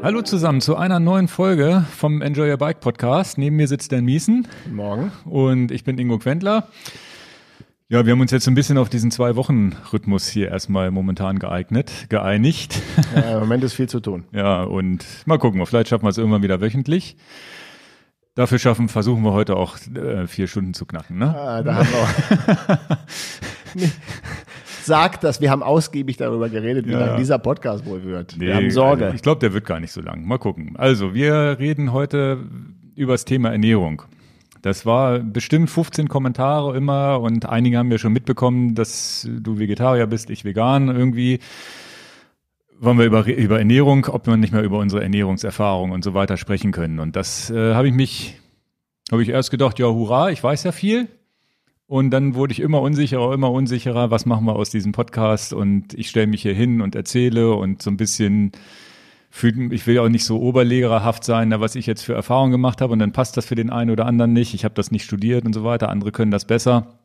[0.00, 3.36] Hallo zusammen zu einer neuen Folge vom Enjoy Your Bike Podcast.
[3.36, 4.46] Neben mir sitzt Dan Miesen.
[4.64, 5.12] Guten Morgen.
[5.24, 6.68] Und ich bin Ingo Quentler.
[7.88, 12.80] Ja, wir haben uns jetzt ein bisschen auf diesen Zwei-Wochen-Rhythmus hier erstmal momentan geeignet, geeinigt.
[13.14, 14.24] Ja, Im Moment ist viel zu tun.
[14.32, 17.16] Ja, und mal gucken, vielleicht schaffen wir es irgendwann wieder wöchentlich.
[18.34, 21.34] Dafür schaffen, versuchen wir heute auch äh, vier Stunden zu knacken, ne?
[21.36, 22.98] Ah, da haben wir
[24.88, 27.06] Sagt das, wir haben ausgiebig darüber geredet, wie Ja.
[27.06, 28.40] lang dieser Podcast wohl wird.
[28.40, 29.04] wir Nee, haben Sorge.
[29.04, 30.26] Also ich glaube, der wird gar nicht so lang.
[30.26, 30.74] Mal gucken.
[30.76, 32.38] Also, wir reden heute
[32.96, 34.02] über das Thema Ernährung.
[34.62, 40.06] Das war bestimmt 15 Kommentare immer und einige haben ja schon mitbekommen, dass du Vegetarier
[40.08, 41.38] bist, ich vegan irgendwie.
[42.80, 46.36] Wollen wir über, über Ernährung, ob wir nicht mehr über unsere Ernährungserfahrung und so weiter
[46.36, 46.98] sprechen können.
[46.98, 48.36] Und das äh, habe ich mich,
[49.12, 51.08] habe ich erst gedacht, ja, hurra, ich weiß ja viel.
[51.88, 55.54] Und dann wurde ich immer unsicherer, immer unsicherer, was machen wir aus diesem Podcast?
[55.54, 58.52] Und ich stelle mich hier hin und erzähle und so ein bisschen
[59.30, 62.52] fühlt, ich will ja auch nicht so oberlegerhaft sein, na, was ich jetzt für Erfahrungen
[62.52, 64.52] gemacht habe und dann passt das für den einen oder anderen nicht.
[64.52, 66.98] Ich habe das nicht studiert und so weiter, andere können das besser.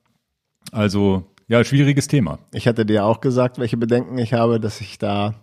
[0.73, 2.39] Also ja, schwieriges Thema.
[2.52, 5.34] Ich hatte dir auch gesagt, welche Bedenken ich habe, dass ich da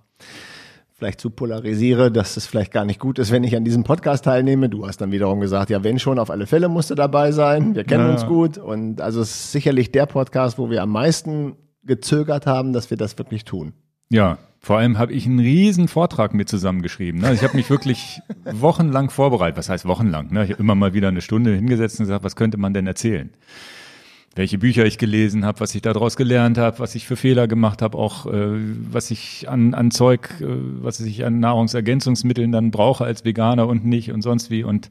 [1.00, 4.26] vielleicht zu polarisiere, dass es vielleicht gar nicht gut ist, wenn ich an diesem Podcast
[4.26, 4.68] teilnehme.
[4.68, 7.74] Du hast dann wiederum gesagt, ja, wenn schon, auf alle Fälle musst du dabei sein.
[7.74, 8.12] Wir kennen Ja.
[8.12, 8.58] uns gut.
[8.58, 12.98] Und also es ist sicherlich der Podcast, wo wir am meisten gezögert haben, dass wir
[12.98, 13.72] das wirklich tun.
[14.10, 17.18] Ja, vor allem habe ich einen riesen Vortrag mir zusammengeschrieben.
[17.22, 17.32] Ne?
[17.32, 19.56] Ich habe mich wirklich wochenlang vorbereitet.
[19.56, 20.30] Was heißt wochenlang?
[20.34, 20.44] Ne?
[20.44, 23.30] Ich habe immer mal wieder eine Stunde hingesetzt und gesagt, was könnte man denn erzählen?
[24.36, 27.83] Welche Bücher ich gelesen habe, was ich daraus gelernt habe, was ich für Fehler gemacht
[27.83, 28.59] habe, auch äh,
[28.91, 30.47] was ich an, an Zeug, äh,
[30.83, 34.62] was ich an Nahrungsergänzungsmitteln dann brauche als Veganer und nicht und sonst wie.
[34.62, 34.89] Und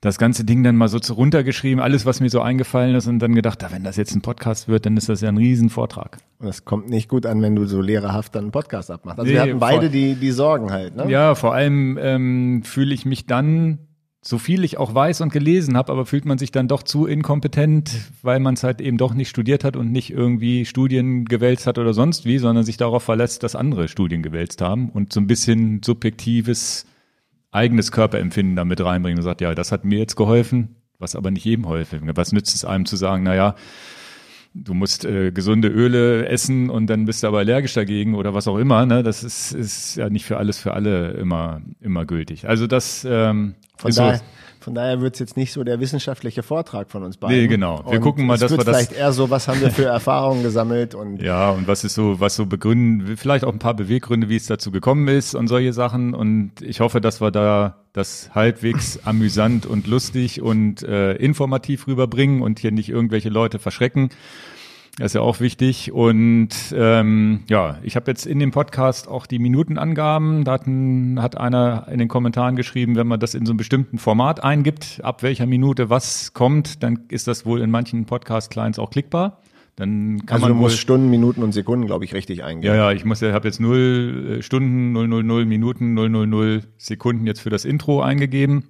[0.00, 3.18] das ganze Ding dann mal so zu runtergeschrieben, alles, was mir so eingefallen ist und
[3.18, 6.18] dann gedacht, ah, wenn das jetzt ein Podcast wird, dann ist das ja ein Riesenvortrag.
[6.38, 9.18] Und es kommt nicht gut an, wenn du so lehrerhaft dann einen Podcast abmachst.
[9.18, 10.94] Also Nee, wir hatten beide die, die Sorgen halt.
[10.94, 11.10] Ne?
[11.10, 13.78] Ja, vor allem ähm, fühle ich mich dann,
[14.26, 17.06] so viel ich auch weiß und gelesen habe, aber fühlt man sich dann doch zu
[17.06, 17.90] inkompetent,
[18.22, 21.78] weil man es halt eben doch nicht studiert hat und nicht irgendwie Studien gewälzt hat
[21.78, 25.28] oder sonst wie, sondern sich darauf verlässt, dass andere Studien gewälzt haben und so ein
[25.28, 26.86] bisschen subjektives
[27.52, 31.44] eigenes Körperempfinden damit reinbringen und sagt, ja, das hat mir jetzt geholfen, was aber nicht
[31.44, 32.10] jedem geholfen.
[32.16, 33.54] Was nützt es einem zu sagen, naja,
[34.64, 38.48] du musst äh, gesunde Öle essen und dann bist du aber allergisch dagegen oder was
[38.48, 38.86] auch immer.
[38.86, 39.02] Ne?
[39.02, 42.48] Das ist, ist ja nicht für alles, für alle immer, immer gültig.
[42.48, 44.24] Also das ähm, Von daher, so.
[44.66, 47.36] Von daher wird es jetzt nicht so der wissenschaftliche Vortrag von uns beiden.
[47.36, 47.84] Nee, genau.
[47.88, 50.42] Wir Und gucken mal, dass wir das- vielleicht eher so, was haben wir für Erfahrungen
[50.42, 54.28] gesammelt und Ja, und was ist so, was so begründen, vielleicht auch ein paar Beweggründe,
[54.28, 56.14] wie es dazu gekommen ist und solche Sachen.
[56.14, 62.42] Und ich hoffe, dass wir da das halbwegs amüsant und lustig und äh, informativ rüberbringen
[62.42, 64.10] und hier nicht irgendwelche Leute verschrecken.
[64.98, 65.92] Das ist ja auch wichtig.
[65.92, 70.44] Und ähm, ja, ich habe jetzt in dem Podcast auch die Minutenangaben.
[70.44, 73.58] Da hat, ein, hat einer in den Kommentaren geschrieben, wenn man das in so einem
[73.58, 78.78] bestimmten Format eingibt, ab welcher Minute was kommt, dann ist das wohl in manchen Podcast-Clients
[78.78, 79.42] auch klickbar.
[79.76, 82.74] Dann kann also man du wohl musst Stunden, Minuten und Sekunden, glaube ich, richtig eingeben.
[82.74, 87.40] ja, ja, ich muss ja, habe jetzt null äh, Stunden, 000 Minuten, 000 Sekunden jetzt
[87.40, 88.64] für das Intro eingegeben.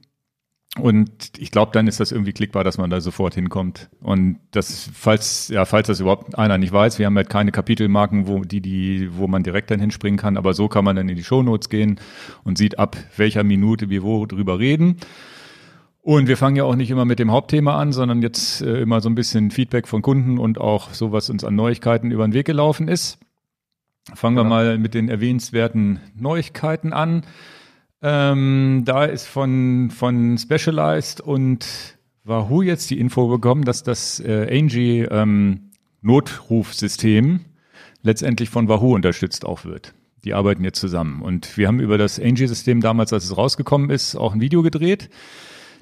[0.79, 3.89] Und ich glaube, dann ist das irgendwie klickbar, dass man da sofort hinkommt.
[4.01, 8.27] Und das, falls, ja, falls das überhaupt einer nicht weiß, wir haben halt keine Kapitelmarken,
[8.29, 11.17] wo die, die, wo man direkt dann hinspringen kann, aber so kann man dann in
[11.17, 11.99] die Shownotes gehen
[12.45, 14.97] und sieht ab welcher Minute wir wo drüber reden.
[16.03, 19.01] Und wir fangen ja auch nicht immer mit dem Hauptthema an, sondern jetzt äh, immer
[19.01, 22.33] so ein bisschen Feedback von Kunden und auch so, was uns an Neuigkeiten über den
[22.35, 23.19] Weg gelaufen ist.
[24.15, 24.55] Fangen wir Genau.
[24.55, 27.23] mal mit den erwähnenswerten Neuigkeiten an.
[28.09, 31.67] Ähm, da ist von, von Specialized und
[32.23, 35.71] Wahoo jetzt die Info bekommen, dass das äh, Angie ähm,
[36.03, 37.41] Notrufsystem
[38.03, 39.93] letztendlich von Wahoo unterstützt auch wird.
[40.23, 41.21] Die arbeiten jetzt zusammen.
[41.21, 45.11] Und wir haben über das Angie-System damals, als es rausgekommen ist, auch ein Video gedreht.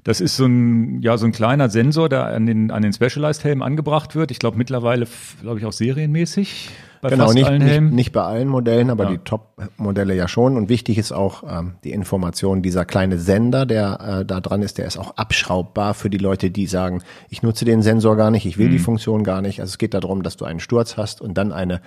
[0.04, 3.62] Das ist so ein, ja, so ein kleiner Sensor, der an den, an den Specialized-Helmen
[3.62, 4.30] angebracht wird.
[4.30, 5.06] Ich glaube mittlerweile,
[5.40, 6.68] glaube ich, auch serienmäßig
[7.00, 7.94] bei Genau, fast nicht, allen nicht, Helmen.
[7.94, 9.10] nicht bei allen Modellen, aber Ja.
[9.12, 10.58] die Top-Modelle ja schon.
[10.58, 14.76] Und wichtig ist auch ähm, die Information, dieser kleine Sender, der äh, da dran ist,
[14.76, 18.44] der ist auch abschraubbar für die Leute, die sagen, ich nutze den Sensor gar nicht,
[18.44, 18.82] ich will die Mhm.
[18.84, 19.60] Funktion gar nicht.
[19.60, 21.80] Also es geht darum, dass du einen Sturz hast und dann eine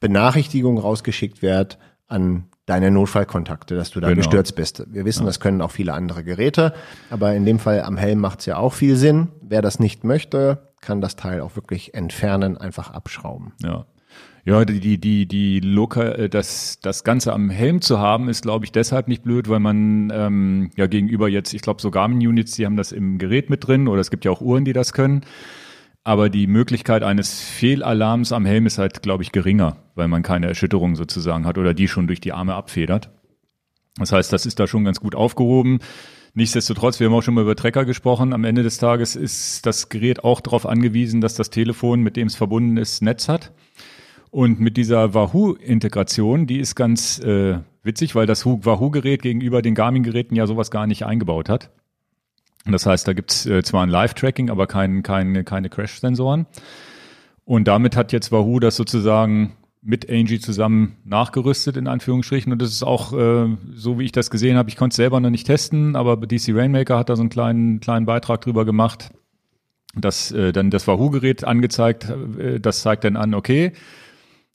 [0.00, 4.18] Benachrichtigung rausgeschickt wird an deine Notfallkontakte, dass du da Genau.
[4.18, 4.84] gestürzt bist.
[4.92, 6.74] Wir wissen, das können auch viele andere Geräte,
[7.10, 9.28] aber in dem Fall am Helm macht es ja auch viel Sinn.
[9.40, 13.52] Wer das nicht möchte, kann das Teil auch wirklich entfernen, einfach abschrauben.
[13.62, 13.86] Ja.
[14.44, 18.42] Ja, die, die, die, die lokal, äh, das, das Ganze am Helm zu haben, ist,
[18.42, 22.52] glaube ich, deshalb nicht blöd, weil man ähm, ja gegenüber jetzt, ich glaube, so Garmin-Units,
[22.52, 24.92] die haben das im Gerät mit drin oder es gibt ja auch Uhren, die das
[24.92, 25.22] können.
[26.06, 30.46] Aber die Möglichkeit eines Fehlalarms am Helm ist halt, glaube ich, geringer, weil man keine
[30.46, 33.10] Erschütterung sozusagen hat oder die schon durch die Arme abfedert.
[33.96, 35.80] Das heißt, das ist da schon ganz gut aufgehoben.
[36.32, 38.32] Nichtsdestotrotz, wir haben auch schon mal über Trecker gesprochen.
[38.32, 42.28] Am Ende des Tages ist das Gerät auch darauf angewiesen, dass das Telefon, mit dem
[42.28, 43.52] es verbunden ist, Netz hat.
[44.30, 50.36] Und mit dieser Wahoo-Integration, die ist ganz äh, witzig, weil das Wahoo-Gerät gegenüber den Garmin-Geräten
[50.36, 51.70] ja sowas gar nicht eingebaut hat.
[52.66, 56.46] Das heißt, da gibt's äh, zwar ein Live-Tracking, aber kein, kein, keine Crash-Sensoren.
[57.44, 62.52] Und damit hat jetzt Wahoo das sozusagen mit Angie zusammen nachgerüstet, in Anführungsstrichen.
[62.52, 65.20] Und das ist auch, äh, so wie ich das gesehen habe, ich konnte es selber
[65.20, 69.10] noch nicht testen, aber DC Rainmaker hat da so einen kleinen, kleinen Beitrag drüber gemacht,
[69.94, 73.72] dass äh, dann das Wahoo-Gerät angezeigt, äh, das zeigt dann an, okay,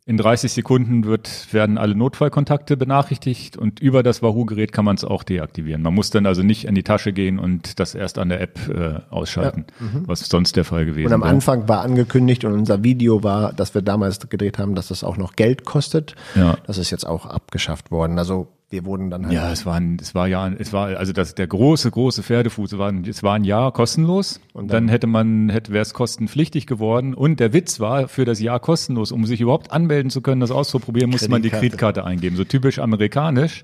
[0.05, 5.03] in 30 Sekunden wird, werden alle Notfallkontakte benachrichtigt und über das Wahoo-Gerät kann man es
[5.03, 5.83] auch deaktivieren.
[5.83, 8.59] Man muss dann also nicht in die Tasche gehen und das erst an der App
[8.67, 9.85] äh, ausschalten, ja.
[9.85, 10.07] mhm.
[10.07, 11.15] was sonst der Fall gewesen wäre.
[11.15, 14.87] Und am Anfang war angekündigt und unser Video war, dass wir damals gedreht haben, dass
[14.87, 16.15] das auch noch Geld kostet.
[16.33, 16.57] Ja.
[16.65, 18.17] Das ist jetzt auch abgeschafft worden.
[18.17, 19.33] Also wir wurden dann halt.
[19.33, 22.73] Ja, es war ein, es war ja, es war, also das, der große, große Pferdefuß,
[22.73, 24.39] es war, ein, es war ein Jahr kostenlos.
[24.53, 27.13] Und dann, dann hätte man, hätte, wäre es kostenpflichtig geworden.
[27.13, 30.51] Und der Witz war, für das Jahr kostenlos, um sich überhaupt anmelden zu können, das
[30.51, 32.35] auszuprobieren, musste man die Kreditkarte eingeben.
[32.35, 33.63] So typisch amerikanisch.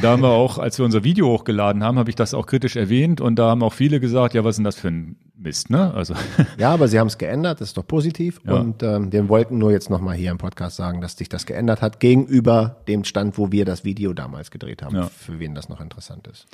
[0.00, 2.76] Da haben wir auch, als wir unser Video hochgeladen haben, habe ich das auch kritisch
[2.76, 5.70] erwähnt und da haben auch viele gesagt, ja, was ist denn das für ein Mist,
[5.70, 5.92] ne?
[5.92, 6.14] Also
[6.58, 8.54] ja, aber sie haben es geändert, das ist doch positiv ja.
[8.54, 11.82] und ähm, wir wollten nur jetzt nochmal hier im Podcast sagen, dass sich das geändert
[11.82, 15.08] hat gegenüber dem Stand, wo wir das Video damals gedreht haben, ja.
[15.08, 16.46] für wen das noch interessant ist.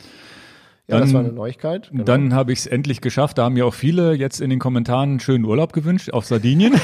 [0.90, 1.90] Ja, dann, das war eine Neuigkeit.
[1.90, 2.04] Genau.
[2.04, 3.36] Dann habe ich es endlich geschafft.
[3.36, 6.72] Da haben mir auch viele jetzt in den Kommentaren einen schönen Urlaub gewünscht auf Sardinien.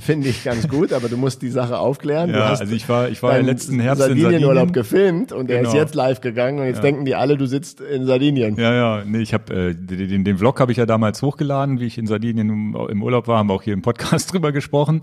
[0.00, 2.28] Finde ich ganz gut, aber du musst die Sache aufklären.
[2.28, 4.48] Ja, also ich war, ich war letzten Herbst Sardinien in Sardinien.
[4.50, 5.70] Urlaub gefilmt und der genau.
[5.70, 6.82] ist jetzt live gegangen und jetzt ja.
[6.82, 8.56] denken die alle, du sitzt in Sardinien.
[8.56, 11.86] Ja, ja, nee, ich habe äh, den, den Vlog habe ich ja damals hochgeladen, wie
[11.86, 15.00] ich in Sardinien im, im Urlaub war, haben wir auch hier im Podcast drüber gesprochen.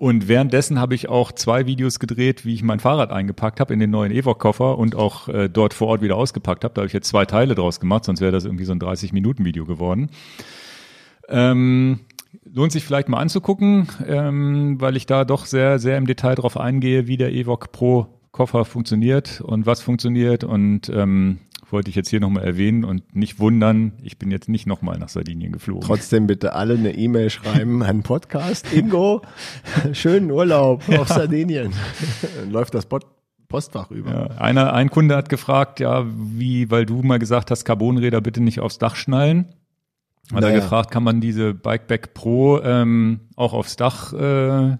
[0.00, 3.80] Und währenddessen habe ich auch zwei Videos gedreht, wie ich mein Fahrrad eingepackt habe in
[3.80, 6.72] den neuen Evoc-Koffer und auch äh, dort vor Ort wieder ausgepackt habe.
[6.72, 9.66] Da habe ich jetzt zwei Teile draus gemacht, sonst wäre das irgendwie so ein 30-Minuten-Video
[9.66, 10.08] geworden.
[11.28, 12.00] Ähm,
[12.44, 16.56] lohnt sich vielleicht mal anzugucken, ähm, weil ich da doch sehr, sehr im Detail drauf
[16.56, 21.40] eingehe, wie der Evoc Pro Koffer funktioniert und was funktioniert und ähm,
[21.72, 25.08] wollte ich jetzt hier nochmal erwähnen und nicht wundern, ich bin jetzt nicht nochmal nach
[25.08, 25.82] Sardinien geflogen.
[25.82, 28.72] Trotzdem bitte alle eine E-Mail schreiben an Podcast.
[28.72, 29.22] Ingo,
[29.92, 31.00] schönen Urlaub ja.
[31.00, 31.72] auf Sardinien.
[32.50, 33.06] Läuft das Pod
[33.48, 34.10] Postfach über.
[34.10, 38.40] Ja, einer, ein Kunde hat gefragt, ja, wie, weil du mal gesagt hast, Carbonräder bitte
[38.40, 39.46] nicht aufs Dach schnallen.
[40.32, 40.54] Hat naja.
[40.54, 44.76] er gefragt, kann man diese Bikeback Pro ähm, auch aufs Dach äh,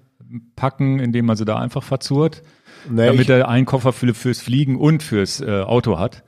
[0.55, 2.43] packen, indem man sie da einfach verzurrt,
[2.89, 6.23] naja, damit er einen Koffer für, fürs Fliegen und fürs äh, Auto hat.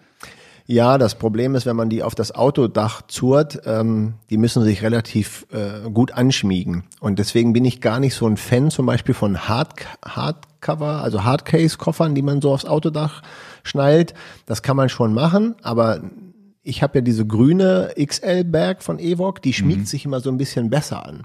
[0.67, 4.83] Ja, das Problem ist, wenn man die auf das Autodach zurrt, ähm, die müssen sich
[4.83, 6.85] relativ äh, gut anschmiegen.
[7.01, 9.75] Und deswegen bin ich gar nicht so ein Fan zum Beispiel von Hard,
[10.05, 13.23] Hardcover, also Hardcase-Koffern, die man so aufs Autodach
[13.65, 14.15] schnallt.
[14.47, 16.03] Das kann man schon machen, aber
[16.63, 19.87] ich habe ja diese grüne XL-Bag von Evoc, die schmiegt mhm.
[19.87, 21.25] sich immer so ein bisschen besser an.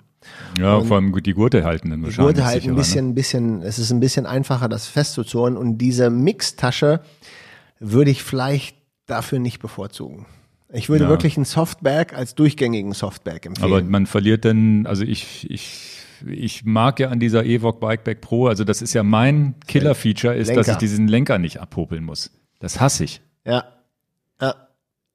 [0.59, 2.33] Ja, und vor allem die Gurte halten dann wahrscheinlich.
[2.33, 3.11] Die Gurte halten ein bisschen, ne?
[3.11, 5.55] ein bisschen, es ist ein bisschen einfacher, das festzuzurren.
[5.55, 7.01] Und diese Mixtasche
[7.79, 8.76] würde ich vielleicht
[9.07, 10.25] dafür nicht bevorzugen.
[10.71, 11.09] Ich würde ja.
[11.09, 13.71] wirklich ein Softback als durchgängigen Softback empfehlen.
[13.71, 18.47] Aber man verliert dann, also ich, ich, ich mag ja an dieser Evoque Bikeback Pro,
[18.47, 20.61] also das ist ja mein Killer-Feature, ist, Lenker.
[20.61, 22.31] dass ich diesen Lenker nicht abhobeln muss.
[22.59, 23.21] Das hasse ich.
[23.45, 23.63] Ja.
[24.41, 24.55] Ja.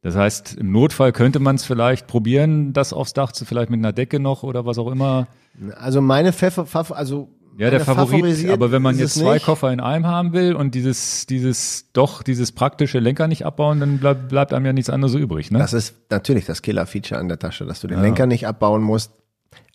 [0.00, 3.78] Das heißt, im Notfall könnte man es vielleicht probieren, das aufs Dach zu, vielleicht mit
[3.78, 5.28] einer Decke noch oder was auch immer.
[5.76, 7.28] Also meine Pfeffer, also
[7.58, 9.46] ja, der Favorit, aber wenn man jetzt zwei nicht.
[9.46, 13.98] Koffer in einem haben will und dieses, dieses, doch, dieses praktische Lenker nicht abbauen, dann
[13.98, 15.58] bleib, bleibt einem ja nichts anderes übrig, ne?
[15.58, 18.04] Das ist natürlich das Killer-Feature an der Tasche, dass du den ja.
[18.04, 19.12] Lenker nicht abbauen musst.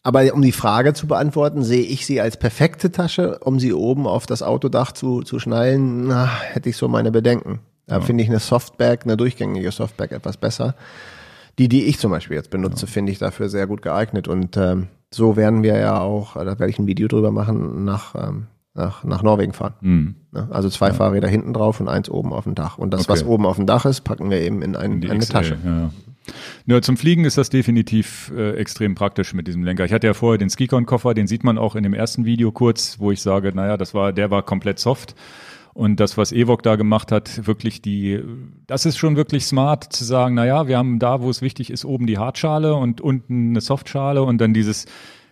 [0.03, 4.07] Aber um die Frage zu beantworten, sehe ich sie als perfekte Tasche, um sie oben
[4.07, 7.59] auf das Autodach zu, zu schnallen, na, hätte ich so meine Bedenken.
[7.87, 8.01] Da ja.
[8.01, 10.75] finde ich eine Softbag, eine durchgängige Softbag etwas besser.
[11.59, 12.91] Die, die ich zum Beispiel jetzt benutze, ja.
[12.91, 16.69] finde ich dafür sehr gut geeignet und ähm, so werden wir ja auch, da werde
[16.69, 19.73] ich ein Video drüber machen, nach, ähm, nach, nach Norwegen fahren.
[19.81, 20.15] Mhm.
[20.49, 20.93] Also zwei ja.
[20.93, 22.77] Fahrräder hinten drauf und eins oben auf dem Dach.
[22.77, 23.09] Und das, okay.
[23.09, 25.57] was oben auf dem Dach ist, packen wir eben in, ein, in eine XL, Tasche.
[25.63, 25.89] Ja.
[26.65, 29.85] Ja, zum Fliegen ist das definitiv äh, extrem praktisch mit diesem Lenker.
[29.85, 32.99] Ich hatte ja vorher den Skicon-Koffer, den sieht man auch in dem ersten Video kurz,
[32.99, 35.15] wo ich sage, naja, das war, der war komplett soft.
[35.77, 38.19] Und das, was Evoc da gemacht hat, wirklich die,
[38.65, 41.69] das ist schon wirklich smart zu sagen, na ja, wir haben da, wo es wichtig
[41.69, 44.87] ist, oben die Hartschale und unten eine Softschale und dann dieses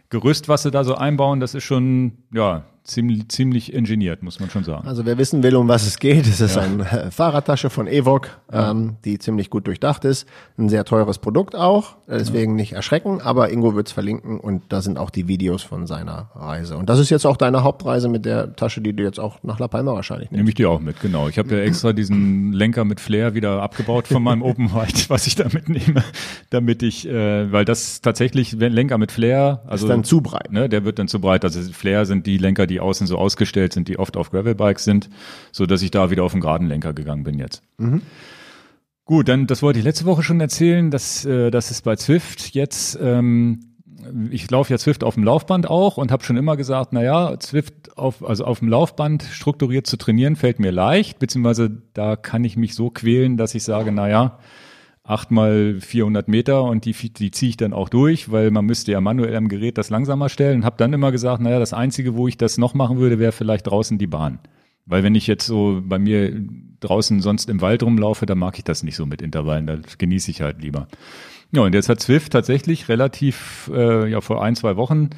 [0.09, 4.49] Gerüst, was sie da so einbauen, das ist schon, ja, ziemlich, ziemlich ingeniert, muss man
[4.49, 4.87] schon sagen.
[4.87, 8.29] Also wer wissen will, um was es geht, es ist eine äh, Fahrradtasche von Evoc,
[8.51, 10.27] ähm, die ziemlich gut durchdacht ist.
[10.57, 14.97] Ein sehr teures Produkt auch, deswegen nicht erschrecken, aber Ingo wird's verlinken und da sind
[14.97, 16.77] auch die Videos von seiner Reise.
[16.77, 19.59] Und das ist jetzt auch deine Hauptreise mit der Tasche, die du jetzt auch nach
[19.59, 20.37] La Palma wahrscheinlich nimmst.
[20.37, 21.27] Nehme ich die auch mit, genau.
[21.27, 25.27] Ich habe ja extra diesen Lenker mit Flair wieder abgebaut von meinem Open White, was
[25.27, 26.03] ich da mitnehme,
[26.51, 30.51] damit ich, äh, weil das tatsächlich, wenn Lenker mit Flair, also ist dann zu breit.
[30.51, 31.43] ne, der wird dann zu breit.
[31.43, 34.83] Also Flair sind die Lenker, die die außen so ausgestellt sind, die oft auf Gravelbikes
[34.83, 35.09] sind,
[35.51, 37.61] so dass ich da wieder auf den geraden Lenker gegangen bin jetzt.
[37.77, 38.01] Mhm.
[39.05, 42.53] Gut, dann das wollte ich letzte Woche schon erzählen, dass äh, das ist bei Zwift
[42.53, 43.71] jetzt ähm,
[44.29, 47.97] ich laufe ja Zwift auf dem Laufband auch und habe schon immer gesagt, naja, Zwift
[47.97, 52.55] auf, also auf dem Laufband strukturiert zu trainieren, fällt mir leicht, beziehungsweise da kann ich
[52.55, 54.64] mich so quälen, dass ich sage, naja, äh,
[55.05, 58.91] 8 mal 400 Meter und die, die ziehe ich dann auch durch, weil man müsste
[58.91, 62.15] ja manuell am Gerät das langsamer stellen und habe dann immer gesagt, naja, das Einzige,
[62.15, 64.39] wo ich das noch machen würde, wäre vielleicht draußen die Bahn.
[64.87, 66.33] Weil wenn ich jetzt so bei mir
[66.79, 70.31] draußen sonst im Wald rumlaufe, dann mag ich das nicht so mit Intervallen, das genieße
[70.31, 70.87] ich halt lieber.
[71.51, 75.11] Ja, und jetzt hat Zwift tatsächlich relativ, äh, ja, vor ein, zwei Wochen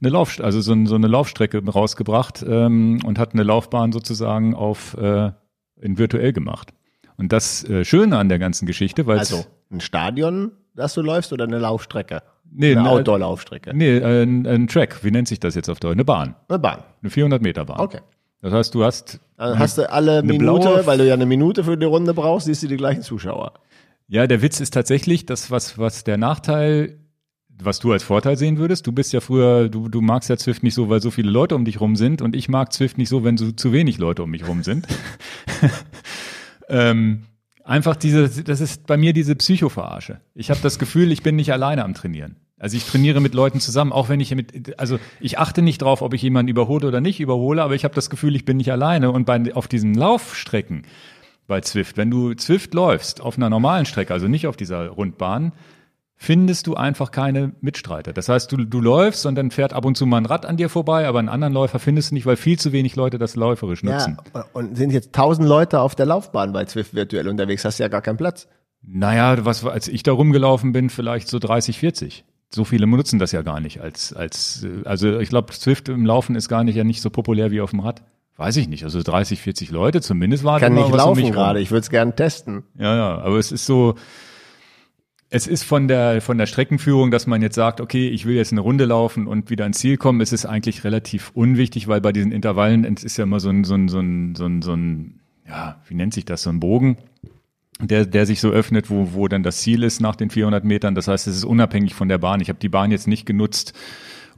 [0.00, 4.96] eine Lauf, also so, so eine Laufstrecke rausgebracht ähm, und hat eine Laufbahn sozusagen auf
[4.96, 5.32] äh,
[5.80, 6.72] in virtuell gemacht.
[7.16, 11.32] Und das äh, Schöne an der ganzen Geschichte, weil Also ein Stadion, das du läufst
[11.32, 12.22] oder eine Laufstrecke?
[12.56, 13.72] Nee, eine ne- Outdoor-Laufstrecke.
[13.74, 15.94] nee, ein, ein Track, wie nennt sich das jetzt auf Deutsch?
[15.94, 16.82] Eine Bahn, Eine Bahn.
[17.02, 17.80] eine 400 Meter Bahn.
[17.80, 17.98] Okay.
[18.42, 21.64] Das heißt, du hast Dann hast du alle Eine Minute, weil du ja eine Minute
[21.64, 23.54] für die Runde brauchst, siehst du die gleichen Zuschauer.
[24.06, 26.98] Ja, der Witz ist tatsächlich, das, was, was der Nachteil,
[27.62, 30.62] was du als Vorteil sehen würdest, du bist ja früher, du, du magst ja Zwift
[30.62, 33.08] nicht so, weil so viele Leute um dich rum sind und ich mag Zwift nicht
[33.08, 34.86] so, wenn so zu wenig Leute um mich rum sind.
[36.68, 37.24] ähm,
[37.64, 40.20] einfach diese, das ist bei mir diese Psychoverarsche.
[40.34, 42.36] Ich habe das Gefühl, ich bin nicht alleine am Trainieren.
[42.58, 46.02] Also ich trainiere mit Leuten zusammen, auch wenn ich mit, also ich achte nicht drauf,
[46.02, 48.72] ob ich jemanden überhole oder nicht überhole, aber ich habe das Gefühl, ich bin nicht
[48.72, 49.10] alleine.
[49.10, 50.82] Und bei, auf diesen Laufstrecken,
[51.46, 51.96] bei Zwift.
[51.96, 55.52] Wenn du Zwift läufst auf einer normalen Strecke, also nicht auf dieser Rundbahn,
[56.24, 58.12] findest du einfach keine Mitstreiter.
[58.12, 60.56] Das heißt, du, du läufst und dann fährt ab und zu mal ein Rad an
[60.56, 63.36] dir vorbei, aber einen anderen Läufer findest du nicht, weil viel zu wenig Leute das
[63.36, 64.16] läuferisch nutzen.
[64.34, 67.82] Ja, und sind jetzt tausend Leute auf der Laufbahn bei Zwift virtuell unterwegs, hast du
[67.82, 68.48] ja gar keinen Platz.
[68.82, 72.24] Naja, was, als ich da rumgelaufen bin, vielleicht so 30, 40.
[72.52, 76.06] So viele nutzen das ja gar nicht als, als, äh, also ich glaube, Zwift im
[76.06, 78.02] Laufen ist gar nicht ja nicht so populär wie auf dem Rad.
[78.36, 78.84] Weiß ich nicht.
[78.84, 81.32] Also 30, 40 Leute zumindest waren Kann nicht um laufen rum.
[81.32, 82.64] gerade, ich würde es gerne testen.
[82.76, 83.94] Ja, ja, aber es ist so,
[85.34, 88.52] es ist von der, von der Streckenführung, dass man jetzt sagt, okay, ich will jetzt
[88.52, 90.20] eine Runde laufen und wieder ans Ziel kommen.
[90.20, 93.74] Es ist eigentlich relativ unwichtig, weil bei diesen Intervallen, ist ja immer so ein, so
[93.74, 96.98] ein, so ein, so ein, so ein ja, wie nennt sich das, so ein Bogen,
[97.80, 100.94] der, der sich so öffnet, wo, wo dann das Ziel ist nach den 400 Metern.
[100.94, 102.40] Das heißt, es ist unabhängig von der Bahn.
[102.40, 103.72] Ich habe die Bahn jetzt nicht genutzt,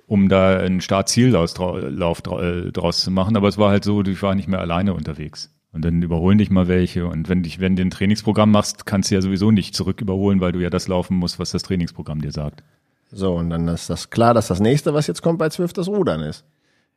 [0.07, 4.35] um da einen Start-Ziel-Lauf äh, draus zu machen, aber es war halt so, ich war
[4.35, 5.56] nicht mehr alleine unterwegs.
[5.77, 7.07] Und dann überholen dich mal welche.
[7.07, 10.41] Und wenn dich, wenn du ein Trainingsprogramm machst, kannst du ja sowieso nicht zurück überholen,
[10.41, 12.65] weil du ja das laufen musst, was das Trainingsprogramm dir sagt.
[13.13, 15.89] So, und dann ist das klar, dass das nächste, was jetzt kommt bei Zwift, das
[15.89, 16.47] Rudern ist.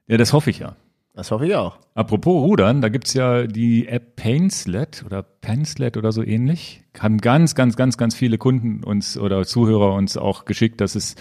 [0.07, 0.77] Ja, das hoffe ich ja.
[1.13, 1.77] Das hoffe ich auch.
[1.93, 6.81] Apropos Rudern, da gibt's ja die App Painslet oder Penslet oder so ähnlich.
[6.97, 11.15] Haben ganz, ganz, ganz, ganz viele Kunden uns oder Zuhörer uns auch geschickt, dass es,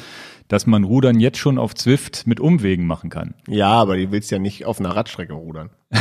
[0.48, 3.34] dass man Rudern jetzt schon auf Zwift mit Umwegen machen kann.
[3.46, 5.70] Ja, aber die willst ja nicht auf einer Radstrecke rudern.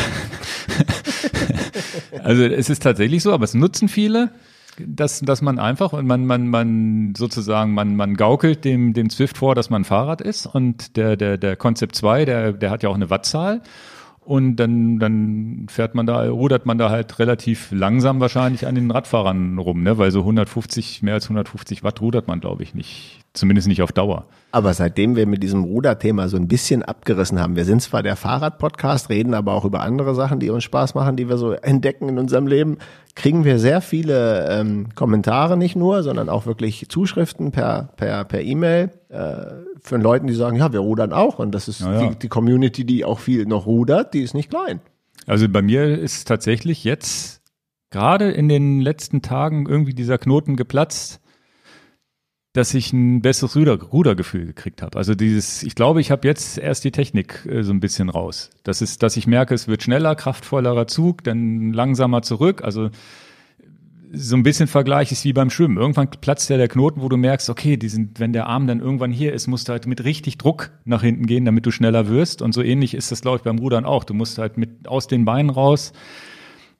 [2.24, 4.32] Also es ist tatsächlich so, aber es nutzen viele,
[4.80, 9.38] dass, dass man einfach und man, man, man sozusagen, man, man gaukelt dem, dem Zwift
[9.38, 12.90] vor, dass man Fahrrad ist und der, der, der Concept 2, der, der hat ja
[12.90, 13.62] auch eine Wattzahl.
[14.28, 18.92] Und dann, dann fährt man da, rudert man da halt relativ langsam wahrscheinlich an den
[18.92, 19.98] Radfahrern rum, ne?
[19.98, 23.22] Weil so 150, mehr als 150 Watt rudert man, glaube ich, nicht.
[23.32, 24.26] Zumindest nicht auf Dauer.
[24.52, 28.18] Aber seitdem wir mit diesem Ruderthema so ein bisschen abgerissen haben, wir sind zwar der
[28.18, 32.10] Fahrrad-Podcast, reden aber auch über andere Sachen, die uns Spaß machen, die wir so entdecken
[32.10, 32.80] in unserem Leben,
[33.18, 38.42] kriegen wir sehr viele ähm, Kommentare nicht nur, sondern auch wirklich Zuschriften per per per
[38.42, 42.10] E-Mail äh, von Leuten, die sagen, ja, wir rudern auch und das ist Ja, ja.
[42.10, 44.82] Die, die Community, die auch viel noch rudert, die ist nicht klein.
[45.26, 47.42] Also bei mir ist tatsächlich jetzt
[47.90, 51.20] gerade in den letzten Tagen irgendwie dieser Knoten geplatzt,
[52.58, 54.98] dass ich ein besseres Ruder, Rudergefühl gekriegt habe.
[54.98, 58.50] Also dieses, ich glaube, ich habe jetzt erst die Technik äh, so ein bisschen raus.
[58.64, 62.64] Das ist, dass ich merke, es wird schneller, kraftvollerer Zug, dann langsamer zurück.
[62.64, 62.90] Also
[64.12, 65.78] so ein bisschen Vergleich ist wie beim Schwimmen.
[65.78, 68.80] Irgendwann platzt ja der Knoten, wo du merkst, okay, die sind, wenn der Arm dann
[68.80, 72.08] irgendwann hier ist, musst du halt mit richtig Druck nach hinten gehen, damit du schneller
[72.08, 72.42] wirst.
[72.42, 74.04] Und so ähnlich ist das, glaube ich, beim Rudern auch.
[74.04, 75.92] Du musst halt mit aus den Beinen raus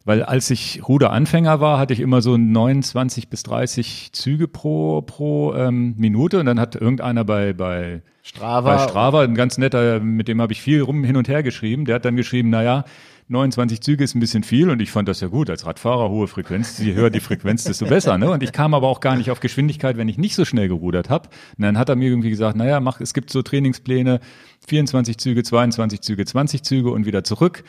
[0.08, 5.54] Weil als ich Ruderanfänger war, hatte ich immer so 29 bis 30 Züge pro, pro
[5.54, 8.78] ähm, Minute und dann hat irgendeiner bei, bei Strava.
[8.78, 11.84] bei Strava, ein ganz netter, mit dem habe ich viel rum hin und her geschrieben,
[11.84, 12.86] der hat dann geschrieben, na ja,
[13.28, 16.28] 29 Züge ist ein bisschen viel und ich fand das ja gut als Radfahrer, hohe
[16.28, 18.18] Frequenz, je höher die Frequenz, desto besser.
[18.18, 18.32] Ne?
[18.32, 21.10] Und ich kam aber auch gar nicht auf Geschwindigkeit, wenn ich nicht so schnell gerudert
[21.10, 21.28] habe.
[21.58, 24.22] Und dann hat er mir irgendwie gesagt, naja, mach, es gibt so Trainingspläne,
[24.70, 27.66] 24 Züge, 22 Züge, 20 Züge und wieder zurück.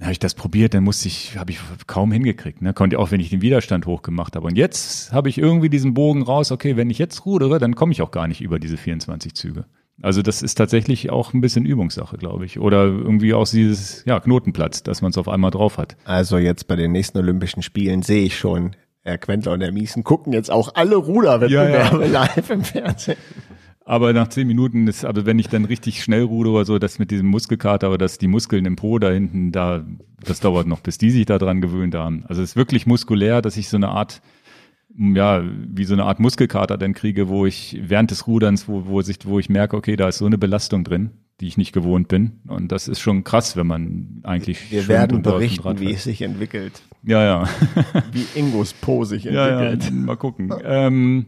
[0.00, 2.62] Habe ich das probiert, dann musste ich, habe ich kaum hingekriegt.
[2.62, 2.74] Ne?
[2.74, 4.46] Konnte auch, wenn ich den Widerstand hochgemacht habe.
[4.46, 7.92] Und jetzt habe ich irgendwie diesen Bogen raus, okay, wenn ich jetzt rudere, dann komme
[7.92, 9.66] ich auch gar nicht über diese 24 Züge.
[10.02, 12.58] Also das ist tatsächlich auch ein bisschen Übungssache, glaube ich.
[12.58, 15.96] Oder irgendwie auch dieses ja, Knotenplatz, dass man es auf einmal drauf hat.
[16.04, 20.02] Also jetzt bei den nächsten Olympischen Spielen sehe ich schon, Herr Quentler und Herr Miesen
[20.02, 23.18] gucken jetzt auch alle Ruderwettbewerbe Ja, live im Fernsehen.
[23.86, 26.98] Aber nach zehn Minuten ist, aber wenn ich dann richtig schnell ruder oder so, das
[26.98, 29.84] mit diesem Muskelkater, aber dass die Muskeln im Po da hinten, da,
[30.24, 32.24] das dauert noch, bis die sich da dran gewöhnt haben.
[32.26, 34.22] Also es ist wirklich muskulär, dass ich so eine Art,
[34.96, 39.02] ja, wie so eine Art Muskelkater dann kriege, wo ich während des Ruderns, wo, wo
[39.02, 41.10] sich, wo ich merke, okay, da ist so eine Belastung drin,
[41.42, 42.40] die ich nicht gewohnt bin.
[42.48, 46.80] Und das ist schon krass, wenn man eigentlich Wir werden berichten, wie es sich entwickelt.
[47.02, 47.48] Ja, ja.
[48.12, 50.06] Wie Ingos Po sich Ja, ja, entwickelt.
[50.06, 50.54] mal gucken.
[50.64, 51.26] ähm,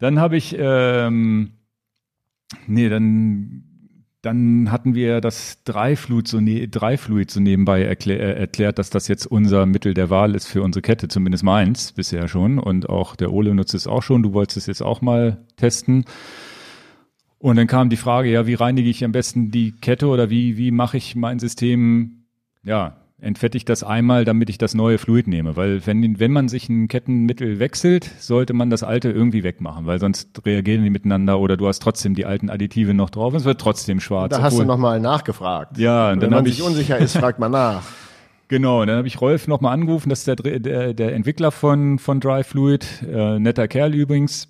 [0.00, 1.52] dann habe ich, ähm,
[2.66, 3.64] nee, dann,
[4.22, 9.08] dann hatten wir das Dreifluid so, ne Dreifluid so nebenbei erklär, äh, erklärt, dass das
[9.08, 12.58] jetzt unser Mittel der Wahl ist für unsere Kette, zumindest meins bisher schon.
[12.58, 14.22] Und auch der Ole nutzt es auch schon.
[14.22, 16.04] Du wolltest es jetzt auch mal testen.
[17.38, 20.56] Und dann kam die Frage, ja, wie reinige ich am besten die Kette oder wie,
[20.56, 22.24] wie mache ich mein System,
[22.64, 25.56] ja, entfette ich das einmal, damit ich das neue Fluid nehme.
[25.56, 29.98] Weil wenn, wenn man sich ein Kettenmittel wechselt, sollte man das alte irgendwie wegmachen, weil
[29.98, 33.44] sonst reagieren die miteinander oder du hast trotzdem die alten Additive noch drauf und es
[33.44, 34.30] wird trotzdem schwarz.
[34.30, 35.78] Da hast du obwohl- nochmal nachgefragt.
[35.78, 37.82] Ja, und Wenn dann man habe sich ich unsicher ist, fragt man nach.
[38.50, 42.18] Genau, dann habe ich Rolf nochmal angerufen, das ist der, der, der Entwickler von, von
[42.18, 44.48] Dry Fluid, äh, netter Kerl übrigens.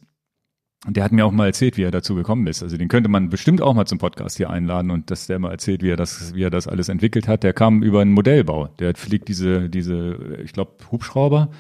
[0.87, 2.63] Und der hat mir auch mal erzählt, wie er dazu gekommen ist.
[2.63, 5.51] Also den könnte man bestimmt auch mal zum Podcast hier einladen und dass der mal
[5.51, 7.43] erzählt, wie er das, wie er das alles entwickelt hat.
[7.43, 8.69] Der kam über einen Modellbau.
[8.79, 11.51] Der fliegt diese, diese, ich glaube, Hubschrauber,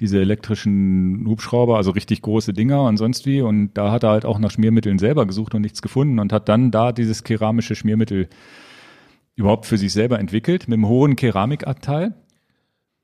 [0.00, 3.42] diese elektrischen Hubschrauber, also richtig große Dinger und sonst wie.
[3.42, 6.48] Und da hat er halt auch nach Schmiermitteln selber gesucht und nichts gefunden und hat
[6.48, 8.28] dann da dieses keramische Schmiermittel
[9.36, 12.14] überhaupt für sich selber entwickelt, mit einem hohen Keramikabteil.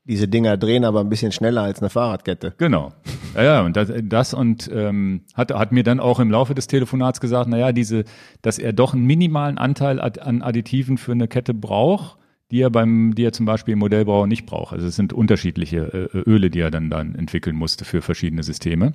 [0.07, 2.53] Diese Dinger drehen aber ein bisschen schneller als eine Fahrradkette.
[2.59, 2.93] Genau.
[3.33, 6.67] Ja, ja und das, das und ähm, hat, hat mir dann auch im Laufe des
[6.67, 8.03] Telefonats gesagt, naja, diese,
[8.43, 12.19] dass er doch einen minimalen Anteil an Additiven für eine Kette braucht,
[12.51, 14.73] die er beim, die er zum Beispiel im Modellbau nicht braucht.
[14.73, 18.93] Also es sind unterschiedliche äh, Öle, die er dann dann entwickeln musste für verschiedene Systeme.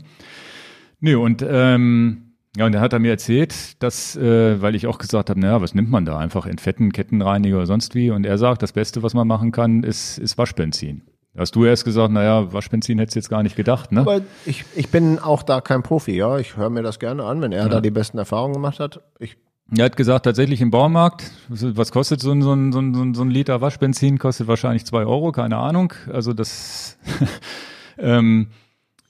[1.00, 4.98] Nee, und ähm, ja, und dann hat er mir erzählt, dass, äh, weil ich auch
[4.98, 6.18] gesagt habe, naja, was nimmt man da?
[6.18, 8.10] Einfach entfetten, Kettenreiniger oder sonst wie.
[8.10, 11.02] Und er sagt, das Beste, was man machen kann, ist, ist Waschbenzin.
[11.38, 14.00] Hast du erst gesagt, naja, Waschbenzin hättest du jetzt gar nicht gedacht, ne?
[14.00, 16.38] Aber ich, ich bin auch da kein Profi, ja.
[16.38, 19.00] Ich höre mir das gerne an, wenn er da die besten Erfahrungen gemacht hat.
[19.20, 19.36] Ich,
[19.76, 23.22] Er hat gesagt, tatsächlich im Baumarkt, was kostet so ein, so ein, so ein, so
[23.22, 24.18] ein Liter Waschbenzin?
[24.18, 25.92] Kostet wahrscheinlich zwei Euro, keine Ahnung.
[26.12, 26.98] Also das,
[27.98, 28.48] ähm,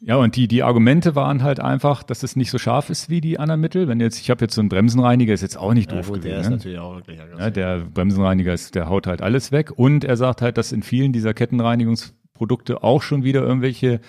[0.02, 3.20] ja, und die, die Argumente waren halt einfach, dass es nicht so scharf ist wie
[3.20, 3.86] die anderen Mittel.
[3.86, 6.42] Wenn jetzt, ich habe jetzt so einen Bremsenreiniger, ist jetzt auch nicht doof gewesen.
[6.42, 6.50] ne?
[6.50, 9.72] natürlich auch wirklich Ja, der Bremsenreiniger ist, der haut halt alles weg.
[9.76, 14.00] Und er sagt halt, dass in vielen dieser Kettenreinigungsprodukte auch schon wieder irgendwelche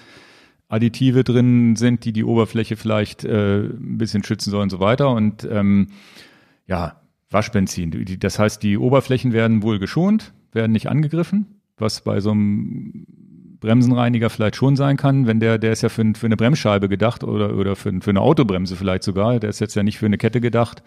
[0.70, 5.10] Additive drin sind, die die Oberfläche vielleicht äh, ein bisschen schützen sollen und so weiter.
[5.10, 5.88] Und ähm,
[6.68, 8.06] ja, Waschbenzin.
[8.20, 13.06] Das heißt, die Oberflächen werden wohl geschont, werden nicht angegriffen, was bei so einem
[13.62, 17.24] Bremsenreiniger vielleicht schon sein kann, wenn der, der ist ja für, für eine Bremsscheibe gedacht
[17.24, 19.39] oder, oder für, für eine Autobremse vielleicht sogar.
[19.39, 20.84] Der ist jetzt ja nicht für eine Kette gedacht,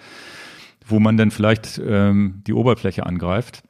[0.86, 3.62] wo man dann vielleicht ähm, die Oberfläche angreift.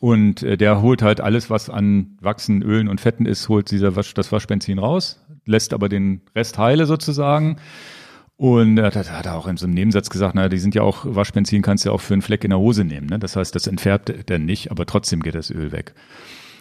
[0.00, 3.96] Und äh, der holt halt alles, was an Wachsen, Ölen und Fetten ist, holt dieser
[3.96, 7.56] Wasch, das Waschbenzin raus, lässt aber den Rest heile sozusagen.
[8.36, 10.82] Und er hat, hat er auch in so einem Nebensatz gesagt, naja, die sind ja
[10.82, 13.06] auch, Waschbenzin kannst du ja auch für einen Fleck in der Hose nehmen.
[13.06, 13.18] Ne?
[13.18, 15.94] Das heißt, das entfärbt dann nicht, aber trotzdem geht das Öl weg.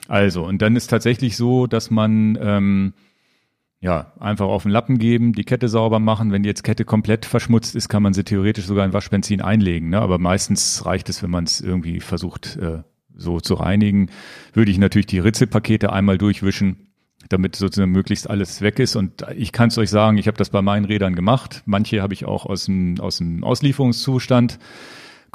[0.07, 2.93] Also, und dann ist tatsächlich so, dass man ähm,
[3.81, 6.31] ja einfach auf den Lappen geben, die Kette sauber machen.
[6.31, 9.89] Wenn die jetzt Kette komplett verschmutzt ist, kann man sie theoretisch sogar in Waschbenzin einlegen.
[9.89, 10.01] Ne?
[10.01, 12.83] Aber meistens reicht es, wenn man es irgendwie versucht äh,
[13.15, 14.09] so zu reinigen.
[14.53, 16.87] Würde ich natürlich die Ritzelpakete einmal durchwischen,
[17.29, 18.95] damit sozusagen möglichst alles weg ist.
[18.95, 21.63] Und ich kann es euch sagen, ich habe das bei meinen Rädern gemacht.
[21.65, 24.59] Manche habe ich auch aus dem, aus dem Auslieferungszustand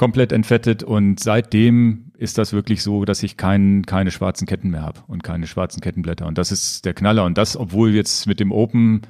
[0.01, 4.81] komplett entfettet und seitdem ist das wirklich so, dass ich kein, keine schwarzen Ketten mehr
[4.81, 6.27] habe und keine schwarzen Kettenblätter.
[6.27, 7.27] Und das ist der Knaller.
[7.27, 9.03] Und das, obwohl jetzt mit dem Open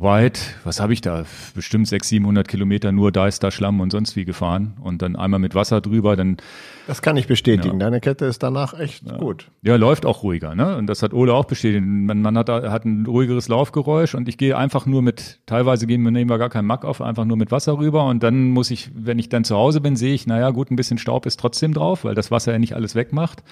[0.00, 1.24] White, was habe ich da?
[1.54, 5.56] Bestimmt 600, 700 Kilometer nur Deister, Schlamm und sonst wie gefahren und dann einmal mit
[5.56, 6.36] Wasser drüber, dann.
[6.86, 7.80] Das kann ich bestätigen.
[7.80, 7.86] Ja.
[7.86, 9.16] Deine Kette ist danach echt ja.
[9.16, 9.50] gut.
[9.62, 10.76] Ja, läuft auch ruhiger, ne?
[10.76, 11.84] Und das hat Ole auch bestätigt.
[11.84, 16.02] Man, man hat, hat ein ruhigeres Laufgeräusch und ich gehe einfach nur mit, teilweise gehen
[16.02, 18.70] wir, nehmen wir gar keinen Mack auf, einfach nur mit Wasser rüber und dann muss
[18.70, 21.40] ich, wenn ich dann zu Hause bin, sehe ich, naja, gut, ein bisschen Staub ist
[21.40, 23.42] trotzdem drauf, weil das Wasser ja nicht alles wegmacht.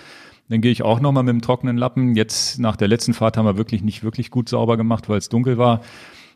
[0.48, 2.14] Dann gehe ich auch nochmal mit dem trockenen Lappen.
[2.14, 5.28] Jetzt nach der letzten Fahrt haben wir wirklich nicht wirklich gut sauber gemacht, weil es
[5.28, 5.80] dunkel war.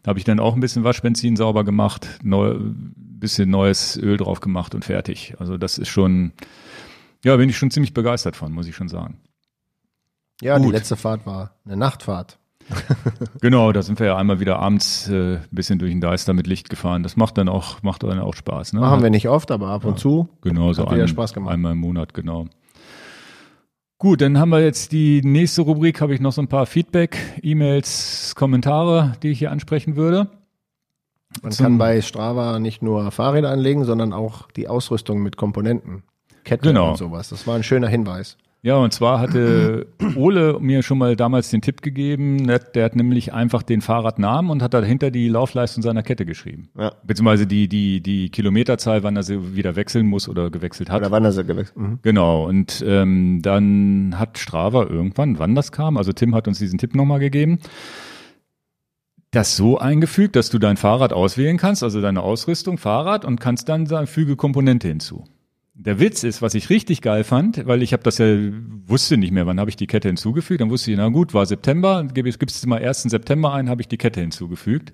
[0.03, 4.41] Da habe ich dann auch ein bisschen Waschbenzin sauber gemacht, neu, bisschen neues Öl drauf
[4.41, 5.35] gemacht und fertig.
[5.39, 6.33] Also das ist schon,
[7.25, 9.19] ja, bin ich schon ziemlich begeistert von, muss ich schon sagen.
[10.41, 10.69] Ja, Gut.
[10.69, 12.39] die letzte Fahrt war eine Nachtfahrt.
[13.41, 16.47] genau, da sind wir ja einmal wieder abends äh, ein bisschen durch den Deister mit
[16.47, 17.03] Licht gefahren.
[17.03, 18.73] Das macht dann auch, macht dann auch Spaß.
[18.73, 18.81] Ne?
[18.81, 20.29] Machen wir nicht oft, aber ab und ja, zu.
[20.41, 21.53] Genau, so ein, Spaß gemacht.
[21.53, 22.47] einmal im Monat, genau.
[24.01, 27.19] Gut, dann haben wir jetzt die nächste Rubrik, habe ich noch so ein paar Feedback,
[27.43, 30.31] E-Mails, Kommentare, die ich hier ansprechen würde.
[31.43, 36.03] Man Zum, kann bei Strava nicht nur Fahrräder anlegen, sondern auch die Ausrüstung mit Komponenten,
[36.45, 36.93] Kette genau.
[36.93, 37.29] und sowas.
[37.29, 38.39] Das war ein schöner Hinweis.
[38.63, 43.33] Ja, und zwar hatte Ole mir schon mal damals den Tipp gegeben, der hat nämlich
[43.33, 46.69] einfach den Fahrradnamen und hat dahinter die Laufleistung seiner Kette geschrieben.
[46.79, 46.93] Ja.
[47.05, 51.01] Beziehungsweise die, die, die Kilometerzahl, wann er sie wieder wechseln muss oder gewechselt hat.
[51.01, 51.99] Oder wann er sie gewechselt mhm.
[52.03, 52.47] Genau.
[52.47, 56.95] Und ähm, dann hat Strava irgendwann, wann das kam, also Tim hat uns diesen Tipp
[56.95, 57.61] nochmal gegeben,
[59.31, 63.69] das so eingefügt, dass du dein Fahrrad auswählen kannst, also deine Ausrüstung, Fahrrad, und kannst
[63.69, 65.25] dann sagen, füge Komponente hinzu.
[65.83, 68.27] Der Witz ist, was ich richtig geil fand, weil ich habe das ja
[68.87, 70.61] wusste nicht mehr, wann habe ich die Kette hinzugefügt.
[70.61, 73.05] Dann wusste ich, na gut, war September, gibt es mal 1.
[73.05, 74.93] September ein, habe ich die Kette hinzugefügt.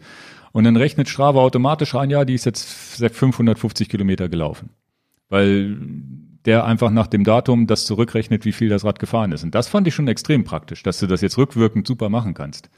[0.52, 4.70] Und dann rechnet Strava automatisch ein, ja, die ist jetzt 550 Kilometer gelaufen.
[5.28, 5.76] Weil
[6.44, 9.42] der einfach nach dem Datum das zurückrechnet, wie viel das Rad gefahren ist.
[9.42, 12.70] Und das fand ich schon extrem praktisch, dass du das jetzt rückwirkend super machen kannst.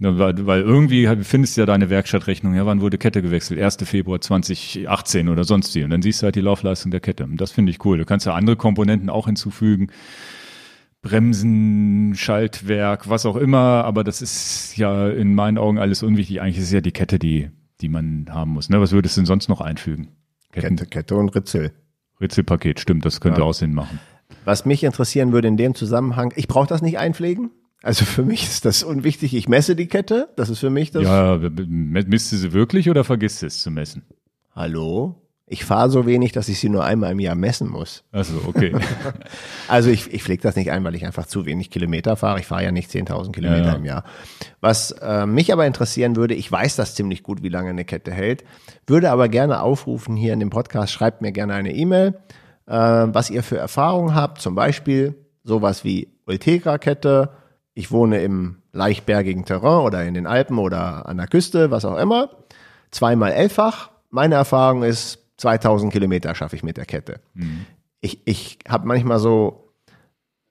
[0.00, 3.60] Weil, weil irgendwie findest du ja deine Werkstattrechnung, ja, wann wurde Kette gewechselt?
[3.60, 3.78] 1.
[3.82, 5.82] Februar 2018 oder sonst wie.
[5.82, 7.24] Und dann siehst du halt die Laufleistung der Kette.
[7.24, 7.98] Und das finde ich cool.
[7.98, 9.88] Du kannst ja andere Komponenten auch hinzufügen.
[11.02, 16.40] Bremsen, Schaltwerk, was auch immer, aber das ist ja in meinen Augen alles unwichtig.
[16.40, 18.68] Eigentlich ist es ja die Kette, die, die man haben muss.
[18.68, 18.80] Ne?
[18.80, 20.08] Was würdest du denn sonst noch einfügen?
[20.52, 20.76] Ketten.
[20.76, 21.72] Kette, Kette und Ritzel.
[22.20, 23.46] Ritzelpaket, stimmt, das könnte ja.
[23.46, 24.00] auch Sinn machen.
[24.44, 27.50] Was mich interessieren würde in dem Zusammenhang, ich brauche das nicht einpflegen?
[27.82, 29.34] Also für mich ist das unwichtig.
[29.34, 30.28] Ich messe die Kette.
[30.36, 31.04] Das ist für mich das.
[31.04, 34.02] Ja, misst du sie wirklich oder vergisst du es zu messen?
[34.54, 35.14] Hallo?
[35.50, 38.04] Ich fahre so wenig, dass ich sie nur einmal im Jahr messen muss.
[38.12, 38.74] Also okay.
[39.68, 42.38] also ich, ich pflege das nicht ein, weil ich einfach zu wenig Kilometer fahre.
[42.38, 43.76] Ich fahre ja nicht 10.000 Kilometer ja, ja.
[43.76, 44.04] im Jahr.
[44.60, 48.12] Was äh, mich aber interessieren würde, ich weiß das ziemlich gut, wie lange eine Kette
[48.12, 48.44] hält,
[48.86, 52.18] würde aber gerne aufrufen hier in dem Podcast, schreibt mir gerne eine E-Mail,
[52.66, 55.14] äh, was ihr für Erfahrungen habt, zum Beispiel
[55.44, 57.30] sowas wie Ultegra-Kette,
[57.78, 61.96] ich wohne im leichtbergigen Terrain oder in den Alpen oder an der Küste, was auch
[61.96, 62.30] immer.
[62.90, 63.90] Zweimal elffach.
[64.10, 67.20] Meine Erfahrung ist, 2000 Kilometer schaffe ich mit der Kette.
[67.34, 67.66] Mhm.
[68.00, 69.70] Ich, ich habe manchmal so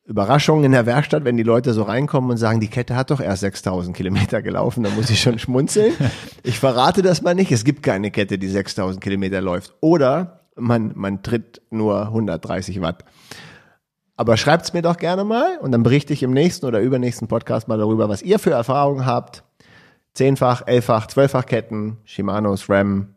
[0.05, 3.19] Überraschungen in der Werkstatt, wenn die Leute so reinkommen und sagen, die Kette hat doch
[3.19, 5.93] erst 6000 Kilometer gelaufen, da muss ich schon schmunzeln.
[6.43, 7.51] Ich verrate das mal nicht.
[7.51, 9.73] Es gibt keine Kette, die 6000 Kilometer läuft.
[9.81, 13.03] Oder man, man tritt nur 130 Watt.
[14.17, 17.67] Aber schreibt's mir doch gerne mal und dann berichte ich im nächsten oder übernächsten Podcast
[17.67, 19.43] mal darüber, was ihr für Erfahrungen habt.
[20.15, 23.13] Zehnfach, elffach, zwölffach Ketten, Shimanos, RAM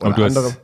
[0.00, 0.56] oder und andere.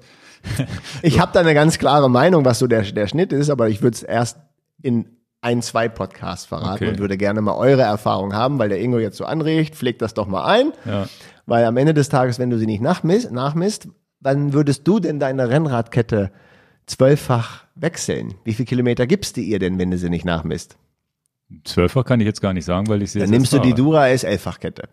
[1.02, 3.80] ich habe da eine ganz klare Meinung, was so der, der Schnitt ist, aber ich
[3.80, 4.38] würde es erst
[4.82, 5.06] in
[5.40, 6.88] ein, zwei Podcasts verraten okay.
[6.88, 10.14] und würde gerne mal eure Erfahrung haben, weil der Ingo jetzt so anregt, pflegt das
[10.14, 10.72] doch mal ein.
[10.84, 11.06] Ja.
[11.46, 13.86] Weil am Ende des Tages, wenn du sie nicht nachmisst, nachmisst,
[14.18, 16.32] wann würdest du denn deine Rennradkette
[16.86, 18.34] zwölffach wechseln.
[18.44, 20.78] Wie viele Kilometer gibst du ihr denn, wenn du sie nicht nachmisst?
[21.64, 24.08] Zwölffach kann ich jetzt gar nicht sagen, weil ich sie Dann nimmst du die Dura
[24.08, 24.88] S Elffachkette.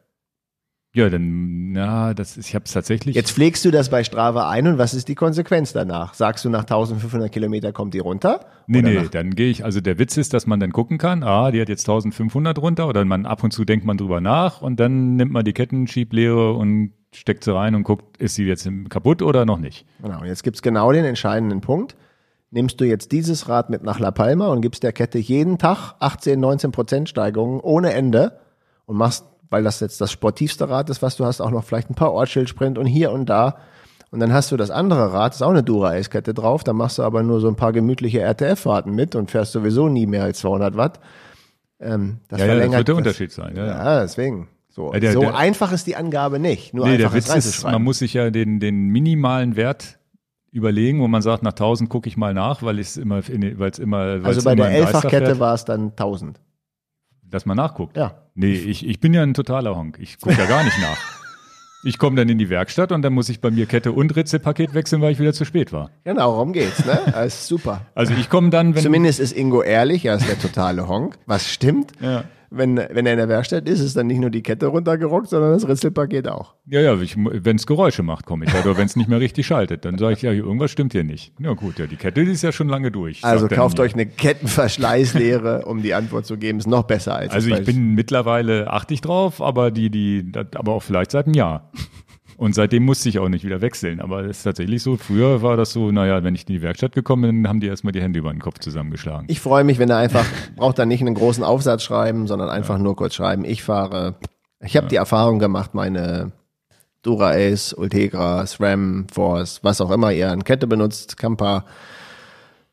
[0.96, 3.16] Ja, dann, ja, das ist, ich habe es tatsächlich.
[3.16, 6.14] Jetzt pflegst du das bei Strava ein und was ist die Konsequenz danach?
[6.14, 8.46] Sagst du, nach 1500 Kilometer kommt die runter?
[8.68, 11.50] Nee, nee, dann gehe ich, also der Witz ist, dass man dann gucken kann, ah,
[11.50, 14.80] die hat jetzt 1500 runter oder man ab und zu denkt man drüber nach und
[14.80, 19.22] dann nimmt man die Kettenschieblehre und steckt sie rein und guckt, ist sie jetzt kaputt
[19.22, 19.86] oder noch nicht.
[20.02, 21.96] Genau, und jetzt gibt's genau den entscheidenden Punkt
[22.54, 25.96] nimmst du jetzt dieses Rad mit nach La Palma und gibst der Kette jeden Tag
[26.00, 28.40] 18, 19 Prozent Steigerungen ohne Ende
[28.86, 31.90] und machst, weil das jetzt das sportivste Rad ist, was du hast, auch noch vielleicht
[31.90, 33.58] ein paar Ortsschild-Sprint und hier und da.
[34.12, 37.04] Und dann hast du das andere Rad, ist auch eine Dura-Ace-Kette drauf, da machst du
[37.04, 40.78] aber nur so ein paar gemütliche RTF-Fahrten mit und fährst sowieso nie mehr als 200
[40.78, 41.00] Watt.
[41.80, 42.46] Ähm, das ja.
[42.46, 43.56] Ja, das wird der Unterschied sein.
[43.56, 44.48] Ja, ja deswegen.
[44.74, 46.74] So, ja, der, so der, einfach ist die Angabe nicht.
[46.74, 50.00] Nur nee, der Witz ist, man muss sich ja den, den minimalen Wert
[50.50, 53.78] überlegen, wo man sagt, nach 1000 gucke ich mal nach, weil es immer, weil es
[53.78, 56.42] immer, also bei der Elffachkette war es dann 1000.
[57.22, 57.96] Dass man nachguckt.
[57.96, 58.16] Ja.
[58.34, 60.00] Nee, ich, ich bin ja ein totaler Honk.
[60.00, 60.98] Ich gucke ja gar nicht nach.
[61.86, 64.74] Ich komme dann in die Werkstatt und dann muss ich bei mir Kette und Ritzelpaket
[64.74, 65.90] wechseln, weil ich wieder zu spät war.
[66.06, 66.98] Genau, darum geht's, ne?
[67.12, 67.82] Das ist super.
[67.94, 71.52] Also ich komme dann, wenn Zumindest ist Ingo ehrlich, er ist der totale Honk, was
[71.52, 71.92] stimmt.
[72.00, 72.24] Ja.
[72.56, 75.54] Wenn, wenn er in der Werkstatt ist, ist dann nicht nur die Kette runtergerockt, sondern
[75.54, 76.54] das Ritzelpaket auch.
[76.66, 79.86] ja, ja, wenn es Geräusche macht, komme ich oder wenn es nicht mehr richtig schaltet,
[79.86, 81.34] dann sage ich ja, irgendwas stimmt hier nicht.
[81.40, 83.24] Ja gut, ja, die Kette die ist ja schon lange durch.
[83.24, 86.60] Also kauft euch eine Kettenverschleißlehre, um die Antwort zu geben.
[86.60, 90.74] Ist noch besser als Also ich bin mittlerweile achte ich drauf, aber die, die, aber
[90.74, 91.72] auch vielleicht seit einem Jahr.
[92.38, 94.00] Und seitdem musste ich auch nicht wieder wechseln.
[94.00, 96.94] Aber es ist tatsächlich so, früher war das so, naja, wenn ich in die Werkstatt
[96.94, 99.26] gekommen bin, haben die erstmal die Hände über den Kopf zusammengeschlagen.
[99.30, 102.78] Ich freue mich, wenn er einfach, braucht dann nicht einen großen Aufsatz schreiben, sondern einfach
[102.78, 103.46] nur kurz schreiben.
[103.46, 104.16] Ich fahre,
[104.60, 106.32] ich habe die Erfahrung gemacht, meine
[107.04, 111.66] Dura Ace, Ultegra, SRAM, Force, was auch immer ihr an Kette benutzt, Camper,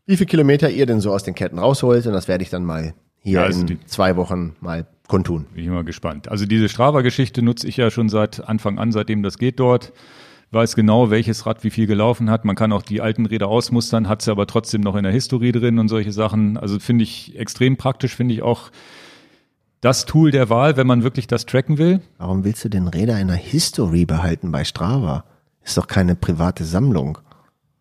[0.06, 2.64] wie viele Kilometer ihr denn so aus den Ketten rausholt und das werde ich dann
[2.64, 5.46] mal hier Ja, also in zwei Wochen mal kundtun.
[5.52, 6.28] Bin ich mal gespannt.
[6.28, 9.92] Also diese Strava-Geschichte nutze ich ja schon seit Anfang an, seitdem das geht dort.
[10.52, 12.44] Weiß genau, welches Rad wie viel gelaufen hat.
[12.44, 15.50] Man kann auch die alten Räder ausmustern, hat sie aber trotzdem noch in der Historie
[15.50, 16.56] drin und solche Sachen.
[16.56, 18.70] Also finde ich extrem praktisch, finde ich auch
[19.80, 22.00] das Tool der Wahl, wenn man wirklich das tracken will.
[22.18, 25.24] Warum willst du den Räder in der History behalten bei Strava?
[25.64, 27.18] Ist doch keine private Sammlung.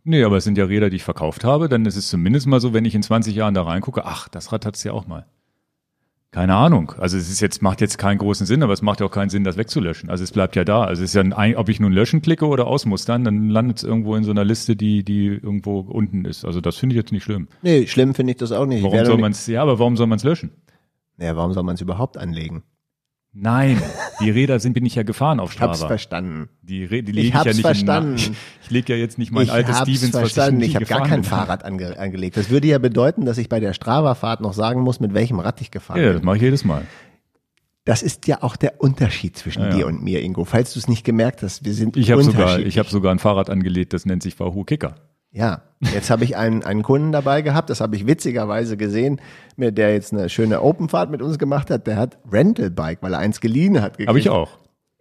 [0.03, 1.69] Nee, aber es sind ja Räder, die ich verkauft habe.
[1.69, 4.51] Dann ist es zumindest mal so, wenn ich in 20 Jahren da reingucke, ach, das
[4.51, 5.27] Rad hat es ja auch mal.
[6.31, 6.93] Keine Ahnung.
[6.99, 9.29] Also es ist jetzt, macht jetzt keinen großen Sinn, aber es macht ja auch keinen
[9.29, 10.11] Sinn, das wegzulöschen.
[10.11, 10.83] Also es bleibt ja da.
[10.83, 13.83] Also es ist ja ein, ob ich nun löschen klicke oder ausmustern, dann landet es
[13.83, 16.45] irgendwo in so einer Liste, die, die irgendwo unten ist.
[16.45, 17.47] Also das finde ich jetzt nicht schlimm.
[17.63, 18.79] Nee, schlimm finde ich das auch nicht.
[18.79, 20.51] Ich Warum soll man es, ja, aber warum soll man es löschen?
[21.17, 22.63] Ja, warum soll man es überhaupt anlegen?
[23.31, 23.79] Nein,
[24.21, 25.87] die Räder sind bin ich ja gefahren auf Ich hab's Strava.
[25.89, 26.49] verstanden.
[26.63, 28.11] Die, Rä- die Ich lege ich, ja hab's nicht verstanden.
[28.13, 28.31] in Ich,
[28.63, 30.61] ich lege ja jetzt nicht mein ich altes hab's Stevens, verstanden.
[30.61, 31.23] ich, Ich habe gar kein bin.
[31.29, 32.37] Fahrrad ange angelegt.
[32.37, 35.61] Das würde ja bedeuten, dass ich bei der Strava-Fahrt noch sagen muss, mit welchem Rad
[35.61, 36.25] ich gefahren Ja, das bin.
[36.25, 36.81] mache ich jedes Mal.
[37.85, 39.75] Das ist ja auch der Unterschied zwischen Ja, ja.
[39.77, 40.43] dir und mir, Ingo.
[40.43, 42.73] Falls du es nicht gemerkt hast, wir sind Ich habe sogar, unterschiedlich.
[42.75, 44.95] ich habe sogar ein Fahrrad angelegt, das nennt sich Wahoo Kicker.
[45.31, 45.61] Ja,
[45.93, 49.21] jetzt habe ich einen, einen Kunden dabei gehabt, das habe ich witzigerweise gesehen,
[49.55, 51.85] mit der jetzt eine schöne Openfahrt mit uns gemacht hat.
[51.87, 53.99] Der hat Rental Bike, weil er eins geliehen hat.
[54.05, 54.49] Habe ich auch.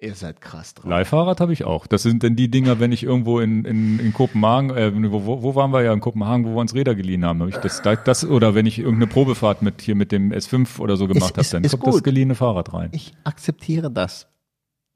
[0.00, 0.88] Ihr seid krass drauf.
[0.88, 1.88] Leihfahrrad habe ich auch.
[1.88, 5.42] Das sind dann die Dinger, wenn ich irgendwo in, in, in Kopenhagen, äh, wo, wo,
[5.42, 7.82] wo waren wir ja in Kopenhagen, wo wir uns Räder geliehen haben, hab ich das,
[7.82, 11.36] das, das oder wenn ich irgendeine Probefahrt mit hier mit dem S5 oder so gemacht
[11.36, 12.04] habe, dann ist kommt das gut.
[12.04, 12.90] geliehene Fahrrad rein.
[12.92, 14.28] Ich akzeptiere das.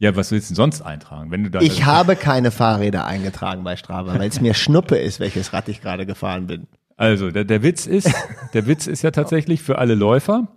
[0.02, 3.62] Ja, was willst du denn sonst eintragen, wenn du da Ich habe keine Fahrräder eingetragen
[3.62, 6.66] bei Strava, weil es mir Schnuppe ist, welches Rad ich gerade gefahren bin.
[6.96, 8.10] Also, der, der Witz ist,
[8.52, 10.48] der Witz ist ja tatsächlich für alle Läufer.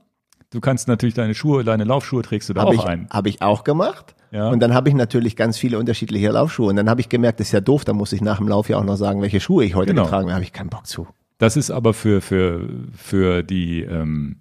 [0.50, 3.08] Du kannst natürlich deine Schuhe, deine Laufschuhe trägst du da Habe auch ich, ein.
[3.12, 4.16] hab ich auch gemacht.
[4.32, 4.50] Ja.
[4.50, 6.70] Und dann habe ich natürlich ganz viele unterschiedliche Laufschuhe.
[6.70, 8.68] Und dann habe ich gemerkt, das ist ja doof, da muss ich nach dem Lauf
[8.68, 10.06] ja auch noch sagen, welche Schuhe ich heute Genau.
[10.06, 10.30] getragen habe.
[10.30, 11.08] Da habe ich keinen Bock zu.
[11.38, 14.38] Das ist aber für, für, für die ähm,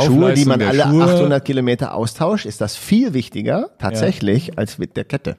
[0.00, 4.96] Schuhe, die man alle Schuhe, 800 Kilometer austauscht, ist das viel wichtiger tatsächlich als mit
[4.96, 5.36] der Kette.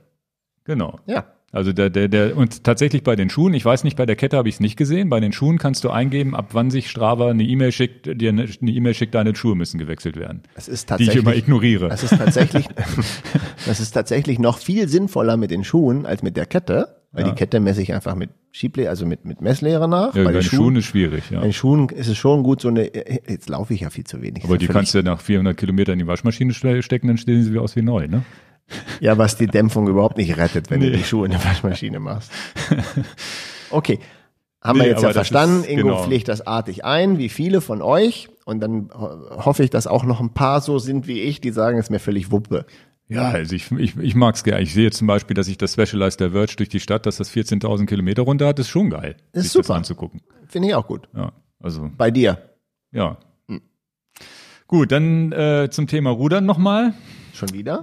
[0.63, 0.99] Genau.
[1.05, 1.25] Ja.
[1.51, 4.37] Also der, der, der, und tatsächlich bei den Schuhen, ich weiß nicht, bei der Kette
[4.37, 7.29] habe ich es nicht gesehen, bei den Schuhen kannst du eingeben, ab wann sich Strava
[7.29, 10.41] eine E-Mail schickt, dir eine E-Mail schickt, deine Schuhe müssen gewechselt werden.
[10.55, 11.89] Es ist Die ich tatsächlich, immer ignoriere.
[11.89, 12.65] das ist tatsächlich,
[13.67, 17.29] das ist tatsächlich noch viel sinnvoller mit den Schuhen als mit der Kette, weil Ja.
[17.31, 20.13] die Kette messe ich einfach mit Schieble, also mit, mit Messlehre nach.
[20.15, 21.39] Ja, bei den den Schuhen ist schwierig, ja.
[21.39, 22.91] Bei den Schuhen ist es schon gut, so eine,
[23.27, 24.43] jetzt laufe ich ja viel zu wenig.
[24.43, 27.41] Aber die kannst du ja nach 400 Kilometern in die Waschmaschine ste- stecken, dann stehen
[27.43, 28.23] sie aus wie neu, ne?
[28.99, 30.97] Ja, was die Dämpfung überhaupt nicht rettet, wenn du Nee.
[30.97, 32.31] die Schuhe in der Waschmaschine machst.
[33.69, 33.99] Okay.
[34.61, 35.61] Haben Nee, wir jetzt ja verstanden.
[35.61, 36.03] ist- Ingo genau.
[36.03, 38.29] pflegt das artig ein, wie viele von euch.
[38.45, 41.51] Und dann ho- hoffe ich, dass auch noch ein paar so sind wie ich, die
[41.51, 42.65] sagen, es ist mir völlig Wuppe.
[43.13, 44.61] Ja, also ich, ich, ich mag es gerne.
[44.61, 47.31] Ich sehe zum Beispiel, dass ich das Specialized der Verge durch die Stadt, dass das
[47.31, 49.17] 14.000 Kilometer runter hat, ist schon geil.
[49.33, 49.67] Ist super.
[49.67, 50.21] Das anzugucken.
[50.47, 51.07] Finde ich auch gut.
[51.15, 52.37] Ja, also, Bei dir.
[52.91, 53.17] ja.
[54.67, 56.95] Gut, dann äh, zum Thema Rudern nochmal.
[57.33, 57.81] Schon wieder?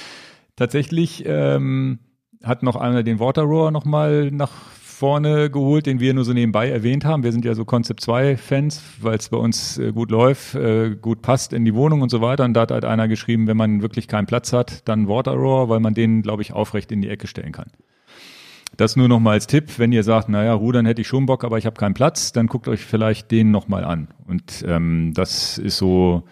[0.56, 1.98] Tatsächlich ähm,
[2.44, 4.52] hat noch einer den Water Roar nochmal nach
[4.98, 7.22] vorne geholt, den wir nur so nebenbei erwähnt haben.
[7.22, 10.96] Wir sind ja so Concept 2 Fans, weil es bei uns äh, gut läuft, äh,
[11.00, 12.44] gut passt in die Wohnung und so weiter.
[12.44, 15.68] Und da hat halt einer geschrieben, wenn man wirklich keinen Platz hat, dann Water Roar,
[15.68, 17.70] weil man den, glaube ich, aufrecht in die Ecke stellen kann.
[18.76, 21.44] Das nur noch mal als Tipp, wenn ihr sagt, naja, Rudern hätte ich schon Bock,
[21.44, 24.08] aber ich habe keinen Platz, dann guckt euch vielleicht den noch mal an.
[24.26, 26.24] Und ähm, das ist so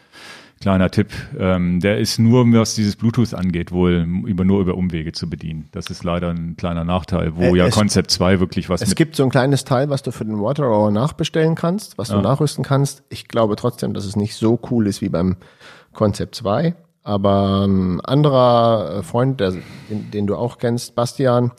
[0.61, 1.09] kleiner Tipp.
[1.39, 5.69] Ähm, der ist nur, was dieses Bluetooth angeht, wohl über nur über Umwege zu bedienen.
[5.73, 9.17] Das ist leider ein kleiner Nachteil, wo Äh, ja Concept 2 wirklich was Es gibt
[9.17, 12.23] so ein kleines Teil, was du für den Water Hour nachbestellen kannst, was du Ja.
[12.23, 13.03] nachrüsten kannst.
[13.11, 15.37] Ich glaube trotzdem, dass es nicht so cool ist wie beim
[15.93, 16.75] Concept 2.
[17.03, 19.53] Aber ein anderer äh, Freund, der,
[19.91, 21.53] den, den du auch kennst, Bastian,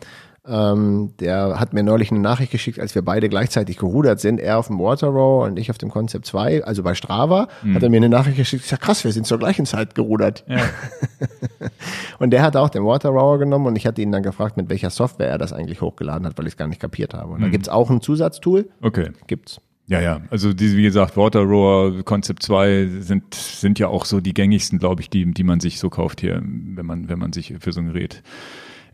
[0.47, 4.39] ähm, der hat mir neulich eine Nachricht geschickt, als wir beide gleichzeitig gerudert sind.
[4.39, 7.75] Er auf dem Water Row und ich auf dem Concept 2, also bei Strava, Mhm.
[7.75, 8.63] hat er mir eine Nachricht geschickt.
[8.63, 10.43] Ich sag, krass, wir sind zur gleichen Zeit gerudert.
[10.47, 10.57] Ja.
[12.19, 14.69] und der hat auch den Water Rower genommen und ich hatte ihn dann gefragt, mit
[14.69, 17.33] welcher Software er das eigentlich hochgeladen hat, weil ich es gar nicht kapiert habe.
[17.33, 18.69] Und da gibt's auch ein Zusatztool.
[18.81, 19.09] Okay.
[19.27, 19.59] Gibt's.
[19.89, 20.19] Ja, ja.
[20.29, 24.79] Also diese, wie gesagt, Water Rower Concept 2 sind, sind ja auch so die gängigsten,
[24.79, 27.71] glaube ich, die, die man sich so kauft hier, wenn man, wenn man sich für
[27.71, 28.21] so ein Gerät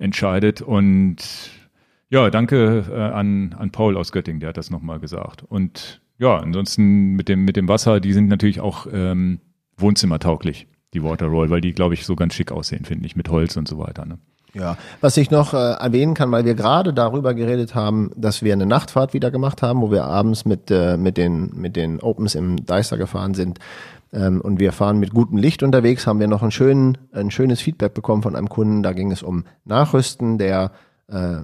[0.04, 0.62] entscheidet.
[0.62, 1.18] Und
[2.10, 5.44] ja, danke äh, an, an Paul aus Göttingen, der hat das nochmal gesagt.
[5.48, 9.40] Und ja, ansonsten mit dem, mit dem Wasser, die sind natürlich auch ähm,
[9.78, 13.30] wohnzimmertauglich, die Water Roll, weil die, glaube ich, so ganz schick aussehen, finde ich, mit
[13.30, 14.06] Holz und so weiter.
[14.06, 14.20] Ne?
[14.54, 18.54] Ja, was ich noch äh, erwähnen kann, weil wir gerade darüber geredet haben, dass wir
[18.54, 22.36] eine Nachtfahrt wieder gemacht haben, wo wir abends mit, äh, mit, den, mit den Opens
[22.36, 23.60] im Deister gefahren sind
[24.14, 27.60] ähm, und wir fahren mit gutem Licht unterwegs, haben wir noch ein, schönen, ein schönes
[27.62, 28.84] Feedback bekommen von einem Kunden.
[28.84, 30.72] Da ging es um Nachrüsten der
[31.12, 31.42] äh, äh,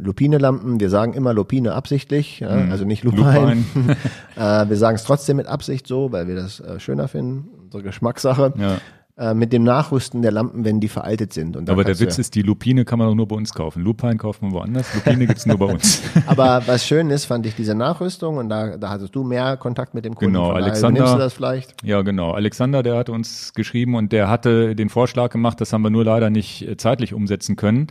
[0.00, 0.80] Lupine-Lampen.
[0.80, 2.70] Wir sagen immer Lupine absichtlich, ja, Mhm.
[2.72, 3.56] also nicht Lupine.
[3.74, 3.96] Lupine.
[4.36, 7.82] äh, wir sagen es trotzdem mit Absicht so, weil wir das äh, schöner finden, unsere
[7.82, 8.54] Geschmackssache.
[8.56, 8.78] Ja.
[9.14, 11.68] Äh, mit dem Nachrüsten der Lampen, wenn die veraltet sind.
[11.68, 13.82] Aber der Witz ist, die Lupine kann man auch nur bei uns kaufen.
[13.82, 16.00] Lupine kauft man woanders, Lupine gibt's nur bei uns.
[16.26, 19.92] Aber was schön ist, fand ich diese Nachrüstung und da, da hattest du mehr Kontakt
[19.92, 20.32] mit dem Kunden.
[20.32, 21.74] Genau, Alexander- Nimmst du das vielleicht?
[21.84, 22.32] Ja, genau.
[22.32, 26.04] Alexander, der hat uns geschrieben und der hatte den Vorschlag gemacht, das haben wir nur
[26.06, 27.88] leider nicht äh, zeitlich umsetzen können,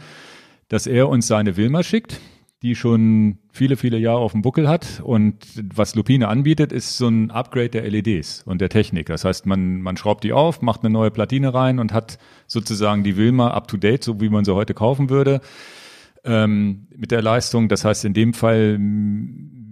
[0.69, 2.19] dass er uns seine Wilma schickt,
[2.61, 5.01] die schon viele, viele Jahre auf dem Buckel hat.
[5.03, 5.35] Und
[5.73, 9.07] was Lupine anbietet, ist so ein Upgrade der LEDs und der Technik.
[9.07, 13.03] Das heißt, man, man schraubt die auf, macht eine neue Platine rein und hat sozusagen
[13.03, 15.41] die Wilma up to date, so wie man sie heute kaufen würde
[16.23, 17.67] ähm, mit der Leistung.
[17.67, 18.77] Das heißt in dem Fall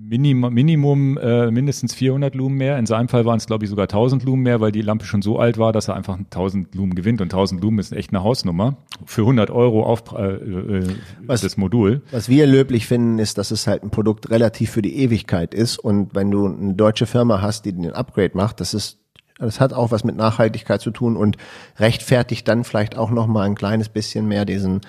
[0.09, 2.77] Minimum, Minimum äh, mindestens 400 Lumen mehr.
[2.79, 5.21] In seinem Fall waren es, glaube ich, sogar 1000 Lumen mehr, weil die Lampe schon
[5.21, 7.21] so alt war, dass er einfach 1000 Lumen gewinnt.
[7.21, 8.77] Und 1000 Lumen ist echt eine Hausnummer.
[9.05, 10.87] Für 100 Euro auf äh, äh,
[11.25, 12.01] Was- das Modul.
[12.11, 15.77] Was wir löblich finden, ist, dass es halt ein Produkt relativ für die Ewigkeit ist
[15.77, 18.97] und wenn du eine deutsche Firma hast, die den Upgrade macht, das ist
[19.41, 21.37] das hat auch was mit Nachhaltigkeit zu tun und
[21.77, 24.81] rechtfertigt dann vielleicht auch noch mal ein kleines bisschen mehr diesen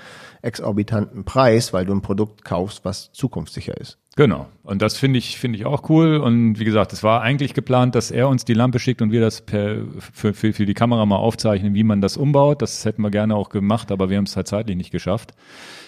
[0.43, 3.99] exorbitanten Preis, weil du ein Produkt kaufst, was zukunftssicher ist.
[4.17, 4.49] Genau.
[4.65, 6.17] Und das finde ich, finde ich auch cool.
[6.17, 9.21] Und wie gesagt, es war eigentlich geplant, dass er uns die Lampe schickt und wir
[9.21, 9.77] das per,
[10.13, 12.61] für, für, für die Kamera mal aufzeichnen, wie man das umbaut.
[12.61, 15.33] Das hätten wir gerne auch gemacht, aber wir haben es halt zeitlich nicht geschafft.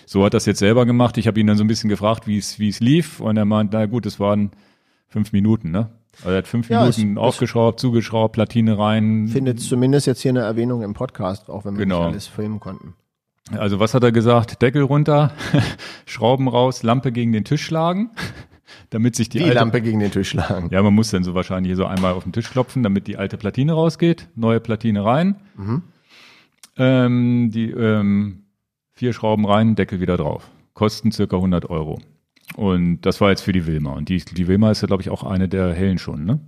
[0.06, 1.18] So hat das jetzt selber gemacht.
[1.18, 3.18] Ich habe ihn dann so ein bisschen gefragt, wie es, wie es lief.
[3.20, 4.52] Und er meint, na gut, es waren
[5.08, 5.90] fünf Minuten, ne?
[6.18, 9.28] Also er hat fünf Ja, Minuten es- aufgeschraubt, zugeschraubt, Platine rein.
[9.28, 12.00] Findet zumindest jetzt hier eine Erwähnung im Podcast, auch wenn wir Genau.
[12.04, 12.94] nicht alles filmen konnten.
[13.58, 14.62] Also was hat er gesagt?
[14.62, 15.32] Deckel runter,
[16.06, 18.10] Schrauben raus, Lampe gegen den Tisch schlagen,
[18.90, 20.68] damit sich die, Die alte Lampe gegen den Tisch schlagen.
[20.70, 23.16] Ja, man muss dann so wahrscheinlich hier so einmal auf den Tisch klopfen, damit die
[23.16, 25.36] alte Platine rausgeht, neue Platine rein,
[26.76, 28.44] ähm, die ähm,
[28.92, 30.50] vier Schrauben rein, Deckel wieder drauf.
[30.74, 32.00] Kosten circa 100 Euro.
[32.56, 33.92] Und das war jetzt für die Wilma.
[33.92, 36.40] Und die, die Wilma ist ja, glaube ich, auch eine der hellen schon, ne?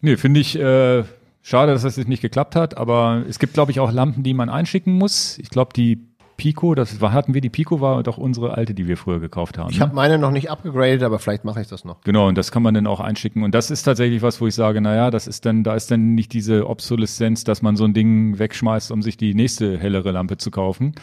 [0.00, 1.04] Nee, finde ich äh,
[1.46, 4.34] schade, dass das jetzt nicht geklappt hat, aber es gibt, glaube ich, auch Lampen, die
[4.34, 5.38] man einschicken muss.
[5.38, 6.04] Ich glaube, die
[6.36, 9.56] Pico, das war, hatten wir, die Pico war doch unsere alte, die wir früher gekauft
[9.56, 9.70] haben.
[9.70, 9.84] Ich ne?
[9.84, 12.00] habe meine noch nicht abgegradet, aber vielleicht mache ich das noch.
[12.02, 13.44] Genau, und das kann man dann auch einschicken.
[13.44, 16.14] Und das ist tatsächlich was, wo ich sage, naja, das ist dann, da ist dann
[16.14, 20.36] nicht diese Obsoleszenz, dass man so ein Ding wegschmeißt, um sich die nächste hellere Lampe
[20.36, 20.94] zu kaufen.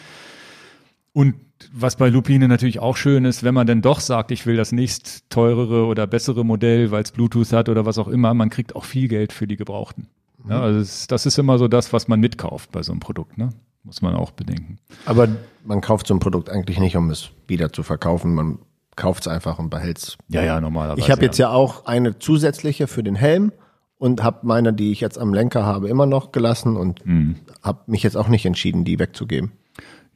[1.14, 1.36] Und
[1.72, 4.74] was bei Lupine natürlich auch schön ist, wenn man dann doch sagt, ich will das
[4.74, 8.76] nächst teurere oder bessere Modell, weil es Bluetooth hat oder was auch immer, man kriegt
[8.76, 10.10] auch viel Geld für die Gebrauchten.
[10.50, 13.38] Ja, also es, das ist immer so das, was man mitkauft bei so einem Produkt,
[13.38, 13.50] ne?
[13.84, 14.78] Muss man auch bedenken.
[15.06, 15.28] Aber
[15.66, 18.34] man kauft so ein Produkt eigentlich nicht, um es wieder zu verkaufen.
[18.34, 18.60] Man
[18.96, 20.18] kauft es einfach und behält es.
[20.30, 21.02] Ja, ja, normalerweise.
[21.02, 23.52] Ich habe jetzt ja auch eine zusätzliche für den Helm
[23.98, 27.36] und habe meine, die ich jetzt am Lenker habe, immer noch gelassen und Mhm.
[27.62, 29.52] habe mich jetzt auch nicht entschieden, die wegzugeben.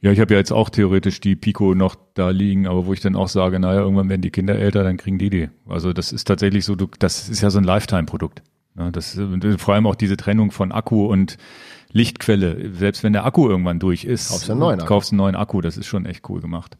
[0.00, 3.00] Ja, ich habe ja jetzt auch theoretisch die Pico noch da liegen, aber wo ich
[3.00, 5.48] dann auch sage, naja, irgendwann werden die Kinder älter, dann kriegen die die.
[5.68, 8.42] Also das ist tatsächlich so, das ist ja so ein Lifetime-Produkt.
[8.78, 9.18] Ja, das,
[9.58, 11.36] vor allem auch diese Trennung von Akku und
[11.90, 12.72] Lichtquelle.
[12.74, 14.88] Selbst wenn der Akku irgendwann durch ist, Kaufst du einen neuen Akku.
[14.88, 15.60] kaufst einen neuen Akku.
[15.60, 16.76] Das ist schon echt cool gemacht.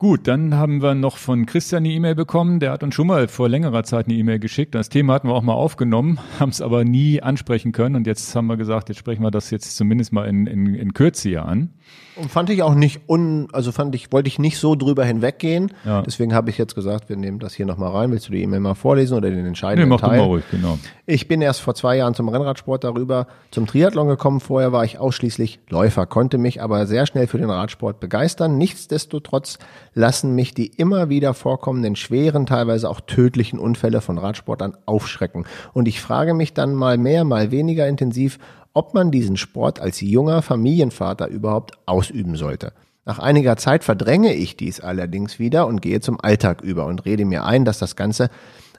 [0.00, 2.60] Gut, dann haben wir noch von Christian eine E-Mail bekommen.
[2.60, 4.76] Der hat uns schon mal vor längerer Zeit eine E-Mail geschickt.
[4.76, 7.96] Das Thema hatten wir auch mal aufgenommen, haben es aber nie ansprechen können.
[7.96, 10.94] Und jetzt haben wir gesagt, jetzt sprechen wir das jetzt zumindest mal in, in, in
[10.94, 11.70] Kürze hier an.
[12.16, 15.72] Und fand ich auch nicht un, also fand ich, wollte ich nicht so drüber hinweggehen.
[15.84, 16.02] Ja.
[16.02, 18.10] Deswegen habe ich jetzt gesagt, wir nehmen das hier nochmal rein.
[18.10, 20.18] Willst du die E-Mail mal vorlesen oder den Nee, entscheidenden mach du Teil?
[20.18, 20.78] mal ruhig, genau.
[21.06, 24.40] Ich bin erst vor zwei Jahren zum Rennradsport darüber zum Triathlon gekommen.
[24.40, 28.58] Vorher war ich ausschließlich Läufer, konnte mich aber sehr schnell für den Radsport begeistern.
[28.58, 29.58] Nichtsdestotrotz
[29.94, 35.46] lassen mich die immer wieder vorkommenden schweren, teilweise auch tödlichen Unfälle von Radsportern aufschrecken.
[35.72, 38.38] Und ich frage mich dann mal mehr, mal weniger intensiv,
[38.78, 42.72] ob man diesen Sport als junger Familienvater überhaupt ausüben sollte.
[43.04, 47.24] Nach einiger Zeit verdränge ich dies allerdings wieder und gehe zum Alltag über und rede
[47.24, 48.30] mir ein, dass das Ganze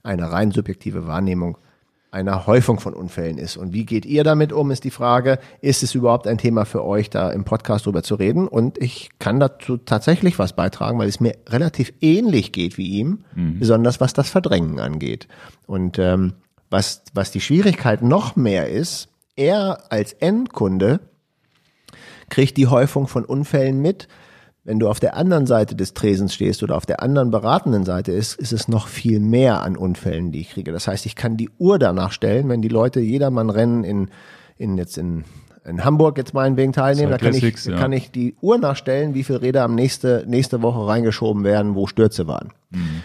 [0.02, 1.58] eine rein subjektive Wahrnehmung
[2.12, 3.58] einer Häufung von Unfällen ist.
[3.58, 5.38] Und wie geht ihr damit um, ist die Frage.
[5.60, 8.47] Ist es überhaupt ein Thema für euch, da im Podcast drüber zu reden?
[8.47, 13.26] Und ich kann dazu tatsächlich was beitragen, weil es mir relativ ähnlich geht wie ihm,
[13.36, 13.60] mhm.
[13.60, 15.28] besonders was das Verdrängen angeht.
[15.68, 16.36] Und ähm,
[16.70, 19.10] was, was die Schwierigkeit noch mehr ist,
[19.40, 21.00] er als Endkunde
[22.30, 24.08] kriegt die Häufung von Unfällen mit,
[24.66, 28.12] wenn du auf der anderen Seite des Tresens stehst oder auf der anderen beratenden Seite
[28.12, 30.72] ist, ist es noch viel mehr an Unfällen, die ich kriege.
[30.72, 34.10] Das heißt, ich kann die Uhr danach stellen, wenn die Leute jedermann rennen in,
[34.58, 35.24] in jetzt in,
[35.66, 37.78] in Hamburg jetzt meinetwegen teilnehmen, da kann ich, ja.
[37.78, 41.88] kann ich die Uhr nachstellen, wie viele Räder am nächste, nächste Woche reingeschoben werden, wo
[41.88, 42.50] Stürze waren.
[42.70, 43.04] Mhm.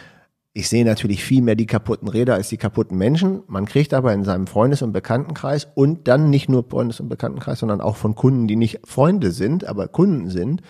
[0.57, 3.43] Ich sehe natürlich viel mehr die kaputten Räder als die kaputten Menschen.
[3.49, 7.59] Man kriegt aber in seinem Freundes- und Bekanntenkreis und dann nicht nur Freundes- und Bekanntenkreis,
[7.59, 10.63] sondern auch von Kunden, die nicht Freunde sind, aber Kunden sind,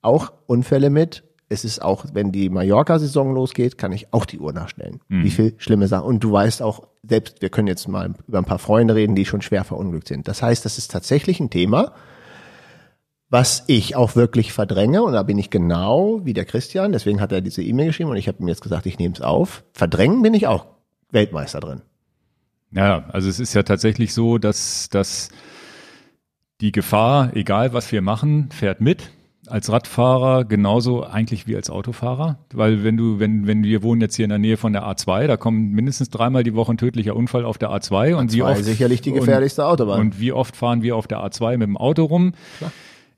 [0.00, 1.22] auch Unfälle mit.
[1.50, 5.00] Es ist auch, wenn die Mallorca-Saison losgeht, kann ich auch die Uhr nachstellen.
[5.08, 5.24] Mhm.
[5.24, 6.06] Wie viel schlimme Sachen.
[6.06, 9.26] Und du weißt auch, selbst, wir können jetzt mal über ein paar Freunde reden, die
[9.26, 10.28] schon schwer verunglückt sind.
[10.28, 11.92] Das heißt, das ist tatsächlich ein Thema,
[13.28, 15.02] was ich auch wirklich verdränge.
[15.02, 16.92] Und da bin ich genau wie der Christian.
[16.92, 19.20] Deswegen hat er diese E-Mail geschrieben und ich habe ihm jetzt gesagt, ich nehme es
[19.20, 19.64] auf.
[19.72, 20.66] Verdrängen bin ich auch
[21.10, 21.82] Weltmeister drin.
[22.72, 25.30] Ja, also es ist ja tatsächlich so, dass, dass
[26.60, 29.10] die Gefahr, egal was wir machen, fährt mit
[29.46, 34.16] als Radfahrer genauso eigentlich wie als Autofahrer, weil wenn du, wenn, wenn wir wohnen jetzt
[34.16, 37.14] hier in der Nähe von der A2, da kommt mindestens dreimal die Woche ein tödlicher
[37.14, 40.00] Unfall auf der A2 und A2 wie oft sicherlich die gefährlichste und, Autobahn.
[40.00, 42.32] Und wie oft fahren wir auf der A2 mit dem Auto rum?
[42.58, 42.72] Klar.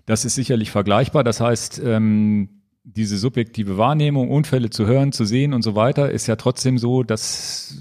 [0.09, 1.23] Das ist sicherlich vergleichbar.
[1.23, 6.27] Das heißt, ähm, diese subjektive Wahrnehmung, Unfälle zu hören, zu sehen und so weiter, ist
[6.27, 7.77] ja trotzdem so, dass,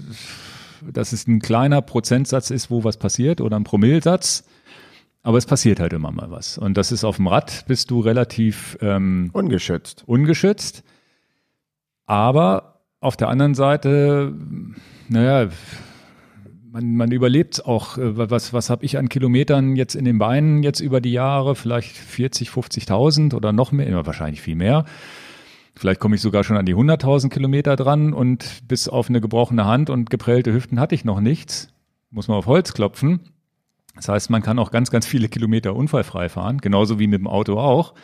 [0.82, 4.44] dass es ein kleiner Prozentsatz ist, wo was passiert oder ein Promillsatz.
[5.22, 6.58] Aber es passiert halt immer mal was.
[6.58, 10.04] Und das ist auf dem Rad, bist du relativ ähm, ungeschützt.
[10.06, 10.84] Ungeschützt.
[12.04, 14.34] Aber auf der anderen Seite,
[15.08, 15.48] naja,
[16.72, 17.98] man, man überlebt auch.
[17.98, 21.54] Äh, was, was habe ich an Kilometern jetzt in den Beinen jetzt über die Jahre?
[21.54, 24.84] Vielleicht 40, 50.000 oder noch mehr, wahrscheinlich viel mehr.
[25.74, 29.64] Vielleicht komme ich sogar schon an die 100.000 Kilometer dran und bis auf eine gebrochene
[29.64, 31.68] Hand und geprellte Hüften hatte ich noch nichts.
[32.10, 33.20] Muss man auf Holz klopfen.
[33.94, 37.26] Das heißt, man kann auch ganz, ganz viele Kilometer unfallfrei fahren, genauso wie mit dem
[37.26, 37.94] Auto auch.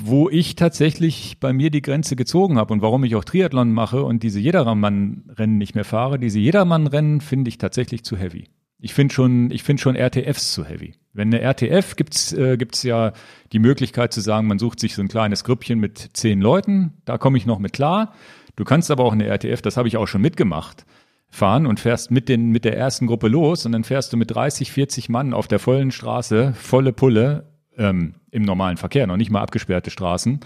[0.00, 4.02] Wo ich tatsächlich bei mir die Grenze gezogen habe und warum ich auch Triathlon mache
[4.02, 8.44] und diese Jedermann-Rennen nicht mehr fahre, diese Jedermann-Rennen finde ich tatsächlich zu heavy.
[8.78, 10.94] Ich finde schon, ich finde schon RTFs zu heavy.
[11.12, 13.12] Wenn eine RTF gibt's, äh, gibt's ja
[13.52, 17.18] die Möglichkeit zu sagen, man sucht sich so ein kleines Grüppchen mit zehn Leuten, da
[17.18, 18.14] komme ich noch mit klar.
[18.54, 20.84] Du kannst aber auch eine RTF, das habe ich auch schon mitgemacht
[21.30, 24.34] fahren und fährst mit den mit der ersten Gruppe los und dann fährst du mit
[24.34, 27.47] 30, 40 Mann auf der vollen Straße, volle Pulle
[27.78, 30.40] ähm, im normalen Verkehr, noch nicht mal abgesperrte Straßen.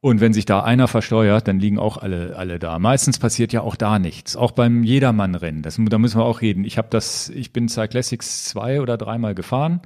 [0.00, 2.80] Und wenn sich da einer versteuert, dann liegen auch alle alle da.
[2.80, 5.62] Meistens passiert ja auch da nichts, auch beim Jedermann-Rennen.
[5.62, 6.64] Das, da müssen wir auch reden.
[6.64, 9.80] Ich habe das, ich bin Cyclassics zwei oder dreimal gefahren,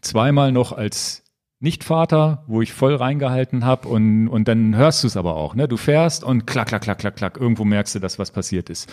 [0.00, 1.22] zweimal noch als
[1.62, 5.54] nicht-Vater, wo ich voll reingehalten habe und, und dann hörst du es aber auch.
[5.54, 5.68] Ne?
[5.68, 8.92] Du fährst und klack, klack, klack, klack, klack, irgendwo merkst du, dass was passiert ist.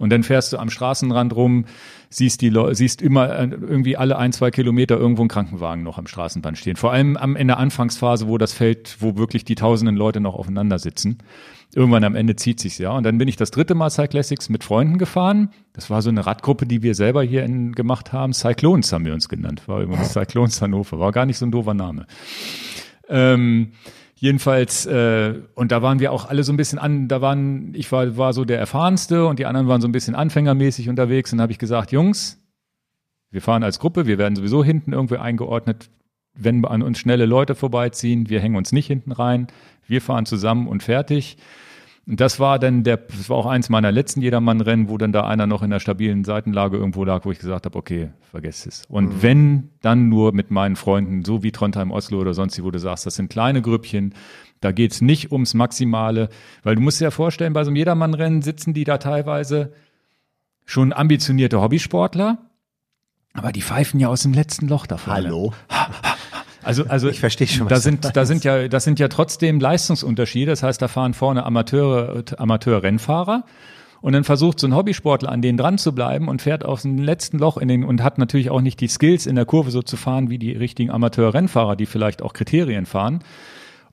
[0.00, 1.66] Und dann fährst du am Straßenrand rum,
[2.10, 5.98] siehst die Le siehst immer äh, irgendwie alle ein, zwei Kilometer irgendwo ein Krankenwagen noch
[5.98, 6.76] am Straßenband stehen.
[6.76, 10.34] Vor allem am, in der Anfangsphase, wo das Feld, wo wirklich die tausenden Leute noch
[10.34, 11.18] aufeinander sitzen
[11.74, 12.90] irgendwann am Ende zieht sich's ja.
[12.92, 15.50] Und dann bin ich das dritte Mal Cyclassics mit Freunden gefahren.
[15.72, 18.32] Das war so eine Radgruppe, die wir selber hier in, gemacht haben.
[18.32, 19.62] Cyclones haben wir uns genannt.
[19.66, 20.98] War übrigens Cyclones Hannover.
[20.98, 22.06] War gar nicht so ein doofer Name.
[23.08, 23.72] Ähm,
[24.20, 27.90] jedenfalls, äh, und da waren wir auch alle so ein bisschen an, da waren, ich
[27.92, 31.32] war, war so der Erfahrenste und die anderen waren so ein bisschen anfängermäßig unterwegs.
[31.32, 32.42] Und dann habe ich gesagt, Jungs,
[33.30, 35.90] wir fahren als Gruppe, wir werden sowieso hinten irgendwie eingeordnet,
[36.34, 39.48] wenn an uns schnelle Leute vorbeiziehen, wir hängen uns nicht hinten rein,
[39.86, 41.36] wir fahren zusammen und fertig.
[42.08, 45.26] Und das war dann der, das war auch eins meiner letzten Jedermann-Rennen, wo dann da
[45.26, 48.86] einer noch in der stabilen Seitenlage irgendwo lag, wo ich gesagt habe, okay, vergesst es.
[48.88, 49.22] Und mhm.
[49.22, 53.04] wenn, dann nur mit meinen Freunden, so wie Trondheim, Oslo oder sonst wo du sagst,
[53.04, 54.14] das sind kleine Grüppchen,
[54.60, 56.30] da geht's nicht ums Maximale,
[56.62, 59.74] weil du musst dir ja vorstellen, bei so einem Jedermann-Rennen sitzen die da teilweise
[60.64, 62.38] schon ambitionierte Hobbysportler,
[63.34, 65.12] aber die pfeifen ja aus dem letzten Loch davon.
[65.12, 65.52] Hallo.
[66.62, 69.60] Also, also ich verstehe schon, was da sind, da sind ja, das sind ja trotzdem
[69.60, 70.50] Leistungsunterschiede.
[70.50, 73.44] Das heißt, da fahren vorne Amateure, Amateur-Rennfahrer.
[74.00, 76.98] Und dann versucht so ein Hobbysportler an denen dran zu bleiben und fährt aus dem
[76.98, 79.82] letzten Loch in den und hat natürlich auch nicht die Skills in der Kurve so
[79.82, 83.20] zu fahren wie die richtigen Amateur-Rennfahrer, die vielleicht auch Kriterien fahren.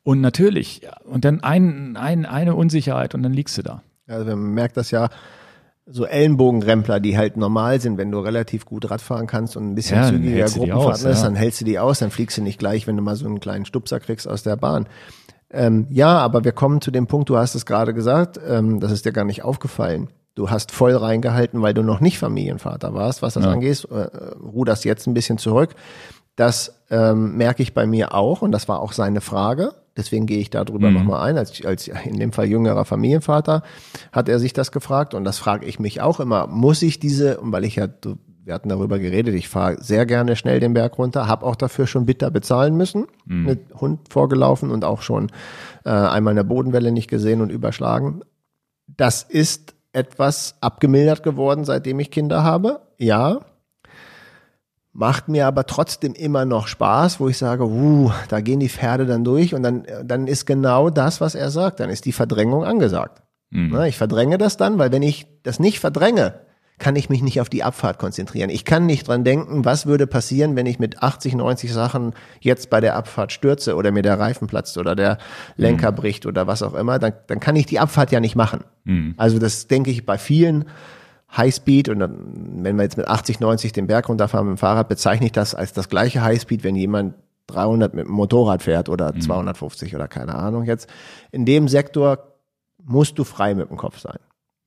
[0.03, 3.81] Und natürlich, und dann ein, ein, eine Unsicherheit und dann liegst du da.
[4.07, 5.09] Also man merkt das ja
[5.87, 9.97] so Ellenbogenrempler, die halt normal sind, wenn du relativ gut Radfahren kannst und ein bisschen
[9.97, 11.23] ja, zügiger Gruppenfahrt ist, ja.
[11.23, 13.39] dann hältst du die aus, dann fliegst du nicht gleich, wenn du mal so einen
[13.39, 14.87] kleinen Stupser kriegst aus der Bahn.
[15.51, 18.91] Ähm, ja, aber wir kommen zu dem Punkt, du hast es gerade gesagt, ähm, das
[18.91, 20.09] ist dir gar nicht aufgefallen.
[20.33, 23.51] du hast voll reingehalten, weil du noch nicht Familienvater warst, was das Ja.
[23.51, 24.07] angeht, äh,
[24.43, 25.75] ruderst jetzt ein bisschen zurück.
[26.35, 29.73] Das ähm, merke ich bei mir auch und das war auch seine Frage.
[29.97, 30.93] Deswegen gehe ich darüber Mhm.
[30.95, 31.37] nochmal ein.
[31.37, 33.63] Als, als in dem Fall jüngerer Familienvater
[34.11, 36.47] hat er sich das gefragt und das frage ich mich auch immer.
[36.47, 40.05] Muss ich diese, und weil ich ja, du, wir hatten darüber geredet, ich fahre sehr
[40.05, 44.69] gerne schnell den Berg runter, habe auch dafür schon bitter bezahlen müssen, mit Hund vorgelaufen
[44.69, 45.31] und auch schon
[45.83, 48.21] äh, einmal eine Bodenwelle nicht gesehen und überschlagen.
[48.87, 52.81] Das ist etwas abgemildert geworden, seitdem ich Kinder habe.
[52.99, 53.39] Ja.
[54.97, 59.05] Macht mir aber trotzdem immer noch Spaß, wo ich sage, uh, da gehen die Pferde
[59.05, 61.81] dann durch und dann, dann ist genau das, was er sagt.
[61.81, 63.21] Dann ist die Verdrängung angesagt.
[63.71, 66.35] Na, ich verdränge das dann, weil wenn ich das nicht verdränge,
[66.77, 68.49] kann ich mich nicht auf die Abfahrt konzentrieren.
[68.49, 72.69] Ich kann nicht dran denken, was würde passieren, wenn ich mit 80, 90 Sachen jetzt
[72.69, 75.17] bei der Abfahrt stürze oder mir der Reifen platzt oder der
[75.57, 76.99] Lenker bricht oder was auch immer.
[76.99, 78.63] Dann, dann kann ich die Abfahrt ja nicht machen.
[79.17, 80.65] Also das denke ich bei vielen
[81.37, 84.87] Highspeed und dann, wenn wir jetzt mit 80, 90 den Berg runterfahren mit dem Fahrrad,
[84.87, 87.15] bezeichne ich das als das gleiche Highspeed, wenn jemand
[87.47, 90.89] 300 mit dem Motorrad fährt oder 250 oder keine Ahnung jetzt.
[91.31, 92.35] In dem Sektor
[92.83, 94.17] musst du frei mit dem Kopf sein.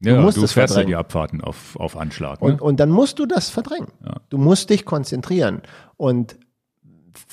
[0.00, 2.40] Ja, Du du, musst es fährst ja die Abfahrten auf, auf Anschlag.
[2.40, 2.48] Ne?
[2.48, 3.88] Und, und dann musst du das verdrängen.
[4.28, 5.62] Du musst dich konzentrieren.
[5.96, 6.36] Und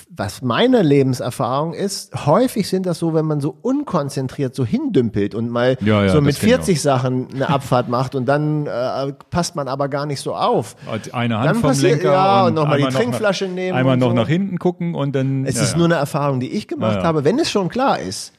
[0.09, 5.49] was meine Lebenserfahrung ist, häufig sind das so, wenn man so unkonzentriert so hindümpelt und
[5.49, 8.65] mal Ja, ja, so mit das kenn ich 40 Sachen eine Abfahrt macht und dann
[8.67, 10.75] äh, passt man aber gar nicht so auf.
[11.11, 13.97] Eine Hand Dann vom passiert- Lenker ja, und noch mal die Trinkflasche nach, nehmen Einmal
[13.97, 14.13] noch so.
[14.15, 15.45] nach hinten gucken und dann.
[15.45, 18.31] Es ja, ist nur eine Erfahrung, die ich gemacht habe, wenn es schon klar ist.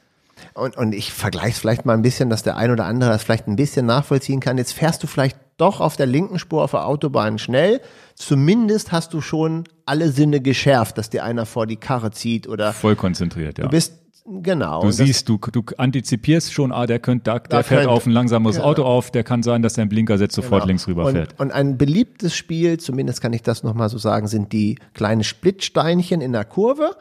[0.55, 3.23] Und, und ich vergleiche es vielleicht mal ein bisschen, dass der ein oder andere das
[3.23, 4.59] vielleicht ein bisschen nachvollziehen kann.
[4.59, 7.81] Jetzt fährst du vielleicht doch auf der linken Spur auf der Autobahn schnell.
[8.15, 12.73] Zumindest hast du schon alle Sinne geschärft, dass dir einer vor die Karre zieht oder
[12.73, 13.65] voll konzentriert, ja.
[13.65, 13.95] du bist
[14.43, 14.83] genau.
[14.83, 17.91] Du siehst, du, du antizipierst schon, ah, der könnte, da, der fährt könnte.
[17.95, 18.69] auf ein langsames Genau.
[18.69, 20.67] Auto auf, der kann sein, dass der Blinker setzt, sofort Genau.
[20.67, 21.33] links rüber fährt.
[21.39, 25.25] Und, und ein beliebtes Spiel, zumindest kann ich das nochmal so sagen, sind die kleinen
[25.25, 26.97] Splittsteinchen in der Kurve.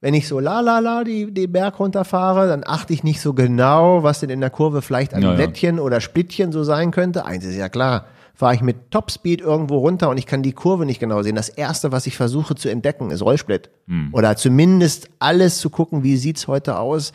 [0.00, 3.34] Wenn ich so la la la die, die Berg runterfahre, dann achte ich nicht so
[3.34, 5.34] genau, was denn in der Kurve vielleicht an Ja, ja.
[5.34, 7.26] Blättchen oder Splittchen so sein könnte.
[7.26, 10.86] Eins ist ja klar, fahre ich mit Topspeed irgendwo runter und ich kann die Kurve
[10.86, 11.36] nicht genau sehen.
[11.36, 13.68] Das erste, was ich versuche zu entdecken, ist Rollsplit.
[13.88, 14.08] Hm.
[14.12, 17.12] Oder zumindest alles zu gucken, wie sieht's heute aus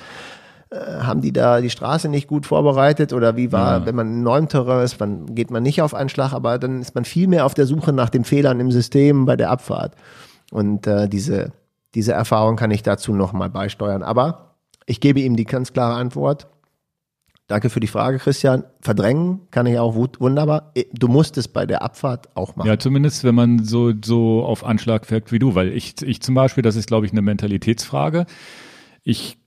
[0.71, 4.83] haben die da die Straße nicht gut vorbereitet oder wie war, wenn man neuem Terrain
[4.83, 7.65] ist, dann geht man nicht auf Anschlag, aber dann ist man viel mehr auf der
[7.65, 9.93] Suche nach den Fehlern im System bei der Abfahrt.
[10.51, 11.51] Und äh, diese,
[11.95, 14.03] diese Erfahrung kann ich dazu nochmal beisteuern.
[14.03, 16.47] Aber ich gebe ihm die ganz klare Antwort.
[17.47, 18.63] Danke für die Frage, Christian.
[18.81, 20.73] Verdrängen kann ich auch wunderbar.
[20.93, 22.67] Du musst es bei der Abfahrt auch machen.
[22.67, 26.33] Ja, zumindest wenn man so, so auf Anschlag fährt wie du, weil ich, ich zum
[26.33, 28.25] Beispiel, das ist glaube ich eine Mentalitätsfrage.
[29.03, 29.37] Ich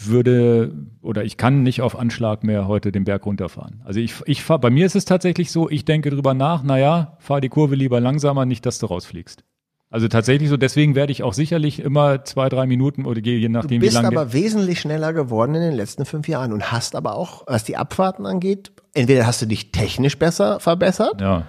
[0.00, 3.82] würde oder ich kann nicht auf Anschlag mehr heute den Berg runterfahren.
[3.84, 7.16] Also ich, ich fahr, bei mir ist es tatsächlich so, ich denke drüber nach, naja,
[7.18, 9.42] fahr die Kurve lieber langsamer, nicht, dass du rausfliegst.
[9.90, 13.46] Also tatsächlich so, deswegen werde ich auch sicherlich immer zwei, drei Minuten oder gehe je
[13.46, 14.08] Du nachdem, wie bist lange.
[14.08, 17.76] aber wesentlich schneller geworden in den letzten fünf Jahren und hast aber auch, was die
[17.78, 21.46] Abfahrten angeht, entweder hast du dich technisch besser verbessert, Ja.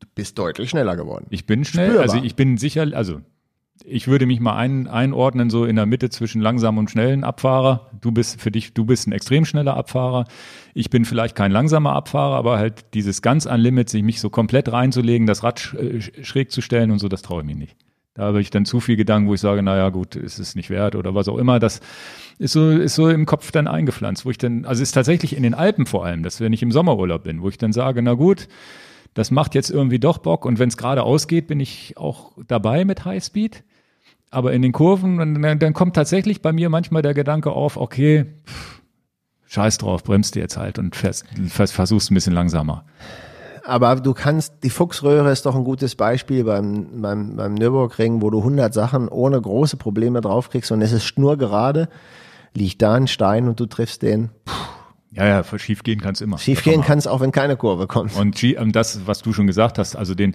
[0.00, 1.26] du bist deutlich schneller geworden.
[1.30, 2.02] Ich bin schnell, Spürbar.
[2.14, 3.20] also ich bin sicher, also
[3.84, 7.90] ich würde mich mal ein, einordnen, so in der Mitte zwischen langsam und schnellen Abfahrer.
[8.00, 10.24] Du bist für dich, du bist ein extrem schneller Abfahrer.
[10.74, 14.30] Ich bin vielleicht kein langsamer Abfahrer, aber halt dieses ganz an Limit, sich mich so
[14.30, 17.56] komplett reinzulegen, das Rad sch äh, schräg zu stellen und so, das traue ich mir
[17.56, 17.76] nicht.
[18.14, 20.70] Da habe ich dann zu viel Gedanken, wo ich sage, naja, gut, ist es nicht
[20.70, 21.60] wert oder was auch immer.
[21.60, 21.80] Das
[22.38, 25.44] ist so, ist so im Kopf dann eingepflanzt, wo ich dann, also ist tatsächlich in
[25.44, 28.14] den Alpen vor allem, dass wenn ich im Sommerurlaub bin, wo ich dann sage, na
[28.14, 28.48] gut,
[29.14, 32.84] das macht jetzt irgendwie doch Bock und wenn es gerade ausgeht, bin ich auch dabei
[32.84, 33.62] mit Highspeed.
[34.30, 38.26] Aber in den Kurven, dann, dann kommt tatsächlich bei mir manchmal der Gedanke auf, okay,
[39.46, 42.84] scheiß drauf, bremst du jetzt halt und fährst, vers- versuchst ein bisschen langsamer.
[43.64, 48.30] Aber du kannst, die Fuchsröhre ist doch ein gutes Beispiel beim, beim, beim Nürburgring, wo
[48.30, 51.88] du 100 Sachen ohne große Probleme draufkriegst und es ist schnurgerade,
[52.54, 54.30] liegt da ein Stein und du triffst den.
[55.12, 56.38] Ja, ja, schief gehen kann es immer.
[56.38, 58.14] Schiefgehen kann es auch, wenn keine Kurve kommt.
[58.16, 60.34] Und ähm, das, was du schon gesagt hast, also den,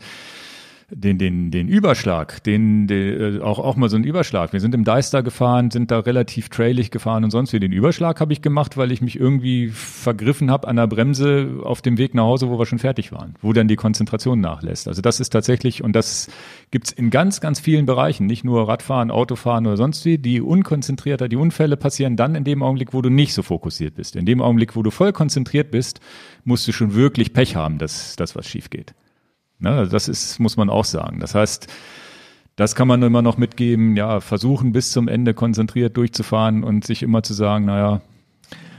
[0.96, 4.54] den, den, den Überschlag, den, den äh, auch, auch mal so einen Überschlag.
[4.54, 7.60] Wir sind im Deister gefahren, sind da relativ trailig gefahren und sonst wie.
[7.60, 11.82] Den Überschlag habe ich gemacht, weil ich mich irgendwie vergriffen habe an der Bremse auf
[11.82, 14.88] dem Weg nach Hause, wo wir schon fertig waren, wo dann die Konzentration nachlässt.
[14.88, 16.30] Also das ist tatsächlich, und das
[16.72, 21.28] gibt's in ganz, ganz vielen Bereichen, nicht nur Radfahren, Autofahren oder sonst wie, die unkonzentrierter,
[21.28, 24.16] die Unfälle passieren dann in dem Augenblick, wo du nicht so fokussiert bist.
[24.16, 26.00] In dem Augenblick, wo du voll konzentriert bist,
[26.44, 28.94] musst du schon wirklich Pech haben, dass, dass was schief geht.
[29.60, 31.20] Ne, das ist, muss man auch sagen.
[31.20, 31.68] Das heißt,
[32.56, 37.02] das kann man immer noch mitgeben, ja, versuchen bis zum Ende konzentriert durchzufahren und sich
[37.02, 38.02] immer zu sagen, naja,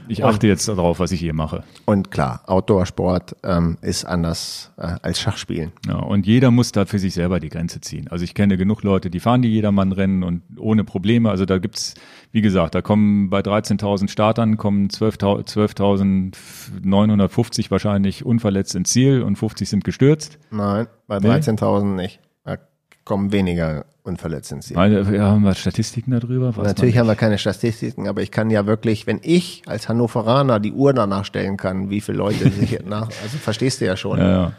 [0.07, 1.63] Ich achte jetzt darauf, was ich hier mache.
[1.85, 5.71] Und klar, Outdoor-Sport ähm, ist anders äh, als Schachspielen.
[5.87, 8.07] Ja, und jeder muss da für sich selber die Grenze ziehen.
[8.09, 11.29] Also ich kenne genug Leute, die fahren die Jedermann-Rennen und ohne Probleme.
[11.29, 11.95] Also da gibt's,
[12.31, 19.69] wie gesagt, da kommen bei 13.000 Startern kommen 12.950 wahrscheinlich unverletzt ins Ziel und 50
[19.69, 20.37] sind gestürzt.
[20.51, 21.29] Nein, bei Nee?
[21.29, 22.19] 13.000 nicht.
[22.43, 22.57] Da
[23.03, 24.73] kommen weniger unverletzt ins.
[24.75, 26.53] Weil, wir haben wir Statistiken darüber?
[26.55, 30.59] Man Natürlich haben wir keine Statistiken, aber ich kann ja wirklich, wenn ich als Hannoveraner
[30.59, 34.19] die Uhr danach stellen kann, wie viele Leute sich nach, also verstehst du ja schon.
[34.19, 34.53] Ja, ja.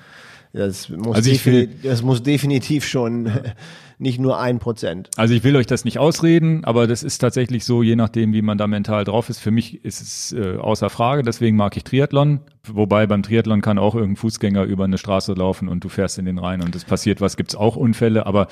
[0.53, 3.31] Das muss, Also ich defini das muss definitiv schon
[3.99, 5.11] nicht nur ein Prozent.
[5.17, 8.43] Also ich will euch das nicht ausreden, aber das ist tatsächlich so, je nachdem, wie
[8.43, 9.39] man da mental drauf ist.
[9.39, 12.41] Für mich ist es äh, außer Frage, deswegen mag ich Triathlon.
[12.67, 16.25] Wobei beim Triathlon kann auch irgendein Fußgänger über eine Straße laufen und du fährst in
[16.25, 18.49] den Rhein und es passiert was, gibt's auch Unfälle, aber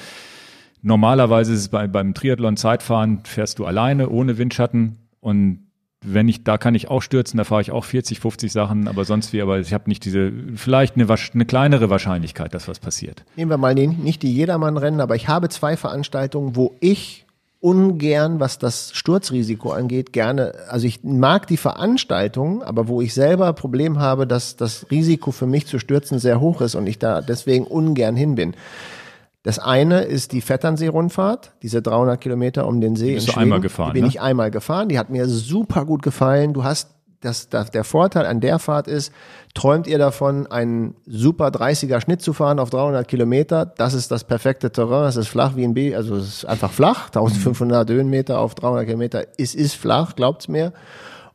[0.85, 5.61] normalerweise ist es bei, beim Triathlon Zeitfahren, fährst du alleine, ohne Windschatten und
[6.07, 9.07] wenn ich, da kann ich auch stürzen, da fahre ich auch 40, 50 Sachen, aber
[9.07, 13.25] sonst wie, aber ich habe nicht diese, vielleicht eine, eine kleinere Wahrscheinlichkeit, dass was passiert.
[13.37, 17.25] Nehmen wir mal den, nicht die Jedermann-Rennen, aber ich habe zwei Veranstaltungen, wo ich
[17.61, 23.55] ungern, was das Sturzrisiko angeht, gerne, also ich mag die Veranstaltung, aber wo ich selber
[23.55, 27.23] Problem habe, dass das Risiko für mich zu stürzen sehr hoch ist und ich da
[27.23, 28.55] deswegen ungern hin bin.
[29.45, 33.57] Das eine ist die Vetternsee-Rundfahrt, diese 300 Kilometer um den See bist in du einmal
[33.59, 33.63] Schweden.
[33.63, 34.09] gefahren, Die bin ne?
[34.09, 34.89] ich einmal gefahren.
[34.89, 36.55] Die hat mir super gut gefallen.
[36.55, 36.91] Du hast
[37.21, 39.13] das, das, der Vorteil an der Fahrt ist,
[39.55, 43.65] träumt ihr davon, einen super 30er Schnitt zu fahren auf 300 Kilometer.
[43.67, 45.09] Das ist das perfekte Terrain.
[45.09, 47.07] Es ist flach wie ein B, also es ist einfach flach.
[47.15, 49.25] 1500 Höhenmeter auf 300 Kilometer.
[49.39, 50.73] Es ist flach, glaubt's mir.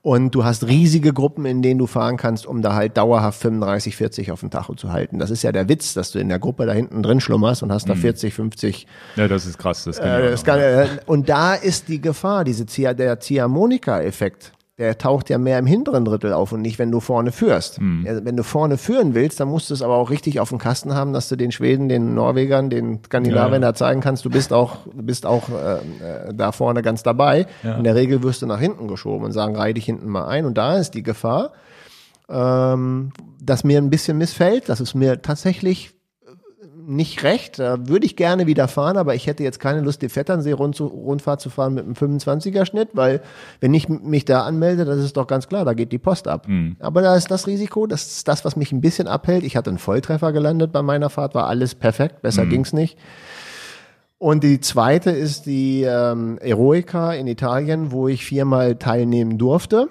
[0.01, 3.97] Und du hast riesige Gruppen, in denen du fahren kannst, um da halt dauerhaft 35,
[3.97, 5.19] 40 auf dem Tacho zu halten.
[5.19, 7.71] Das ist ja der Witz, dass du in der Gruppe da hinten drin schlummerst und
[7.73, 8.87] hast da 40, 50
[9.17, 9.83] Ja, das ist krass.
[9.83, 14.97] Das äh, das kann, äh, und da ist die Gefahr, diese Zia, der Ziehharmonika-Effekt, der
[14.97, 17.77] taucht ja mehr im hinteren Drittel auf und nicht, wenn du vorne führst.
[17.77, 18.05] Hm.
[18.07, 20.57] Ja, wenn du vorne führen willst, dann musst du es aber auch richtig auf dem
[20.57, 24.53] Kasten haben, dass du den Schweden, den Norwegern, den Skandinaviern da zeigen kannst, du bist
[24.53, 27.45] auch, du bist auch äh, äh, da vorne ganz dabei.
[27.61, 30.45] In der Regel wirst du nach hinten geschoben und sagen, reih dich hinten mal ein.
[30.45, 31.51] Und da ist die Gefahr,
[32.29, 33.11] ähm,
[33.41, 35.91] dass mir ein bisschen missfällt, dass es mir tatsächlich
[36.89, 37.59] nicht recht.
[37.59, 41.49] Da würde ich gerne wieder fahren, aber ich hätte jetzt keine Lust, die Vetternsee-Rundfahrt zu
[41.49, 43.21] fahren mit einem 25er-Schnitt, weil
[43.61, 46.47] wenn ich mich da anmelde, das ist doch ganz klar, da geht die Post ab.
[46.79, 49.43] Aber da ist das Risiko, das ist das, was mich ein bisschen abhält.
[49.43, 52.97] Ich hatte einen Volltreffer gelandet bei meiner Fahrt, war alles perfekt, besser ging's nicht.
[54.17, 59.87] Und die zweite ist die ähm, Eroica in Italien, wo ich viermal teilnehmen durfte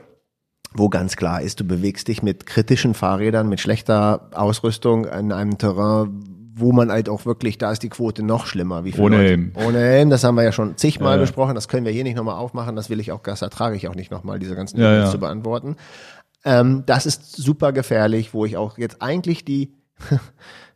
[0.74, 5.56] wo ganz klar ist, du bewegst dich mit kritischen Fahrrädern, mit schlechter Ausrüstung in einem
[5.56, 6.27] Terrain,
[6.60, 8.84] wo man halt auch wirklich, da ist die Quote noch schlimmer.
[8.84, 9.52] Wie Ohne Leute- Helm.
[9.54, 11.20] Ohne Helm, das haben wir ja schon zigmal Ja.
[11.22, 13.88] besprochen, das können wir hier nicht nochmal aufmachen, das will ich auch, das ertrage ich
[13.88, 15.06] auch nicht nochmal, diese ganzen Ja, ja.
[15.10, 15.76] zu beantworten.
[16.44, 19.72] Ähm, das ist super gefährlich, wo ich auch jetzt eigentlich die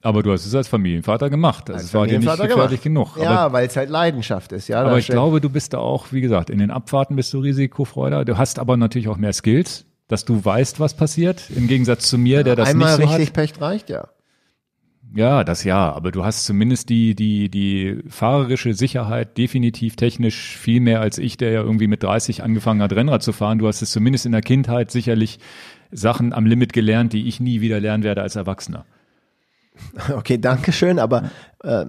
[0.04, 1.70] Aber du hast es als Familienvater gemacht.
[1.70, 3.16] Also es war dir nicht gefährlich genug.
[3.22, 4.82] Ja, weil es halt Leidenschaft ist, ja.
[4.82, 8.24] aber ich glaube, du bist da auch, wie gesagt, in den Abfahrten bist du risikofreuder.
[8.24, 11.44] Du hast aber natürlich auch mehr Skills, dass du weißt, was passiert.
[11.54, 13.34] Im Gegensatz zu mir, der das einmal nicht so richtig hat.
[13.34, 14.08] Pech reicht, ja.
[15.14, 15.92] Ja, das ja.
[15.92, 21.36] Aber du hast zumindest die, die, die fahrerische Sicherheit definitiv technisch viel mehr als ich,
[21.36, 23.58] der ja irgendwie mit 30 angefangen hat, Rennrad zu fahren.
[23.58, 25.38] Du hast es zumindest in der Kindheit sicherlich
[25.90, 28.84] Sachen am Limit gelernt, die ich nie wieder lernen werde als Erwachsener.
[30.12, 31.30] Okay, danke schön, aber
[31.64, 31.86] äh,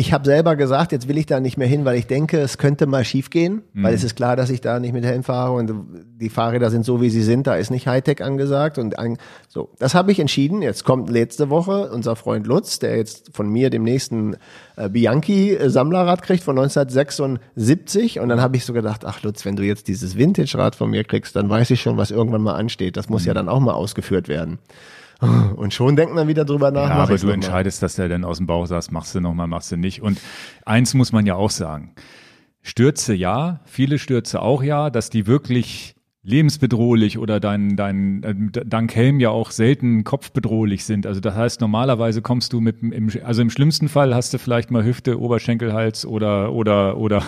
[0.00, 2.56] ich habe selber gesagt, jetzt will ich da nicht mehr hin, weil ich denke, es
[2.56, 5.70] könnte mal schiefgehen, weil es ist klar, dass ich da nicht mit Helm fahre und
[6.18, 9.68] die Fahrräder sind so, wie sie sind, da ist nicht Hightech angesagt und an, so,
[9.78, 10.62] das habe ich entschieden.
[10.62, 14.36] Jetzt kommt letzte Woche unser Freund Lutz, der jetzt von mir dem nächsten
[14.76, 19.44] äh, Bianchi äh, Sammlerrad kriegt von 1976 und dann habe ich so gedacht, ach Lutz,
[19.44, 22.54] wenn du jetzt dieses Vintage-Rad von mir kriegst, dann weiß ich schon, was irgendwann mal
[22.54, 22.96] ansteht.
[22.96, 24.60] Das muss ja dann auch mal ausgeführt werden.
[25.56, 26.88] Und schon denkt man wieder drüber nach.
[26.88, 29.70] Ja, aber du entscheidest, dass der dann aus dem Bauch sagst, machst du nochmal, machst
[29.72, 30.02] du nicht.
[30.02, 30.20] Und
[30.64, 31.94] eins muss man ja auch sagen.
[32.62, 38.34] Stürze ja, viele Stürze auch ja, dass die wirklich lebensbedrohlich oder dein, dein, äh,
[38.66, 41.06] dank Helm ja auch selten kopfbedrohlich sind.
[41.06, 44.70] Also das heißt, normalerweise kommst du mit, im, also im schlimmsten Fall hast du vielleicht
[44.70, 47.22] mal Hüfte, Oberschenkelhals oder, oder, oder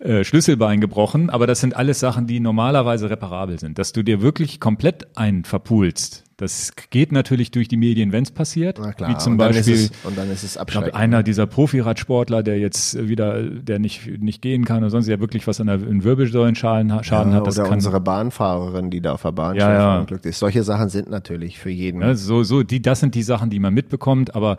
[0.00, 3.78] äh, Schlüsselbein gebrochen, aber das sind alles Sachen, die normalerweise reparabel sind.
[3.78, 8.30] Dass du dir wirklich komplett einen verpulst, das geht natürlich durch die Medien, wenn es
[8.30, 8.78] passiert.
[8.80, 10.94] Na klar, Wie zum und Beispiel es, und dann ist es abschreckend.
[10.94, 15.46] einer dieser Profiradsportler, der jetzt wieder, der nicht, nicht gehen kann oder sonst, der wirklich
[15.46, 19.00] was an der in Wirbelsäulenschaden ha- Schaden ja, hat, das oder kann unsere Bahnfahrerin, die
[19.00, 19.92] da auf der Bahn Ja, ja.
[19.92, 20.38] verunglückt ist.
[20.38, 22.00] Solche Sachen sind natürlich für jeden.
[22.00, 24.56] Ne, so, so, die, das sind die Sachen, die man mitbekommt, aber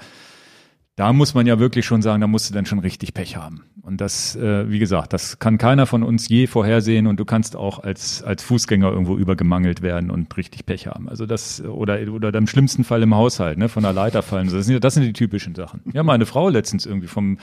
[0.95, 3.63] da muss man ja wirklich schon sagen, da musst du dann schon richtig Pech haben.
[3.81, 7.55] Und das, äh, wie gesagt, das kann keiner von uns je vorhersehen und du kannst
[7.55, 11.09] auch als, als Fußgänger irgendwo übergemangelt werden und richtig Pech haben.
[11.09, 14.49] Also das, oder, oder im schlimmsten Fall im Haushalt, ne, von der Leiter fallen.
[14.51, 15.81] Das sind, das sind die typischen Sachen.
[15.93, 17.39] Ja, meine Frau letztens irgendwie vom,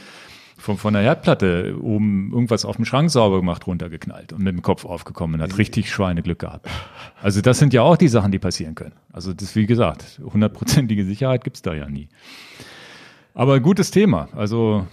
[0.57, 4.63] vom, von der Herdplatte oben irgendwas auf dem Schrank sauber gemacht, runtergeknallt und mit dem
[4.63, 6.69] Kopf aufgekommen und hat richtig Schweineglück gehabt.
[7.21, 8.95] Also das sind ja auch die Sachen, die passieren können.
[9.13, 12.09] Also das, wie gesagt, hundertprozentige Sicherheit gibt's da ja nie.
[13.35, 14.29] Aber ein gutes Thema.
[14.35, 14.87] Also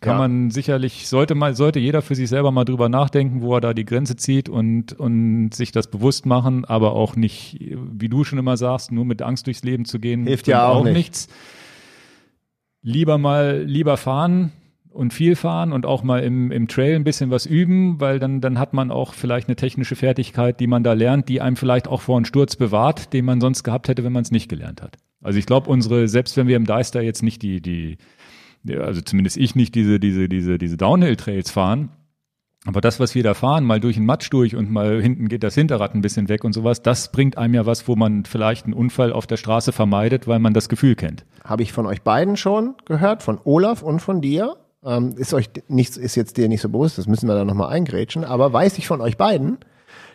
[0.00, 0.18] kann ja.
[0.18, 3.74] man sicherlich, sollte mal, sollte jeder für sich selber mal drüber nachdenken, wo er da
[3.74, 8.38] die Grenze zieht und, und sich das bewusst machen, aber auch nicht, wie du schon
[8.38, 10.26] immer sagst, nur mit Angst durchs Leben zu gehen.
[10.26, 10.94] Hilft ja auch, auch nicht.
[10.94, 11.28] nichts.
[12.82, 14.52] Lieber mal, lieber fahren
[14.90, 18.40] und viel fahren und auch mal im, im Trail ein bisschen was üben, weil dann,
[18.40, 21.88] dann hat man auch vielleicht eine technische Fertigkeit, die man da lernt, die einem vielleicht
[21.88, 24.82] auch vor einem Sturz bewahrt, den man sonst gehabt hätte, wenn man es nicht gelernt
[24.82, 24.98] hat.
[25.26, 27.98] Also ich glaube, unsere, selbst wenn wir im Deister jetzt nicht die, die,
[28.78, 31.88] also zumindest ich nicht diese, diese, diese, diese Downhill-Trails fahren,
[32.64, 35.42] aber das, was wir da fahren, mal durch den Matsch durch und mal hinten geht
[35.42, 38.66] das Hinterrad ein bisschen weg und sowas, das bringt einem ja was, wo man vielleicht
[38.66, 41.24] einen Unfall auf der Straße vermeidet, weil man das Gefühl kennt.
[41.42, 44.56] Habe ich von euch beiden schon gehört, von Olaf und von dir.
[44.84, 47.72] Ähm, ist euch nichts, ist jetzt dir nicht so bewusst, das müssen wir dann nochmal
[47.72, 49.58] eingrätschen, aber weiß ich von euch beiden,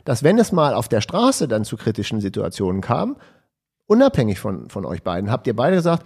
[0.05, 3.17] dass wenn es mal auf der Straße dann zu kritischen Situationen kam,
[3.91, 6.05] unabhängig von, von euch beiden, habt ihr beide gesagt,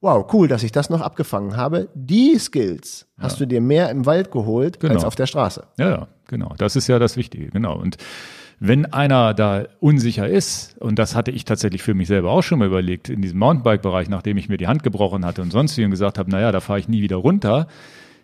[0.00, 1.88] wow, cool, dass ich das noch abgefangen habe.
[1.94, 3.24] Die Skills ja.
[3.24, 4.94] hast du dir mehr im Wald geholt genau.
[4.94, 5.64] als auf der Straße.
[5.76, 6.54] Ja, ja, genau.
[6.56, 7.76] Das ist ja das Wichtige, genau.
[7.76, 7.96] Und
[8.60, 12.60] wenn einer da unsicher ist, und das hatte ich tatsächlich für mich selber auch schon
[12.60, 15.84] mal überlegt, in diesem Mountainbike-Bereich, nachdem ich mir die Hand gebrochen hatte und sonst wie
[15.84, 17.66] und gesagt habe, naja, da fahre ich nie wieder runter,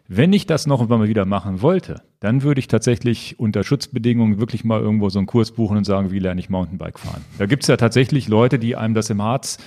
[0.09, 4.65] wenn ich das noch mal wieder machen wollte, dann würde ich tatsächlich unter Schutzbedingungen wirklich
[4.65, 7.25] mal irgendwo so einen Kurs buchen und sagen, wie lerne ich Mountainbike fahren.
[7.39, 9.59] Da gibt es ja tatsächlich Leute, die einem das im Harz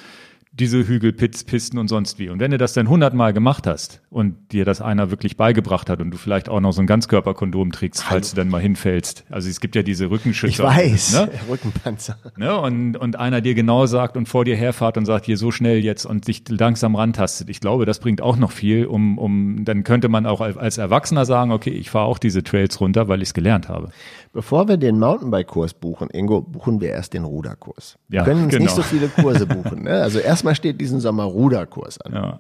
[0.58, 2.30] diese Hügelpisten und sonst wie.
[2.30, 6.00] Und wenn du das dann hundertmal gemacht hast und dir das einer wirklich beigebracht hat
[6.00, 9.26] und du vielleicht auch noch so ein Ganzkörperkondom trägst, falls du dann mal hinfällst.
[9.30, 10.54] Also es gibt ja diese Rückenschützer.
[10.54, 11.30] Ich weiß, ne?
[11.50, 12.18] Rückenpanzer.
[12.38, 12.58] Ne?
[12.58, 15.84] Und, und einer dir genau sagt und vor dir herfahrt und sagt, hier so schnell
[15.84, 17.50] jetzt und dich langsam rantastet.
[17.50, 21.26] Ich glaube, das bringt auch noch viel, um, um dann könnte man auch als Erwachsener
[21.26, 23.90] sagen, okay, ich fahre auch diese Trails runter, weil ich es gelernt habe.
[24.36, 27.98] Bevor wir den Mountainbike-Kurs buchen, Ingo, buchen wir erst den Ruderkurs.
[28.10, 28.66] Wir ja, können uns genau.
[28.66, 29.84] nicht so viele Kurse buchen.
[29.84, 29.92] Ne?
[29.92, 32.14] Also erstmal steht diesen Sommer Ruderkurs an.
[32.14, 32.40] Ja.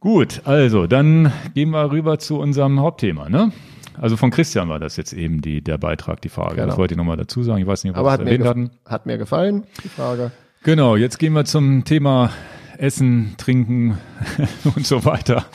[0.00, 3.30] Gut, also dann gehen wir rüber zu unserem Hauptthema.
[3.30, 3.52] Ne?
[3.98, 6.56] Also von Christian war das jetzt eben die, der Beitrag, die Frage.
[6.56, 6.66] Genau.
[6.66, 7.62] Das wollte ich nochmal dazu sagen.
[7.62, 8.70] Ich weiß nicht, ob wir das erwähnt hatten.
[8.84, 10.30] Hat mir gefallen, die Frage.
[10.62, 12.32] Genau, jetzt gehen wir zum Thema
[12.76, 13.96] Essen, Trinken
[14.76, 15.46] und so weiter.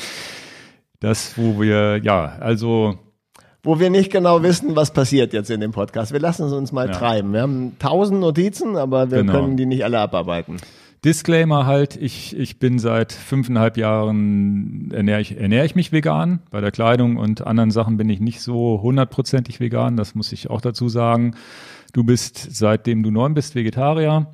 [0.99, 2.97] Das, wo wir, ja, also
[3.63, 6.13] wo wir nicht genau wissen, was passiert jetzt in dem Podcast.
[6.13, 6.93] Wir lassen es uns mal ja.
[6.93, 7.33] treiben.
[7.33, 9.33] Wir haben tausend Notizen, aber wir genau.
[9.33, 10.57] können die nicht alle abarbeiten.
[11.05, 16.39] Disclaimer halt, ich, ich bin seit fünfeinhalb Jahren, ernähre ich, ernähre ich mich vegan.
[16.51, 20.49] Bei der Kleidung und anderen Sachen bin ich nicht so hundertprozentig vegan, das muss ich
[20.49, 21.35] auch dazu sagen.
[21.93, 24.27] Du bist, seitdem du neun bist, Vegetarier.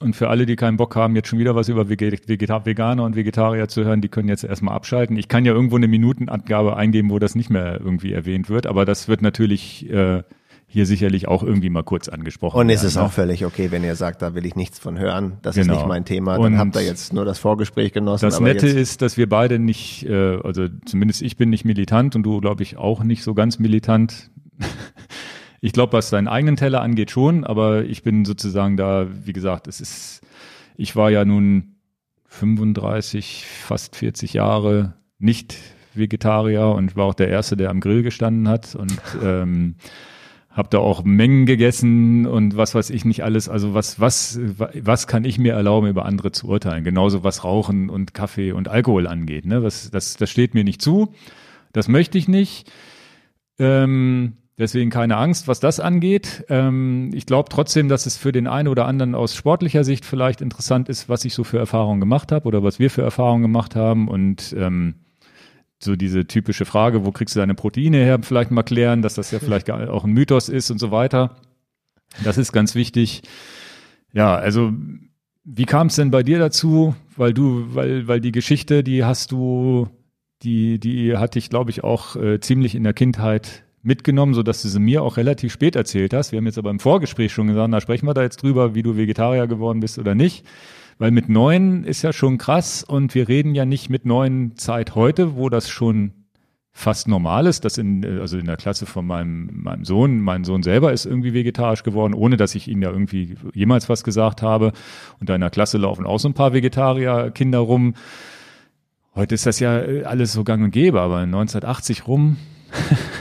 [0.00, 3.66] Und für alle, die keinen Bock haben, jetzt schon wieder was über Veganer und Vegetarier
[3.66, 5.16] zu hören, die können jetzt erstmal abschalten.
[5.16, 8.84] Ich kann ja irgendwo eine Minutenangabe eingeben, wo das nicht mehr irgendwie erwähnt wird, aber
[8.84, 10.22] das wird natürlich äh,
[10.68, 12.60] hier sicherlich auch irgendwie mal kurz angesprochen.
[12.60, 13.02] Und es ist ne?
[13.02, 15.72] auch völlig okay, wenn ihr sagt, da will ich nichts von hören, das genau.
[15.72, 18.26] ist nicht mein Thema, dann und habt ihr jetzt nur das Vorgespräch genossen.
[18.26, 22.22] Das Nette ist, dass wir beide nicht, äh, also zumindest ich bin nicht militant und
[22.22, 24.30] du, glaube ich, auch nicht so ganz militant.
[25.60, 29.66] Ich glaube, was deinen eigenen Teller angeht schon, aber ich bin sozusagen da, wie gesagt,
[29.66, 30.20] es ist,
[30.76, 31.76] ich war ja nun
[32.26, 35.56] 35, fast 40 Jahre nicht
[35.94, 39.74] Vegetarier und war auch der Erste, der am Grill gestanden hat und ähm,
[40.50, 43.48] habe da auch Mengen gegessen und was weiß ich nicht alles.
[43.48, 46.84] Also was, was, was kann ich mir erlauben, über andere zu urteilen?
[46.84, 49.46] Genauso was Rauchen und Kaffee und Alkohol angeht.
[49.46, 49.62] Ne?
[49.62, 51.14] Was, das, das steht mir nicht zu.
[51.72, 52.70] Das möchte ich nicht.
[53.58, 56.44] Ähm, Deswegen keine Angst, was das angeht.
[56.48, 60.40] Ähm, ich glaube trotzdem, dass es für den einen oder anderen aus sportlicher Sicht vielleicht
[60.40, 63.76] interessant ist, was ich so für Erfahrungen gemacht habe oder was wir für Erfahrungen gemacht
[63.76, 64.08] haben.
[64.08, 64.96] Und ähm,
[65.78, 69.30] so diese typische Frage, wo kriegst du deine Proteine her, vielleicht mal klären, dass das
[69.30, 71.36] ja vielleicht auch ein Mythos ist und so weiter.
[72.24, 73.22] Das ist ganz wichtig.
[74.12, 74.72] Ja, also
[75.44, 76.96] wie kam es denn bei dir dazu?
[77.16, 79.88] Weil du, weil, weil die Geschichte, die hast du,
[80.42, 84.62] die, die hatte ich, glaube ich, auch äh, ziemlich in der Kindheit mitgenommen, so dass
[84.62, 86.30] du sie mir auch relativ spät erzählt hast.
[86.30, 88.82] Wir haben jetzt aber im Vorgespräch schon gesagt, da sprechen wir da jetzt drüber, wie
[88.84, 90.46] du Vegetarier geworden bist oder nicht.
[90.98, 94.94] Weil mit neun ist ja schon krass und wir reden ja nicht mit neun Zeit
[94.94, 96.12] heute, wo das schon
[96.72, 100.62] fast normal ist, dass in, also in der Klasse von meinem, meinem Sohn, mein Sohn
[100.62, 104.72] selber ist irgendwie vegetarisch geworden, ohne dass ich ihm ja irgendwie jemals was gesagt habe.
[105.18, 107.94] Und da in der Klasse laufen auch so ein paar Vegetarier-Kinder rum.
[109.14, 112.36] Heute ist das ja äh, alles so gang und gäbe, aber 1980 rum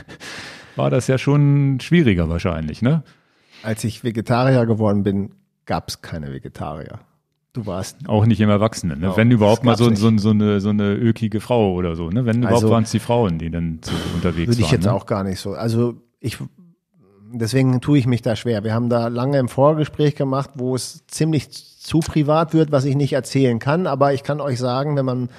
[0.77, 3.03] war das ja schon schwieriger wahrscheinlich, ne?
[3.63, 5.31] Als ich Vegetarier geworden bin,
[5.65, 6.99] gab es keine Vegetarier.
[7.53, 9.07] Du warst Auch nicht im Erwachsenen, ne?
[9.07, 12.25] Genau, Wenn überhaupt mal so, so, so, eine, so eine ökige Frau oder so, ne?
[12.25, 14.73] Wenn überhaupt Also- waren es die Frauen, die dann so unterwegs Würde ich waren.
[14.75, 14.93] jetzt ne?
[14.93, 15.53] auch gar nicht so.
[15.53, 16.37] Also ich,
[17.33, 18.63] deswegen tue ich mich da schwer.
[18.63, 22.95] Wir haben da lange im Vorgespräch gemacht, wo es ziemlich zu privat wird, was ich
[22.95, 23.87] nicht erzählen kann.
[23.87, 25.29] Aber ich kann euch sagen, wenn man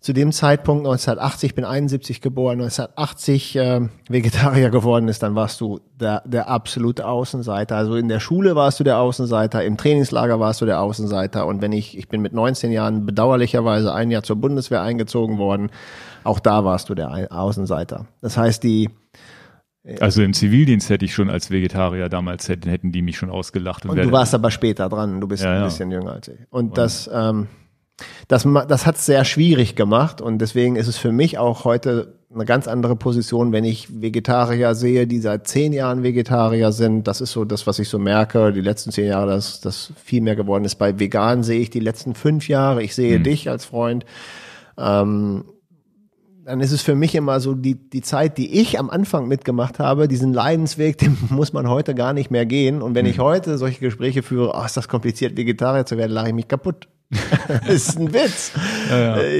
[0.00, 5.60] zu dem Zeitpunkt 1980, ich bin 71 geboren, 1980 äh, Vegetarier geworden ist, dann warst
[5.60, 7.76] du der, der absolute Außenseiter.
[7.76, 11.46] Also in der Schule warst du der Außenseiter, im Trainingslager warst du der Außenseiter.
[11.46, 15.70] Und wenn ich, ich bin mit 19 Jahren bedauerlicherweise ein Jahr zur Bundeswehr eingezogen worden,
[16.24, 18.06] auch da warst du der Ei- Außenseiter.
[18.22, 18.88] Das heißt, die,
[20.00, 23.84] Also im Zivildienst hätte ich schon als Vegetarier damals hätten, hätten die mich schon ausgelacht.
[23.84, 25.64] Und wäre- du warst aber später dran, du bist Ja, ein ja.
[25.64, 26.38] bisschen jünger als ich.
[26.48, 27.48] Und das, ähm,
[28.28, 32.14] das, das hat es sehr schwierig gemacht und deswegen ist es für mich auch heute
[32.32, 37.08] eine ganz andere Position, wenn ich Vegetarier sehe, die seit zehn Jahren Vegetarier sind.
[37.08, 38.52] Das ist so das, was ich so merke.
[38.52, 40.76] Die letzten zehn Jahre, dass das viel mehr geworden ist.
[40.76, 42.84] Bei Veganen sehe ich die letzten fünf Jahre.
[42.84, 44.04] Ich sehe dich als Freund.
[44.78, 45.44] Ähm,
[46.44, 49.78] dann ist es für mich immer so die, die Zeit, die ich am Anfang mitgemacht
[49.78, 52.80] habe, diesen Leidensweg, den muss man heute gar nicht mehr gehen.
[52.80, 56.28] Und wenn ich heute solche Gespräche führe, oh, ist das kompliziert, Vegetarier zu werden, lache
[56.28, 56.88] ich mich kaputt.
[57.10, 58.52] Das ist ein Witz.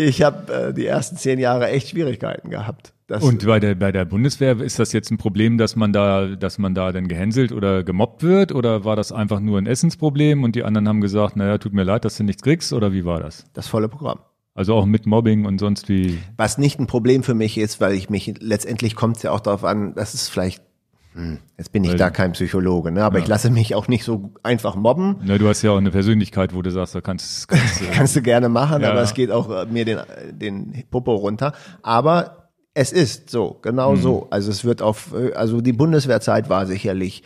[0.06, 2.92] Ich habe äh, die ersten zehn Jahre echt Schwierigkeiten gehabt.
[3.20, 6.58] Und bei der, bei der Bundeswehr ist das jetzt ein Problem, dass man da, dass
[6.58, 8.52] man da dann gehänselt oder gemobbt wird?
[8.52, 11.82] Oder war das einfach nur ein Essensproblem und die anderen haben gesagt, naja, tut mir
[11.82, 12.72] leid, dass du nichts kriegst?
[12.72, 13.46] Oder wie war das?
[13.52, 14.20] das volle Programm.
[14.54, 16.18] Also auch mit Mobbing und sonst wie?
[16.36, 19.40] Was nicht ein Problem für mich ist, weil ich mich, letztendlich kommt es ja auch
[19.40, 20.62] darauf an, das ist vielleicht,
[21.58, 23.04] jetzt bin ich Weil- da kein Psychologe, ne?
[23.04, 25.16] aber ich lasse mich auch nicht so einfach mobben.
[25.24, 28.16] Na, du hast ja auch eine Persönlichkeit, wo du sagst, da kannst, kannst du Kannst
[28.16, 28.92] du gerne machen, Ja.
[28.92, 29.98] aber es geht auch äh, mir den,
[30.32, 31.52] den Popo runter.
[31.82, 34.00] Aber es ist so, genau Hm.
[34.02, 34.26] so.
[34.30, 37.22] Also es wird auf, äh, also die Bundeswehrzeit war sicherlich,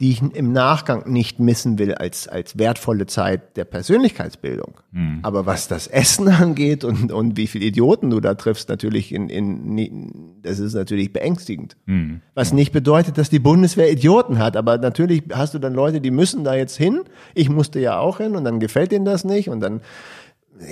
[0.00, 4.80] die ich im Nachgang nicht missen will als, als wertvolle Zeit der Persönlichkeitsbildung.
[4.94, 5.18] Hm.
[5.22, 9.28] Aber was das Essen angeht und, und wie viele Idioten du da triffst, natürlich in,
[9.28, 11.76] in, das ist natürlich beängstigend.
[11.86, 12.22] Hm.
[12.34, 16.10] Was nicht bedeutet, dass die Bundeswehr Idioten hat, aber natürlich hast du dann Leute, die
[16.10, 17.02] müssen da jetzt hin.
[17.34, 19.82] Ich musste ja auch hin und dann gefällt denen das nicht und dann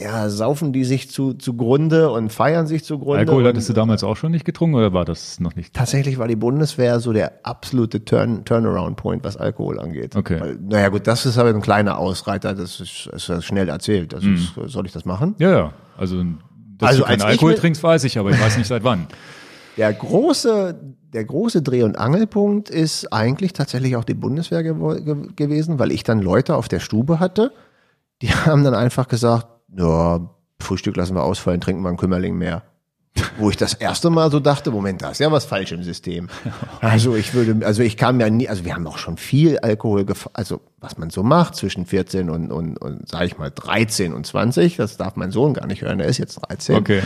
[0.00, 3.20] ja, saufen die sich zu, zugrunde und feiern sich zugrunde.
[3.20, 5.74] Alkohol hattest du damals auch schon nicht getrunken oder war das noch nicht?
[5.74, 10.14] Tatsächlich war die Bundeswehr so der absolute Turn, Turnaround-Point, was Alkohol angeht.
[10.16, 10.40] Okay.
[10.40, 14.12] Weil, naja gut, das ist aber ein kleiner Ausreiter, das ist, ist schnell erzählt.
[14.12, 15.34] Das ist, soll ich das machen?
[15.38, 15.72] Ja, ja.
[15.96, 16.22] Also,
[16.76, 19.06] dass Also du keinen Alkohol trinkst, weiß ich, aber ich weiß nicht seit wann.
[19.76, 20.78] Der große,
[21.12, 25.92] der große Dreh- und Angelpunkt ist eigentlich tatsächlich auch die Bundeswehr gewo- ge gewesen, weil
[25.92, 27.52] ich dann Leute auf der Stube hatte,
[28.20, 29.46] die haben dann einfach gesagt,
[29.76, 32.62] ja, Frühstück lassen wir ausfallen, trinken wir einen Kümmerling mehr.
[33.36, 36.28] Wo ich das erste Mal so dachte, Moment, da ist ja was falsch im System.
[36.80, 40.06] Also ich würde, also ich kam ja nie, also wir haben auch schon viel Alkohol,
[40.32, 44.26] also was man so macht zwischen 14 und, und, und sage ich mal 13 und
[44.26, 47.02] 20, das darf mein Sohn gar nicht hören, er ist jetzt 13 Okay.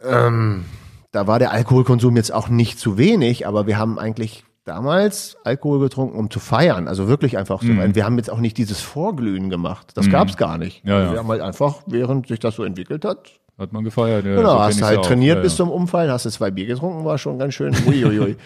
[0.00, 0.64] ähm,
[1.10, 5.80] da war der Alkoholkonsum jetzt auch nicht zu wenig, aber wir haben eigentlich damals Alkohol
[5.80, 6.86] getrunken, um zu feiern.
[6.88, 7.66] Also wirklich einfach Mhm.
[7.66, 7.76] so.
[7.78, 9.92] weil Wir haben jetzt auch nicht dieses Vorglühen gemacht.
[9.94, 10.84] Das gab's gar nicht.
[10.84, 11.12] Ja, ja.
[11.12, 14.24] Wir haben halt einfach, während sich das so entwickelt hat, Hat man gefeiert.
[14.24, 15.56] Ja, genau, so hast halt ja trainiert ja, bis ja.
[15.58, 18.36] zum Umfallen, hast du zwei Bier getrunken, war schon ganz schön uiuiui.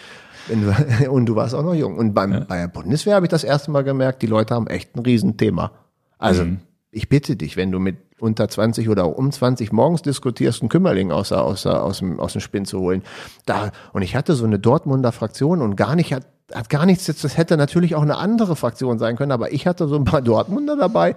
[1.09, 1.97] Und du warst auch noch jung.
[1.97, 4.95] Und beim, bei der Bundeswehr habe ich das erste Mal gemerkt, die Leute haben echt
[4.97, 5.71] ein Riesenthema.
[6.19, 6.59] Also, Mhm.
[6.91, 11.13] ich bitte dich, wenn du mit unter 20 oder um 20 morgens diskutierst, einen Kümmerling
[11.13, 13.03] aus, aus, aus, dem, aus dem Spinn zu holen.
[13.47, 17.05] Da, und ich hatte so eine Dortmunder Fraktion und gar nicht, hat, hat gar nichts
[17.05, 20.23] das hätte natürlich auch eine andere Fraktion sein können, aber ich hatte so ein paar
[20.23, 21.15] Dortmunder dabei.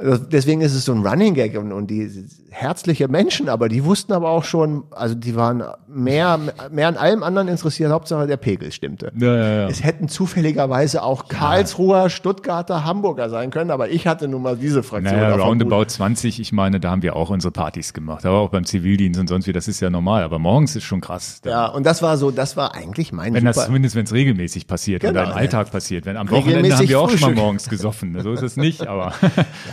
[0.00, 2.10] Also Deswegen ist es so ein Running Gag und, und die
[2.50, 6.38] herzliche Menschen, aber die wussten aber auch schon, also die waren mehr,
[6.70, 9.12] mehr an allem anderen interessiert, Hauptsache der Pegel stimmte.
[9.16, 9.68] Ja, ja, ja.
[9.68, 14.82] Es hätten zufälligerweise auch Karlsruher, Stuttgarter, Hamburger sein können, aber ich hatte nun mal diese
[14.82, 15.20] Fraktion.
[15.20, 15.90] Naja, roundabout Hut.
[15.90, 19.28] 20, ich meine, da haben wir auch unsere Partys gemacht, aber auch beim Zivildienst und
[19.28, 21.40] sonst wie, das ist ja normal, aber morgens ist schon krass.
[21.44, 23.66] Ja, und das war so, das war eigentlich mein Wenn das super.
[23.66, 25.36] zumindest, wenn es regelmäßig passiert Genau, oder im ja.
[25.36, 26.06] Alltag passiert.
[26.06, 28.18] Wenn am Wochenende haben wir auch schon mal morgens gesoffen.
[28.20, 29.12] So ist es nicht, aber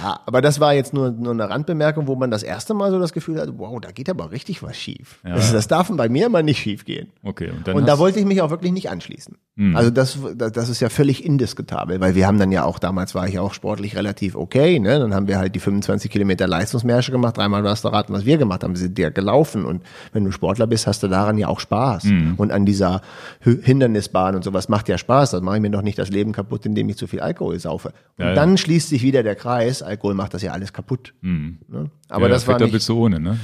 [0.03, 2.99] Ja, aber das war jetzt nur, nur eine Randbemerkung, wo man das erste Mal so
[2.99, 5.19] das Gefühl hat, wow, da geht aber richtig was schief.
[5.23, 7.09] Das, das darf bei mir immer nicht schief gehen.
[7.23, 7.51] okay.
[7.51, 9.37] Und, Und da wollte ich mich auch wirklich nicht anschließen.
[9.57, 9.75] Hm.
[9.75, 13.27] Also das, das ist ja völlig indiskutabel, weil wir haben dann ja auch, damals war
[13.27, 14.99] ich auch sportlich relativ okay, ne?
[14.99, 18.37] Dann haben wir halt die 25 Kilometer Leistungsmärsche gemacht, dreimal warst du raten, was wir
[18.37, 18.73] gemacht haben.
[18.73, 19.81] Wir sind ja gelaufen und
[20.13, 22.03] wenn du Sportler bist, hast du daran ja auch Spaß.
[22.03, 22.35] Hm.
[22.37, 23.01] Und an dieser
[23.41, 25.31] Hindernisbahn und sowas macht ja Spaß.
[25.31, 27.89] Das mache ich mir doch nicht das Leben kaputt, indem ich zu viel Alkohol saufe.
[28.17, 28.33] Und Ja, ja.
[28.35, 31.13] dann schließt sich wieder der Kreis, Alkohol macht das ja alles kaputt.
[31.21, 31.59] Mhm.
[31.67, 31.89] Ne?
[32.09, 33.37] Aber ja, das war Fetter nicht, bist du ohne, ne?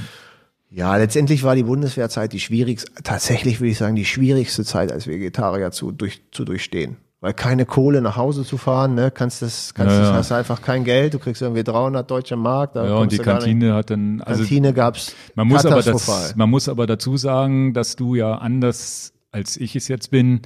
[0.69, 5.05] ja, letztendlich war die Bundeswehrzeit die schwierigste, tatsächlich würde ich sagen, die schwierigste Zeit als
[5.05, 6.97] Vegetarier zu, durch, zu durchstehen.
[7.21, 10.15] Weil keine Kohle nach Hause zu fahren, ne, kannst das, kannst Ja, das, ja.
[10.15, 13.75] hast einfach kein Geld, du kriegst irgendwie 300 deutsche Mark, da Ja, und die Kantine
[13.75, 17.95] hat dann, also Kantine gab's man muss aber das, man muss aber dazu sagen, dass
[17.95, 20.41] du ja anders als ich es jetzt bin,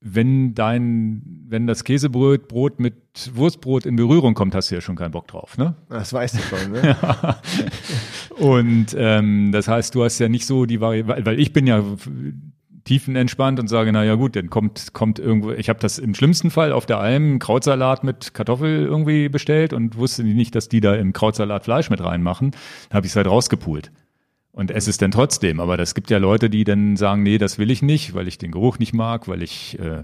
[0.00, 4.96] wenn dein, wenn das Käsebrot Brot mit Wurstbrot in Berührung kommt, hast du ja schon
[4.96, 5.74] keinen Bock drauf, ne?
[5.88, 6.96] das weißt du schon, ne?
[8.38, 11.82] Und ähm, das heißt, du hast ja nicht so die Variante, weil, ich bin ja
[12.84, 16.50] tiefenentspannt und sage, na ja gut, dann kommt kommt irgendwo, ich habe das im schlimmsten
[16.50, 20.94] Fall auf der Alm Krautsalat mit Kartoffel irgendwie bestellt und wusste nicht, dass die da
[20.94, 22.52] im Krautsalat Fleisch mit reinmachen.
[22.88, 23.92] Da habe ich es halt rausgepult.
[24.52, 25.60] Und esse es dann trotzdem.
[25.60, 28.38] Aber das gibt ja Leute, die dann sagen, nee, das will ich nicht, weil ich
[28.38, 30.02] den Geruch nicht mag, weil ich äh,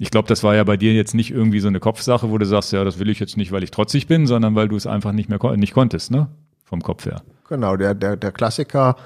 [0.00, 2.46] ich glaube, das war ja bei dir jetzt nicht irgendwie so eine Kopfsache, wo du
[2.46, 4.86] sagst, ja, das will ich jetzt nicht, weil ich trotzig bin, sondern weil du es
[4.86, 6.28] einfach nicht mehr nicht konntest, ne?
[6.64, 7.20] Vom Kopf her.
[7.50, 8.96] Genau, der, der, der Klassiker.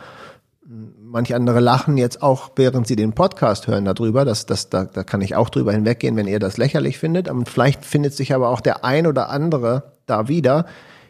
[0.65, 4.25] Manche andere lachen jetzt auch, während sie den Podcast hören, darüber.
[4.25, 7.29] Das, das, da, da kann ich auch drüber hinweggehen, wenn ihr das lächerlich findet.
[7.29, 10.65] Und vielleicht findet sich aber auch der ein oder andere da wieder.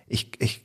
[0.07, 0.64] Ich, ich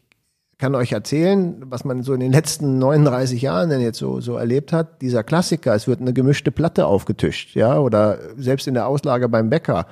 [0.60, 4.36] kann euch erzählen, was man so in den letzten 39 Jahren denn jetzt so, so
[4.36, 5.02] erlebt hat.
[5.02, 9.50] Dieser Klassiker, es wird eine gemischte Platte aufgetischt, ja, oder selbst in der Auslage beim
[9.50, 9.88] Bäcker.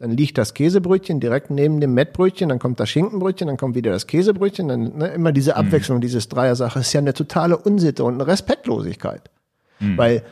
[0.00, 3.92] Dann liegt das Käsebrötchen direkt neben dem Mettbrötchen, dann kommt das Schinkenbrötchen, dann kommt wieder
[3.92, 8.14] das Käsebrötchen, dann ne, immer diese Abwechslung, dieses Dreier-Sache, ist ja eine totale Unsitte und
[8.14, 9.30] eine Respektlosigkeit.
[9.96, 10.24] Weil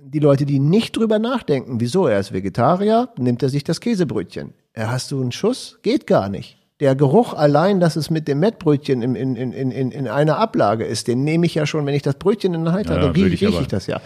[0.00, 4.54] die Leute, die nicht drüber nachdenken, wieso er ist Vegetarier, nimmt er sich das Käsebrötchen.
[4.72, 5.80] Er hast du einen Schuss?
[5.82, 6.61] Geht gar nicht.
[6.82, 10.84] Der Geruch allein, dass es mit dem Mettbrötchen in, in, in, in, in einer Ablage
[10.84, 13.02] ist, den nehme ich ja schon, wenn ich das Brötchen in der Hand Ja, habe,
[13.02, 14.00] würde riech, ich riech ich das ja.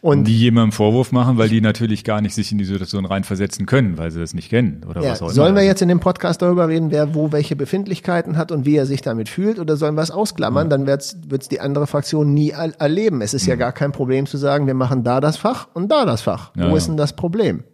[0.00, 3.66] Und die jemandem Vorwurf machen, weil die natürlich gar nicht sich in die Situation reinversetzen
[3.66, 5.60] können, weil sie das nicht kennen oder Ja, was auch sollen immer.
[5.60, 8.86] wir jetzt in dem Podcast darüber reden, wer wo welche Befindlichkeiten hat und wie er
[8.86, 10.70] sich damit fühlt, oder sollen wir es ausklammern?
[10.70, 13.20] Dann wird es die andere Fraktion nie er erleben.
[13.20, 16.06] Es ist ja gar kein Problem zu sagen, wir machen da das Fach und da
[16.06, 16.52] das Fach.
[16.56, 16.76] Ja, wo ja.
[16.76, 17.64] ist denn das Problem?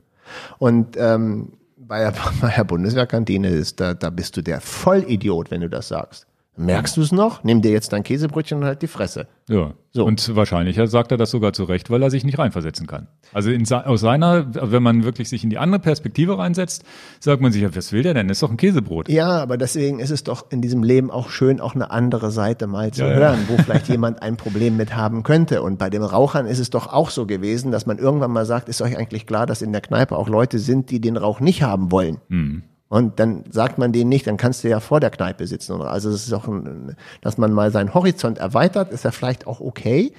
[0.58, 1.52] Und ähm,
[1.92, 5.88] bei, der, bei der Bundeswehrkantine ist, da, da bist du der Vollidiot, wenn du das
[5.88, 6.26] sagst.
[6.54, 7.44] Merkst du es noch?
[7.44, 9.26] Nimm dir jetzt dein Käsebrötchen und halt die Fresse.
[9.48, 9.72] Ja.
[9.90, 10.04] So.
[10.04, 13.08] Und wahrscheinlich sagt er das sogar zu Recht, weil er sich nicht reinversetzen kann.
[13.32, 16.84] Also in, aus seiner, wenn man wirklich sich in die andere Perspektive reinsetzt,
[17.20, 18.28] sagt man sich, ja, was will der denn?
[18.28, 19.08] Das ist doch ein Käsebrot.
[19.08, 22.66] Ja, aber deswegen ist es doch in diesem Leben auch schön, auch eine andere Seite
[22.66, 23.16] mal zu Ja, ja.
[23.16, 25.62] hören, wo vielleicht jemand ein Problem mit haben könnte.
[25.62, 28.68] Und bei den Rauchern ist es doch auch so gewesen, dass man irgendwann mal sagt,
[28.68, 31.62] ist euch eigentlich klar, dass in der Kneipe auch Leute sind, die den Rauch nicht
[31.62, 32.18] haben wollen.
[32.28, 32.62] Hm.
[32.92, 35.72] Und dann sagt man denen nicht, dann kannst du ja vor der Kneipe sitzen.
[35.72, 39.46] Oder also es ist auch, ein, dass man mal seinen Horizont erweitert, ist ja vielleicht
[39.46, 40.12] auch okay.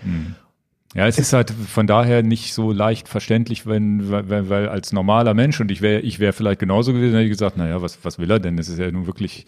[0.95, 5.35] Ja, es ist halt von daher nicht so leicht verständlich, wenn, weil, weil als normaler
[5.35, 8.17] Mensch und ich wäre, ich wäre vielleicht genauso gewesen, hätte ich gesagt, naja, was, was
[8.17, 8.57] will er denn?
[8.57, 9.45] Das ist ja nun wirklich,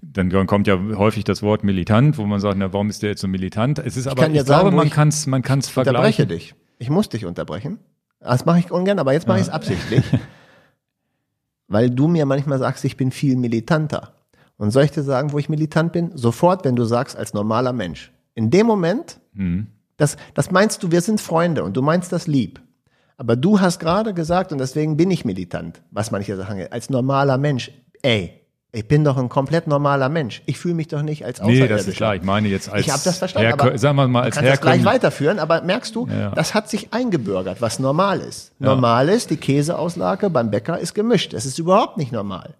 [0.00, 3.22] dann kommt ja häufig das Wort militant, wo man sagt, na, warum ist der jetzt
[3.22, 3.80] so militant?
[3.80, 5.58] Es ist aber, kann ich, dir sagen, glaube, wo man ich kann es, man kann
[5.58, 6.28] es Unterbreche vergleichen.
[6.28, 6.54] dich.
[6.78, 7.80] Ich muss dich unterbrechen.
[8.20, 10.04] Das mache ich ungern, aber jetzt mache ich es absichtlich.
[11.72, 14.12] Weil du mir manchmal sagst, ich bin viel militanter.
[14.58, 16.16] Und soll ich dir sagen, wo ich militant bin?
[16.16, 18.12] Sofort, wenn du sagst, als normaler Mensch.
[18.34, 19.68] In dem Moment, Mhm.
[19.96, 22.60] das, das meinst du, wir sind Freunde und du meinst das lieb.
[23.16, 27.38] Aber du hast gerade gesagt, und deswegen bin ich militant, was manche sagen, als normaler
[27.38, 27.70] Mensch,
[28.02, 28.41] ey,
[28.74, 30.42] ich bin doch ein komplett normaler Mensch.
[30.46, 31.76] Ich fühle mich doch nicht als Nee, Außerirdischer.
[31.76, 32.14] das ist klar.
[32.16, 34.42] Ich meine jetzt als Ich habe das verstanden, Herkö- aber sagen wir mal als das
[34.42, 34.84] gleich Herkunft.
[34.86, 36.30] weiterführen, aber merkst du, Ja.
[36.30, 38.52] das hat sich eingebürgert, was normal ist.
[38.58, 38.68] Ja.
[38.68, 41.34] Normal ist, die Käseauslage beim Bäcker ist gemischt.
[41.34, 42.54] Es ist überhaupt nicht normal.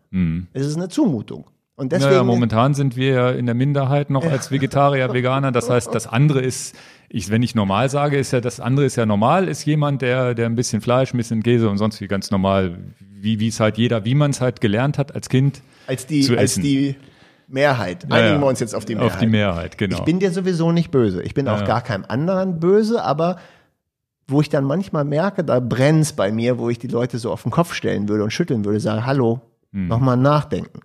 [0.53, 1.47] Es ist eine Zumutung.
[1.75, 2.17] Und deswegen, Mhm.
[2.17, 5.51] Naja, momentan sind wir ja in der Minderheit noch als Vegetarier, Veganer.
[5.53, 6.77] Das heißt, das andere ist,
[7.09, 10.35] ich, wenn ich normal sage, ist ja das andere ist ja normal, ist jemand, der,
[10.35, 13.59] der ein bisschen Fleisch, ein bisschen Käse und sonst wie ganz normal, wie, wie es
[13.59, 15.63] halt jeder, wie man es halt gelernt hat als Kind.
[15.87, 16.63] Als die, zu als essen.
[16.63, 16.97] die
[17.49, 18.05] Mehrheit.
[18.11, 18.41] Einigen ja.
[18.41, 19.13] wir uns jetzt auf die Mehrheit.
[19.13, 19.97] Auf die Mehrheit, genau.
[19.99, 21.23] Ich bin dir sowieso nicht böse.
[21.23, 21.67] Ich bin auch Ja.
[21.67, 23.37] gar keinem anderen böse, aber
[24.29, 27.43] wo ich dann manchmal merke, da brennt's bei mir, wo ich die Leute so auf
[27.43, 29.41] den Kopf stellen würde und schütteln würde, sage, hallo,
[29.73, 30.81] nochmal nachdenken.
[30.81, 30.83] Hm.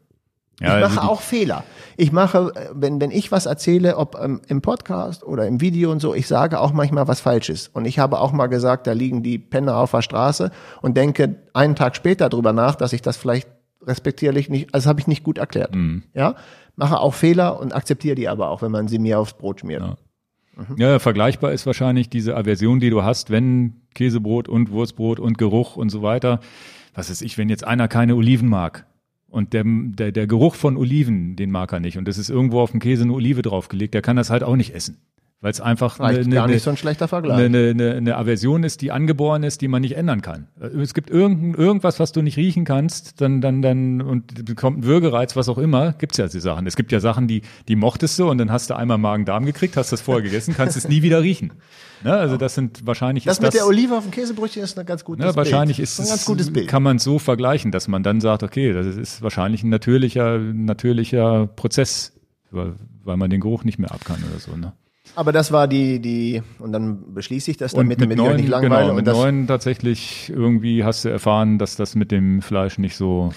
[0.59, 1.63] Ich also mache die- auch Fehler.
[1.97, 5.91] Ich mache, äh, wenn, wenn ich was erzähle, ob ähm, im Podcast oder im Video
[5.91, 7.67] und so, ich sage auch manchmal was Falsches.
[7.67, 10.49] Und ich habe auch mal gesagt, da liegen die Penner auf der Straße
[10.81, 13.47] und denke einen Tag später drüber nach, dass ich das vielleicht
[13.88, 15.73] respektierlich nicht, also habe ich nicht gut erklärt.
[15.73, 16.03] Hm.
[16.13, 16.35] Ja,
[16.75, 19.81] mache auch Fehler und akzeptiere die aber auch, wenn man sie mir aufs Brot schmiert.
[19.81, 19.97] Ja.
[20.75, 25.75] Ja, vergleichbar ist wahrscheinlich diese Aversion, die du hast, wenn Käsebrot und Wurstbrot und Geruch
[25.75, 26.39] und so weiter.
[26.95, 28.88] Was weiß ich, wenn jetzt einer keine Oliven mag
[29.29, 32.59] und der, der, der Geruch von Oliven, den mag er nicht und es ist irgendwo
[32.59, 34.97] auf dem Käse eine Olive draufgelegt, der kann das halt auch nicht essen.
[35.39, 37.38] Weil es einfach Vielleicht eine, gar eine, nicht so ein schlechter Vergleich.
[37.38, 40.47] eine, eine, eine Aversion ist, die angeboren ist, die man nicht ändern kann.
[40.59, 44.83] Es gibt irgend, irgendwas, was du nicht riechen kannst, dann, dann, dann, und bekommt ein
[44.85, 46.65] Würgereiz, was auch immer, gibt's ja die Sachen.
[46.65, 49.77] Es gibt ja Sachen, die, die mochtest du und dann hast du einmal Magen-Darm gekriegt,
[49.77, 51.53] hast das vorher gegessen, kannst es nie wieder riechen.
[52.03, 52.13] Ne?
[52.13, 54.85] Also das sind wahrscheinlich das ist mit das, der Olive auf dem Käsebrötchen ist ein
[54.88, 55.88] ganz gutes ja, wahrscheinlich Bild.
[55.88, 56.67] ist ein es, ganz gutes Bild.
[56.67, 61.45] kann man so vergleichen, dass man dann sagt, okay, das ist wahrscheinlich ein natürlicher, natürlicher
[61.47, 62.13] Prozess,
[62.49, 62.73] weil,
[63.03, 64.55] weil man den Geruch nicht mehr ab kann oder so.
[64.55, 64.73] Ne?
[65.18, 68.36] Aber das war die, die, und dann beschließe ich das damit, damit ich euch neun,
[68.38, 68.70] nicht langweile.
[68.82, 72.78] genau, und mit das, neun tatsächlich irgendwie hast du erfahren, dass das mit dem Fleisch
[72.78, 73.34] nicht so.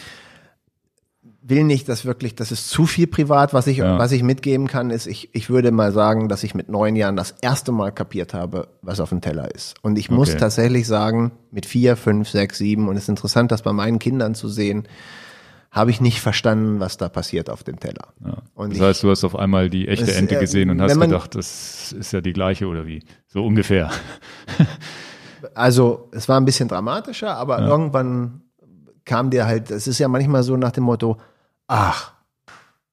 [1.42, 3.54] will nicht, dass wirklich, das ist zu viel privat.
[3.54, 3.98] Was ich, Ja.
[3.98, 7.16] was ich mitgeben kann, ist, ich, ich würde mal sagen, dass ich mit neun Jahren
[7.16, 9.74] das erste Mal kapiert habe, was auf dem Teller ist.
[9.80, 10.38] Und ich muss Okay.
[10.38, 14.34] tatsächlich sagen, mit vier, fünf, sechs, sieben, und es ist interessant, das bei meinen Kindern
[14.34, 14.86] zu sehen,
[15.70, 18.08] habe ich nicht verstanden, was da passiert auf dem Teller.
[18.54, 20.80] Und Das ich, heißt, du hast auf einmal die echte Es, Ente äh, gesehen und
[20.82, 23.04] hast man- gedacht, das ist ja die gleiche oder wie?
[23.28, 23.90] So ungefähr.
[25.54, 28.42] also es war ein bisschen dramatischer, aber irgendwann
[29.04, 31.16] kam dir halt, es ist ja manchmal so nach dem Motto,
[31.66, 32.12] ach,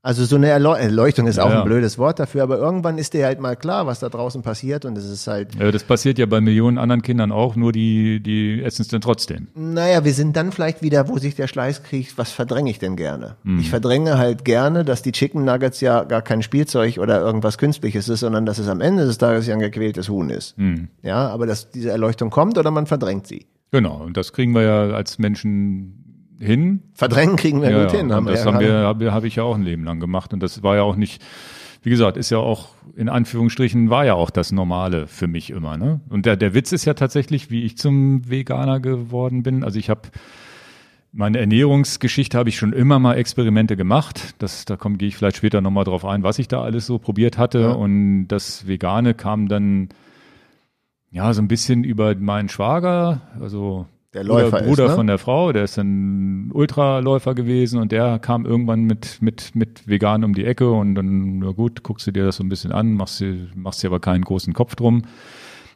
[0.07, 1.59] also so eine Erleu Erleuchtung ist auch ja.
[1.59, 4.85] ein blödes Wort dafür, aber irgendwann ist dir halt mal klar, was da draußen passiert
[4.85, 8.21] und es ist halt, Ja, das passiert ja bei Millionen anderen Kindern auch, nur die,
[8.21, 9.47] die essen es dann trotzdem.
[9.53, 12.95] naja, wir sind dann vielleicht wieder, wo sich der Schleiß kriegt, was verdränge ich denn
[12.95, 13.35] gerne?
[13.43, 13.59] Hm.
[13.59, 18.07] Ich verdränge halt gerne, dass die Chicken Nuggets ja gar kein Spielzeug oder irgendwas Künstliches
[18.07, 20.55] ist, sondern dass es am Ende des Tages ja ein gequältes Huhn ist.
[20.55, 20.87] Hm.
[21.03, 23.45] Ja, aber dass diese Erleuchtung kommt oder man verdrängt sie.
[23.71, 26.06] Genau, und das kriegen wir ja als Menschen
[26.39, 26.83] hin.
[26.93, 27.99] Verdrängen kriegen wir Ja, gut ja.
[27.99, 28.09] hin.
[28.09, 30.33] wir das haben wir, habe hab ich ja auch ein Leben lang gemacht.
[30.33, 31.23] Und das war ja auch nicht,
[31.83, 35.77] wie gesagt, ist ja auch, in Anführungsstrichen, war ja auch das Normale für mich immer.
[35.77, 36.01] Ne?
[36.09, 39.63] Und der, der Witz ist ja tatsächlich, wie ich zum Veganer geworden bin.
[39.63, 40.01] Also ich habe
[41.13, 44.35] meine Ernährungsgeschichte habe ich schon immer mal Experimente gemacht.
[44.39, 46.99] Das, da komm, gehe ich vielleicht später nochmal drauf ein, was ich da alles so
[46.99, 47.61] probiert hatte.
[47.61, 47.71] Ja.
[47.71, 49.89] Und das Vegane kam dann
[51.09, 54.95] ja so ein bisschen über meinen Schwager, also Der Bruder, Läufer ist, Bruder ne?
[54.95, 59.87] von der Frau, der ist ein Ultraläufer gewesen und der kam irgendwann mit, mit, mit
[59.87, 62.71] vegan um die Ecke und dann, na gut, guckst du dir das so ein bisschen
[62.71, 65.03] an, machst dir, machst dir aber keinen großen Kopf drum.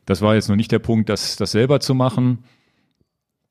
[0.07, 2.39] Das war jetzt noch nicht der Punkt, das, das selber zu machen.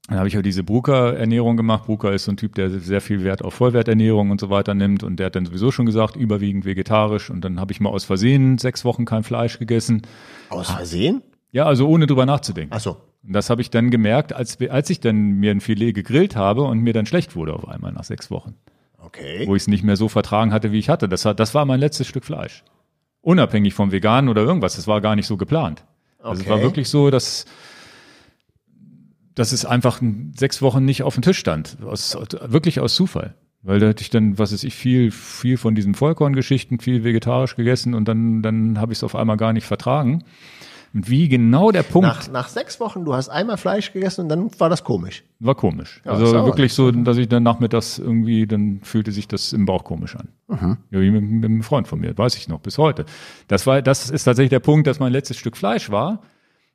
[0.08, 1.84] Dann habe ich halt diese Bruker-Ernährung gemacht.
[1.84, 5.04] Bruker ist so ein Typ, der sehr viel Wert auf Vollwerternährung und so weiter nimmt
[5.04, 8.04] und der hat dann sowieso schon gesagt, überwiegend vegetarisch und dann habe ich mal aus
[8.04, 10.02] Versehen sechs Wochen kein Fleisch gegessen.
[10.48, 11.22] Aus Versehen?
[11.52, 12.74] Ja, also ohne drüber nachzudenken.
[12.74, 12.96] Ach so.
[13.22, 16.62] Und das habe ich dann gemerkt, als, als ich dann mir ein Filet gegrillt habe
[16.62, 18.54] und mir dann schlecht wurde auf einmal nach sechs Wochen,
[18.98, 19.46] Okay.
[19.46, 21.08] wo ich es nicht mehr so vertragen hatte, wie ich hatte.
[21.08, 22.64] Das, war- das war mein letztes Stück Fleisch.
[23.20, 24.76] Unabhängig vom Veganen oder irgendwas.
[24.76, 25.84] Das war gar nicht so geplant.
[26.22, 26.64] Also es war Okay.
[26.64, 27.44] wirklich so, dass,
[29.34, 30.00] dass es einfach
[30.34, 31.78] sechs Wochen nicht auf dem Tisch stand.
[31.84, 32.16] Aus,
[32.46, 33.34] wirklich aus Zufall.
[33.62, 37.56] Weil da hatte ich dann, was weiß ich, viel, viel von diesen Vollkorngeschichten, viel vegetarisch
[37.56, 40.24] gegessen und dann, dann habe ich es auf einmal gar nicht vertragen.
[40.92, 44.28] Und wie genau der Punkt Nach, nach sechs Wochen, du hast einmal Fleisch gegessen und
[44.28, 45.22] dann war das komisch.
[45.38, 46.00] war komisch.
[46.04, 49.84] Ja, also wirklich so, dass ich dann nachmittags irgendwie, dann fühlte sich das im Bauch
[49.84, 50.28] komisch an.
[50.48, 50.78] Mhm.
[50.90, 53.04] Ja, wie mit, mit einem Freund von mir, weiß ich noch, bis heute.
[53.46, 56.22] Das war, das ist tatsächlich der Punkt, dass mein letztes Stück Fleisch war.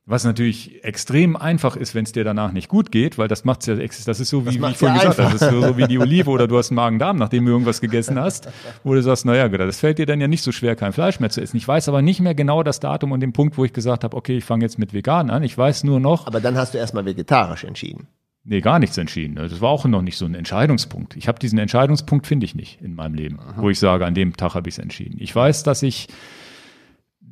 [0.08, 3.66] Was natürlich extrem einfach ist, wenn es dir danach nicht gut geht, weil das macht's
[3.66, 5.88] ja, das ist so wie, wie ich vorhin gesagt habe, das ist so, so wie
[5.88, 8.48] die Olive oder du hast einen Magen-Darm, nachdem du irgendwas gegessen hast,
[8.84, 11.30] wo du sagst, naja, das fällt dir dann ja nicht so schwer, kein Fleisch mehr
[11.30, 11.56] zu essen.
[11.56, 14.16] Ich weiß aber nicht mehr genau das Datum und den Punkt, wo ich gesagt habe,
[14.16, 15.42] okay, ich fange jetzt mit vegan an.
[15.42, 18.06] Ich weiß nur noch, Aber dann hast du erstmal vegetarisch entschieden.
[18.44, 19.34] Nee, gar nichts entschieden.
[19.34, 21.16] Das war auch noch nicht so ein Entscheidungspunkt.
[21.16, 24.36] Ich habe diesen Entscheidungspunkt, finde ich nicht in meinem Leben, wo ich sage, an dem
[24.36, 25.16] Tag habe ich es entschieden.
[25.18, 26.06] Ich weiß, dass ich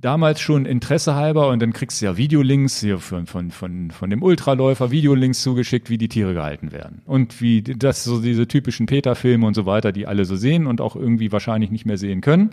[0.05, 4.11] damals schon Interesse halber und dann kriegst du ja Videolinks hier von, von, von, von
[4.11, 7.01] dem Ultraläufer, Videolinks zugeschickt, wie die Tiere gehalten werden.
[7.07, 10.83] Und wie das so diese typischen Peter-Filme und so weiter, die alle so sehen und
[10.83, 12.51] auch irgendwie wahrscheinlich nicht mehr sehen können.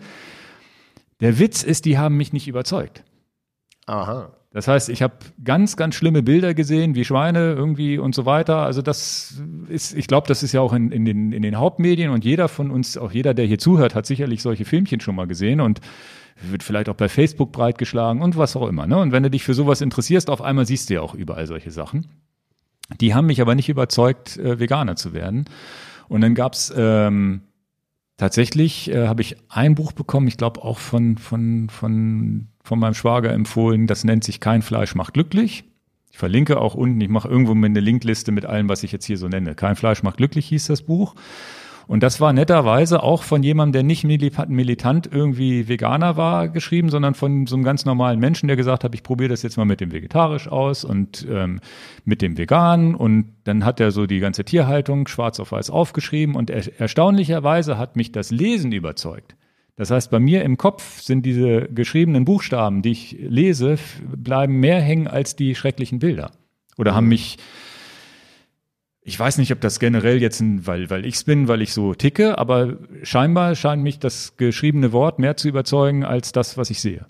[1.19, 3.03] Der Witz ist, die haben mich nicht überzeugt.
[3.85, 4.31] Aha.
[4.53, 8.57] Das heißt, ich habe ganz, ganz schlimme Bilder gesehen, wie Schweine irgendwie und so weiter.
[8.59, 12.11] Also das ist, ich glaube, das ist ja auch in, in, den, in den Hauptmedien
[12.11, 15.27] und jeder von uns, auch jeder, der hier zuhört, hat sicherlich solche Filmchen schon mal
[15.27, 15.81] gesehen und
[16.41, 18.87] wird vielleicht auch bei Facebook breitgeschlagen und was auch immer.
[18.87, 18.97] Ne?
[18.97, 21.71] Und wenn du dich für sowas interessierst, auf einmal siehst du ja auch überall solche
[21.71, 22.07] Sachen.
[22.99, 25.45] Die haben mich aber nicht überzeugt, äh, Veganer zu werden.
[26.09, 27.41] Und dann gab's ähm,
[28.17, 32.93] tatsächlich, äh, habe ich ein Buch bekommen, ich glaube auch von, von, von, von meinem
[32.93, 35.63] Schwager empfohlen, das nennt sich Kein Fleisch macht glücklich.
[36.11, 39.17] Ich verlinke auch unten, ich mache irgendwo eine Linkliste mit allem, was ich jetzt hier
[39.17, 39.55] so nenne.
[39.55, 41.15] Kein Fleisch macht glücklich hieß das Buch.
[41.87, 46.89] Und das war netterweise auch von jemandem, der nicht milita- militant irgendwie Veganer war, geschrieben,
[46.89, 49.65] sondern von so einem ganz normalen Menschen, der gesagt hat, ich probiere das jetzt mal
[49.65, 51.59] mit dem Vegetarisch aus und ähm,
[52.05, 52.95] mit dem Vegan.
[52.95, 56.35] Und dann hat er so die ganze Tierhaltung schwarz auf weiß aufgeschrieben.
[56.35, 59.35] Und er, erstaunlicherweise hat mich das Lesen überzeugt.
[59.75, 63.79] Das heißt, bei mir im Kopf sind diese geschriebenen Buchstaben, die ich lese,
[64.15, 66.31] bleiben mehr hängen als die schrecklichen Bilder.
[66.77, 67.37] Oder haben mich,
[69.03, 71.95] ich weiß nicht, ob das generell jetzt, ein, weil, weil ich's bin, weil ich so
[71.95, 76.81] ticke, aber scheinbar scheint mich das geschriebene Wort mehr zu überzeugen als das, was ich
[76.81, 77.05] sehe.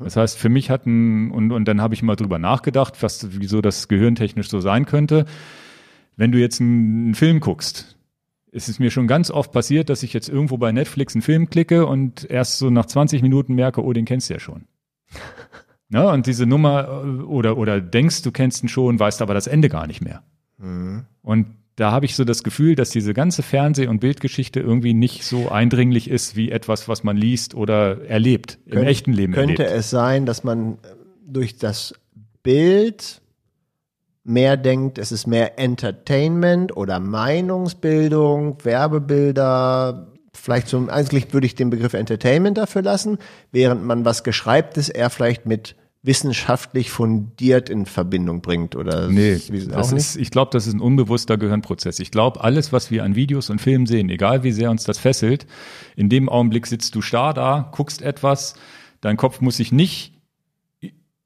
[0.00, 3.60] Das heißt, für mich hatten, und, und dann habe ich mal drüber nachgedacht, was, wieso
[3.60, 5.26] das gehirntechnisch so sein könnte.
[6.16, 7.96] Wenn du jetzt einen, Film guckst,
[8.50, 11.50] es ist mir schon ganz oft passiert, dass ich jetzt irgendwo bei Netflix einen Film
[11.50, 14.64] klicke und erst so nach 20 Minuten merke, oh, den kennst du ja schon.
[15.88, 19.46] Na, und diese Nummer äh, oder, oder denkst, du kennst ihn schon, weißt aber das
[19.46, 20.22] Ende gar nicht mehr.
[20.60, 21.04] Mhm.
[21.22, 21.46] Und
[21.76, 25.48] da habe ich so das Gefühl, dass diese ganze Fernseh- und Bildgeschichte irgendwie nicht so
[25.48, 29.78] eindringlich ist wie etwas, was man liest oder erlebt, im Könnt, echten Leben Könnte erlebt.
[29.78, 30.76] es sein, dass man
[31.26, 31.94] durch das
[32.42, 33.22] Bild
[34.24, 40.08] mehr denkt, es ist mehr Entertainment oder Meinungsbildung, Werbebilder.
[40.34, 43.18] Vielleicht so, eigentlich würde ich den Begriff Entertainment dafür lassen,
[43.52, 49.92] während man was Geschreibtes eher vielleicht mit wissenschaftlich fundiert in Verbindung bringt oder Nee, das
[49.92, 51.98] ist, ich glaube, das ist ein unbewusster Gehirnprozess.
[51.98, 54.98] Ich glaube, alles, was wir an Videos und Filmen sehen, egal wie sehr uns das
[54.98, 55.46] fesselt,
[55.96, 58.54] in dem Augenblick sitzt du starr da, guckst etwas,
[59.02, 60.14] dein Kopf muss sich nicht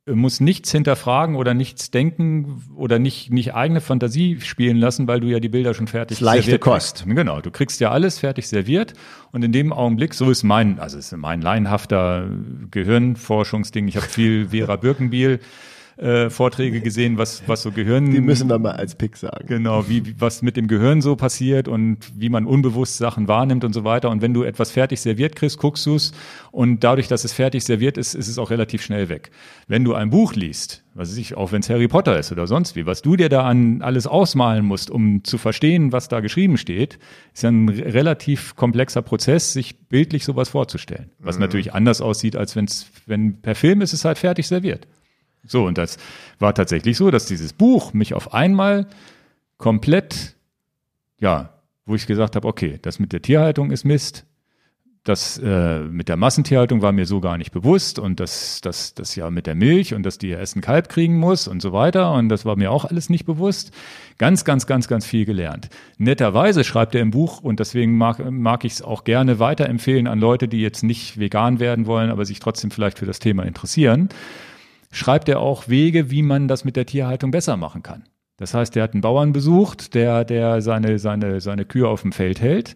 [0.06, 5.28] muss nichts hinterfragen oder nichts denken oder nicht, nicht eigene Fantasie spielen lassen, weil du
[5.28, 6.96] ja die Bilder schon fertig Das leichte serviert Kost.
[7.04, 7.16] kriegst.
[7.16, 8.92] Genau, du kriegst ja alles fertig serviert
[9.32, 12.28] und in dem Augenblick, so ist mein, also ist mein laienhafter
[12.70, 13.88] Gehirnforschungsding.
[13.88, 15.40] Ich habe viel Vera Birkenbiel
[15.96, 18.10] äh, Vorträge gesehen, was, was so Gehirn.
[18.10, 19.46] Die müssen wir mal als Pick sagen.
[19.46, 23.64] Genau, wie, wie- was mit dem Gehirn so passiert und wie man unbewusst Sachen wahrnimmt
[23.64, 24.10] und so weiter.
[24.10, 26.12] Und wenn du etwas fertig serviert kriegst, guckst du es
[26.50, 29.30] und dadurch, dass es fertig serviert ist, ist es auch relativ schnell weg.
[29.68, 32.46] Wenn du ein Buch liest, was weiß ich, auch wenn es Harry Potter ist oder
[32.46, 36.20] sonst wie, was du dir da an alles ausmalen musst, um zu verstehen, was da
[36.20, 36.98] geschrieben steht,
[37.32, 41.10] ist ja ein re- relativ komplexer Prozess, sich bildlich sowas vorzustellen.
[41.18, 44.86] Was natürlich anders aussieht, als wenn's, wenn per Film ist es halt fertig serviert.
[45.46, 45.98] So, und das
[46.38, 48.86] war tatsächlich so, dass dieses Buch mich auf einmal
[49.58, 50.36] komplett,
[51.18, 51.50] ja,
[51.86, 54.24] wo ich gesagt habe, okay, das mit der Tierhaltung ist Mist.
[55.04, 59.14] Das äh, mit der Massentierhaltung war mir so gar nicht bewusst und das, das, das
[59.16, 61.74] ja mit der Milch und dass die ja erst ein Kalb kriegen muss und so
[61.74, 63.70] weiter und das war mir auch alles nicht bewusst.
[64.16, 65.68] Ganz, ganz, ganz, ganz viel gelernt.
[65.98, 70.20] Netterweise schreibt er im Buch und deswegen mag, mag ich es auch gerne weiterempfehlen an
[70.20, 74.08] Leute, die jetzt nicht vegan werden wollen, aber sich trotzdem vielleicht für das Thema interessieren
[74.94, 78.04] schreibt er auch Wege, wie man das mit der Tierhaltung besser machen kann.
[78.36, 82.12] Das heißt, er hat einen Bauern besucht, der, der seine, seine, seine Kühe auf dem
[82.12, 82.74] Feld hält,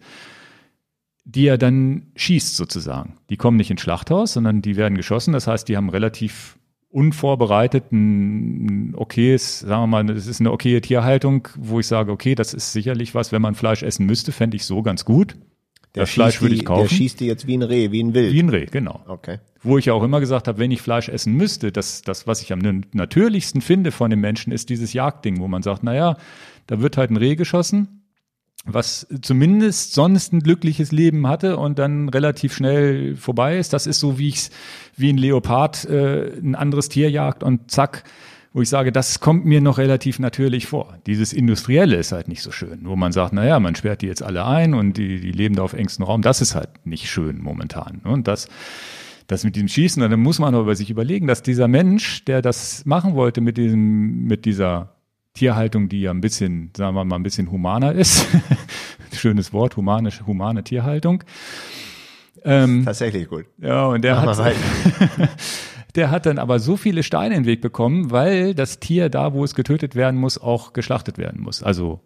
[1.25, 3.17] die er dann schießt sozusagen.
[3.29, 5.33] Die kommen nicht ins Schlachthaus, sondern die werden geschossen.
[5.33, 6.57] Das heißt, die haben relativ
[6.89, 12.35] unvorbereitet ein okayes, sagen wir mal, das ist eine okaye Tierhaltung, wo ich sage, okay,
[12.35, 15.35] das ist sicherlich was, wenn man Fleisch essen müsste, fände ich so ganz gut.
[15.95, 16.87] Der das Fleisch würde ich kaufen.
[16.87, 18.31] Der schießt die jetzt wie ein Reh, wie ein Wild.
[18.31, 19.03] Wie ein Reh, genau.
[19.07, 19.39] okay.
[19.63, 22.41] Wo ich ja auch immer gesagt habe, wenn ich Fleisch essen müsste, das, das, was
[22.41, 22.59] ich am
[22.93, 26.15] natürlichsten finde von dem Menschen, ist dieses Jagdding, wo man sagt, naja,
[26.67, 28.03] da wird halt ein Reh geschossen,
[28.65, 33.73] was zumindest sonst ein glückliches Leben hatte und dann relativ schnell vorbei ist.
[33.73, 34.49] Das ist so, wie ich
[34.95, 38.03] wie ein Leopard äh, ein anderes Tier jagt und zack,
[38.53, 40.97] wo ich sage, das kommt mir noch relativ natürlich vor.
[41.05, 44.23] Dieses Industrielle ist halt nicht so schön, wo man sagt, naja, man sperrt die jetzt
[44.23, 46.21] alle ein und die, die leben da auf engstem Raum.
[46.21, 48.01] Das ist halt nicht schön momentan.
[48.03, 48.47] Und das,
[49.27, 52.85] das mit dem Schießen, dann muss man aber sich überlegen, dass dieser Mensch, der das
[52.85, 54.95] machen wollte mit diesem, mit dieser
[55.35, 58.25] Tierhaltung, die ja ein bisschen, sagen wir mal, ein bisschen humaner ist.
[59.13, 61.23] Schönes Wort, humane, humane Tierhaltung.
[62.43, 63.45] Ähm, Tatsächlich gut.
[63.59, 64.55] ja, und der Mach hat.
[65.95, 69.33] der hat dann aber so viele Steine in den Weg bekommen, weil das Tier da,
[69.33, 71.63] wo es getötet werden muss, auch geschlachtet werden muss.
[71.63, 72.01] Also,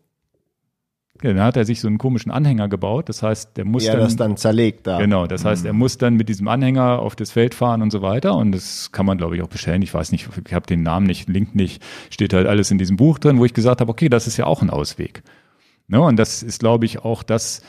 [1.21, 3.07] dann hat er sich so einen komischen Anhänger gebaut.
[3.07, 4.99] Das heißt, der muss Ja, dann, das dann zerlegt da.
[4.99, 8.01] Genau, das heißt, er muss dann mit diesem Anhänger auf das Feld fahren und so
[8.01, 8.35] weiter.
[8.35, 9.81] Und das kann man, glaube ich, auch bestellen.
[9.81, 12.97] Ich weiß nicht, ich habe den Namen nicht, Link nicht, steht halt alles in diesem
[12.97, 15.23] Buch drin, wo ich gesagt habe, okay, das ist ja auch ein Ausweg.
[15.87, 16.01] Ne?
[16.01, 17.61] Und das ist, glaube ich, auch das,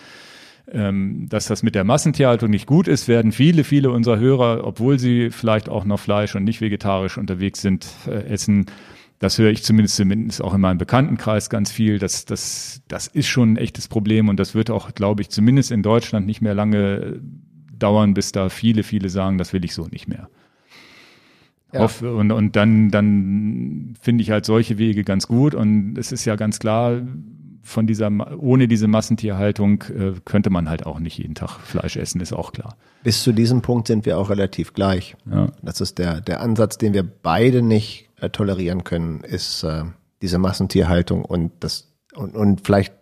[0.70, 4.98] ähm, dass das mit der Massentierhaltung nicht gut ist, werden viele, viele unserer Hörer, obwohl
[4.98, 8.66] sie vielleicht auch noch Fleisch und nicht vegetarisch unterwegs sind, äh, essen.
[9.18, 11.98] Das höre ich zumindest, zumindest auch in meinem Bekanntenkreis ganz viel.
[11.98, 15.70] Das, das, das ist schon ein echtes Problem und das wird auch, glaube ich, zumindest
[15.70, 17.20] in Deutschland nicht mehr lange
[17.78, 20.28] dauern, bis da viele, viele sagen, das will ich so nicht mehr.
[21.72, 21.80] Ja.
[21.80, 25.54] Auf, und, und dann, dann finde ich halt solche Wege ganz gut.
[25.54, 27.02] Und es ist ja ganz klar,
[27.64, 32.20] von dieser, ohne diese Massentierhaltung äh, könnte man halt auch nicht jeden Tag Fleisch essen,
[32.20, 32.76] ist auch klar.
[33.02, 35.16] Bis zu diesem Punkt sind wir auch relativ gleich.
[35.30, 35.50] Ja.
[35.62, 39.84] Das ist der, der Ansatz, den wir beide nicht äh, tolerieren können, ist äh,
[40.22, 42.94] diese Massentierhaltung und das und, und vielleicht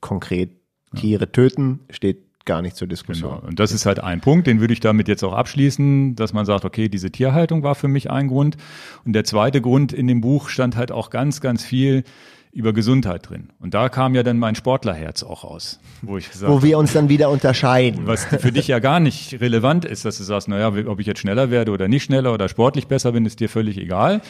[0.00, 0.50] konkret
[0.94, 3.36] Tiere töten steht gar nicht zur Diskussion.
[3.36, 3.46] Genau.
[3.46, 6.44] Und das ist halt ein Punkt, den würde ich damit jetzt auch abschließen, dass man
[6.44, 8.56] sagt, okay, diese Tierhaltung war für mich ein Grund.
[9.04, 12.04] Und der zweite Grund in dem Buch stand halt auch ganz, ganz viel
[12.52, 13.48] über Gesundheit drin.
[13.60, 16.92] Und da kam ja dann mein Sportlerherz auch raus, wo ich gesagt Wo wir uns
[16.92, 18.06] dann wieder unterscheiden.
[18.06, 21.20] was für dich ja gar nicht relevant ist, dass du sagst, naja, ob ich jetzt
[21.20, 24.20] schneller werde oder nicht schneller oder sportlich besser bin, ist dir völlig egal.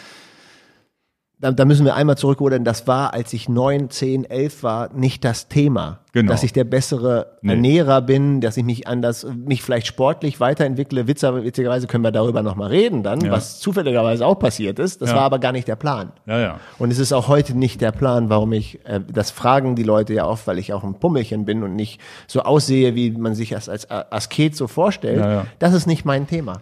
[1.43, 5.25] Da, da müssen wir einmal zurückrudern, das war, als ich neun, zehn, elf war, nicht
[5.25, 5.99] das Thema.
[6.13, 6.31] Genau.
[6.31, 7.53] Dass ich der bessere Nee.
[7.55, 11.09] Ernährer bin, dass ich mich anders, mich vielleicht sportlich weiterentwickle.
[11.09, 13.33] Witzer, witzigerweise können wir darüber nochmal reden dann, Ja.
[13.33, 15.03] was zufälligerweise auch passiert ist.
[15.03, 15.17] Das Ja.
[15.17, 16.13] war aber gar nicht der Plan.
[16.27, 16.61] Ja, ja.
[16.79, 20.13] Und es ist auch heute nicht der Plan, warum ich, äh, das fragen die Leute
[20.15, 23.49] ja oft, weil ich auch ein Pummelchen bin und nicht so aussehe, wie man sich
[23.51, 25.19] das als Asket so vorstellt.
[25.19, 25.47] Ja, ja.
[25.59, 26.61] Das ist nicht mein Thema.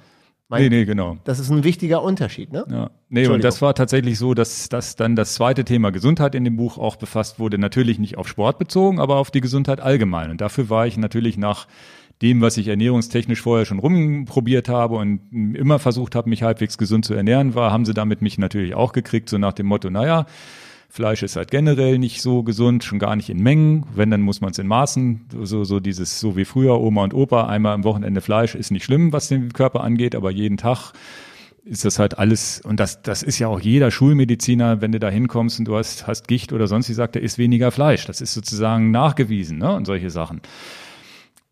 [0.51, 1.17] Mein, Nee, nee, genau.
[1.23, 2.65] Das ist ein wichtiger Unterschied, ne?
[2.69, 2.91] Ja.
[3.09, 6.57] Nee, und das war tatsächlich so, dass, dass dann das zweite Thema Gesundheit in dem
[6.57, 7.57] Buch auch befasst wurde.
[7.57, 10.29] Natürlich nicht auf Sport bezogen, aber auf die Gesundheit allgemein.
[10.33, 11.69] Und dafür war ich natürlich nach
[12.21, 15.21] dem, was ich ernährungstechnisch vorher schon rumprobiert habe und
[15.55, 18.93] immer versucht habe, mich halbwegs gesund zu ernähren, war, haben sie damit mich natürlich auch
[18.93, 20.27] gekriegt, so nach dem Motto, naja,
[20.91, 23.87] Fleisch ist halt generell nicht so gesund, schon gar nicht in Mengen.
[23.95, 25.27] Wenn, dann muss man es in Maßen.
[25.43, 28.85] So, so dieses, so wie früher, Oma und Opa, einmal am Wochenende Fleisch ist nicht
[28.85, 30.93] schlimm, was den Körper angeht, aber jeden Tag
[31.65, 35.09] ist das halt alles, und das, das ist ja auch jeder Schulmediziner, wenn du da
[35.09, 38.07] hinkommst und du hast, hast Gicht oder sonst, wie sagt, er isst weniger Fleisch.
[38.07, 40.41] Das ist sozusagen nachgewiesen, ne, und solche Sachen.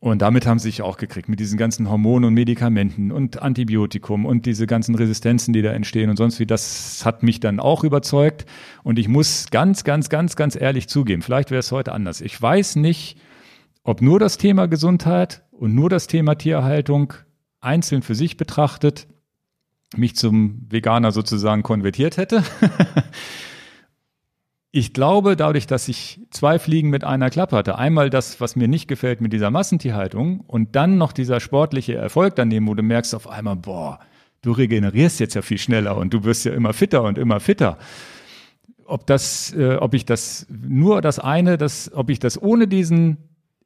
[0.00, 4.26] Und damit haben sie sich auch gekriegt, mit diesen ganzen Hormonen und Medikamenten und Antibiotikum
[4.26, 6.46] und diese ganzen Resistenzen, die da entstehen und sonst wie.
[6.46, 8.46] Das hat mich dann auch überzeugt.
[8.84, 12.20] Und ich muss ganz, ganz, ganz, ganz ehrlich zugeben, vielleicht wäre es heute anders.
[12.20, 13.18] Ich weiß nicht,
[13.82, 17.14] ob nur das Thema Gesundheit und nur das Thema Tierhaltung
[17.60, 19.08] einzeln für sich betrachtet
[19.96, 22.44] mich zum Veganer sozusagen konvertiert hätte.
[24.70, 28.68] Ich glaube, dadurch, dass ich zwei Fliegen mit einer Klappe hatte, einmal das, was mir
[28.68, 33.14] nicht gefällt mit dieser Massentierhaltung und dann noch dieser sportliche Erfolg daneben, wo du merkst
[33.14, 33.98] auf einmal, boah,
[34.42, 37.78] du regenerierst jetzt ja viel schneller und du wirst ja immer fitter und immer fitter.
[38.84, 43.16] Ob das, äh, ob ich das nur das eine, das, ob ich das ohne diesen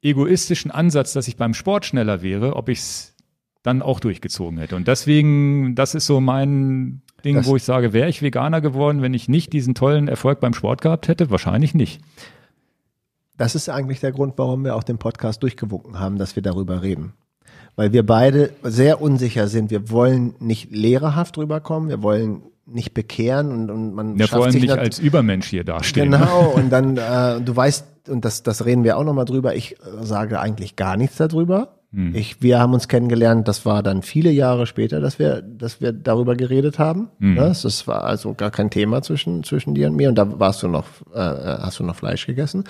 [0.01, 3.15] egoistischen Ansatz, dass ich beim Sport schneller wäre, ob ich es
[3.61, 4.75] dann auch durchgezogen hätte.
[4.75, 9.01] Und deswegen, das ist so mein Ding, Das- wo ich sage, wäre ich Veganer geworden,
[9.01, 11.29] wenn ich nicht diesen tollen Erfolg beim Sport gehabt hätte?
[11.29, 12.01] Wahrscheinlich nicht.
[13.37, 16.81] Das ist eigentlich der Grund, warum wir auch den Podcast durchgewunken haben, dass wir darüber
[16.83, 17.13] reden.
[17.75, 19.71] Weil wir beide sehr unsicher sind.
[19.71, 24.43] Wir wollen nicht lehrerhaft rüberkommen, wir wollen nicht bekehren und, und man Ja, schafft vor
[24.43, 26.11] allem sich nicht als Übermensch hier dastehen.
[26.11, 29.73] Genau, und dann, äh, du weißt, und das, das reden wir auch nochmal drüber, ich
[29.73, 31.79] äh, sage eigentlich gar nichts darüber.
[31.93, 32.15] Hm.
[32.15, 35.93] Ich, wir haben uns kennengelernt, das war dann viele Jahre später, dass wir, dass wir
[35.93, 37.09] darüber geredet haben.
[37.19, 37.35] Hm.
[37.35, 40.67] Das, war also gar kein Thema zwischen, zwischen dir und mir und da warst du
[40.67, 42.63] noch, äh, hast du noch Fleisch gegessen.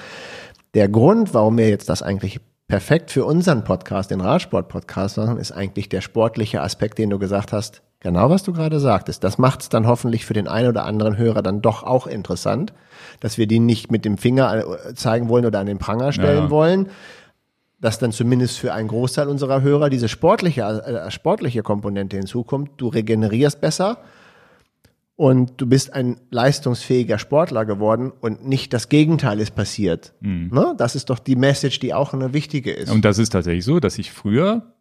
[0.74, 5.52] Der Grund, warum wir jetzt das eigentlich perfekt für unseren Podcast, den Radsport-Podcast machen, ist
[5.52, 7.82] eigentlich der sportliche Aspekt, den du gesagt hast.
[8.00, 9.24] Genau, was du gerade sagtest.
[9.24, 12.74] Das macht es dann hoffentlich für den einen oder anderen Hörer dann doch auch interessant,
[13.22, 16.45] dass wir die nicht mit dem Finger äh, zeigen wollen oder an den Pranger stellen
[16.45, 16.50] Ja.
[16.50, 16.88] wollen,
[17.84, 22.72] dass dann zumindest für einen Großteil unserer Hörer diese sportliche, äh, sportliche Komponente hinzukommt.
[22.77, 23.97] Du regenerierst besser
[25.18, 30.14] und du bist ein leistungsfähiger Sportler geworden und nicht das Gegenteil ist passiert.
[30.49, 30.76] Ne?
[30.77, 32.89] Das ist doch die Message, die auch eine wichtige ist.
[32.89, 34.73] Und das ist tatsächlich so, dass ich früher,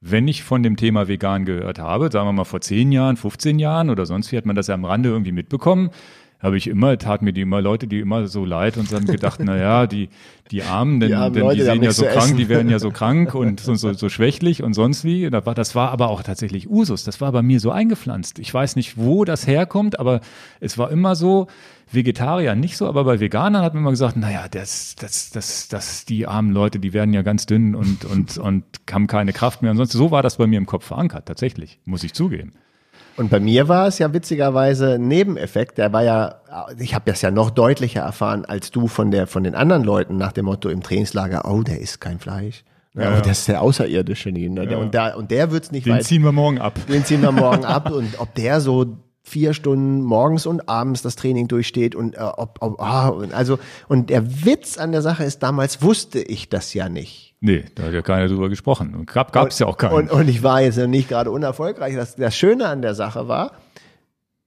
[0.00, 3.58] wenn ich von dem Thema vegan gehört habe, sagen wir mal vor 10 Jahren, 15
[3.58, 5.90] Jahren oder sonst wie, hat man das ja am Rande irgendwie mitbekommen,
[6.44, 9.40] habe ich immer, tat mir die immer Leute, die immer so leid und haben gedacht,
[9.42, 10.10] na ja, die,
[10.50, 12.36] die Armen, denn, Die armen denn Leute, die sehen ja so krank, essen.
[12.36, 15.24] die werden ja so krank und so, so, so schwächlich und sonst wie.
[15.24, 17.02] Und das war, das war aber auch tatsächlich Usus.
[17.02, 18.38] Das war bei mir so eingepflanzt.
[18.38, 20.20] Ich weiß nicht, wo das herkommt, aber
[20.60, 21.46] es war immer so,
[21.90, 26.04] Vegetarier nicht so, aber bei Veganern hat man immer gesagt, naja, das, das, das, das,
[26.04, 29.70] die armen Leute, die werden ja ganz dünn und, und, und haben keine Kraft mehr.
[29.70, 32.52] Und sonst, so war das bei mir im Kopf verankert, tatsächlich, muss ich zugeben.
[33.16, 35.78] Und bei mir war es ja witzigerweise ein Nebeneffekt.
[35.78, 36.40] Der war ja,
[36.78, 40.16] ich habe das ja noch deutlicher erfahren als du von der von den anderen Leuten
[40.16, 41.48] nach dem Motto im Trainingslager.
[41.50, 42.64] Oh, der isst kein Fleisch.
[42.94, 44.32] Ja, Ja, oh, das ist der Außerirdische.
[44.32, 44.68] Ne?
[44.70, 44.78] Ja.
[44.78, 46.04] Und der und der wird's nicht Den weit.
[46.04, 46.78] ziehen wir morgen ab.
[46.88, 51.16] Den ziehen wir morgen ab und ob der so vier Stunden morgens und abends das
[51.16, 53.58] Training durchsteht und äh, ob, ob ah, also
[53.88, 57.33] und der Witz an der Sache ist, damals wusste ich das ja nicht.
[57.44, 58.94] Nee, da hat ja keiner drüber gesprochen.
[58.94, 59.92] Und gab, gab's ja auch keinen.
[59.92, 61.94] Und, und ich war jetzt noch nicht gerade unerfolgreich.
[61.94, 63.52] Das, das Schöne an der Sache war,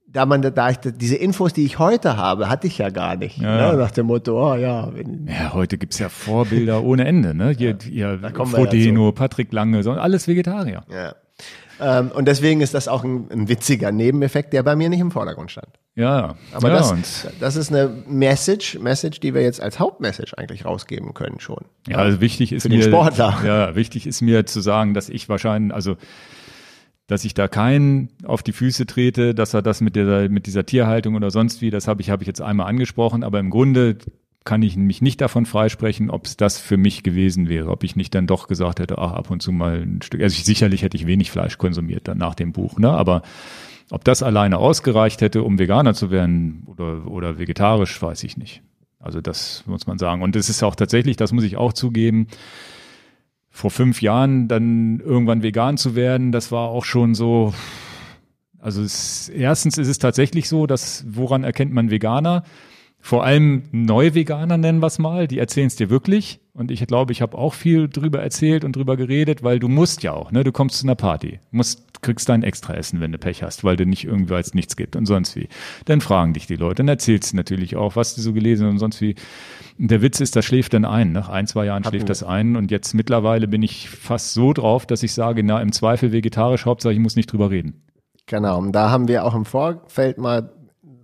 [0.08, 3.38] da man da ich diese Infos, die ich heute habe, hatte ich ja gar nicht.
[3.38, 3.74] Ja.
[3.74, 3.78] Ne?
[3.78, 4.92] Nach dem Motto, oh ja,
[5.28, 7.52] ja, heute gibt's ja Vorbilder ohne Ende, ne?
[7.56, 10.84] Hier, hier kommen wir Frodeno, Patrick Lange, so, alles Vegetarier.
[10.90, 11.14] ja.
[11.80, 15.12] Ähm, und deswegen ist das auch ein, ein, witziger Nebeneffekt, der bei mir nicht im
[15.12, 15.70] Vordergrund stand.
[15.96, 20.66] Ja, aber ja, das, das ist eine Message, Message, die wir jetzt als Hauptmessage eigentlich
[20.66, 21.66] rausgeben können schon.
[21.88, 23.38] Ja, also wichtig ist Für mir, den Sportler.
[23.46, 25.98] ja, wichtig ist mir zu sagen, dass ich wahrscheinlich, also
[27.08, 30.66] dass ich da keinen auf die Füße trete, dass er das mit dieser, mit dieser
[30.66, 33.98] Tierhaltung oder sonst wie, das habe ich, habe ich jetzt einmal angesprochen, aber im Grunde
[34.48, 37.98] kann ich mich nicht davon freisprechen, ob es das für mich gewesen wäre, ob ich
[37.98, 40.84] nicht dann doch gesagt hätte, ach, ab und zu mal ein Stück, also ich, sicherlich
[40.84, 43.24] hätte ich wenig Fleisch konsumiert dann nach dem Buch, ne, aber
[43.92, 48.62] ob das alleine ausgereicht hätte, um Veganer zu werden oder, oder vegetarisch, weiß ich nicht.
[49.00, 50.22] Also das muss man sagen.
[50.22, 52.28] Und es ist auch tatsächlich, das muss ich auch zugeben,
[53.50, 57.54] vor fünf Jahren dann irgendwann vegan zu werden, das war auch schon so.
[58.60, 62.44] Also es, erstens ist es tatsächlich so, dass woran erkennt man Veganer?
[63.00, 66.42] Vor allem neue Veganer nennen wir es mal, die erzählen es dir wirklich.
[66.54, 70.02] Und ich glaube, ich habe auch viel drüber erzählt und drüber geredet, weil du musst
[70.02, 70.44] ja auch, ne?
[70.44, 73.86] Du kommst zu einer Party, musst, kriegst dein Extraessen, wenn du Pech hast, weil du
[73.86, 75.48] nicht irgendwie als nichts gibt und sonst wie.
[75.86, 78.80] Dann fragen dich die Leute, dann erzählst du natürlich auch, was du so gelesen und
[78.80, 79.14] sonst wie.
[79.78, 81.12] Der Witz ist, das schläft dann ein.
[81.12, 82.10] Nach ein, zwei Jahren Hatten schläft wir.
[82.10, 82.56] das ein.
[82.56, 86.66] Und jetzt mittlerweile bin ich fast so drauf, dass ich sage, na, im Zweifel vegetarisch,
[86.66, 87.84] Hauptsache ich muss nicht drüber reden.
[88.26, 90.52] Genau, und da haben wir auch im Vorfeld mal,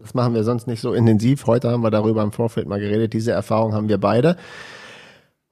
[0.04, 3.14] das machen wir sonst nicht so intensiv, heute haben wir darüber im Vorfeld mal geredet,
[3.14, 4.38] diese Erfahrung haben wir beide.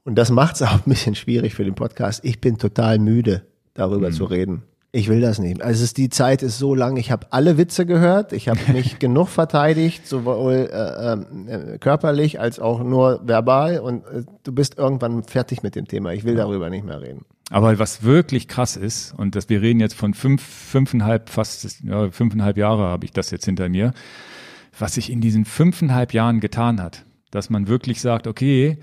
[0.04, 2.24] Und das macht es auch ein bisschen schwierig für den Podcast.
[2.24, 4.14] Ich bin total müde, darüber Mhm.
[4.14, 4.64] zu reden.
[4.94, 5.62] Ich will das nicht.
[5.62, 6.98] Also es ist, die Zeit ist so lang.
[6.98, 8.34] Ich habe alle Witze gehört.
[8.34, 13.80] Ich habe mich genug verteidigt, sowohl äh, äh, körperlich als auch nur verbal.
[13.80, 16.12] Und äh, du bist irgendwann fertig mit dem Thema.
[16.12, 17.24] Ich will darüber nicht mehr reden.
[17.52, 22.10] Aber was wirklich krass ist, und das, wir reden jetzt von fünf, fünfeinhalb, fast ja,
[22.10, 23.94] fünfeinhalb Jahre habe ich das jetzt hinter mir,
[24.78, 28.78] was sich in diesen fünfeinhalb Jahren getan hat, dass man wirklich sagt, okay,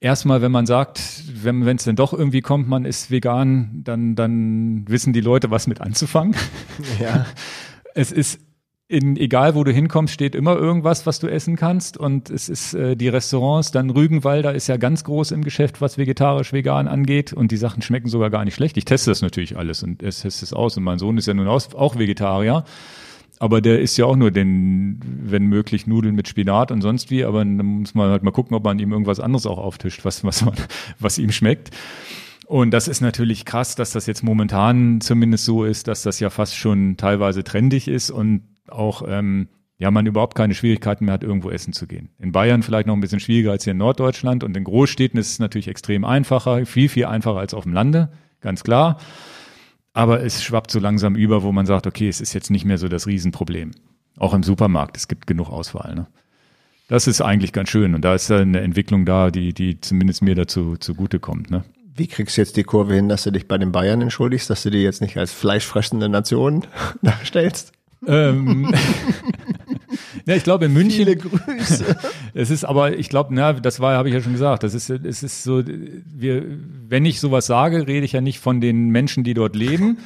[0.00, 1.00] erstmal, wenn man sagt,
[1.42, 5.66] wenn es denn doch irgendwie kommt, man ist vegan, dann, dann wissen die Leute, was
[5.66, 6.34] mit anzufangen.
[7.00, 7.26] Ja.
[7.92, 8.38] Es ist
[8.90, 11.96] in, egal wo du hinkommst, steht immer irgendwas, was du essen kannst.
[11.96, 15.96] Und es ist äh, die Restaurants, dann Rügenwalder ist ja ganz groß im Geschäft, was
[15.96, 17.32] vegetarisch, vegan angeht.
[17.32, 18.76] Und die Sachen schmecken sogar gar nicht schlecht.
[18.76, 20.76] Ich teste das natürlich alles und es teste es aus.
[20.76, 22.64] Und mein Sohn ist ja nun aus, auch Vegetarier.
[23.40, 27.24] Aber der isst ja auch nur den, wenn möglich, Nudeln mit Spinat und sonst wie.
[27.24, 30.22] Aber dann muss man halt mal gucken, ob man ihm irgendwas anderes auch auftischt, was,
[30.24, 30.54] was, man,
[30.98, 31.70] was ihm schmeckt.
[32.46, 36.28] Und das ist natürlich krass, dass das jetzt momentan zumindest so ist, dass das ja
[36.28, 39.48] fast schon teilweise trendig ist und auch ähm,
[39.78, 42.10] ja man überhaupt keine Schwierigkeiten mehr hat, irgendwo essen zu gehen.
[42.18, 45.30] In Bayern vielleicht noch ein bisschen schwieriger als hier in Norddeutschland und in Großstädten ist
[45.30, 48.10] es natürlich extrem einfacher, viel, viel einfacher als auf dem Lande,
[48.42, 48.98] ganz klar.
[49.92, 52.78] Aber es schwappt so langsam über, wo man sagt, okay, es ist jetzt nicht mehr
[52.78, 53.72] so das Riesenproblem.
[54.18, 55.94] Auch im Supermarkt, es gibt genug Auswahl.
[55.94, 56.06] Ne?
[56.88, 60.34] Das ist eigentlich ganz schön und da ist eine Entwicklung da, die, die zumindest mir
[60.34, 61.50] dazu zugutekommt.
[61.50, 61.64] Ne?
[61.94, 64.62] Wie kriegst du jetzt die Kurve hin, dass du dich bei den Bayern entschuldigst, dass
[64.62, 66.64] du die jetzt nicht als fleischfressende Nation
[67.02, 67.72] darstellst?
[68.06, 68.72] ähm,
[70.26, 71.04] ja, ich glaube in München.
[71.04, 71.96] Viele Grüße.
[72.32, 74.88] Es ist aber, ich glaube, na, das war, habe ich ja schon gesagt, das ist,
[74.88, 76.44] es ist so, wir,
[76.88, 79.98] wenn ich sowas sage, rede ich ja nicht von den Menschen, die dort leben,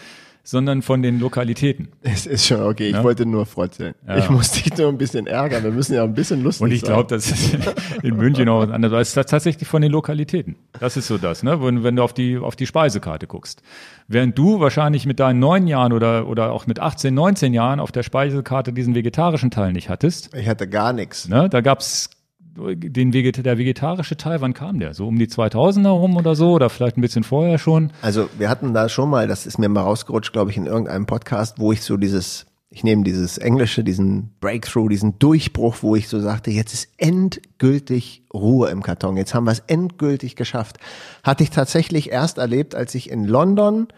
[0.46, 1.88] sondern von den Lokalitäten.
[2.02, 3.02] Es ist schon okay, ich Ja.
[3.02, 3.94] wollte nur frotzeln.
[4.06, 4.18] Ja.
[4.18, 6.80] Ich muss dich nur ein bisschen ärgern, wir müssen ja ein bisschen lustig Und ich
[6.82, 6.90] sein.
[6.90, 7.56] glaube, das ist
[8.02, 8.92] in München auch was anderes.
[8.92, 10.56] Aber Es ist tatsächlich von den Lokalitäten.
[10.78, 11.60] Das ist so das, ne?
[11.62, 13.62] Wenn, wenn du auf die, auf die Speisekarte guckst.
[14.06, 17.90] Während du wahrscheinlich mit deinen neun Jahren oder, oder auch mit 18, 19 Jahren auf
[17.90, 21.26] der Speisekarte diesen vegetarischen Teil nicht hattest, Ich hatte gar nichts.
[21.26, 21.48] ne?
[21.48, 22.10] Da gab's
[22.56, 24.94] den Veget der vegetarische Teil, wann kam der?
[24.94, 26.52] So um die 2000er rum oder so?
[26.52, 27.92] Oder vielleicht ein bisschen vorher schon?
[28.02, 31.06] Also wir hatten da schon mal, das ist mir mal rausgerutscht, glaube ich, in irgendeinem
[31.06, 36.08] Podcast, wo ich so dieses, ich nehme dieses Englische, diesen Breakthrough, diesen Durchbruch, wo ich
[36.08, 39.16] so sagte, jetzt ist endgültig Ruhe im Karton.
[39.16, 40.78] Jetzt haben wir es endgültig geschafft.
[41.22, 43.88] Hatte ich tatsächlich erst erlebt, als ich in London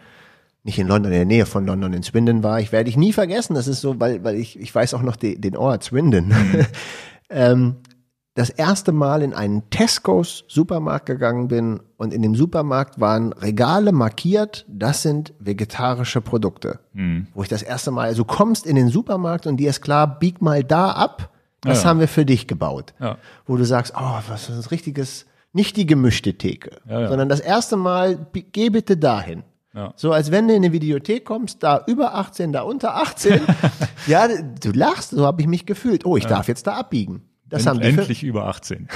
[0.67, 2.59] nicht in London, in der Nähe von London, in Swindon war.
[2.59, 3.53] Ich werde ich nie vergessen.
[3.53, 6.33] Das ist so, weil, weil ich, ich weiß auch noch die, den Ort Swindon.
[7.29, 7.77] ähm,
[8.37, 13.91] das erste Mal in einen Tesco's Supermarkt gegangen bin und in dem Supermarkt waren Regale
[13.91, 16.79] markiert, das sind vegetarische Produkte.
[17.33, 20.19] Wo ich das erste Mal, also du kommst in den Supermarkt und dir ist klar,
[20.19, 21.31] bieg mal da ab,
[21.61, 21.89] das Ja, ja.
[21.89, 22.93] haben wir für dich gebaut.
[22.99, 23.17] Ja.
[23.47, 27.07] Wo du sagst, oh, was ist ein richtiges, nicht die gemischte Theke, Ja, ja.
[27.07, 29.41] sondern das erste Mal, geh bitte dahin.
[29.73, 29.93] Ja.
[29.95, 33.41] So als wenn du in eine Videothek kommst, da über 18, da unter 18.
[34.07, 36.05] ja, du lachst, so habe ich mich gefühlt.
[36.05, 37.23] Oh, ich darf jetzt da abbiegen.
[37.49, 38.87] Das haben die Endlich über 18.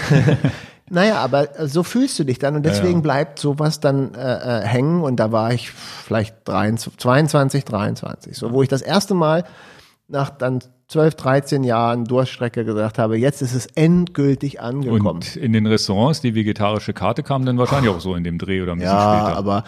[0.89, 4.61] naja, aber äh, so fühlst du dich dann und deswegen bleibt sowas dann äh, äh,
[4.65, 9.45] hängen und da war ich vielleicht 23, 22, 23, so wo ich das erste Mal
[10.07, 10.59] nach dann
[10.89, 15.07] 12, 13 Jahren Durststrecke gesagt habe, jetzt ist es endgültig angekommen.
[15.07, 18.61] Und in den Restaurants, die vegetarische Karte kam dann wahrscheinlich auch so in dem Dreh
[18.61, 19.37] oder ein bisschen ja, später.
[19.37, 19.63] aber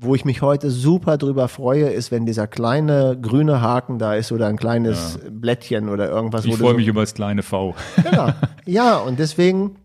[0.00, 4.30] wo ich mich heute super drüber freue, ist, wenn dieser kleine grüne Haken da ist
[4.30, 5.30] oder ein kleines ja.
[5.30, 6.44] Blättchen oder irgendwas.
[6.44, 7.74] Ich freue so mich über das kleine V.
[7.96, 8.32] Genau.
[8.64, 9.76] Ja, und deswegen,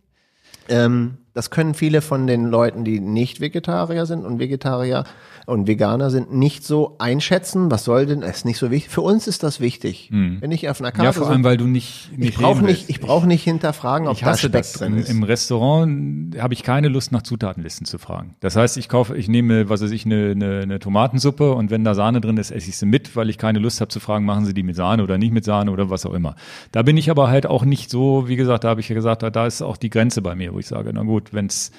[0.69, 5.05] ähm, das können viele von den Leuten, die nicht Vegetarier sind und Vegetarier
[5.45, 7.71] und Veganer sind, nicht so einschätzen.
[7.71, 8.91] Was soll denn, ist nicht so wichtig.
[8.91, 10.09] Für uns ist das wichtig.
[10.11, 10.37] Hm.
[10.39, 11.05] Wenn ich auf einer Karte.
[11.05, 14.15] Ja, vor allem, weil du nicht, nicht ich brauche nicht, ich brauche nicht hinterfragen, ob
[14.15, 14.73] ich da Speck das.
[14.73, 15.09] drin ist.
[15.09, 18.35] Im Restaurant habe ich keine Lust, nach Zutatenlisten zu fragen.
[18.39, 21.83] Das heißt, ich kaufe, ich nehme, was weiß ich, eine, eine, eine Tomatensuppe und wenn
[21.83, 24.25] da Sahne drin ist, esse ich sie mit, weil ich keine Lust habe zu fragen,
[24.25, 26.35] machen sie die mit Sahne oder nicht mit Sahne oder was auch immer.
[26.71, 29.23] Da bin ich aber halt auch nicht so, wie gesagt, da habe ich ja gesagt,
[29.23, 31.71] da, da ist auch die Grenze bei mir, wo ich sage, na gut, wenn's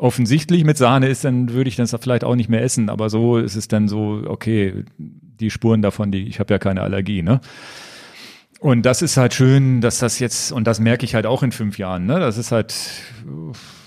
[0.00, 2.88] offensichtlich mit Sahne ist, dann würde ich das vielleicht auch nicht mehr essen.
[2.88, 6.82] Aber so ist es dann so, okay, die Spuren davon, die, ich habe ja keine
[6.82, 7.40] Allergie, ne?
[8.60, 11.50] Und das ist halt schön, dass das jetzt, und das merke ich halt auch in
[11.50, 12.20] fünf Jahren, ne?
[12.20, 12.74] Das ist halt,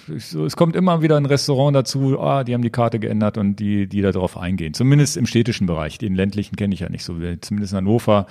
[0.07, 3.88] es kommt immer wieder ein Restaurant dazu, ah, die haben die Karte geändert und die,
[3.88, 4.73] die da drauf eingehen.
[4.73, 5.98] Zumindest im städtischen Bereich.
[5.98, 7.15] Den ländlichen kenne ich ja nicht so.
[7.41, 8.27] Zumindest in Hannover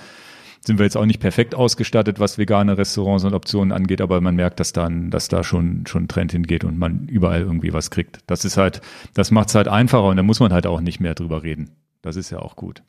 [0.65, 4.35] sind wir jetzt auch nicht perfekt ausgestattet, was vegane Restaurants und Optionen angeht, aber man
[4.35, 7.91] merkt, dass dann, dass da schon schon ein Trend hingeht und man überall irgendwie was
[7.91, 8.19] kriegt.
[8.27, 8.81] Das ist halt,
[9.13, 11.71] das macht es halt einfacher und da muss man halt auch nicht mehr drüber reden.
[12.01, 12.83] Das ist ja auch gut.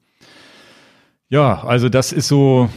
[1.29, 2.71] Ja, also das ist so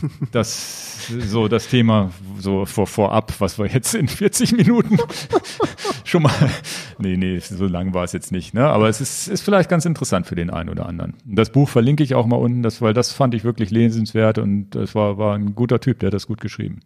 [0.32, 4.98] das so das Thema so vor, vorab, was wir jetzt in 40 Minuten
[6.10, 6.32] schon mal,
[6.98, 8.66] nee, nee, so lang war es jetzt nicht, ne?
[8.66, 11.14] aber es ist, ist vielleicht ganz interessant für den einen oder anderen.
[11.24, 14.70] Das Buch verlinke ich auch mal unten, das, weil das fand ich wirklich lesenswert und
[14.70, 16.80] das war, war ein guter Typ, der hat das gut geschrieben.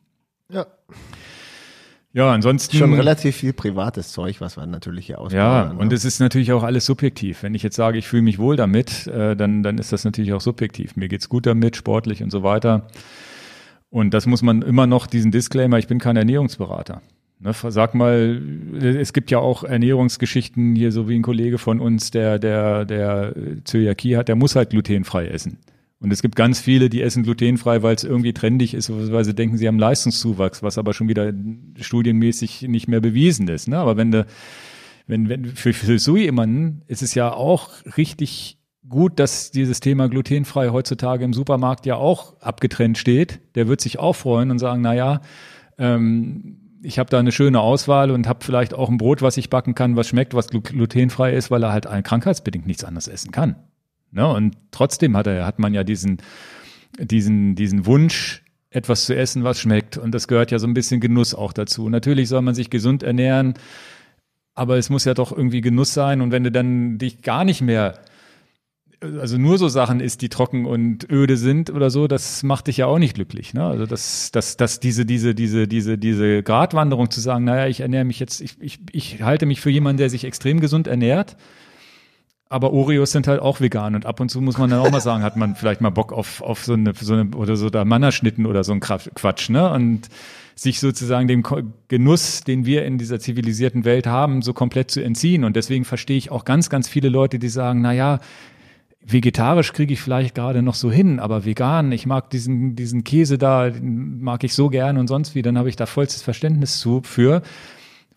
[0.50, 0.66] Ja.
[2.12, 2.76] Ja, ansonsten.
[2.76, 5.36] Schon relativ viel privates Zeug, was wir natürlich hier ausbauen.
[5.36, 5.78] Ja, ne?
[5.80, 7.42] und es ist natürlich auch alles subjektiv.
[7.42, 10.32] Wenn ich jetzt sage, ich fühle mich wohl damit, äh, dann, dann ist das natürlich
[10.32, 10.94] auch subjektiv.
[10.94, 12.86] Mir geht's gut damit, sportlich und so weiter.
[13.90, 17.02] Und das muss man immer noch, diesen Disclaimer, ich bin kein Ernährungsberater.
[17.40, 18.40] Ne, sag mal,
[18.80, 23.34] es gibt ja auch Ernährungsgeschichten hier, so wie ein Kollege von uns, der, der, der
[23.64, 25.58] Zöliakie hat, der muss halt glutenfrei essen.
[26.00, 29.34] Und es gibt ganz viele, die essen glutenfrei, weil es irgendwie trendig ist, weil sie
[29.34, 31.32] denken, sie haben Leistungszuwachs, was aber schon wieder
[31.80, 33.68] studienmäßig nicht mehr bewiesen ist.
[33.68, 33.78] Ne?
[33.78, 34.26] Aber wenn du,
[35.06, 38.58] wenn, wenn, für, für so jemanden ist es ja auch richtig
[38.88, 43.40] gut, dass dieses Thema glutenfrei heutzutage im Supermarkt ja auch abgetrennt steht.
[43.54, 45.20] Der wird sich auch freuen und sagen, na ja,
[45.78, 49.50] ähm, ich habe da eine schöne Auswahl und habe vielleicht auch ein Brot, was ich
[49.50, 53.56] backen kann, was schmeckt, was glutenfrei ist, weil er halt krankheitsbedingt nichts anderes essen kann.
[54.10, 54.28] Ne?
[54.28, 56.18] Und trotzdem hat er, hat man ja diesen,
[56.98, 59.96] diesen, diesen Wunsch, etwas zu essen, was schmeckt.
[59.96, 61.88] Und das gehört ja so ein bisschen Genuss auch dazu.
[61.88, 63.54] Natürlich soll man sich gesund ernähren,
[64.54, 66.20] aber es muss ja doch irgendwie Genuss sein.
[66.20, 68.00] Und wenn du dann dich gar nicht mehr
[69.20, 72.78] also nur so Sachen isst, die trocken und öde sind oder so, das macht dich
[72.78, 73.54] ja auch nicht glücklich.
[73.54, 73.64] Ne?
[73.64, 78.04] Also das, das, das, diese, diese, diese, diese, diese Gratwanderung zu sagen, naja, ich ernähre
[78.04, 81.36] mich jetzt, ich, ich, ich halte mich für jemanden, der sich extrem gesund ernährt.
[82.48, 85.00] Aber Oreos sind halt auch vegan und ab und zu muss man dann auch mal
[85.00, 87.84] sagen, hat man vielleicht mal Bock auf, auf so eine, so eine oder so da
[87.84, 89.70] Mannerschnitten oder so ein Quatsch, ne?
[89.70, 90.08] Und
[90.54, 91.42] sich sozusagen dem
[91.88, 95.42] Genuss, den wir in dieser zivilisierten Welt haben, so komplett zu entziehen.
[95.42, 98.20] Und deswegen verstehe ich auch ganz, ganz viele Leute, die sagen, na ja,
[99.06, 103.38] vegetarisch kriege ich vielleicht gerade noch so hin, aber vegan, ich mag diesen, diesen Käse
[103.38, 107.02] da, mag ich so gern und sonst wie, dann habe ich da vollstes Verständnis zu
[107.04, 107.42] für,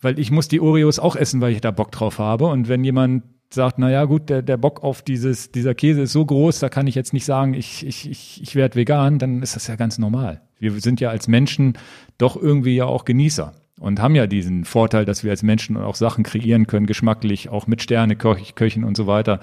[0.01, 2.45] weil ich muss die Oreos auch essen, weil ich da Bock drauf habe.
[2.47, 6.13] Und wenn jemand sagt, na ja, gut, der, der Bock auf dieses, dieser Käse ist
[6.13, 9.41] so groß, da kann ich jetzt nicht sagen, ich, ich, ich, ich werde vegan, dann
[9.41, 10.41] ist das ja ganz normal.
[10.59, 11.77] Wir sind ja als Menschen
[12.17, 15.95] doch irgendwie ja auch Genießer und haben ja diesen Vorteil, dass wir als Menschen auch
[15.95, 19.39] Sachen kreieren können, geschmacklich, auch mit Sterne, Köchen und so weiter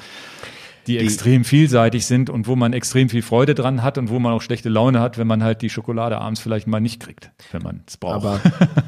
[0.86, 4.18] die, die extrem vielseitig sind und wo man extrem viel Freude dran hat und wo
[4.18, 7.30] man auch schlechte Laune hat, wenn man halt die Schokolade abends vielleicht mal nicht kriegt,
[7.52, 8.14] wenn man es braucht.
[8.14, 8.40] Aber,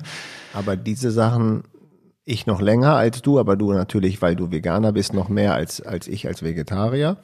[0.52, 1.64] aber diese Sachen,
[2.24, 5.80] ich noch länger als du, aber du natürlich, weil du Veganer bist, noch mehr als,
[5.80, 7.18] als ich als Vegetarier.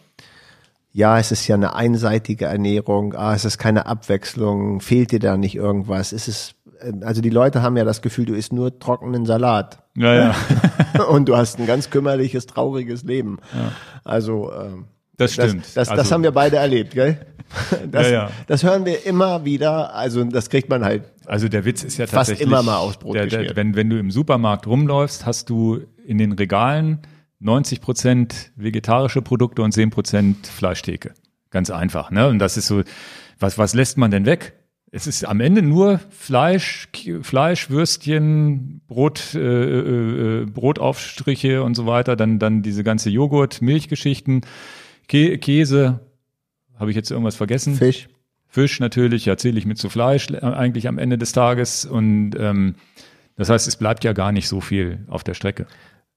[0.93, 5.39] Ja, es ist ja eine einseitige Ernährung, ah, es ist keine Abwechslung, fehlt dir da
[5.39, 8.78] nicht irgendwas, es ist äh, also die Leute haben ja das Gefühl, du isst nur
[8.78, 9.81] trockenen Salat.
[9.97, 11.05] Ja, ja.
[11.09, 13.39] und du hast ein ganz kümmerliches, trauriges Leben.
[13.55, 13.73] Ja.
[14.05, 14.86] Also ähm,
[15.16, 15.64] das stimmt.
[15.64, 17.19] Das, das, also, das haben wir beide erlebt, gell?
[17.90, 18.31] Das, ja, ja.
[18.47, 19.94] das hören wir immer wieder.
[19.94, 21.12] Also das kriegt man halt.
[21.27, 23.90] Also der Witz ist ja fast tatsächlich immer mal aus Brot der, der, wenn wenn
[23.90, 27.01] du im Supermarkt rumläufst, hast du in den Regalen
[27.40, 31.12] 90 Prozent vegetarische Produkte und 10 Prozent Fleischtheke.
[31.51, 32.28] Ganz einfach, ne?
[32.28, 32.82] Und das ist so,
[33.39, 34.55] was was lässt man denn weg?
[34.94, 36.89] Es ist am Ende nur Fleisch,
[37.23, 43.62] Fleisch, Würstchen, Brot, äh, äh, äh, Brotaufstriche und so weiter, dann, dann diese ganze Joghurt,
[43.62, 44.43] Milchgeschichten,
[45.09, 46.01] Kä Käse,
[46.78, 47.74] habe ich jetzt irgendwas vergessen?
[47.74, 48.09] Fisch.
[48.48, 52.32] Fisch natürlich, ja, zähle ich mit zu Fleisch äh, eigentlich am Ende des Tages und
[52.39, 52.74] ähm,
[53.36, 55.66] das heißt, es bleibt ja gar nicht so viel auf der Strecke.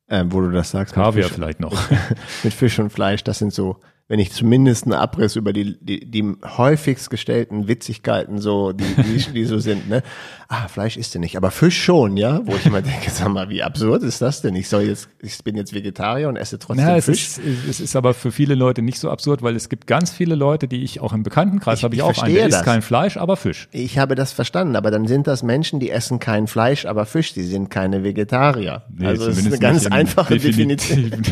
[0.08, 0.98] äh, wo du das sagst.
[0.98, 1.90] mit Kaviar vielleicht noch.
[2.44, 6.10] mit Fisch und Fleisch, das sind so, wenn ich zumindest einen Abriss über die, die,
[6.10, 10.04] die häufigst gestellten Witzigkeiten so, die, die, die so sind, ne?
[10.48, 12.40] Ah, Fleisch isst du nicht, aber Fisch schon, ja?
[12.46, 14.56] Wo ich immer denke, sag mal, wie absurd ist das denn?
[14.56, 17.24] Ich soll jetzt, ich bin jetzt Vegetarier und esse trotzdem Ja, es Fisch.
[17.24, 20.36] ist, es ist aber für viele Leute nicht so absurd, weil es gibt ganz viele
[20.36, 22.66] Leute, die ich auch im Bekanntenkreis habe ich, ich auch einen, verstehe der isst das.
[22.66, 23.68] kein Fleisch, aber Fisch.
[23.72, 27.34] Ich habe das verstanden, aber dann sind das Menschen, die essen kein Fleisch, aber Fisch,
[27.34, 28.84] die sind keine Vegetarier.
[28.96, 31.12] Nee, also es ist eine ganz einfache Definition.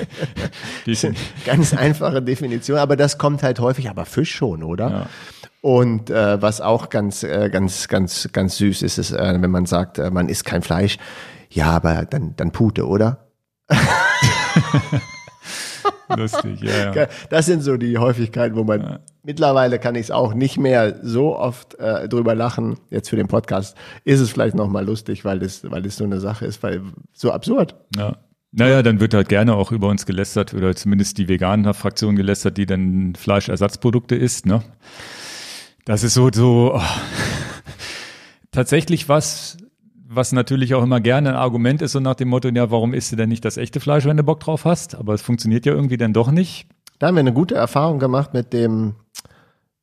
[1.45, 4.89] Ganz einfache Definition, aber das kommt halt häufig, aber Fisch schon, oder?
[4.89, 5.09] Ja.
[5.63, 9.65] Und äh, was auch ganz, äh, ganz, ganz, ganz süß ist, ist, äh, wenn man
[9.65, 10.97] sagt, äh, man isst kein Fleisch,
[11.49, 13.29] ja, aber dann, dann Pute, oder?
[16.17, 17.07] Lustig, ja, ja.
[17.29, 21.37] Das sind so die Häufigkeiten, wo man mittlerweile kann ich es auch nicht mehr so
[21.37, 22.77] oft äh, drüber lachen.
[22.89, 26.03] Jetzt für den Podcast ist es vielleicht noch mal lustig, weil es, weil es so
[26.03, 26.81] eine Sache ist, weil
[27.13, 27.77] so absurd.
[27.95, 28.17] ja.
[28.55, 32.57] Naja, dann wird halt gerne auch über uns gelästert oder zumindest die veganen Fraktion gelästert,
[32.57, 34.61] die dann Fleischersatzprodukte isst, ne?
[35.85, 36.81] Das ist so, so oh.
[38.51, 39.57] tatsächlich was,
[40.07, 43.11] was natürlich auch immer gerne ein Argument ist, so nach dem Motto, ja, warum isst
[43.11, 44.95] du denn nicht das echte Fleisch, wenn du Bock drauf hast?
[44.95, 46.67] Aber es funktioniert ja irgendwie dann doch nicht.
[46.99, 48.95] Da haben wir eine gute Erfahrung gemacht mit dem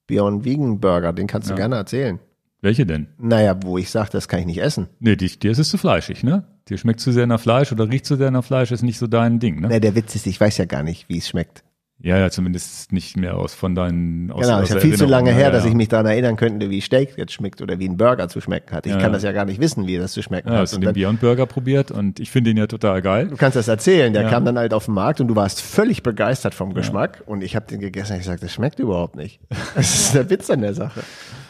[0.06, 1.56] Beyond Vegan Burger, den kannst du Ja.
[1.58, 2.18] gerne erzählen.
[2.62, 3.08] Welche denn?
[3.18, 4.88] Naja, wo ich sage, das kann ich nicht essen.
[4.98, 6.44] Nee, die, dir ist es zu fleischig, ne?
[6.68, 9.06] Dir schmeckt zu sehr nach Fleisch oder riecht zu sehr nach Fleisch, ist nicht so
[9.06, 9.68] dein Ding, ne?
[9.68, 11.64] Nee, der Witz ist, ich weiß ja gar nicht, wie es schmeckt.
[12.02, 15.32] Ja, ja, zumindest nicht mehr aus von deinen aus, Genau, ist ja viel zu lange
[15.32, 15.68] her, ja, dass ja.
[15.70, 18.74] ich mich daran erinnern könnte, wie Steak jetzt schmeckt oder wie ein Burger zu schmecken
[18.74, 18.86] hat.
[18.86, 19.12] Ich Ja, kann ja.
[19.14, 20.60] das ja gar nicht wissen, wie das zu schmecken Ja, hat.
[20.62, 23.28] hast du den dann, Beyond Burger probiert und ich finde ihn ja total geil.
[23.28, 24.30] du kannst das erzählen, der Ja.
[24.30, 27.54] kam dann halt auf den Markt und du warst völlig begeistert vom Geschmack und ich
[27.54, 29.38] habe den gegessen und ich gesagt, das schmeckt überhaupt nicht.
[29.74, 31.00] Das ist der Witz an der Sache.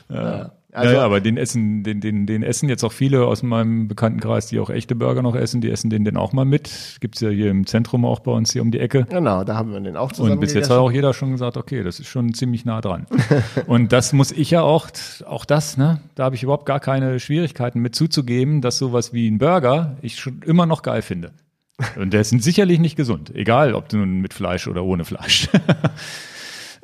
[0.08, 0.50] Ja.
[0.72, 3.88] Also, ja, ja, aber den essen, den, den, den essen jetzt auch viele aus meinem
[3.88, 6.98] Bekanntenkreis, die auch echte Burger noch essen, die essen den dann auch mal mit.
[7.00, 9.06] Gibt's ja hier im Zentrum auch bei uns hier um die Ecke.
[9.10, 11.56] Genau, da haben wir den auch zusammen Und bis jetzt hat auch jeder schon gesagt,
[11.56, 13.06] okay, das ist schon ziemlich nah dran.
[13.66, 14.88] und das muss ich ja auch,
[15.26, 19.28] auch das, ne, da habe ich überhaupt gar keine Schwierigkeiten mit zuzugeben, dass sowas wie
[19.28, 21.32] ein Burger ich schon immer noch geil finde.
[21.96, 25.48] Und der ist sicherlich nicht gesund, egal ob nun mit Fleisch oder ohne Fleisch.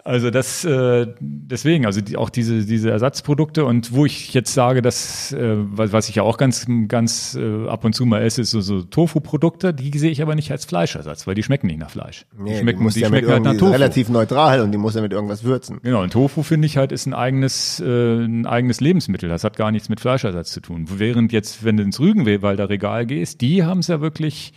[0.06, 4.80] Also das äh, deswegen, also die, auch diese diese Ersatzprodukte und wo ich jetzt sage,
[4.80, 8.42] dass äh, was, was ich ja auch ganz ganz äh, ab und zu mal esse,
[8.42, 9.74] ist so, so Tofu-Produkte.
[9.74, 12.24] Die sehe ich aber nicht als Fleischersatz, weil die schmecken nicht nach Fleisch.
[12.38, 13.72] Nee, die schmecken, die, die ja schmecken halt nach Tofu.
[13.72, 15.80] relativ neutral und die muss ja mit irgendwas würzen.
[15.82, 19.28] Genau, und Tofu finde ich halt ist ein eigenes, äh, ein eigenes Lebensmittel.
[19.28, 20.86] Das hat gar nichts mit Fleischersatz zu tun.
[20.88, 24.52] Während jetzt, wenn du ins Rügenwalder Regal gehst, die haben es ja wirklich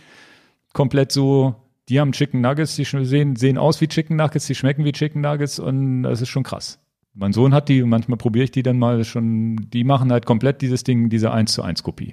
[0.72, 1.56] komplett so,
[1.90, 5.20] die haben Chicken Nuggets, die sehen, sehen aus wie Chicken Nuggets, die schmecken wie Chicken
[5.20, 6.78] Nuggets und das ist schon krass.
[7.14, 10.62] Mein Sohn hat die, manchmal probiere ich die dann mal schon, die machen halt komplett
[10.62, 12.12] dieses Ding, diese 1 zu 1 Kopie.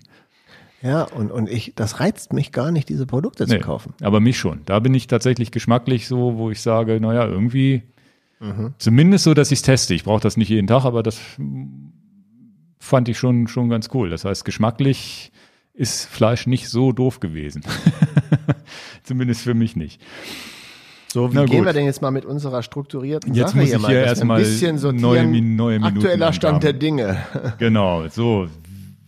[0.82, 3.94] Ja, und, und ich, das reizt mich gar nicht, diese Produkte zu Nee, kaufen.
[4.02, 4.62] Aber mich schon.
[4.66, 7.84] Da bin ich tatsächlich geschmacklich so, wo ich sage, naja, irgendwie,
[8.40, 8.74] Mhm.
[8.78, 9.96] zumindest so, dass ich es teste.
[9.96, 11.20] Ich brauche das nicht jeden Tag, aber das
[12.80, 14.10] fand ich schon, schon ganz cool.
[14.12, 15.32] Das heißt, geschmacklich
[15.74, 17.64] ist Fleisch nicht so doof gewesen.
[19.04, 20.02] Zumindest für mich nicht.
[21.12, 21.66] So, wie Na gehen gut.
[21.68, 24.06] wir denn jetzt mal mit unserer strukturierten Jetzt Sache muss hier ich mal, hier dass
[24.06, 25.32] wir erstmal ein bisschen sortieren.
[25.32, 26.74] neue neue Minuten Aktueller Stand der.
[26.74, 27.18] Dinge.
[27.58, 28.48] Genau, so.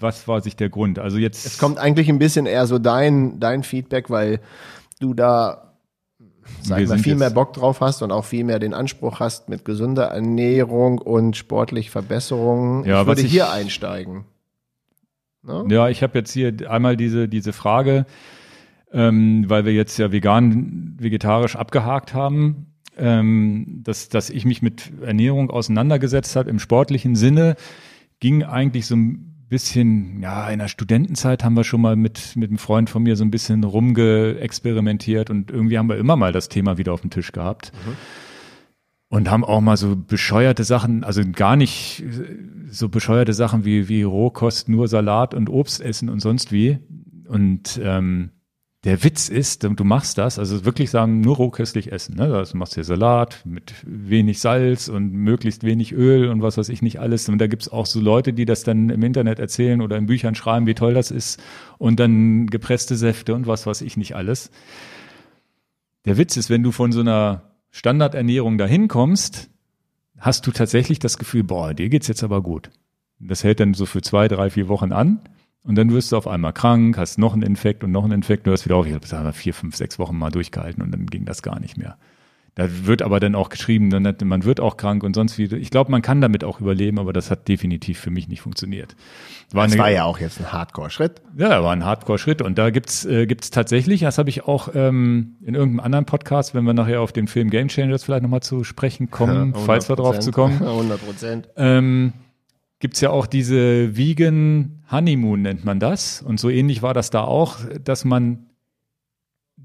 [0.02, 0.98] Was war sich der Grund?
[0.98, 1.45] Also jetzt.
[1.45, 4.40] Es kommt eigentlich ein bisschen eher so dein, dein Feedback, weil
[5.02, 5.73] du da
[6.61, 9.19] sag Wir mal, sind viel mehr Bock drauf hast und auch viel mehr den Anspruch
[9.19, 12.86] hast mit gesunder Ernährung und sportlich Verbesserungen.
[12.86, 14.23] Ja, ich würde ich- hier einsteigen.
[15.44, 15.65] Ne?
[15.69, 18.06] Ja, ich habe jetzt hier einmal diese, diese Frage,
[18.91, 22.68] ähm, weil wir jetzt ja vegan, vegetarisch abgehakt haben,
[22.98, 27.56] ähm, dass, dass ich mich mit Ernährung auseinandergesetzt habe im sportlichen Sinne,
[28.20, 32.49] ging eigentlich so ein bisschen, ja, in der Studentenzeit haben wir schon mal mit, mit
[32.49, 36.49] einem Freund von mir so ein bisschen rumgeexperimentiert und irgendwie haben wir immer mal das
[36.49, 37.72] Thema wieder auf dem Tisch gehabt.
[39.11, 42.03] Und haben auch mal so bescheuerte Sachen, also gar nicht
[42.70, 46.78] so bescheuerte Sachen wie, wie Rohkost, nur Salat und Obst essen und sonst wie.
[47.28, 48.30] Und ähm,
[48.86, 52.16] der Witz ist, du machst das, also wirklich sagen, nur rohköstlich essen.
[52.16, 52.34] Ne?
[52.34, 56.70] Also du machst hier Salat mit wenig Salz und möglichst wenig Öl und was weiß
[56.70, 57.28] ich nicht alles.
[57.28, 60.34] Und da gibt's auch so Leute, die das dann im Internet erzählen oder in Büchern
[60.34, 61.42] schreiben, wie toll das ist.
[61.78, 64.50] Und dann gepresste Säfte und was weiß ich nicht alles.
[66.06, 69.50] Der Witz ist, wenn du von so einer Standardernährung dahin kommst,
[70.18, 72.72] hast du tatsächlich das Gefühl, boah, dir geht's jetzt aber gut.
[73.20, 75.20] Das hält dann so für zwei, drei, vier Wochen an.
[75.64, 78.48] Und dann wirst du auf einmal krank, hast noch einen Infekt und noch einen Infekt,
[78.48, 78.88] du hörst wieder auf.
[78.88, 81.98] Ich habe vier, fünf, sechs Wochen mal durchgehalten und dann ging das gar nicht mehr.
[82.60, 85.45] Da wird aber dann auch geschrieben, dann, man wird auch krank und sonst wie.
[85.56, 88.98] Ich glaube, man kann damit auch überleben, aber das hat definitiv für mich nicht funktioniert.
[89.53, 91.22] War das eine, war ja auch jetzt ein Hardcore-Schritt.
[91.38, 92.41] Ja, war ein Hardcore-Schritt.
[92.41, 96.53] Und da gibt's äh, gibt's tatsächlich, das habe ich auch ähm, in irgendeinem anderen Podcast,
[96.53, 99.95] wenn wir nachher auf den Film Game Changers vielleicht nochmal zu sprechen kommen, falls wir
[99.95, 100.61] drauf zu kommen.
[100.61, 101.49] 100 Prozent.
[101.56, 102.11] Ähm,
[102.80, 106.22] gibt's ja auch diese Vegan Honeymoon nennt man das.
[106.22, 108.50] Und so ähnlich war das da auch, dass man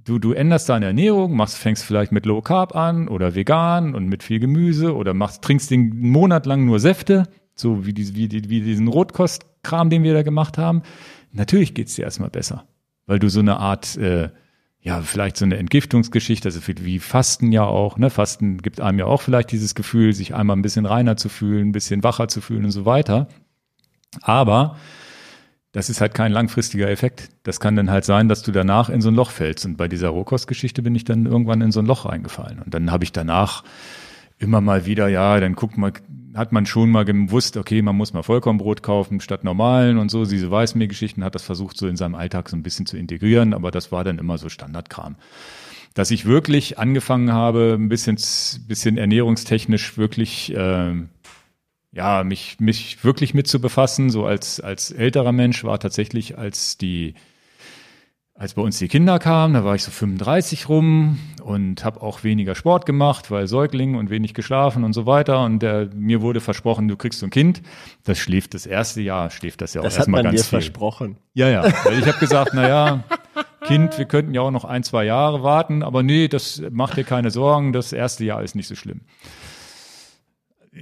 [0.05, 4.07] du, du änderst deine Ernährung, machst, fängst vielleicht mit Low Carb an oder vegan und
[4.07, 7.25] mit viel Gemüse oder machst, trinkst den Monat lang nur Säfte,
[7.55, 10.83] so wie, die, wie, die, wie diesen Rotkostkram, den wir da gemacht haben.
[11.33, 12.65] Natürlich geht's dir erstmal besser,
[13.07, 14.31] weil du so eine Art, äh,
[14.85, 18.11] ja, vielleicht so eine Entgiftungsgeschichte, also wie Fasten ja auch, ne?
[18.11, 21.69] Fasten gibt einem ja auch vielleicht dieses Gefühl, sich einmal ein bisschen reiner zu fühlen,
[21.69, 23.27] ein bisschen wacher zu fühlen und so weiter.
[24.21, 24.77] Aber
[25.73, 27.31] das ist halt kein langfristiger Effekt.
[27.45, 29.65] Das kann dann halt sein, dass du danach in so ein Loch fällst.
[29.65, 32.59] Und bei dieser Rohkostgeschichte bin ich dann irgendwann in so ein Loch reingefallen.
[32.59, 33.65] Und dann habe ich danach
[34.45, 35.93] immer mal wieder, ja, dann guckt man,
[36.35, 40.25] hat man schon mal gewusst, okay, man muss mal Vollkornbrot kaufen statt normalen und so.
[40.25, 43.71] Diese Weißmehlgeschichten hat das versucht, so in seinem Alltag so ein bisschen zu integrieren, aber
[43.71, 45.17] das war dann immer so Standardkram.
[45.95, 48.19] Dass ich wirklich angefangen habe, ein bisschen,
[48.69, 50.95] bisschen ernährungstechnisch wirklich äh,
[51.93, 56.77] ja, mich, mich wirklich mit zu befassen, so als, als älterer Mensch war tatsächlich, als
[56.77, 57.15] die,
[58.45, 62.25] als bei uns die Kinder kamen, da war ich so 35 rum und habe auch
[62.25, 65.43] weniger Sport gemacht, weil Säugling und wenig geschlafen und so weiter.
[65.45, 67.63] Und der, mir wurde versprochen, du kriegst so ein Kind.
[68.05, 70.37] Das schläft das erste Jahr, schläft das ja auch erstmal ganz viel.
[70.37, 71.17] Das hat man dir versprochen.
[71.33, 71.63] Ja, ja.
[71.85, 73.05] Weil ich habe gesagt, na ja,
[73.67, 77.05] Kind, wir könnten ja auch noch ein, zwei Jahre warten, aber nee, das macht dir
[77.05, 79.01] keine Sorgen, das erste Jahr ist nicht so schlimm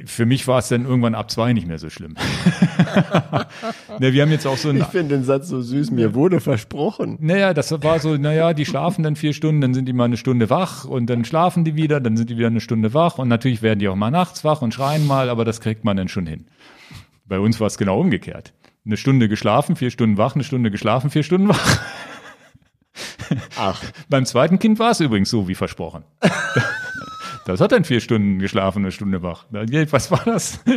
[0.07, 2.15] für mich war es dann irgendwann ab zwei nicht mehr so schlimm.
[3.99, 4.73] ne, wir haben jetzt auch so.
[4.73, 7.19] Ich finde den Satz so süß, mir wurde versprochen.
[7.21, 10.17] Naja, das war so, naja, die schlafen dann vier Stunden, dann sind die mal eine
[10.17, 13.29] Stunde wach und dann schlafen die wieder, dann sind die wieder eine Stunde wach und
[13.29, 16.09] natürlich werden die auch mal nachts wach und schreien mal, aber das kriegt man dann
[16.09, 16.47] schon hin.
[17.27, 18.55] Bei uns war es genau umgekehrt.
[18.85, 21.81] Eine Stunde geschlafen, vier Stunden wach, eine Stunde geschlafen, vier Stunden wach.
[23.57, 23.83] Ach.
[24.09, 26.05] Beim zweiten Kind war es übrigens so wie versprochen.
[27.45, 29.47] Das hat dann vier Stunden geschlafen, eine Stunde wach.
[29.51, 30.61] Was war das?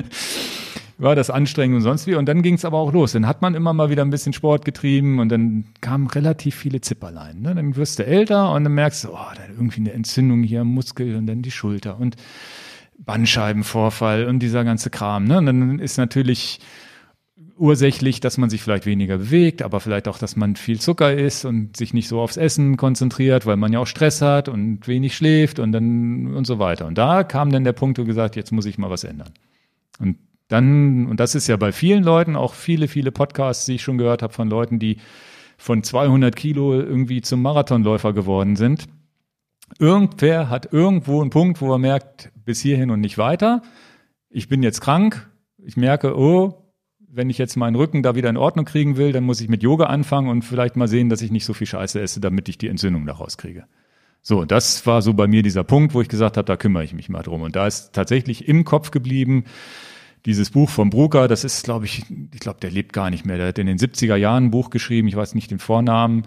[0.97, 2.15] War das anstrengend und sonst wie.
[2.15, 3.11] Und dann ging es aber auch los.
[3.11, 6.79] Dann hat man immer mal wieder ein bisschen Sport getrieben und dann kamen relativ viele
[6.79, 7.41] Zipperlein.
[7.41, 7.53] Ne?
[7.53, 10.69] Dann wirst du älter und dann merkst du, oh, da irgendwie eine Entzündung hier am
[10.69, 12.15] Muskel und dann die Schulter und
[12.97, 15.25] Bandscheibenvorfall und dieser ganze Kram.
[15.25, 15.39] Ne?
[15.39, 16.61] Und dann ist natürlich
[17.57, 21.45] ursächlich, dass man sich vielleicht weniger bewegt, aber vielleicht auch, dass man viel Zucker isst
[21.45, 25.15] und sich nicht so aufs Essen konzentriert, weil man ja auch Stress hat und wenig
[25.15, 26.85] schläft und dann und so weiter.
[26.85, 29.31] Und da kam dann der Punkt, wo gesagt, jetzt muss ich mal was ändern.
[29.99, 30.17] Und
[30.47, 33.97] dann, und das ist ja bei vielen Leuten, auch viele, viele Podcasts, die ich schon
[33.97, 34.97] gehört habe von Leuten, die
[35.57, 38.85] von 200 Kilo irgendwie zum Marathonläufer geworden sind.
[39.79, 43.61] Irgendwer hat irgendwo einen Punkt, wo er merkt, bis hierhin und nicht weiter.
[44.29, 45.29] Ich bin jetzt krank.
[45.57, 46.64] Ich merke, oh,
[47.15, 49.63] wenn ich jetzt meinen Rücken da wieder in Ordnung kriegen will, dann muss ich mit
[49.63, 52.57] Yoga anfangen und vielleicht mal sehen, dass ich nicht so viel Scheiße esse, damit ich
[52.57, 53.65] die Entzündung daraus kriege.
[54.21, 56.93] So, das war so bei mir dieser Punkt, wo ich gesagt habe, da kümmere ich
[56.93, 57.41] mich mal drum.
[57.41, 59.45] Und da ist tatsächlich im Kopf geblieben,
[60.25, 63.37] dieses Buch von Brucker, das ist, glaube ich, ich glaube, der lebt gar nicht mehr.
[63.37, 66.23] Der hat in den 70er Jahren ein Buch geschrieben, ich weiß nicht den Vornamen.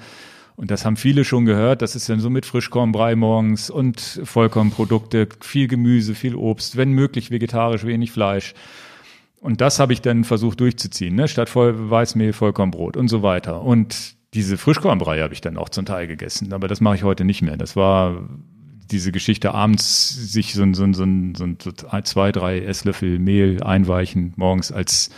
[0.55, 1.83] Und das haben viele schon gehört.
[1.83, 7.31] Das ist dann so mit Frischkornbrei morgens und Vollkornprodukte, viel Gemüse, viel Obst, wenn möglich
[7.31, 8.55] vegetarisch, wenig Fleisch.
[9.41, 11.29] Und das habe ich dann versucht durchzuziehen, ne?
[11.29, 13.63] statt voll Weißmehl, Vollkornbrot und so weiter.
[13.63, 17.25] Und diese Frischkornbrei habe ich dann auch zum Teil gegessen, aber das mache ich heute
[17.25, 17.57] nicht mehr.
[17.57, 18.29] Das war
[18.91, 21.05] diese Geschichte abends sich so, so, so,
[21.35, 25.11] so, so zwei, drei Esslöffel Mehl einweichen morgens als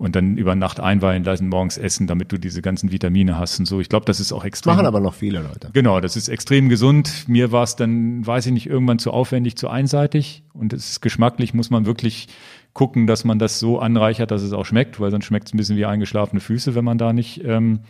[0.00, 3.66] und dann über Nacht einweihen lassen, morgens essen, damit du diese ganzen Vitamine hast und
[3.66, 3.80] so.
[3.80, 4.74] Ich glaube, das ist auch extrem.
[4.74, 5.68] Machen aber noch viele Leute.
[5.74, 7.28] Genau, das ist extrem gesund.
[7.28, 11.00] Mir war es dann, weiß ich nicht, irgendwann zu aufwendig, zu einseitig und es ist
[11.02, 12.28] geschmacklich, muss man wirklich
[12.72, 15.56] gucken, dass man das so anreichert, dass es auch schmeckt, weil sonst schmeckt es ein
[15.56, 17.80] bisschen wie eingeschlafene Füße, wenn man da nicht ähm,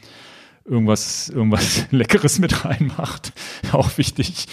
[0.64, 3.32] irgendwas, irgendwas Leckeres mit reinmacht.
[3.72, 4.46] auch wichtig.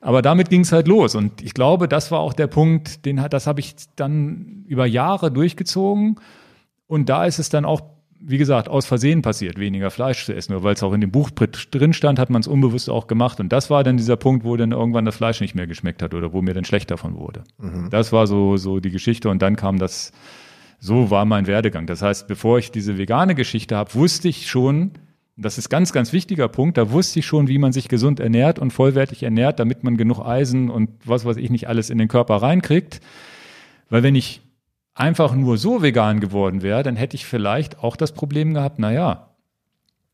[0.00, 1.14] Aber damit ging es halt los.
[1.14, 5.30] Und ich glaube, das war auch der Punkt, den das habe ich dann über Jahre
[5.30, 6.18] durchgezogen.
[6.86, 7.82] Und da ist es dann auch
[8.22, 10.52] wie gesagt, aus Versehen passiert, weniger Fleisch zu essen.
[10.52, 13.40] Nur weil es auch in dem Buch drin stand, hat man es unbewusst auch gemacht.
[13.40, 16.12] Und das war dann dieser Punkt, wo dann irgendwann das Fleisch nicht mehr geschmeckt hat
[16.12, 17.44] oder wo mir dann schlecht davon wurde.
[17.58, 17.88] Mhm.
[17.90, 19.30] Das war so, so die Geschichte.
[19.30, 20.12] Und dann kam das,
[20.78, 21.86] so war mein Werdegang.
[21.86, 24.92] Das heißt, bevor ich diese vegane Geschichte habe, wusste ich schon,
[25.38, 28.58] das ist ganz, ganz wichtiger Punkt, da wusste ich schon, wie man sich gesund ernährt
[28.58, 32.08] und vollwertig ernährt, damit man genug Eisen und was weiß ich nicht alles in den
[32.08, 33.00] Körper reinkriegt.
[33.88, 34.42] Weil wenn ich
[34.94, 39.30] einfach nur so vegan geworden wäre, dann hätte ich vielleicht auch das Problem gehabt, naja,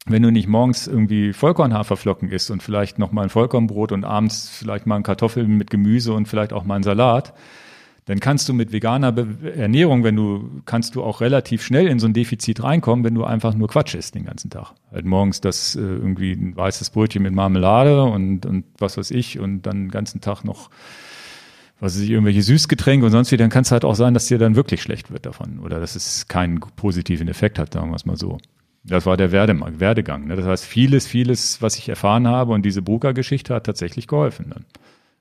[0.06, 4.48] wenn du nicht morgens irgendwie Vollkornhaferflocken isst und vielleicht noch mal ein Vollkornbrot und abends
[4.48, 7.34] vielleicht mal ein Kartoffeln mit Gemüse und vielleicht auch mal ein Salat,
[8.04, 11.98] dann kannst du mit veganer Be Ernährung, wenn du, kannst du auch relativ schnell in
[11.98, 14.74] so ein Defizit reinkommen, wenn du einfach nur Quatsch isst den ganzen Tag.
[14.92, 19.40] Halt morgens das äh, irgendwie ein weißes Brötchen mit Marmelade und, und was weiß ich
[19.40, 20.70] und dann den ganzen Tag noch
[21.80, 24.38] was ich, irgendwelche Süßgetränke und sonst wie, dann kann es halt auch sein, dass dir
[24.38, 28.06] dann wirklich schlecht wird davon oder dass es keinen positiven Effekt hat, sagen wir es
[28.06, 28.38] mal so.
[28.82, 30.28] Das war der Werdegang.
[30.28, 30.36] Ne?
[30.36, 34.50] Das heißt, vieles, vieles, was ich erfahren habe und diese Brucker-Geschichte hat tatsächlich geholfen.
[34.50, 34.64] Dann.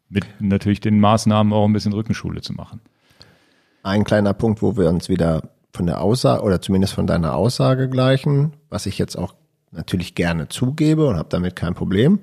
[0.08, 2.80] Mit natürlich den Maßnahmen auch ein bisschen Rückenschule zu machen.
[3.82, 7.90] Ein kleiner Punkt, wo wir uns wieder von der Aussage oder zumindest von deiner Aussage
[7.90, 9.34] gleichen, was ich jetzt auch
[9.72, 12.20] natürlich gerne zugebe und habe damit kein Problem.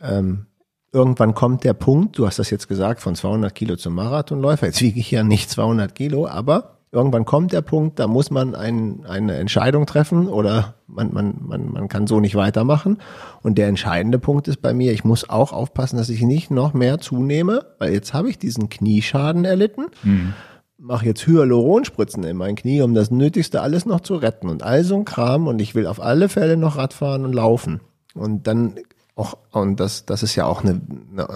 [0.00, 0.46] Ähm,
[0.92, 4.66] irgendwann kommt der Punkt, du hast das jetzt gesagt, von 200 Kilo zum Marathonläufer.
[4.66, 8.54] Jetzt wiege ich ja nicht 200 Kilo, aber irgendwann kommt der Punkt, da muss man
[8.54, 12.98] ein, eine Entscheidung treffen oder man, man, man, man kann so nicht weitermachen.
[13.42, 16.74] Und der entscheidende Punkt ist bei mir, ich muss auch aufpassen, dass ich nicht noch
[16.74, 19.86] mehr zunehme, weil jetzt habe ich diesen Knieschaden erlitten.
[20.02, 20.34] Mhm.
[20.76, 24.84] Mache jetzt Hyaluronspritzen in mein Knie, um das Nötigste alles noch zu retten und all
[24.84, 25.46] so ein Kram.
[25.46, 27.80] Und ich will auf alle Fälle noch Radfahren und laufen.
[28.14, 28.74] Und dann
[29.14, 30.80] auch, und das, das ist ja auch eine,
[31.12, 31.28] eine,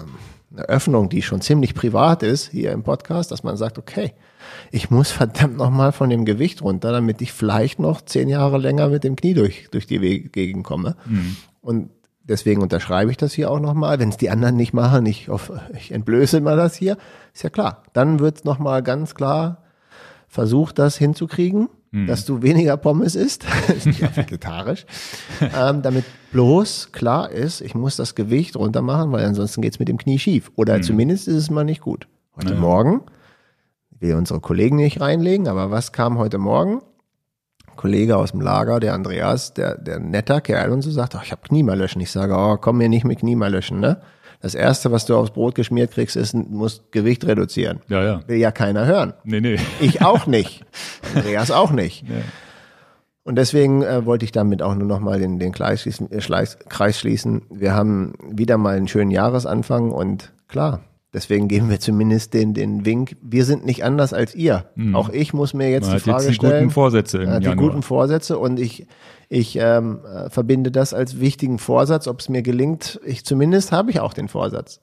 [0.51, 4.13] eine Öffnung, die schon ziemlich privat ist hier im Podcast, dass man sagt, okay,
[4.71, 8.87] ich muss verdammt nochmal von dem Gewicht runter, damit ich vielleicht noch zehn Jahre länger
[8.89, 10.95] mit dem Knie durch, durch die Gegend komme.
[11.05, 11.37] Mhm.
[11.61, 11.89] Und
[12.23, 13.99] deswegen unterschreibe ich das hier auch nochmal.
[13.99, 16.97] Wenn es die anderen nicht machen, ich, auf, ich entblöße mal das hier,
[17.33, 17.83] ist ja klar.
[17.93, 19.63] Dann wird nochmal ganz klar
[20.27, 22.07] versucht, das hinzukriegen, mhm.
[22.07, 24.85] dass du weniger Pommes isst, ist ja vegetarisch,
[25.41, 29.87] ähm, damit bloß klar ist, ich muss das Gewicht runter machen, weil ansonsten geht's mit
[29.87, 30.51] dem Knie schief.
[30.55, 30.83] Oder mhm.
[30.83, 32.07] zumindest ist es mal nicht gut.
[32.35, 32.59] Heute ja.
[32.59, 33.01] Morgen
[33.99, 36.81] will unsere Kollegen nicht reinlegen, aber was kam heute Morgen?
[37.67, 41.19] Ein Kollege aus dem Lager, der Andreas, der, der netter Kerl und so sagt, oh,
[41.23, 42.01] ich habe Kniemalöschen.
[42.01, 44.01] Ich sage, oh, komm mir nicht mit Kniemalöschen, ne?
[44.41, 47.79] Das erste, was du aufs Brot geschmiert kriegst, ist, musst Gewicht reduzieren.
[47.87, 48.21] Ja, ja.
[48.27, 49.13] Will ja keiner hören.
[49.23, 49.57] Nee, nee.
[49.79, 50.63] Ich auch nicht.
[51.15, 52.07] Andreas auch nicht.
[52.07, 52.15] Ja.
[53.23, 56.45] Und deswegen äh, wollte ich damit auch nur noch mal den, den Kreis schließen, äh,
[56.69, 57.41] Kreis schließen.
[57.49, 60.79] Wir haben wieder mal einen schönen Jahresanfang und klar,
[61.13, 64.65] Deswegen geben wir zumindest den, den Wink, wir sind nicht anders als ihr.
[64.75, 64.95] Mhm.
[64.95, 66.63] Auch ich muss mir jetzt Man die Frage jetzt die stellen.
[66.63, 67.69] guten Vorsätze im äh, Die Januar.
[67.69, 68.87] guten Vorsätze und ich,
[69.29, 72.99] ich ähm, äh, verbinde das als wichtigen Vorsatz, ob es mir gelingt.
[73.05, 74.81] Ich zumindest habe ich auch den Vorsatz.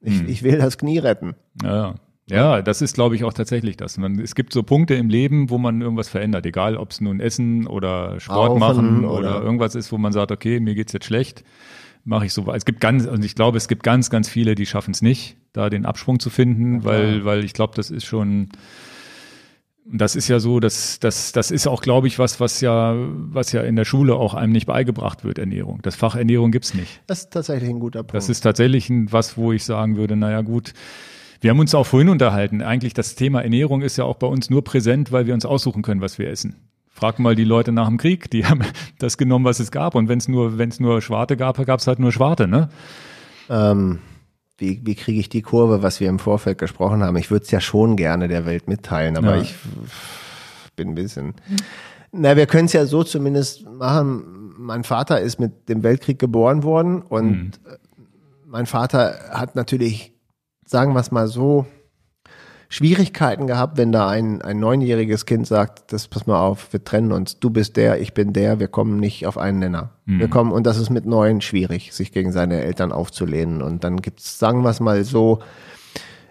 [0.00, 0.28] Ich, mhm.
[0.28, 1.34] ich will das Knie retten.
[1.62, 1.94] Ja,
[2.28, 3.98] ja, das ist, glaube ich, auch tatsächlich das.
[3.98, 7.20] Man, es gibt so Punkte im Leben, wo man irgendwas verändert, egal ob es nun
[7.20, 10.92] Essen oder Sport Rauchen machen oder, oder, irgendwas ist, wo man sagt, okay, mir geht's
[10.94, 11.44] jetzt schlecht
[12.06, 12.50] mache ich so.
[12.52, 15.36] Es gibt ganz, und ich glaube, es gibt ganz, ganz viele, die schaffen es nicht,
[15.56, 18.50] da den Absprung zu finden, weil, weil ich glaube, das ist schon,
[19.90, 23.52] das ist ja so, dass das, das ist auch, glaube ich, was, was ja, was
[23.52, 25.80] ja in der Schule auch einem nicht beigebracht wird, Ernährung.
[25.82, 27.00] Das Fach Ernährung gibt's nicht.
[27.06, 28.14] Das ist tatsächlich ein guter Punkt.
[28.14, 30.72] Das ist tatsächlich ein, was, wo ich sagen würde, naja, gut.
[31.40, 32.62] Wir haben uns auch vorhin unterhalten.
[32.62, 35.82] Eigentlich das Thema Ernährung ist ja auch bei uns nur präsent, weil wir uns aussuchen
[35.82, 36.56] können, was wir essen.
[36.90, 38.62] Frag mal die Leute nach dem Krieg, die haben
[38.98, 39.94] das genommen, was es gab.
[39.94, 42.70] Und wenn es nur, wenn es nur Schwarte gab, gab es halt nur Schwarte, ne?
[43.48, 44.00] Ähm,
[44.58, 47.16] wie, wie kriege ich die Kurve, was wir im Vorfeld gesprochen haben?
[47.16, 49.42] Ich würde es ja schon gerne der Welt mitteilen, aber ja.
[49.42, 49.54] ich
[50.76, 51.34] bin ein bisschen.
[52.12, 54.54] Na, wir können es ja so zumindest machen.
[54.58, 57.50] Mein Vater ist mit dem Weltkrieg geboren worden und mhm.
[58.46, 60.14] mein Vater hat natürlich,
[60.64, 61.66] sagen wir es mal so,
[62.68, 67.12] Schwierigkeiten gehabt, wenn da ein, ein neunjähriges Kind sagt, das pass mal auf, wir trennen
[67.12, 69.90] uns, du bist der, ich bin der, wir kommen nicht auf einen Nenner.
[70.04, 70.18] Mhm.
[70.18, 73.62] Wir kommen, und das ist mit neun schwierig, sich gegen seine Eltern aufzulehnen.
[73.62, 75.40] Und dann gibt's, sagen wir es mal so,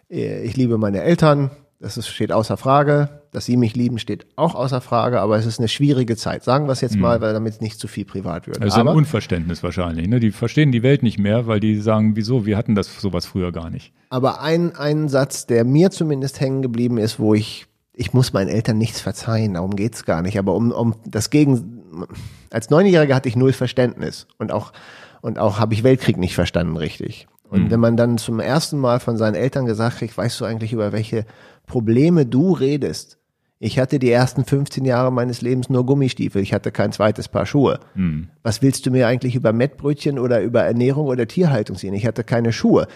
[0.10, 3.22] äh, ich liebe meine Eltern, das ist, steht außer Frage.
[3.36, 6.46] Dass sie mich lieben, steht auch außer Frage, aber es ist eine schwierige Zeit.
[6.46, 7.02] Sagen wir es jetzt mhm.
[7.02, 8.64] mal, weil damit nicht zu viel privat wird.
[8.64, 10.08] Ist aber, ein Unverständnis wahrscheinlich.
[10.08, 10.22] Ne?
[10.22, 13.52] Die verstehen die Welt nicht mehr, weil die sagen, wieso, wir hatten das sowas früher
[13.52, 13.92] gar nicht.
[14.10, 18.48] Aber ein, ein Satz, der mir zumindest hängen geblieben ist, wo ich, ich muss meinen
[18.48, 20.40] Eltern nichts verzeihen, darum geht's gar nicht.
[20.40, 22.08] Aber um, um das Gegen,
[22.52, 24.72] als Neunjähriger hatte ich null Verständnis und auch,
[25.20, 27.28] und auch habe ich Weltkrieg nicht verstanden richtig.
[27.50, 27.72] Und mhm.
[27.72, 30.94] wenn man dann zum ersten Mal von seinen Eltern gesagt kriegt, weißt du eigentlich über
[30.94, 31.26] welche
[31.68, 33.18] Probleme du redest.
[33.58, 36.42] Ich hatte die ersten 15 Jahre meines Lebens nur Gummistiefel.
[36.42, 37.80] Ich hatte kein zweites Paar Schuhe.
[37.94, 38.28] Hm.
[38.44, 41.94] Was willst du mir eigentlich über Mettbrötchen oder über Ernährung oder Tierhaltung sehen?
[41.94, 42.88] Ich hatte keine Schuhe.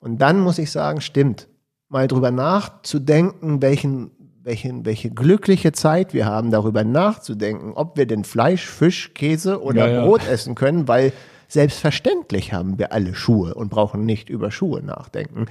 [0.00, 1.48] Und dann muss ich sagen, stimmt.
[1.88, 4.10] Mal drüber nachzudenken, welchen,
[4.42, 9.88] welchen, welche glückliche Zeit wir haben, darüber nachzudenken, ob wir denn Fleisch, Fisch, Käse oder
[9.88, 10.04] ja, ja.
[10.04, 11.12] Brot essen können, weil
[11.48, 15.46] selbstverständlich haben wir alle Schuhe und brauchen nicht über Schuhe nachdenken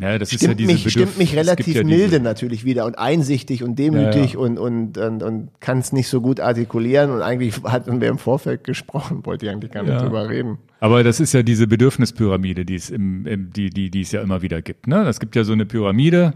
[0.00, 2.98] Ja, das stimmt ist ja diese mich, stimmt mich relativ ja milde natürlich wieder und
[2.98, 4.38] einsichtig und demütig Ja, ja.
[4.38, 8.18] und, und, und, und kann es nicht so gut artikulieren und eigentlich hatten wir im
[8.18, 10.58] Vorfeld gesprochen, wollte ich eigentlich gar nicht drüber reden.
[10.80, 14.22] Aber das ist ja diese Bedürfnispyramide, die es im, im die, die, die es ja
[14.22, 14.86] immer wieder gibt.
[14.86, 15.06] Ne?
[15.06, 16.32] Es gibt ja so eine Pyramide,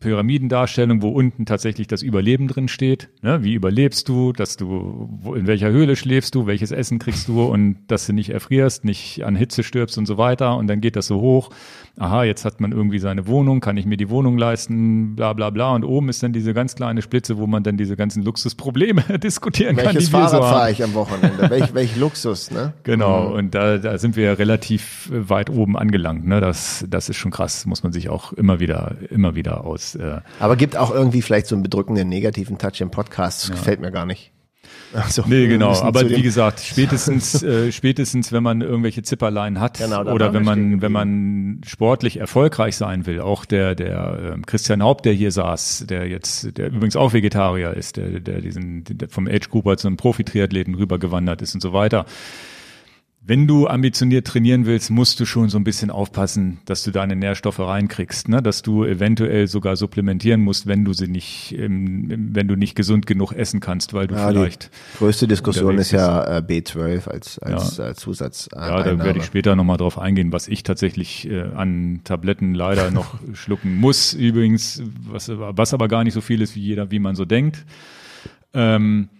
[0.00, 3.08] Pyramidendarstellung, wo unten tatsächlich das Überleben drin steht.
[3.22, 3.42] Ne?
[3.42, 7.42] Wie überlebst du, dass du, wo, in welcher Höhle schläfst du, welches Essen kriegst du
[7.42, 10.56] und dass du nicht erfrierst, nicht an Hitze stirbst und so weiter.
[10.56, 11.50] Und dann geht das so hoch.
[11.98, 15.50] Aha, jetzt hat man irgendwie seine Wohnung, kann ich mir die Wohnung leisten, bla bla
[15.50, 15.74] bla.
[15.74, 19.76] Und oben ist dann diese ganz kleine Spitze, wo man dann diese ganzen Luxusprobleme diskutieren
[19.76, 21.50] kann, Welches die wir Fahrrad so fahre ich am Wochenende?
[21.50, 22.72] welch, welch Luxus, ne?
[22.84, 26.26] Genau, und da, da sind wir ja relativ weit oben angelangt.
[26.26, 26.40] Ne?
[26.40, 29.87] Das, das ist schon krass, muss man sich auch immer wieder, immer wieder aus.
[29.94, 33.44] Äh, Aber gibt auch irgendwie vielleicht so einen bedrückenden negativen Touch im Podcast.
[33.44, 34.32] Das gefällt mir gar nicht.
[34.94, 35.72] Also, nee, genau.
[35.80, 40.80] Aber wie gesagt, spätestens, äh, spätestens, wenn man irgendwelche Zipperlein hat Genau, oder wenn man,
[40.80, 45.84] wenn man sportlich erfolgreich sein will, auch der, der ähm, Christian Haupt, der hier saß,
[45.88, 49.88] der jetzt, der übrigens auch Vegetarier ist, der, der diesen der vom Age Grouper zu
[49.88, 52.06] einem Profi-Triathleten rübergewandert ist und so weiter.
[53.28, 57.14] Wenn du ambitioniert trainieren willst, musst du schon so ein bisschen aufpassen, dass du deine
[57.14, 58.40] Nährstoffe reinkriegst, ne?
[58.40, 63.06] dass du eventuell sogar supplementieren musst, wenn du sie nicht, ähm, wenn du nicht gesund
[63.06, 67.38] genug essen kannst, weil du Ja, die vielleicht größte Diskussion ist ja äh, B12 als,
[67.40, 68.48] als äh, Zusatz.
[68.54, 72.90] Ja, da werde ich später nochmal drauf eingehen, was ich tatsächlich äh, an Tabletten leider
[72.90, 74.14] noch schlucken muss.
[74.14, 77.66] Übrigens, was, was aber gar nicht so viel ist, wie jeder, wie man so denkt.
[78.54, 79.10] Ähm,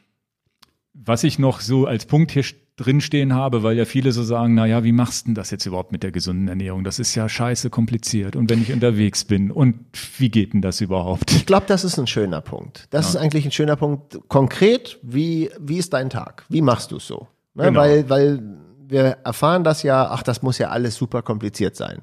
[1.05, 2.45] was ich noch so als Punkt hier
[2.77, 5.67] drinstehen habe, weil ja viele so sagen, na ja, wie machst du denn das jetzt
[5.67, 6.85] überhaupt mit der gesunden Ernährung?
[6.85, 8.37] Das ist ja scheiße kompliziert.
[8.37, 9.81] Und wenn ich unterwegs bin und
[10.19, 11.33] wie geht denn das überhaupt?
[11.33, 12.87] Ich glaube, das ist ein schöner Punkt.
[12.91, 14.19] Das ist eigentlich ein schöner Punkt.
[14.29, 16.45] Konkret, wie, wie ist dein Tag?
[16.49, 17.27] Wie machst du es so?
[17.55, 17.65] Ne?
[17.65, 17.81] Genau.
[17.81, 18.43] Weil, weil
[18.87, 22.03] wir erfahren das ja, ach, das muss ja alles super kompliziert sein.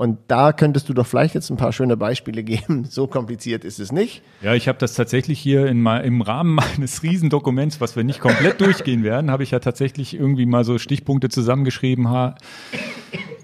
[0.00, 2.86] Und da könntest du doch vielleicht jetzt ein paar schöne Beispiele geben.
[2.88, 4.22] So kompliziert ist es nicht.
[4.40, 8.60] Ja, ich habe das tatsächlich hier in, im Rahmen meines Riesendokuments, was wir nicht komplett
[8.62, 12.34] durchgehen werden, habe ich ja tatsächlich irgendwie mal so Stichpunkte zusammengeschrieben, ha,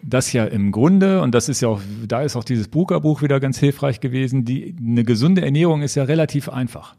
[0.03, 3.39] das ja im Grunde, und das ist ja auch, da ist auch dieses Buka-Buch wieder
[3.39, 6.95] ganz hilfreich gewesen, die, eine gesunde Ernährung ist ja relativ einfach.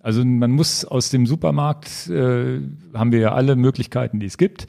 [0.00, 2.60] Also man muss aus dem Supermarkt, äh,
[2.94, 4.68] haben wir ja alle Möglichkeiten, die es gibt.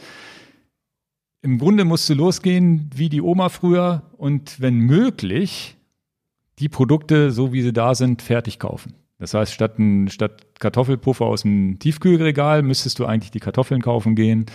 [1.44, 5.76] Im Grunde musst du losgehen wie die Oma früher und wenn möglich
[6.60, 8.94] die Produkte, so wie sie da sind, fertig kaufen.
[9.20, 14.16] Das heißt, statt, ein, statt Kartoffelpuffer aus dem Tiefkühlregal müsstest du eigentlich die Kartoffeln kaufen
[14.16, 14.46] gehen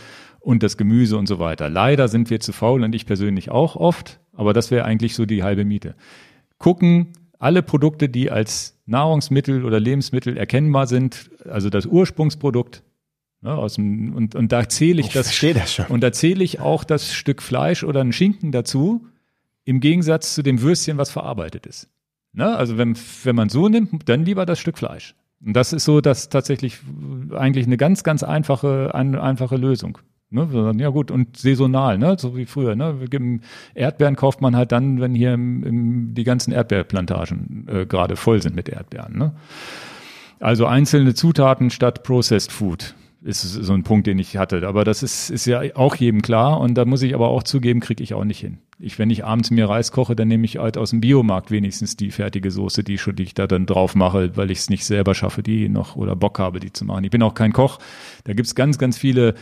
[0.41, 1.69] und das Gemüse und so weiter.
[1.69, 5.27] Leider sind wir zu faul und ich persönlich auch oft, aber das wäre eigentlich so
[5.27, 5.95] die halbe Miete.
[6.57, 12.83] Gucken, alle Produkte, die als Nahrungsmittel oder Lebensmittel erkennbar sind, also das Ursprungsprodukt,
[13.41, 15.87] ne, aus dem, und, und da zähle ich, Ich das, das schon.
[15.87, 19.07] und da zähle ich auch das Stück Fleisch oder einen Schinken dazu,
[19.65, 21.89] im Gegensatz zu dem Würstchen, was verarbeitet ist.
[22.33, 22.57] Ne?
[22.57, 25.15] Also wenn, wenn man so nimmt, dann lieber das Stück Fleisch.
[25.45, 26.79] Und das ist so, dass tatsächlich
[27.33, 29.99] eigentlich eine ganz, ganz einfache, eine einfache Lösung.
[30.31, 30.75] Ne?
[30.79, 32.17] Ja gut, und saisonal, ne?
[32.19, 32.77] so wie früher.
[32.77, 33.41] Ne?
[33.75, 38.43] Erdbeeren kauft man halt dann, wenn hier im, im, die ganzen Erdbeerplantagen äh, gerade voll
[38.43, 39.17] sind mit Erdbeeren.
[39.17, 39.35] Ne?
[40.41, 44.67] Also einzelne Zutaten statt Processed Food ist so ein Punkt, den ich hatte.
[44.67, 46.61] Aber das ist, ist ja auch jedem klar.
[46.61, 48.59] Und da muss ich aber auch zugeben, kriege ich auch nicht hin.
[48.79, 51.97] Ich, wenn ich abends mir Reis koche, dann nehme ich halt aus dem Biomarkt wenigstens
[51.97, 54.85] die fertige Soße, die, schon, die ich da dann drauf mache, weil ich es nicht
[54.85, 57.03] selber schaffe, die noch oder Bock habe, die zu machen.
[57.05, 57.79] Ich bin auch kein Koch.
[58.25, 59.35] Da gibt's ganz, ganz viele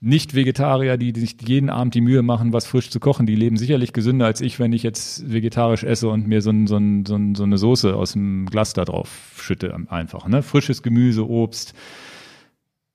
[0.00, 3.92] nicht-Vegetarier, die sich jeden Abend die Mühe machen, was frisch zu kochen, die leben sicherlich
[3.92, 7.56] gesünder als ich, wenn ich jetzt vegetarisch esse und mir so, so, so, so eine
[7.56, 10.26] Soße aus dem Glas da drauf schütte einfach.
[10.26, 10.42] Ne?
[10.42, 11.74] Frisches Gemüse, Obst.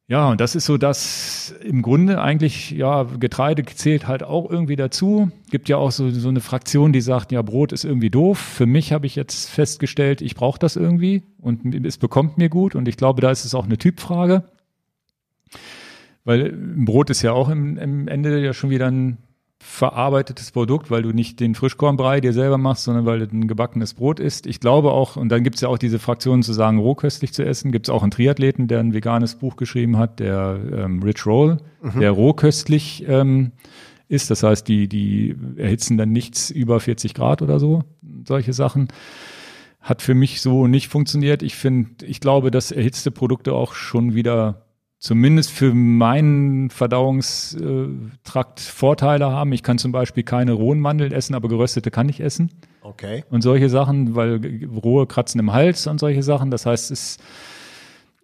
[0.09, 4.77] Ja, und das ist so das im Grunde eigentlich, ja, Getreide zählt halt auch irgendwie
[4.77, 5.31] dazu.
[5.51, 8.39] Gibt ja auch so, so eine Fraktion, die sagt, ja, Brot ist irgendwie doof.
[8.39, 12.73] Für mich habe ich jetzt festgestellt, ich brauche das irgendwie und es bekommt mir gut.
[12.73, 14.45] Und ich glaube, da ist es auch eine Typfrage.
[16.23, 19.17] Weil Brot ist ja auch im, im Ende ja schon wieder ein
[19.59, 23.95] verarbeitetes Produkt, weil du nicht den Frischkornbrei dir selber machst, sondern weil du ein gebackenes
[23.95, 24.45] Brot isst.
[24.45, 27.71] Ich glaube auch, und dann gibt's ja auch diese Fraktion zu sagen, rohköstlich zu essen,
[27.71, 31.57] gibt's auch einen Triathleten, der ein veganes Buch geschrieben hat, der ähm, Rich Roll,
[31.99, 33.51] der rohköstlich ähm,
[34.07, 34.29] ist.
[34.29, 37.83] Das heißt, die, die erhitzen dann nichts über 40 Grad oder so,
[38.25, 38.89] solche Sachen.
[39.81, 41.41] Hat für mich so nicht funktioniert.
[41.41, 44.66] Ich finde, ich glaube, dass erhitzte Produkte auch schon wieder
[44.99, 49.53] zumindest für meinen Verdauungstrakt Vorteile haben.
[49.53, 52.49] Ich kann zum Beispiel keine rohen Mandeln essen, aber geröstete kann ich essen.
[52.81, 53.23] Okay.
[53.29, 56.49] Und solche Sachen, weil rohe kratzen im Hals und solche Sachen.
[56.51, 57.17] Das heißt, es,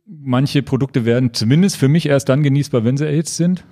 [0.06, 3.66] manche Produkte werden zumindest für mich erst dann genießbar, wenn sie erhitzt sind.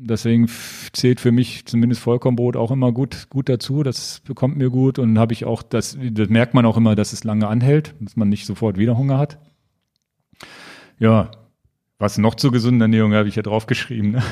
[0.00, 0.48] Deswegen
[0.92, 3.82] zählt für mich zumindest Vollkornbrot auch immer gut, gut dazu.
[3.82, 7.12] Das bekommt mir gut und habe ich auch, das, das merkt man auch immer, dass
[7.12, 9.38] es lange anhält, dass man nicht sofort wieder Hunger hat.
[11.00, 11.32] Ja,
[11.98, 14.12] was noch zur gesunden Ernährung habe ich ja draufgeschrieben.
[14.12, 14.22] Ne?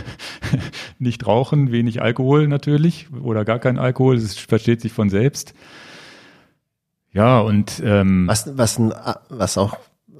[0.98, 5.54] nicht rauchen, wenig Alkohol natürlich oder gar kein Alkohol, das versteht sich von selbst.
[7.12, 8.78] Ja, und ähm, was, was,
[9.30, 9.76] was auch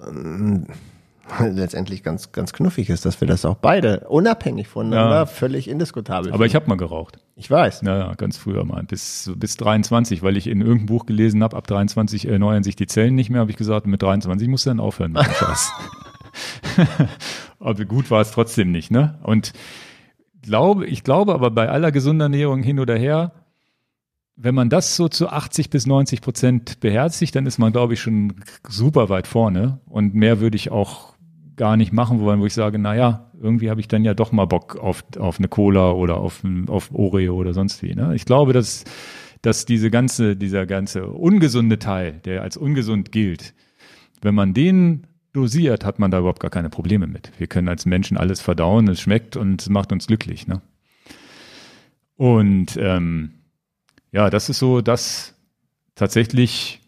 [0.06, 0.66] ähm,
[1.40, 5.26] letztendlich ganz, ganz knuffig ist, dass wir das auch beide unabhängig voneinander ja.
[5.26, 6.46] völlig indiskutabel Aber finden.
[6.48, 7.18] ich habe mal geraucht.
[7.36, 7.82] Ich weiß.
[7.82, 11.56] Ja, ja, ganz früher mal, bis, bis 23, weil ich in irgendeinem Buch gelesen habe,
[11.56, 14.70] ab 23 erneuern sich die Zellen nicht mehr, habe ich gesagt, mit 23 musst du
[14.70, 15.70] dann aufhören mit dem Scheiß.
[17.60, 19.18] aber gut war es trotzdem nicht, ne?
[19.22, 19.52] Und
[20.42, 23.32] glaube, ich glaube aber bei aller gesunder Ernährung hin oder her,
[24.36, 28.00] wenn man das so zu 80 bis 90 Prozent beherzigt, dann ist man, glaube ich,
[28.00, 28.34] schon
[28.68, 29.80] super weit vorne.
[29.86, 31.14] Und mehr würde ich auch
[31.56, 34.44] gar nicht machen wollen, wo ich sage, naja, irgendwie habe ich dann ja doch mal
[34.44, 37.94] Bock auf, auf eine Cola oder auf, auf Oreo oder sonst wie.
[37.94, 38.14] Ne?
[38.14, 38.84] Ich glaube, dass,
[39.40, 43.54] dass diese ganze, dieser ganze ungesunde Teil, der als ungesund gilt,
[44.20, 45.06] wenn man den
[45.36, 47.30] dosiert, hat man da überhaupt gar keine Probleme mit.
[47.38, 50.46] Wir können als Menschen alles verdauen, es schmeckt und es macht uns glücklich.
[50.46, 50.60] Ne?
[52.16, 53.34] Und ähm,
[54.12, 55.34] ja, das ist so das
[55.94, 56.80] tatsächlich,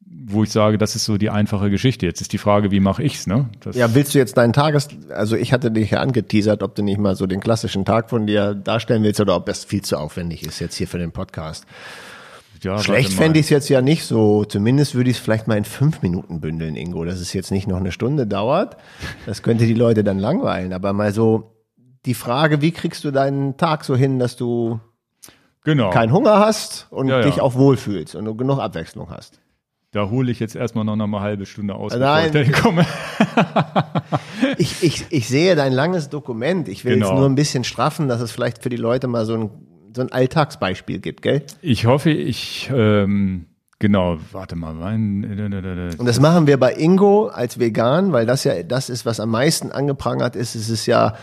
[0.00, 2.06] wo ich sage, das ist so die einfache Geschichte.
[2.06, 3.48] Jetzt ist die Frage, wie mache ich's, ne?
[3.72, 6.98] Ja, willst du jetzt deinen Tages, also ich hatte dich ja angeteasert, ob du nicht
[6.98, 10.42] mal so den klassischen Tag von dir darstellen willst oder ob das viel zu aufwendig
[10.42, 11.66] ist jetzt hier für den Podcast.
[12.60, 14.44] Ja, Schlecht fände ich es jetzt ja nicht so.
[14.44, 17.66] Zumindest würde ich es vielleicht mal in fünf Minuten bündeln, Ingo, dass es jetzt nicht
[17.66, 18.76] noch eine Stunde dauert.
[19.26, 20.72] Das könnte die Leute dann langweilen.
[20.72, 21.56] Aber mal so
[22.04, 24.80] die Frage, wie kriegst du deinen Tag so hin, dass du
[25.64, 25.90] genau.
[25.90, 29.40] keinen Hunger hast und ja, dich auch wohlfühlst und du genug Abwechslung hast.
[29.92, 32.30] Da hole ich jetzt erstmal noch eine halbe Stunde aus, Nein.
[32.30, 32.86] bevor ich komme.
[34.58, 36.68] ich, ich, ich sehe dein langes Dokument.
[36.68, 37.08] Ich will genau.
[37.08, 39.50] jetzt nur ein bisschen straffen, dass es vielleicht für die Leute mal so ein,
[39.94, 41.42] so ein Alltagsbeispiel gibt, gell?
[41.62, 43.46] Ich hoffe, ich, ähm,
[43.78, 44.74] genau, warte mal.
[44.74, 45.24] Mein,
[45.98, 49.30] und das machen wir bei Ingo als vegan, weil das ja das ist, was am
[49.30, 50.54] meisten angeprangert ist.
[50.54, 51.14] Es ist ja,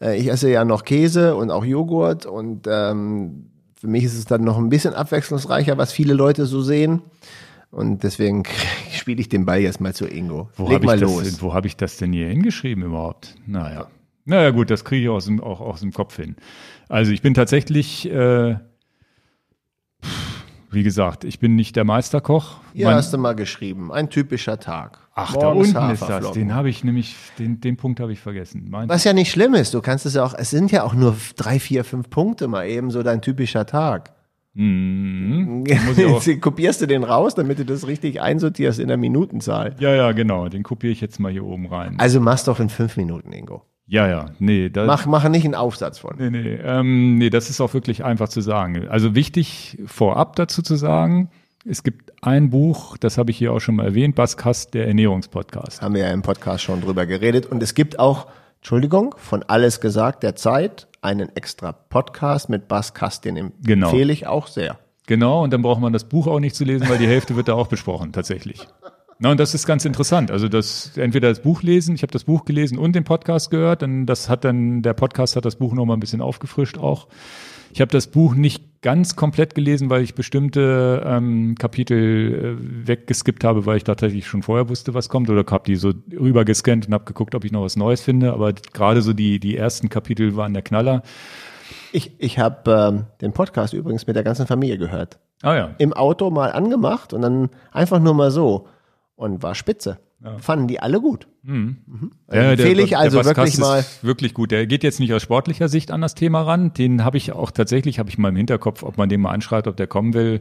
[0.00, 4.24] äh, ich esse ja noch Käse und auch Joghurt und ähm, für mich ist es
[4.24, 7.02] dann noch ein bisschen abwechslungsreicher, was viele Leute so sehen.
[7.70, 8.44] Und deswegen
[8.92, 10.48] spiele ich den Ball jetzt mal zu Ingo.
[10.56, 11.22] Wo los.
[11.24, 13.34] Denn, wo habe ich das denn hier hingeschrieben überhaupt?
[13.46, 13.88] Naja.
[14.26, 16.36] Naja, gut, das kriege ich aus dem, auch aus dem Kopf hin.
[16.88, 18.56] Also ich bin tatsächlich äh,
[20.76, 22.60] wie gesagt, ich bin nicht der Meisterkoch.
[22.74, 24.98] Hier mein, hast du mal geschrieben, ein typischer Tag.
[25.14, 26.32] Ach, Morgens da unten ist das.
[26.32, 28.66] Den habe ich nämlich, den, den Punkt habe ich vergessen.
[28.68, 30.92] Mein Was ja nicht schlimm ist, du kannst es ja auch, es sind ja auch
[30.92, 34.12] nur drei, vier, fünf Punkte mal eben so dein typischer Tag.
[34.52, 35.64] Mhm.
[35.96, 39.76] Jetzt kopierst du den raus, damit du das richtig einsortierst in der Minutenzahl.
[39.78, 40.48] Ja, ja, genau.
[40.48, 41.96] Den kopiere ich jetzt mal hier oben rein.
[41.98, 43.64] Also machst doch in fünf Minuten, Ingo.
[43.88, 44.68] Ja, ja, nee.
[44.68, 46.16] Das, mach, mach nicht einen Aufsatz von.
[46.18, 48.88] Nee, nee, ähm, nee, das ist auch wirklich einfach zu sagen.
[48.88, 51.30] Also wichtig vorab dazu zu sagen,
[51.64, 55.82] es gibt ein Buch, das habe ich hier auch schon mal erwähnt, Baskast, der Ernährungspodcast.
[55.82, 57.46] Haben wir ja im Podcast schon drüber geredet.
[57.46, 58.26] Und es gibt auch,
[58.56, 63.86] Entschuldigung, von Alles gesagt der Zeit, einen extra Podcast mit Baskast, den genau.
[63.86, 64.78] empfehle ich auch sehr.
[65.06, 67.46] Genau, und dann braucht man das Buch auch nicht zu lesen, weil die Hälfte wird
[67.46, 68.66] da auch besprochen, tatsächlich.
[69.18, 70.30] Na, und das ist ganz interessant.
[70.30, 73.80] Also das entweder das Buch lesen, ich habe das Buch gelesen und den Podcast gehört,
[73.80, 77.08] dann das hat dann der Podcast hat das Buch noch mal ein bisschen aufgefrischt auch.
[77.72, 83.42] Ich habe das Buch nicht ganz komplett gelesen, weil ich bestimmte ähm, Kapitel äh, weggeskippt
[83.42, 86.86] habe, weil ich tatsächlich schon vorher wusste, was kommt oder habe die so rüber gescannt
[86.86, 88.34] und habe geguckt, ob ich noch was Neues finde.
[88.34, 91.02] Aber gerade so die die ersten Kapitel waren der Knaller.
[91.90, 95.18] Ich, ich habe ähm, den Podcast übrigens mit der ganzen Familie gehört.
[95.42, 95.74] Ah ja.
[95.78, 98.68] Im Auto mal angemacht und dann einfach nur mal so
[99.16, 99.98] und war spitze.
[100.24, 100.38] Ja.
[100.38, 101.26] Fanden die alle gut.
[101.42, 101.76] Mhm.
[101.86, 102.10] Mhm.
[102.32, 103.84] Ja, empfehle ich also wirklich mal.
[104.02, 104.50] wirklich gut.
[104.50, 106.72] Der geht jetzt nicht aus sportlicher Sicht an das Thema ran.
[106.72, 109.66] Den habe ich auch tatsächlich, habe ich mal im Hinterkopf, ob man den mal anschreibt,
[109.66, 110.40] ob der kommen will,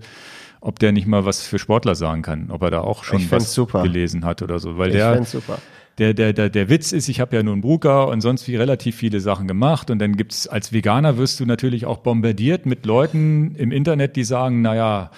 [0.62, 3.54] ob der nicht mal was für Sportler sagen kann, ob er da auch schon was
[3.54, 3.84] super.
[3.84, 4.78] gelesen hat oder so.
[4.78, 5.60] Weil ich der, super.
[5.98, 8.96] Der, der, der, der Witz ist, ich habe ja nun Bruka und sonst wie relativ
[8.96, 13.56] viele Sachen gemacht und dann gibt's als Veganer wirst du natürlich auch bombardiert mit Leuten
[13.56, 15.12] im Internet, die sagen, naja,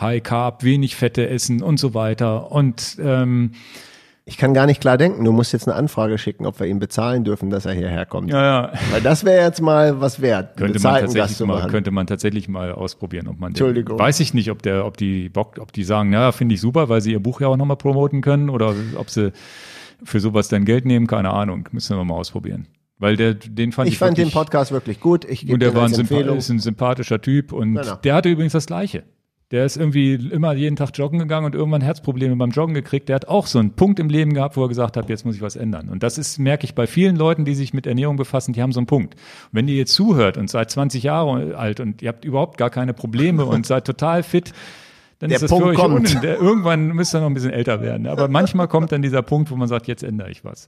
[0.00, 2.50] High Carb, wenig Fette essen und so weiter.
[2.50, 3.52] Und ähm,
[4.26, 5.22] ich kann gar nicht klar denken.
[5.24, 8.30] Du musst jetzt eine Anfrage schicken, ob wir ihm bezahlen dürfen, dass er hierher kommt.
[8.30, 8.72] Ja, ja.
[8.90, 10.56] Weil das wäre jetzt mal was wert.
[10.56, 13.50] Könnte man, tatsächlich mal, könnte man tatsächlich mal ausprobieren, ob man.
[13.50, 13.98] Entschuldigung.
[13.98, 16.60] Den, weiß ich nicht, ob der, ob die Bock, ob die sagen, ja, finde ich
[16.60, 19.32] super, weil sie ihr Buch ja auch nochmal promoten können oder ob sie
[20.02, 21.68] für sowas dann Geld nehmen, keine Ahnung.
[21.72, 22.66] Müssen wir mal ausprobieren.
[22.98, 23.94] Weil der, den fand ich.
[23.94, 25.26] Ich fand wirklich, den Podcast wirklich gut.
[25.26, 27.96] Ich und der war ein, ist ein sympathischer Typ und genau.
[27.96, 29.04] der hatte übrigens das Gleiche
[29.54, 33.08] der ist irgendwie immer jeden Tag joggen gegangen und irgendwann Herzprobleme beim Joggen gekriegt.
[33.08, 35.36] Der hat auch so einen Punkt im Leben gehabt, wo er gesagt hat, jetzt muss
[35.36, 35.90] ich was ändern.
[35.90, 38.72] Und das ist, merke ich bei vielen Leuten, die sich mit Ernährung befassen, die haben
[38.72, 39.14] so einen Punkt.
[39.14, 39.20] Und
[39.52, 42.94] wenn ihr jetzt zuhört und seid 20 Jahre alt und ihr habt überhaupt gar keine
[42.94, 44.52] Probleme und seid total fit,
[45.20, 46.24] dann Der ist das Punkt für euch kommt.
[46.24, 48.08] der, Irgendwann müsst ihr noch ein bisschen älter werden.
[48.08, 50.66] Aber manchmal kommt dann dieser Punkt, wo man sagt, jetzt ändere ich was.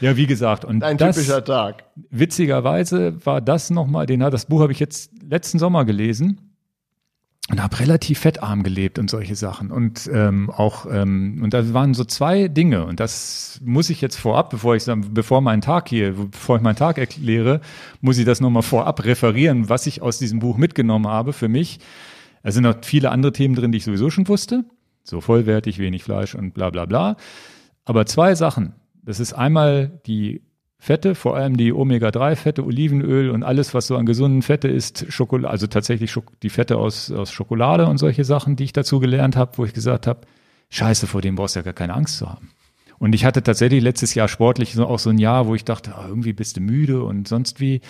[0.00, 1.84] Ja, wie gesagt, und Ein das, typischer Tag.
[2.10, 6.43] witzigerweise war das nochmal, den das Buch habe ich jetzt letzten Sommer gelesen
[7.50, 11.92] und habe relativ fettarm gelebt und solche Sachen und ähm, auch ähm, und da waren
[11.92, 16.14] so zwei Dinge und das muss ich jetzt vorab, bevor ich bevor mein Tag hier,
[16.14, 17.60] bevor ich meinen Tag erkläre,
[18.00, 21.80] muss ich das nochmal vorab referieren, was ich aus diesem Buch mitgenommen habe für mich.
[22.42, 24.64] Da sind noch viele andere Themen drin, die ich sowieso schon wusste,
[25.02, 27.16] so vollwertig, wenig Fleisch und bla bla bla.
[27.84, 28.74] Aber zwei Sachen.
[29.02, 30.40] Das ist einmal die
[30.84, 35.50] Fette, vor allem die Omega-3-Fette, Olivenöl und alles, was so an gesunden Fette ist, Schokolade,
[35.50, 39.34] also tatsächlich Schok die Fette aus, aus Schokolade und solche Sachen, die ich dazu gelernt
[39.34, 40.20] habe, wo ich gesagt habe,
[40.68, 42.50] scheiße, vor dem brauchst du ja gar keine Angst zu haben.
[42.98, 45.94] Und ich hatte tatsächlich letztes Jahr sportlich so auch so ein Jahr, wo ich dachte,
[45.94, 47.80] ah, irgendwie bist du müde und sonst wie.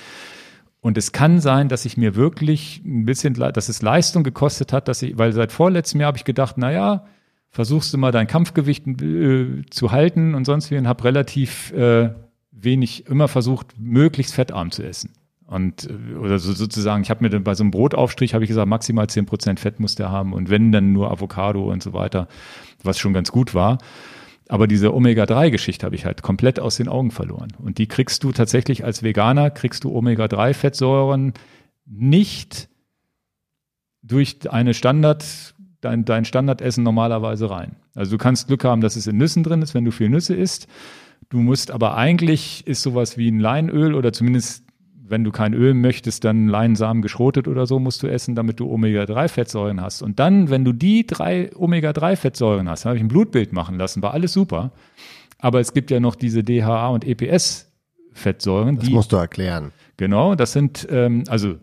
[0.80, 4.86] Und es kann sein, dass ich mir wirklich ein bisschen, dass es Leistung gekostet hat,
[4.86, 7.06] dass ich, weil seit vorletztem Jahr habe ich gedacht, na ja,
[7.50, 12.10] versuchst du mal dein Kampfgewicht äh, zu halten und sonst wie und habe relativ äh,
[12.64, 15.10] wenig immer versucht, möglichst fettarm zu essen.
[15.46, 18.48] Und äh, oder so, sozusagen, ich habe mir dann bei so einem Brotaufstrich habe ich
[18.48, 22.28] gesagt, maximal 10% Fett muss der haben und wenn dann nur Avocado und so weiter,
[22.82, 23.78] was schon ganz gut war.
[24.48, 27.48] Aber diese Omega-3-Geschichte habe ich halt komplett aus den Augen verloren.
[27.58, 31.32] Und die kriegst du tatsächlich als Veganer, kriegst du Omega-3-Fettsäuren
[31.86, 32.68] nicht
[34.02, 37.76] durch eine Standard, dein, dein Standardessen normalerweise rein.
[37.94, 40.34] Also du kannst Glück haben, dass es in Nüssen drin ist, wenn du viel Nüsse
[40.34, 40.68] isst.
[41.28, 44.64] Du musst aber eigentlich ist sowas wie ein Leinöl oder zumindest
[45.06, 48.70] wenn du kein Öl möchtest, dann Leinsamen geschrotet oder so musst du essen, damit du
[48.70, 50.02] Omega-3-Fettsäuren hast.
[50.02, 54.14] Und dann, wenn du die drei Omega-3-Fettsäuren hast, habe ich ein Blutbild machen lassen, war
[54.14, 54.72] alles super.
[55.38, 59.72] Aber es gibt ja noch diese DHA und EPS-Fettsäuren, Das die musst du erklären.
[59.98, 61.56] Genau, das sind, ähm, also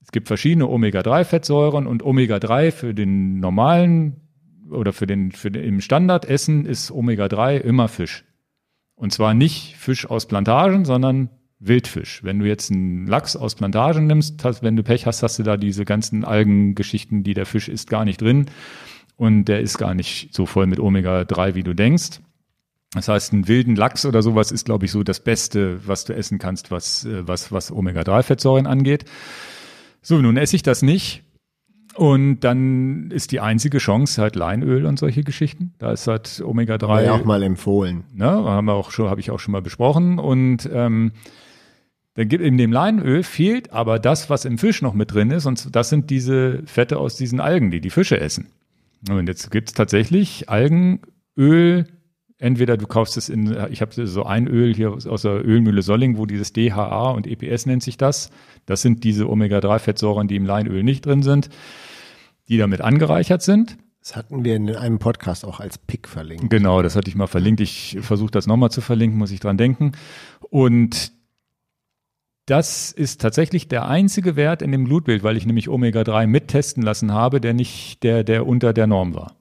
[0.00, 4.20] es gibt verschiedene Omega-3-Fettsäuren und Omega-3 für den normalen
[4.70, 8.24] oder für den, für den im Standardessen ist Omega-3 immer Fisch.
[8.96, 12.22] Und zwar nicht Fisch aus Plantagen, sondern Wildfisch.
[12.22, 15.42] Wenn du jetzt einen Lachs aus Plantagen nimmst, hast, wenn du Pech hast, hast du
[15.42, 18.46] da diese ganzen Algengeschichten, die der Fisch isst, gar nicht drin.
[19.16, 22.20] Und der ist gar nicht so voll mit Omega-3, wie du denkst.
[22.92, 26.14] Das heißt, einen wilden Lachs oder sowas ist, glaube ich, so das Beste, was du
[26.14, 29.04] essen kannst, was, äh, was, was Omega-3-Fettsäuren angeht.
[30.02, 31.24] So, nun esse ich das nicht.
[31.96, 35.72] Und dann ist die einzige Chance halt Leinöl und solche Geschichten.
[35.78, 36.88] Da ist halt Omega-3.
[36.88, 38.04] War ja auch mal empfohlen.
[38.14, 40.18] Ne, haben wir auch schon, habe ich auch schon mal besprochen.
[40.18, 41.12] Und ähm,
[42.14, 45.46] dann gibt in dem Leinöl fehlt aber das, was im Fisch noch mit drin ist.
[45.46, 48.48] Und das sind diese Fette aus diesen Algen, die die Fische essen.
[49.08, 51.86] Und jetzt gibt es tatsächlich Algenöl.
[52.38, 55.80] Entweder du kaufst es in, ich habe so ein Öl hier aus aus der Ölmühle
[55.80, 58.30] Solling, wo dieses DHA und EPS nennt sich das.
[58.66, 61.48] Das sind diese Omega-3-Fettsäuren, die im Leinöl nicht drin sind,
[62.48, 63.76] die damit angereichert sind.
[64.00, 66.48] Das hatten wir in einem Podcast auch als Pick verlinkt.
[66.50, 67.60] Genau, das hatte ich mal verlinkt.
[67.60, 69.92] Ich versuche das nochmal zu verlinken, muss ich dran denken.
[70.48, 71.12] Und
[72.46, 77.12] das ist tatsächlich der einzige Wert in dem Blutbild, weil ich nämlich Omega-3 mittesten lassen
[77.12, 79.34] habe, der nicht, der, der unter der Norm war.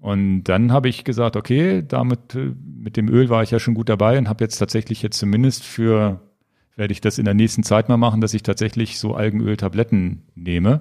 [0.00, 3.74] Und dann habe ich gesagt, okay, damit, äh, mit dem Öl war ich ja schon
[3.74, 6.20] gut dabei und habe jetzt tatsächlich jetzt zumindest für,
[6.76, 10.80] werde ich das in der nächsten Zeit mal machen, dass ich tatsächlich so Algenöltabletten nehme,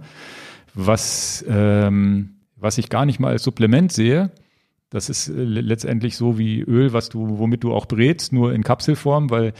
[0.77, 4.31] was, ähm, was ich gar nicht mal als Supplement sehe.
[4.89, 8.63] Das ist äh, letztendlich so wie Öl, was du, womit du auch brätst, nur in
[8.63, 9.53] Kapselform, weil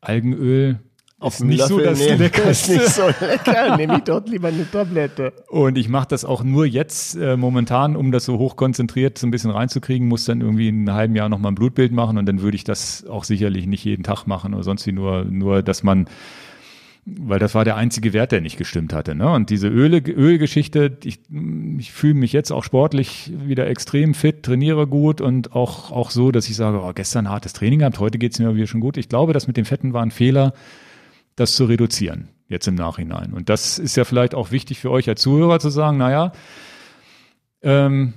[0.00, 0.78] Algenöl
[1.26, 2.18] ist nicht so das nehmen.
[2.18, 2.74] Leckerste.
[2.74, 3.76] Ist nicht so lecker.
[3.76, 5.32] Nehme ich dort lieber eine Tablette.
[5.48, 9.32] Und ich mache das auch nur jetzt äh, momentan, um das so hochkonzentriert so ein
[9.32, 12.40] bisschen reinzukriegen, muss dann irgendwie in einem halben Jahr nochmal ein Blutbild machen und dann
[12.40, 15.82] würde ich das auch sicherlich nicht jeden Tag machen oder sonst wie nur, nur, dass
[15.82, 16.06] man,
[17.16, 19.14] weil das war der einzige Wert, der nicht gestimmt hatte.
[19.14, 19.30] Ne?
[19.30, 21.20] Und diese Öle, Ölgeschichte, ich,
[21.78, 26.30] ich fühle mich jetzt auch sportlich wieder extrem fit, trainiere gut und auch, auch so,
[26.30, 28.96] dass ich sage, oh, gestern hartes Training gehabt, heute geht's mir wieder schon gut.
[28.96, 30.52] Ich glaube, das mit den Fetten war ein Fehler,
[31.36, 33.32] das zu reduzieren, jetzt im Nachhinein.
[33.32, 36.32] Und das ist ja vielleicht auch wichtig für euch als Zuhörer zu sagen, naja,
[37.62, 38.14] ähm,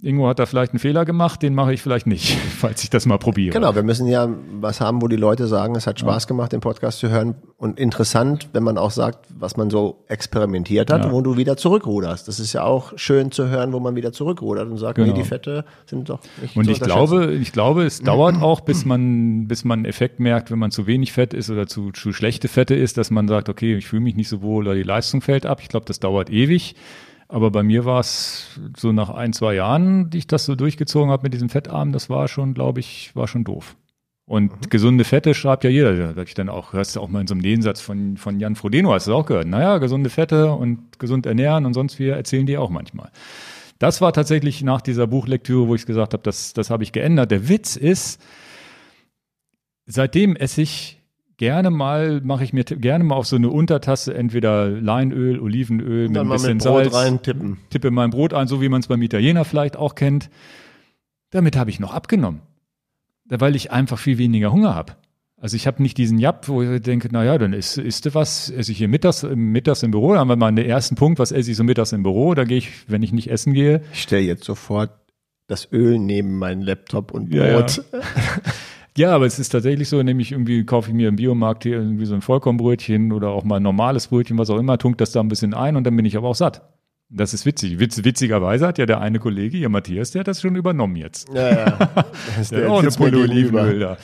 [0.00, 3.04] Ingo hat da vielleicht einen Fehler gemacht, den mache ich vielleicht nicht, falls ich das
[3.06, 3.52] mal probiere.
[3.52, 4.28] Genau, wir müssen ja
[4.60, 7.34] was haben, wo die Leute sagen, es hat Spaß gemacht, den Podcast zu hören.
[7.56, 11.10] Und interessant, wenn man auch sagt, was man so experimentiert hat, Ja.
[11.12, 12.28] wo du wieder zurückruderst.
[12.28, 15.08] Das ist ja auch schön zu hören, wo man wieder zurückrudert und sagt, Genau.
[15.08, 18.84] nee, die Fette sind doch nicht Und ich glaube, ich glaube, es dauert auch, bis
[18.84, 22.12] man, bis man einen Effekt merkt, wenn man zu wenig Fett ist oder zu, zu
[22.12, 24.84] schlechte Fette ist, dass man sagt, okay, ich fühle mich nicht so wohl oder die
[24.84, 25.58] Leistung fällt ab.
[25.60, 26.76] Ich glaube, das dauert ewig.
[27.28, 31.10] Aber bei mir war es so nach ein, zwei Jahren, die ich das so durchgezogen
[31.10, 33.76] habe mit diesem Fettarm, das war schon, glaube ich, war schon doof.
[34.24, 34.70] Und mhm.
[34.70, 36.12] gesunde Fette schreibt ja jeder.
[36.14, 38.56] Da ich dann auch, hörst du auch mal in so einem Nebensatz von, von Jan
[38.56, 39.46] Frodeno, hast du auch gehört.
[39.46, 43.10] Naja, gesunde Fette und gesund ernähren und sonst wie erzählen die auch manchmal.
[43.78, 47.30] Das war tatsächlich nach dieser Buchlektüre, wo ich gesagt habe, das, das habe ich geändert.
[47.30, 48.20] Der Witz ist,
[49.86, 50.97] seitdem esse ich
[51.38, 56.18] gerne mal, mache ich mir gerne mal auf so eine Untertasse entweder Leinöl, Olivenöl mit
[56.18, 56.94] ein bisschen mit Salz.
[56.94, 57.58] Rein tippen.
[57.70, 60.28] Tippe mein Brot ein, so wie man es beim Italiener vielleicht auch kennt.
[61.30, 62.42] Damit habe ich noch abgenommen.
[63.24, 64.94] Weil ich einfach viel weniger Hunger habe.
[65.40, 68.14] Also ich habe nicht diesen Jap, wo ich denke, na ja, dann isst, isst du
[68.14, 71.20] was, esse ich hier mittags, mittags im Büro, da haben wir mal den ersten Punkt,
[71.20, 73.82] was esse ich so mittags im Büro, da gehe ich, wenn ich nicht essen gehe.
[73.92, 74.90] Ich stelle jetzt sofort
[75.46, 77.36] das Öl neben meinen Laptop und Brot.
[77.38, 77.66] Ja, ja.
[78.98, 82.04] Ja, aber es ist tatsächlich so, nämlich irgendwie kaufe ich mir im Biomarkt hier irgendwie
[82.04, 85.20] so ein Vollkornbrötchen oder auch mal ein normales Brötchen, was auch immer, tunkt das da
[85.20, 86.62] ein bisschen ein und dann bin ich aber auch satt.
[87.08, 87.78] Das ist witzig.
[87.78, 91.28] Witz, witzigerweise hat ja der eine Kollege, hier Matthias, der hat das schon übernommen jetzt.
[91.32, 91.78] Ja, ja.
[92.26, 93.98] Das ist der, der auch eine Pulle Olivenöl da.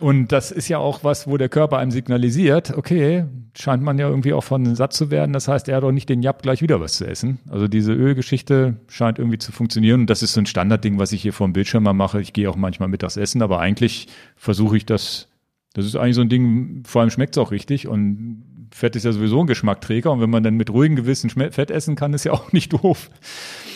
[0.00, 3.24] Und das ist ja auch was, wo der Körper einem signalisiert, okay,
[3.56, 5.32] scheint man ja irgendwie auch von satt zu werden.
[5.32, 7.40] Das heißt, er hat auch nicht den Jab gleich wieder was zu essen.
[7.50, 10.02] Also diese Ölgeschichte scheint irgendwie zu funktionieren.
[10.02, 12.20] Und das ist so ein Standardding, was ich hier vor dem Bildschirm mal mache.
[12.20, 14.06] Ich gehe auch manchmal mittags essen, aber eigentlich
[14.36, 15.28] versuche ich das,
[15.74, 19.04] das ist eigentlich so ein Ding, vor allem schmeckt es auch richtig und Fett ist
[19.04, 22.24] ja sowieso ein Geschmackträger und wenn man dann mit ruhigem Gewissen Fett essen kann, ist
[22.24, 23.10] ja auch nicht doof.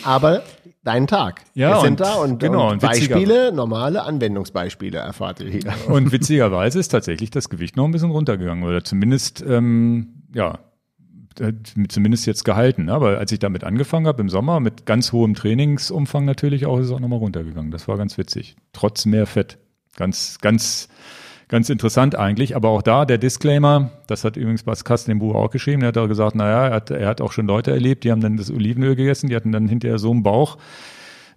[0.03, 0.43] Aber
[0.83, 1.41] deinen Tag.
[1.53, 5.73] Ja, Wir sind da und, genau, und Beispiele, normale Anwendungsbeispiele erfahrt ihr hier.
[5.87, 10.59] Und witzigerweise ist tatsächlich das Gewicht noch ein bisschen runtergegangen oder zumindest, ähm, ja,
[11.39, 11.53] äh,
[11.87, 12.89] zumindest jetzt gehalten.
[12.89, 16.87] Aber als ich damit angefangen habe im Sommer mit ganz hohem Trainingsumfang natürlich auch, ist
[16.87, 17.71] es auch nochmal runtergegangen.
[17.71, 18.55] Das war ganz witzig.
[18.73, 19.57] Trotz mehr Fett.
[19.95, 20.89] Ganz, ganz
[21.47, 25.35] Ganz interessant eigentlich, aber auch da der Disclaimer, das hat übrigens Bas Kasten im Buch
[25.35, 28.03] auch geschrieben, er hat auch gesagt, naja, er hat, er hat auch schon Leute erlebt,
[28.03, 30.57] die haben dann das Olivenöl gegessen, die hatten dann hinterher so einen Bauch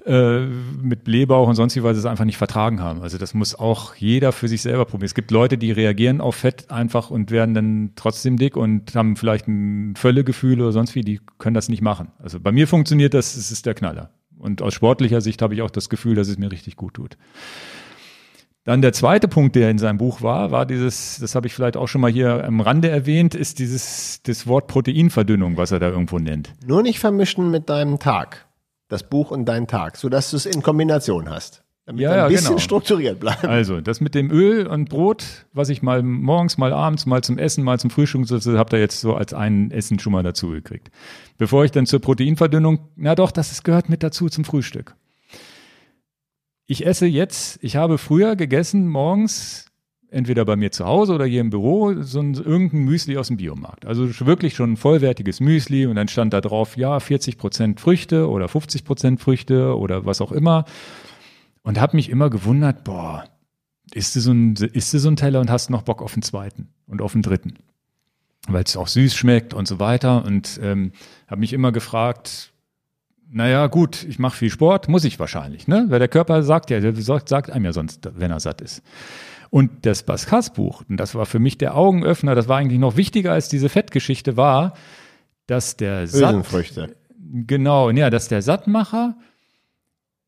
[0.07, 0.47] äh,
[0.81, 3.03] mit Blähbauch und sonst wie, weil sie es einfach nicht vertragen haben.
[3.03, 5.07] Also das muss auch jeder für sich selber probieren.
[5.07, 9.17] Es gibt Leute, die reagieren auf Fett einfach und werden dann trotzdem dick und haben
[9.17, 12.13] vielleicht ein Völlegefühl oder sonst wie, die können das nicht machen.
[12.21, 14.11] Also bei mir funktioniert das, es ist der Knaller.
[14.39, 17.17] Und aus sportlicher Sicht habe ich auch das Gefühl, dass es mir richtig gut tut.
[18.67, 21.77] Dann der zweite Punkt, der in seinem Buch war, war dieses, das habe ich vielleicht
[21.77, 25.89] auch schon mal hier am Rande erwähnt, ist dieses das Wort Proteinverdünnung, was er da
[25.89, 26.53] irgendwo nennt.
[26.67, 28.49] Nur nicht vermischen mit deinem Tag.
[28.89, 31.63] Das Buch und dein Tag, sodass du es in Kombination hast.
[31.85, 32.59] Damit ja, ein bisschen genau.
[32.59, 33.45] strukturiert bleibt.
[33.45, 37.39] Also, das mit dem Öl und Brot, was ich mal morgens, mal abends, mal zum
[37.39, 40.49] Essen, mal zum Frühstück, das habt ihr jetzt so als ein Essen schon mal dazu
[40.49, 40.91] gekriegt.
[41.39, 44.97] Bevor ich dann zur Proteinverdünnung, na doch, das gehört mit dazu zum Frühstück
[46.67, 49.67] ich esse jetzt, ich habe früher gegessen morgens,
[50.11, 53.37] entweder bei mir zu Hause oder hier im Büro, so ein, irgendein Müsli aus dem
[53.37, 53.87] Biomarkt.
[53.87, 58.29] Also wirklich schon ein vollwertiges Müsli und dann stand da drauf, ja, 40 Prozent Früchte
[58.29, 60.65] oder 50 Prozent Früchte oder was auch immer.
[61.63, 63.25] Und habe mich immer gewundert, boah,
[63.93, 66.23] isst du, so ein, isst du so einen Teller und hast noch Bock auf den
[66.23, 67.55] zweiten und auf den dritten?
[68.49, 70.25] Weil es auch süß schmeckt und so weiter.
[70.25, 70.93] Und ähm,
[71.27, 72.53] habe mich immer gefragt,
[73.31, 75.87] naja, gut, ich mache viel Sport, muss ich wahrscheinlich, ne?
[75.89, 78.83] Weil der Körper sagt ja, der sagt, sagt einem ja sonst, wenn er satt ist.
[79.51, 83.33] Und das Baskas-Buch, und das war für mich der Augenöffner, das war eigentlich noch wichtiger
[83.33, 84.75] als diese Fettgeschichte, war,
[85.47, 86.47] dass der Satt,
[87.47, 89.17] genau, ja, dass der Sattmacher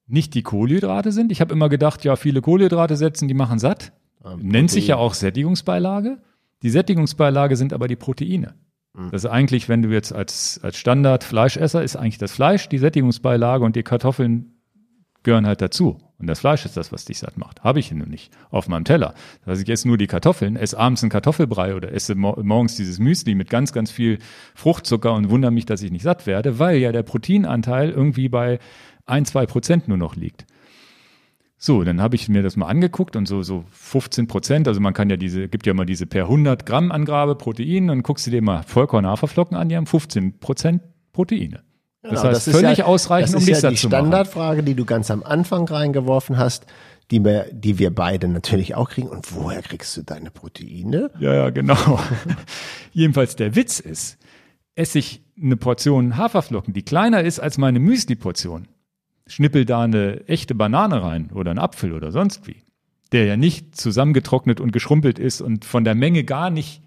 [0.06, 1.32] nicht die Kohlenhydrate sind.
[1.32, 3.92] Ich habe immer gedacht, ja, viele Kohlenhydrate setzen, die machen satt.
[4.38, 6.18] Nennt sich ja auch Sättigungsbeilage.
[6.62, 8.54] Die Sättigungsbeilage sind aber die Proteine.
[8.98, 9.10] Mhm.
[9.10, 12.78] Das ist eigentlich, wenn du jetzt als, als Standard Fleischesser, ist eigentlich das Fleisch die
[12.78, 14.54] Sättigungsbeilage und die Kartoffeln
[15.22, 16.00] gehören halt dazu.
[16.18, 17.62] Und das Fleisch ist das, was dich satt macht.
[17.62, 19.14] Habe ich nur nicht auf meinem Teller.
[19.44, 22.98] Das heißt, ich esse nur die Kartoffeln, esse abends einen Kartoffelbrei oder esse morgens dieses
[22.98, 24.18] Müsli mit ganz, ganz viel
[24.54, 28.58] Fruchtzucker und wundere mich, dass ich nicht satt werde, weil ja der Proteinanteil irgendwie bei
[29.06, 30.44] ein, zwei Prozent nur noch liegt.
[31.60, 34.94] So, dann habe ich mir das mal angeguckt und so, so 15 Prozent, also man
[34.94, 38.30] kann ja diese, gibt ja mal diese per 100 Gramm Angabe Protein und guckst du
[38.30, 40.82] dir mal Vollkorn-Haferflocken an, die haben 15 Prozent
[41.12, 41.64] Proteine.
[42.02, 43.70] Genau, das heißt das völlig ja, ausreichend, um dich ja satt zu machen.
[43.70, 46.66] Das ist die Standardfrage, die du ganz am Anfang reingeworfen hast,
[47.10, 49.08] die wir, die wir beide natürlich auch kriegen.
[49.08, 51.10] Und woher kriegst du deine Proteine?
[51.18, 51.98] Ja, ja, genau.
[52.92, 54.16] Jedenfalls der Witz ist,
[54.76, 58.68] esse ich eine Portion Haferflocken, die kleiner ist als meine Müsli-Portion,
[59.28, 62.56] schnippel da eine echte Banane rein oder einen Apfel oder sonst wie,
[63.12, 66.82] der ja nicht zusammengetrocknet und geschrumpelt ist und von der Menge gar nicht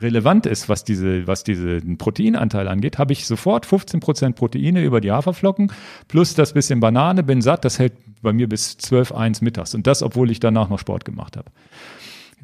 [0.00, 5.00] relevant ist, was diese, was diesen Proteinanteil angeht, habe ich sofort 15 Prozent Proteine über
[5.00, 5.72] die Haferflocken
[6.06, 9.86] plus das bisschen Banane, bin satt, das hält bei mir bis 12, 1 mittags und
[9.86, 11.50] das, obwohl ich danach noch Sport gemacht habe.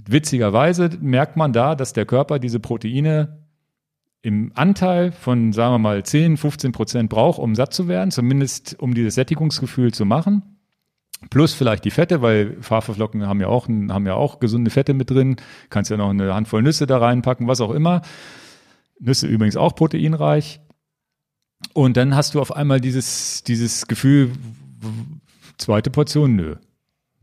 [0.06, 3.41] Witzigerweise merkt man da, dass der Körper diese Proteine
[4.22, 8.78] im Anteil von, sagen wir mal, 10, 15 Prozent brauche, um satt zu werden, zumindest
[8.78, 10.42] um dieses Sättigungsgefühl zu machen.
[11.30, 15.10] Plus vielleicht die Fette, weil Haferflocken haben ja auch, haben ja auch gesunde Fette mit
[15.10, 15.36] drin.
[15.70, 18.02] Kannst ja noch eine Handvoll Nüsse da reinpacken, was auch immer.
[18.98, 20.60] Nüsse übrigens auch proteinreich.
[21.74, 24.32] Und dann hast du auf einmal dieses, dieses Gefühl,
[25.58, 26.56] zweite Portion, nö.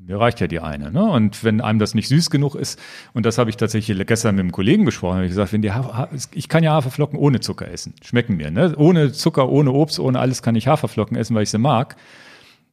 [0.01, 0.91] Mir reicht ja die eine.
[0.91, 1.03] Ne?
[1.03, 2.79] Und wenn einem das nicht süß genug ist,
[3.13, 5.73] und das habe ich tatsächlich gestern mit einem Kollegen besprochen, habe ich gesagt, wenn die
[5.73, 7.93] Hafer, ich kann ja Haferflocken ohne Zucker essen.
[8.01, 8.49] Schmecken mir.
[8.49, 8.75] Ne?
[8.77, 11.97] Ohne Zucker, ohne Obst, ohne alles kann ich Haferflocken essen, weil ich sie mag.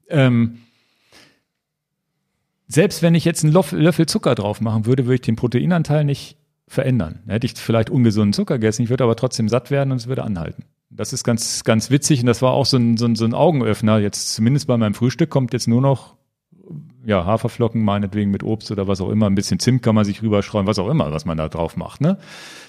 [0.09, 0.59] Ähm,
[2.69, 6.37] selbst wenn ich jetzt einen Löffel Zucker drauf machen würde, würde ich den Proteinanteil nicht
[6.69, 7.21] verändern.
[7.27, 10.25] Hätte ich vielleicht ungesunden Zucker gegessen, ich würde aber trotzdem satt werden und es würde
[10.25, 10.65] anhalten.
[10.91, 13.35] Das ist ganz, ganz witzig und das war auch so ein, so ein, so ein
[13.35, 13.99] Augenöffner.
[13.99, 16.16] Jetzt zumindest bei meinem Frühstück kommt jetzt nur noch
[17.07, 20.23] ja, Haferflocken meinetwegen mit Obst oder was auch immer, ein bisschen Zimt kann man sich
[20.23, 22.19] rüberstreuen, was auch immer, was man da drauf macht, ne?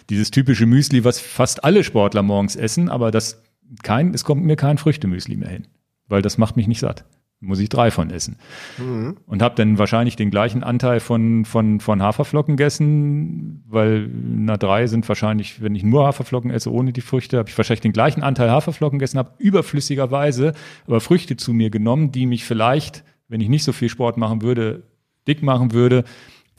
[0.09, 3.41] Dieses typische Müsli, was fast alle Sportler morgens essen, aber das
[3.83, 5.67] kein, es kommt mir kein Früchtemüsli mehr hin,
[6.07, 7.03] weil das macht mich nicht satt.
[7.39, 8.37] Muss ich drei von essen.
[8.79, 9.17] Mhm.
[9.27, 14.87] Und habe dann wahrscheinlich den gleichen Anteil von, von, von Haferflocken gegessen, weil na drei
[14.87, 18.23] sind wahrscheinlich, wenn ich nur Haferflocken esse, ohne die Früchte, habe ich wahrscheinlich den gleichen
[18.23, 20.53] Anteil Haferflocken gegessen, habe überflüssigerweise
[20.87, 24.41] aber Früchte zu mir genommen, die mich vielleicht wenn ich nicht so viel Sport machen
[24.41, 24.83] würde,
[25.27, 26.03] dick machen würde,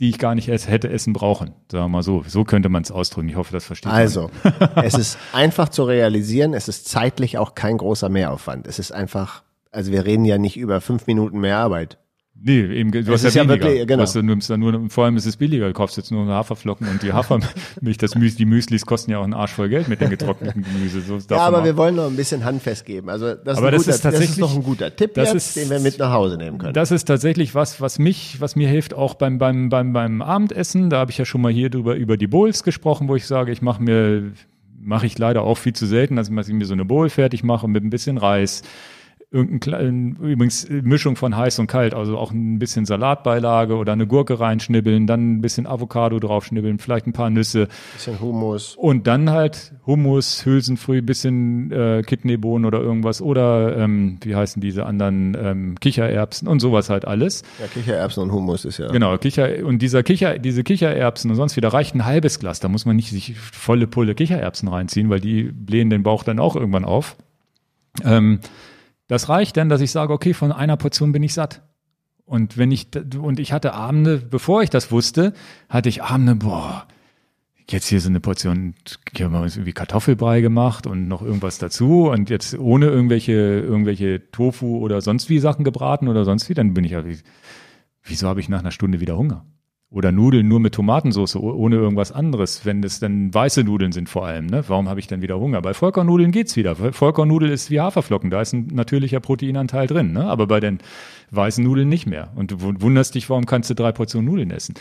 [0.00, 1.54] die ich gar nicht ess, hätte essen brauchen.
[1.70, 2.22] Sagen wir mal so.
[2.26, 3.28] So könnte man es ausdrücken.
[3.28, 3.90] Ich hoffe, das versteht.
[3.90, 4.30] Also,
[4.76, 6.54] es ist einfach zu realisieren.
[6.54, 8.66] Es ist zeitlich auch kein großer Mehraufwand.
[8.68, 9.42] Es ist einfach,
[9.72, 11.98] also wir reden ja nicht über fünf Minuten mehr Arbeit.
[12.40, 13.66] Nee, eben, du es hast ja, ja weniger.
[13.66, 14.04] Wirklich, genau.
[14.04, 15.66] du nimmst dann nur, vor allem ist es billiger.
[15.66, 19.24] Du kaufst jetzt nur Haferflocken und die Hafermilch, das Müsli, die Müslis kosten ja auch
[19.24, 21.00] einen Arsch voll Geld mit den getrockneten Gemüse.
[21.00, 23.08] So ja, aber wir wollen noch ein bisschen handfest geben.
[23.08, 25.32] Also das, aber ist, das guter, ist tatsächlich, das ist noch ein guter Tipp das
[25.32, 26.74] jetzt, ist, den wir mit nach Hause nehmen können.
[26.74, 30.90] Das ist tatsächlich was, was mich, was mir hilft, auch beim, beim, beim, beim Abendessen.
[30.90, 33.50] Da habe ich ja schon mal hier drüber, über die Bowls gesprochen, wo ich sage,
[33.50, 34.30] ich mache mir,
[34.80, 37.66] mache ich leider auch viel zu selten, dass ich mir so eine Bowl fertig mache
[37.66, 38.62] mit ein bisschen Reis,
[39.30, 44.40] irgendein übrigens Mischung von heiß und kalt, also auch ein bisschen Salatbeilage oder eine Gurke
[44.40, 47.68] reinschnibbeln, dann ein bisschen Avocado draufschnibbeln, vielleicht ein paar Nüsse.
[47.92, 48.74] Bisschen Hummus.
[48.76, 54.86] Und dann halt Hummus, Hülsenfrüh, bisschen äh, Kidneybohnen oder irgendwas oder ähm, wie heißen diese
[54.86, 57.42] anderen ähm, Kichererbsen und sowas halt alles.
[57.60, 58.88] Ja, Kichererbsen und Hummus ist ja.
[58.88, 62.60] Genau, Kicher und dieser Kicher, diese Kichererbsen und sonst wieder reicht ein halbes Glas.
[62.60, 66.38] Da muss man nicht sich volle Pulle Kichererbsen reinziehen, weil die blähen den Bauch dann
[66.38, 67.16] auch irgendwann auf.
[68.04, 68.40] Ähm,
[69.08, 71.62] das reicht dann, dass ich sage, okay, von einer Portion bin ich satt.
[72.24, 75.32] Und wenn ich, und ich hatte Abende, bevor ich das wusste,
[75.68, 76.86] hatte ich Abende, boah,
[77.70, 78.74] jetzt hier so eine Portion,
[79.14, 83.32] hier haben wir uns irgendwie Kartoffelbrei gemacht und noch irgendwas dazu und jetzt ohne irgendwelche,
[83.32, 87.02] irgendwelche Tofu oder sonst wie Sachen gebraten oder sonst wie, dann bin ich ja,
[88.02, 89.44] wieso habe ich nach einer Stunde wieder Hunger?
[89.90, 94.26] Oder Nudeln nur mit Tomatensauce, ohne irgendwas anderes, wenn das dann weiße Nudeln sind vor
[94.26, 94.44] allem.
[94.44, 94.62] Ne?
[94.68, 95.62] Warum habe ich dann wieder Hunger?
[95.62, 96.76] Bei Vollkornnudeln geht's wieder.
[96.76, 100.24] Vollkornnudel ist wie Haferflocken, da ist ein natürlicher Proteinanteil drin, ne?
[100.24, 100.80] aber bei den
[101.30, 102.32] weißen Nudeln nicht mehr.
[102.34, 104.74] Und du wunderst dich, warum kannst du drei Portionen Nudeln essen?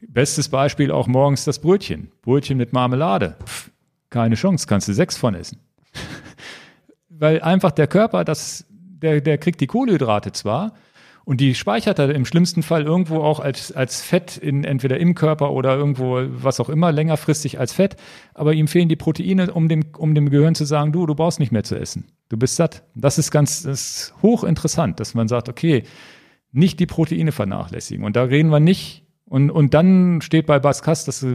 [0.00, 2.10] Bestes Beispiel auch morgens das Brötchen.
[2.22, 3.36] Brötchen mit Marmelade.
[3.44, 3.70] Pff,
[4.08, 5.58] keine Chance, kannst du sechs von essen.
[7.10, 10.72] Weil einfach der Körper, das, der, der kriegt die Kohlenhydrate zwar,
[11.24, 15.14] und die speichert er im schlimmsten Fall irgendwo auch als, als Fett in, entweder im
[15.14, 17.96] Körper oder irgendwo, was auch immer, längerfristig als Fett.
[18.34, 21.40] Aber ihm fehlen die Proteine, um dem, um dem Gehirn zu sagen, du, du brauchst
[21.40, 22.08] nicht mehr zu essen.
[22.28, 22.82] Du bist satt.
[22.94, 25.84] Das ist ganz, das ist hochinteressant, dass man sagt, okay,
[26.52, 28.04] nicht die Proteine vernachlässigen.
[28.04, 31.26] Und da reden wir nicht, und, und dann steht bei Baskas, das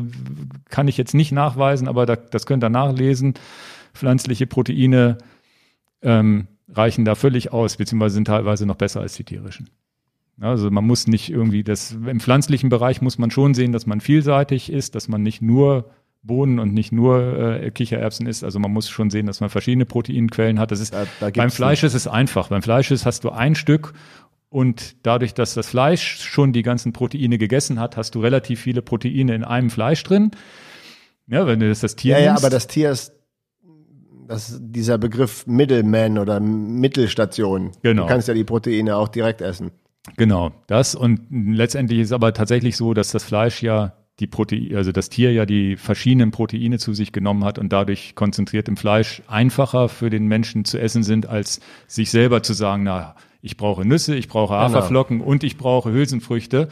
[0.69, 3.33] kann ich jetzt nicht nachweisen, aber da, das könnt ihr nachlesen,
[3.95, 5.17] pflanzliche Proteine
[6.03, 9.69] ähm, reichen da völlig aus, beziehungsweise sind teilweise noch besser als die tierischen.
[10.41, 13.99] Also man muss nicht irgendwie das, im pflanzlichen Bereich muss man schon sehen, dass man
[13.99, 15.91] vielseitig ist, dass man nicht nur
[16.21, 18.43] Bohnen und nicht nur äh, Kichererbsen isst.
[18.43, 20.71] Also man muss schon sehen, dass man verschiedene Proteinquellen hat.
[20.71, 22.49] Das ist, da, da beim Fleisch ist es einfach.
[22.49, 23.93] Beim Fleisch ist, hast du ein Stück
[24.49, 28.81] und dadurch, dass das Fleisch schon die ganzen Proteine gegessen hat, hast du relativ viele
[28.81, 30.31] Proteine in einem Fleisch drin.
[31.27, 33.13] Ja, wenn du das, das Tier Ja, nimmst, ja, aber das Tier ist
[34.27, 37.71] das, dieser Begriff Middleman oder Mittelstation.
[37.81, 38.03] Genau.
[38.03, 39.71] Du kannst ja die Proteine auch direkt essen.
[40.17, 44.91] Genau, das und letztendlich ist aber tatsächlich so, dass das Fleisch ja die Proteine, also
[44.91, 49.21] das Tier ja die verschiedenen Proteine zu sich genommen hat und dadurch konzentriert im Fleisch
[49.27, 53.85] einfacher für den Menschen zu essen sind, als sich selber zu sagen, na, ich brauche
[53.85, 54.63] Nüsse, ich brauche Genau.
[54.63, 56.67] Haferflocken und ich brauche Hülsenfrüchte.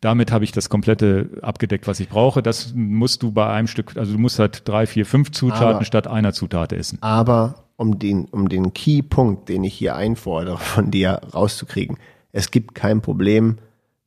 [0.00, 2.40] Damit habe ich das komplette abgedeckt, was ich brauche.
[2.40, 5.84] Das musst du bei einem Stück, also du musst halt drei, vier, fünf Zutaten Aber-
[5.84, 6.98] statt einer Zutat essen.
[7.00, 11.96] Aber um den, um den Key-Punkt, den ich hier einfordere, von dir rauszukriegen,
[12.32, 13.56] es gibt kein Problem,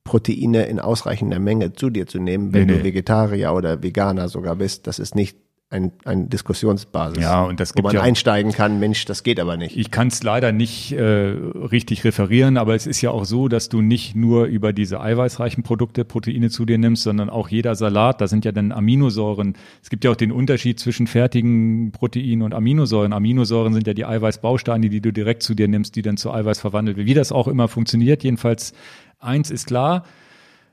[0.04, 2.84] Proteine in ausreichender Menge zu dir zu nehmen, wenn Nee, du nee.
[2.86, 4.88] Vegetarier oder Veganer sogar bist.
[4.88, 5.38] Das ist nicht
[5.72, 7.24] ein, ein Diskussionsbasis.
[7.24, 9.78] Ja, und das wo gibt man ja einsteigen kann, Mensch, das geht aber nicht.
[9.78, 13.70] Ich kann es leider nicht äh, richtig referieren, aber es ist ja auch so, dass
[13.70, 18.20] du nicht nur über diese eiweißreichen Produkte Proteine zu dir nimmst, sondern auch jeder Salat,
[18.20, 19.56] da sind ja dann Aminosäuren.
[19.82, 23.14] Es gibt ja auch den Unterschied zwischen fertigen Proteinen und Aminosäuren.
[23.14, 26.60] Aminosäuren sind ja die Eiweißbausteine, die du direkt zu dir nimmst, die dann zu Eiweiß
[26.60, 27.08] verwandelt werden.
[27.08, 28.74] Wie das auch immer funktioniert, jedenfalls
[29.20, 30.04] eins ist klar,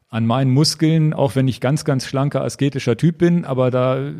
[0.08, 4.10] an meinen Muskeln, auch wenn ich ganz, ganz schlanker, asketischer Typ bin, aber da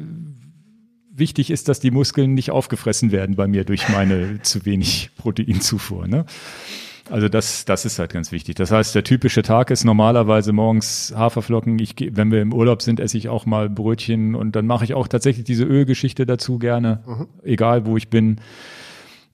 [1.19, 6.07] wichtig ist, dass die Muskeln nicht aufgefressen werden bei mir durch meine zu wenig Proteinzufuhr.
[6.07, 6.25] Ne?
[7.11, 8.57] Also das, das ist halt ganz wichtig.
[8.57, 11.79] Das heißt, der typische Tag ist normalerweise morgens Haferflocken.
[11.79, 14.95] Ich, wenn wir im Urlaub sind, esse ich auch mal Brötchen und dann mache ich
[14.95, 17.29] auch tatsächlich diese Ölgeschichte dazu gerne, mhm.
[17.43, 18.41] egal wo ich bin.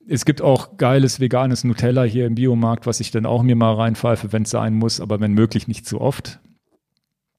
[0.06, 3.74] Es gibt auch geiles veganes Nutella hier im Biomarkt, was ich dann auch mir mal
[3.74, 6.40] reinpfeife, wenn es sein muss, aber wenn möglich nicht zu oft.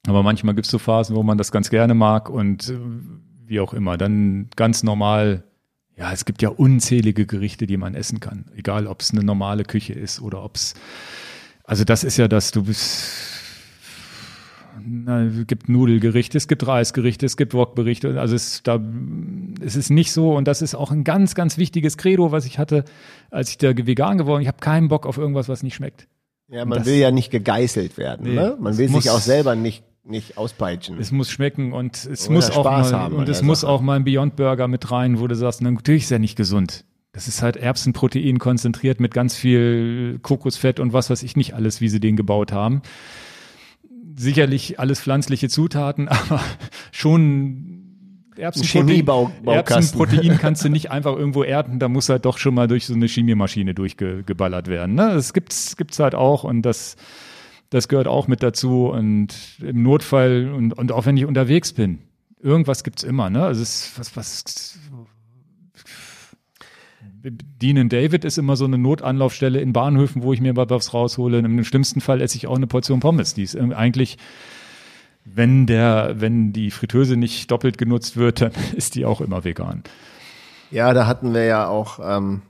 [0.07, 2.77] Aber manchmal gibt es so Phasen, wo man das ganz gerne mag und äh,
[3.47, 3.97] wie auch immer.
[3.97, 5.43] Dann ganz normal,
[5.97, 8.45] ja, es gibt ja unzählige Gerichte, die man essen kann.
[8.55, 10.73] Egal, ob es eine normale Küche ist oder ob es,
[11.63, 13.35] also das ist ja das, du bist,
[14.87, 18.19] na, es gibt Nudelgerichte, es gibt Reisgerichte, es gibt Wokberichte.
[18.19, 18.79] Also es, da,
[19.61, 22.59] es ist nicht so und das ist auch ein ganz, ganz wichtiges Credo, was ich
[22.59, 22.85] hatte,
[23.31, 24.39] als ich da vegan geworden.
[24.39, 24.43] bin.
[24.43, 26.07] Ich habe keinen Bock auf irgendwas, was nicht schmeckt.
[26.47, 28.27] Ja, man das, will ja nicht gegeißelt werden.
[28.27, 28.57] Nee, ne?
[28.59, 30.99] Man will sich auch selber nicht nicht auspeitschen.
[30.99, 33.71] Es muss schmecken und es Oder muss auch Spaß mal, haben und es muss Sache.
[33.71, 36.35] auch mal ein Beyond Burger mit rein, wo du sagst, na, natürlich ist er nicht
[36.35, 36.85] gesund.
[37.11, 41.81] Das ist halt Erbsenprotein konzentriert mit ganz viel Kokosfett und was weiß ich nicht alles,
[41.81, 42.81] wie sie den gebaut haben.
[44.17, 46.41] Sicherlich alles pflanzliche Zutaten, aber
[46.91, 47.75] schon
[48.37, 52.85] Erbsenprotein, Erbsenprotein kannst du nicht einfach irgendwo ernten, da muss halt doch schon mal durch
[52.85, 54.95] so eine Chemiemaschine durchgeballert werden.
[54.95, 55.13] Ne?
[55.13, 56.97] Das gibt's, gibt's halt auch und das
[57.75, 58.87] das gehört auch mit dazu.
[58.87, 61.99] Und im Notfall und, und auch wenn ich unterwegs bin,
[62.41, 63.29] irgendwas gibt's immer.
[63.29, 63.43] Ne?
[63.43, 64.79] Also es ist was, was
[67.21, 71.39] Dean David ist immer so eine Notanlaufstelle in Bahnhöfen, wo ich mir was raushole.
[71.39, 73.33] Im schlimmsten Fall esse ich auch eine Portion Pommes.
[73.33, 74.17] Die ist eigentlich,
[75.25, 79.83] wenn der, wenn die Fritteuse nicht doppelt genutzt wird, dann ist die auch immer vegan.
[80.71, 82.41] Ja, da hatten wir ja auch ähm,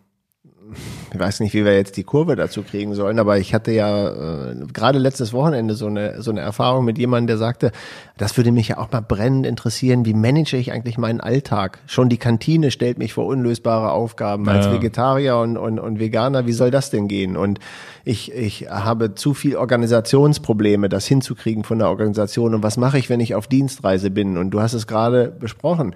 [1.14, 4.50] ich weiß nicht, wie wir jetzt die Kurve dazu kriegen sollen, aber ich hatte ja
[4.50, 7.72] äh, gerade letztes Wochenende so eine, so eine Erfahrung mit jemandem, der sagte,
[8.18, 11.80] das würde mich ja auch mal brennend interessieren, wie manage ich eigentlich meinen Alltag?
[11.86, 14.74] Schon die Kantine stellt mich vor unlösbare Aufgaben als ja.
[14.74, 17.38] Vegetarier und, und, und Veganer, wie soll das denn gehen?
[17.38, 17.60] Und
[18.04, 22.54] ich, ich habe zu viel Organisationsprobleme, das hinzukriegen von der Organisation.
[22.54, 24.38] Und was mache ich, wenn ich auf Dienstreise bin?
[24.38, 25.96] Und du hast es gerade besprochen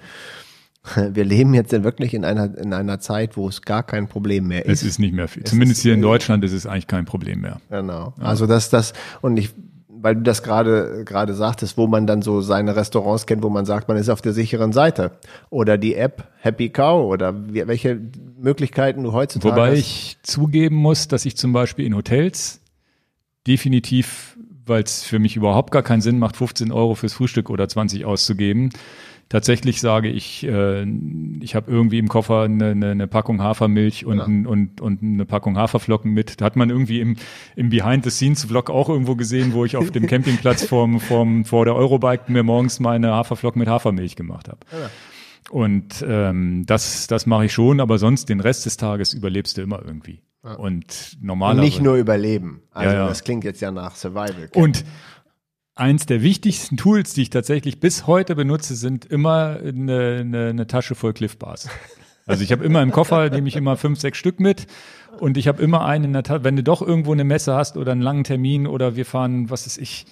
[0.94, 4.64] wir leben jetzt wirklich in einer, in einer Zeit, wo es gar kein Problem mehr
[4.64, 4.82] ist.
[4.82, 5.42] Es ist nicht mehr viel.
[5.44, 7.60] Es Zumindest hier in Deutschland ist es eigentlich kein Problem mehr.
[7.68, 8.14] Genau.
[8.18, 8.24] Ja.
[8.24, 9.50] Also das, das, und ich,
[9.88, 13.66] weil du das gerade, gerade sagtest, wo man dann so seine Restaurants kennt, wo man
[13.66, 15.12] sagt, man ist auf der sicheren Seite.
[15.50, 18.00] Oder die App Happy Cow oder welche
[18.38, 19.78] Möglichkeiten du heutzutage Wobei hast.
[19.78, 22.60] ich zugeben muss, dass ich zum Beispiel in Hotels
[23.46, 27.68] definitiv, weil es für mich überhaupt gar keinen Sinn macht, 15 Euro fürs Frühstück oder
[27.68, 28.70] 20 auszugeben,
[29.30, 30.84] tatsächlich sage ich, äh,
[31.40, 34.24] ich habe irgendwie im Koffer eine, eine, eine Packung Hafermilch und, ja.
[34.24, 36.40] und, und eine Packung Haferflocken mit.
[36.40, 37.16] Da hat man irgendwie im,
[37.56, 42.30] im Behind-the-Scenes-Vlog auch irgendwo gesehen, wo ich auf dem Campingplatz vorm, vorm, vor der Eurobike
[42.30, 44.58] mir morgens meine Haferflocken mit Hafermilch gemacht habe.
[44.72, 44.90] Ja.
[45.50, 49.62] Und ähm, das, das mache ich schon, aber sonst den Rest des Tages überlebst du
[49.62, 50.22] immer irgendwie.
[50.44, 50.54] Ja.
[50.54, 51.60] Und normalerweise.
[51.60, 52.62] Und nicht nur überleben.
[52.70, 53.08] Also ja, ja.
[53.08, 54.46] das klingt jetzt ja nach Survival.
[54.46, 54.56] -Camp.
[54.56, 54.84] Und
[55.80, 60.66] eins der wichtigsten Tools, die ich tatsächlich bis heute benutze, sind immer eine, eine, eine
[60.66, 61.68] Tasche voll Cliff Bars.
[62.26, 64.66] Also ich habe immer im Koffer, nehme ich immer fünf, sechs Stück mit
[65.18, 66.44] und ich habe immer einen in der Tasche.
[66.44, 69.66] Wenn du doch irgendwo eine Messe hast oder einen langen Termin oder wir fahren, was
[69.66, 70.06] ist ich,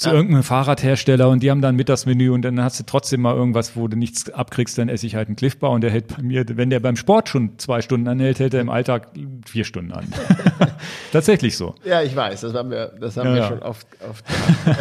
[0.00, 0.14] zu ja.
[0.14, 3.86] irgendeinem Fahrradhersteller und die haben dann Mittagsmenü und dann hast du trotzdem mal irgendwas, wo
[3.86, 6.70] du nichts abkriegst, dann esse ich halt einen Cliffbar und der hält bei mir, wenn
[6.70, 9.08] der beim Sport schon zwei Stunden anhält, hält er im Alltag
[9.44, 10.06] vier Stunden an.
[11.12, 11.74] Tatsächlich so.
[11.84, 13.48] Ja, ich weiß, das haben wir, das haben ja, wir ja.
[13.48, 14.24] schon oft, oft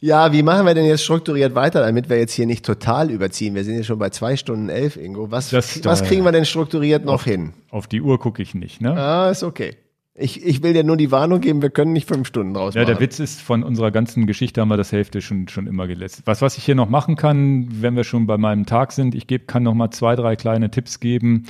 [0.00, 3.54] Ja, wie machen wir denn jetzt strukturiert weiter, damit wir jetzt hier nicht total überziehen?
[3.54, 5.30] Wir sind ja schon bei zwei Stunden elf, Ingo.
[5.30, 7.52] Was, was kriegen wir denn strukturiert noch auf, hin?
[7.70, 8.96] Auf die Uhr gucke ich nicht, ne?
[8.96, 9.76] Ah, ist okay.
[10.20, 12.84] Ich, ich will dir nur die Warnung geben, wir können nicht fünf Stunden draus Ja,
[12.84, 16.22] der Witz ist, von unserer ganzen Geschichte haben wir das Hälfte schon, schon immer geletzt.
[16.26, 19.26] Was, was ich hier noch machen kann, wenn wir schon bei meinem Tag sind, ich
[19.26, 21.44] geb, kann noch mal zwei, drei kleine Tipps geben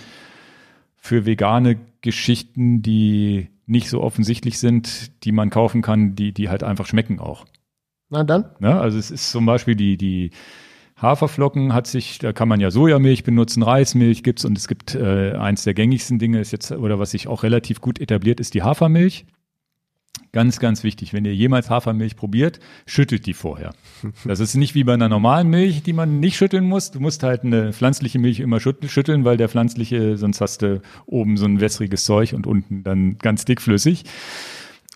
[0.96, 6.62] für vegane Geschichten, die nicht so offensichtlich sind, die man kaufen kann, die, die halt
[6.62, 7.46] einfach schmecken auch.
[8.08, 8.50] Na dann.
[8.60, 10.30] Ja, also es ist zum Beispiel die, die,
[11.00, 15.32] Haferflocken hat sich, da kann man ja Sojamilch benutzen, Reismilch gibt's und es gibt äh,
[15.32, 18.62] eins der gängigsten Dinge ist jetzt oder was sich auch relativ gut etabliert ist die
[18.62, 19.24] Hafermilch.
[20.32, 21.12] Ganz, ganz wichtig.
[21.12, 23.74] Wenn ihr jemals Hafermilch probiert, schüttelt die vorher.
[24.24, 26.92] Das ist nicht wie bei einer normalen Milch, die man nicht schütteln muss.
[26.92, 31.36] Du musst halt eine pflanzliche Milch immer schütteln, weil der pflanzliche, sonst hast du oben
[31.36, 34.04] so ein wässriges Zeug und unten dann ganz dickflüssig.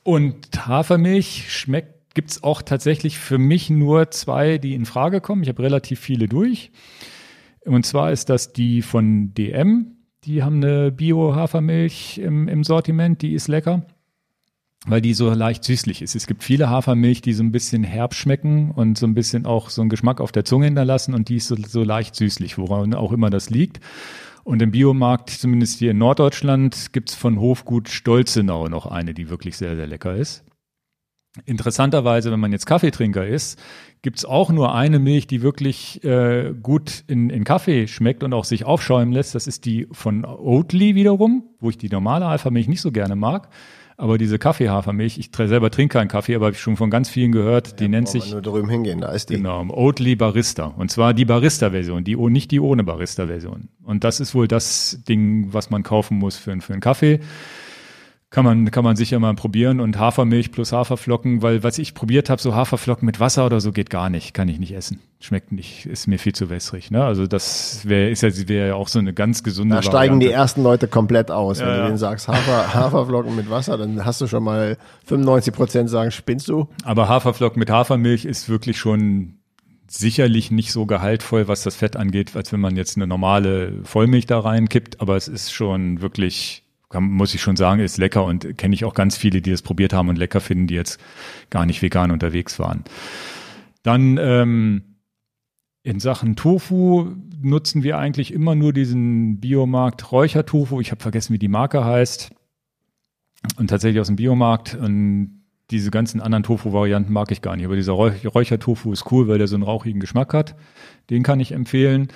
[0.05, 5.43] Und Hafermilch schmeckt, gibt's auch tatsächlich für mich nur zwei, die in Frage kommen.
[5.43, 6.71] Ich habe relativ viele durch.
[7.65, 9.97] Und zwar ist das die von DM.
[10.25, 13.87] Die haben eine Bio-Hafermilch im, im Sortiment, die ist lecker
[14.87, 16.15] weil die so leicht süßlich ist.
[16.15, 19.71] Es gibt viele Hafermilch, die so ein bisschen herb schmecken und so ein bisschen auch
[19.71, 22.95] so einen Geschmack auf der Zunge hinterlassen und die ist so, so leicht süßlich, woran
[22.95, 23.81] auch immer das liegt.
[24.45, 29.57] Und im Biomarkt, zumindest hier in Norddeutschland, gibt's von Hofgut Stolzenau noch eine, die wirklich
[29.57, 30.45] sehr, sehr lecker ist.
[31.47, 33.59] Interessanterweise, wenn man jetzt Kaffeetrinker ist,
[34.03, 38.45] gibt's auch nur eine Milch, die wirklich äh, gut in, in Kaffee schmeckt und auch
[38.45, 39.35] sich aufschäumen lässt.
[39.35, 43.49] Das ist die von Oatly wiederum, wo ich die normale Alpha-Milch nicht so gerne mag.
[43.97, 47.31] Aber diese Kaffeehafermilch, ich selber trinke keinen Kaffee, aber habe ich schon von ganz vielen
[47.31, 48.31] gehört, die ja, nennt sich.
[48.31, 49.37] nur drüben hingehen, da ist die.
[49.37, 50.67] Genau, Oatly Barista.
[50.67, 53.69] Und zwar die Barista-Version, die nicht die ohne Barista-Version.
[53.85, 57.21] Und das ist wohl das Ding, was man kaufen muss für, für einen Kaffee
[58.31, 59.79] kann man, kann man sicher mal probieren.
[59.79, 63.71] Und Hafermilch plus Haferflocken, weil was ich probiert habe, so Haferflocken mit Wasser oder so
[63.71, 64.99] geht gar nicht, kann ich nicht essen.
[65.21, 66.91] Schmeckt nicht, ist mir viel zu wässrig.
[66.91, 67.05] Ne?
[67.05, 69.77] Also das wäre ist ja, wäre ja auch so eine ganz gesunde.
[69.77, 70.27] Da steigen Variante.
[70.27, 71.61] die ersten Leute komplett aus.
[71.61, 75.55] Wenn ja, du denen sagst, Hafer, Haferflocken mit Wasser, dann hast du schon mal 95
[75.55, 76.69] Prozent sagen, spinnst du.
[76.83, 79.39] Aber Haferflocken mit Hafermilch ist wirklich schon
[79.87, 84.27] sicherlich nicht so gehaltvoll, was das Fett angeht, als wenn man jetzt eine normale Vollmilch
[84.27, 86.64] da reinkippt, aber es ist schon wirklich
[87.01, 89.93] muss ich schon sagen, ist lecker und kenne ich auch ganz viele, die das probiert
[89.93, 91.01] haben und lecker finden, die jetzt
[91.51, 92.85] gar nicht vegan unterwegs waren.
[93.83, 94.83] Dann ähm,
[95.83, 97.13] in Sachen Tofu
[97.43, 100.81] nutzen wir eigentlich immer nur diesen Biomarkt Räuchertofu.
[100.81, 102.33] Ich habe vergessen, wie die Marke heißt.
[103.59, 104.75] Und tatsächlich aus dem Biomarkt.
[104.75, 107.67] Und diese ganzen anderen Tofu-Varianten mag ich gar nicht.
[107.67, 110.57] Aber dieser Räuchertofu ist cool, weil der so einen rauchigen Geschmack hat.
[111.11, 112.09] Den kann ich empfehlen.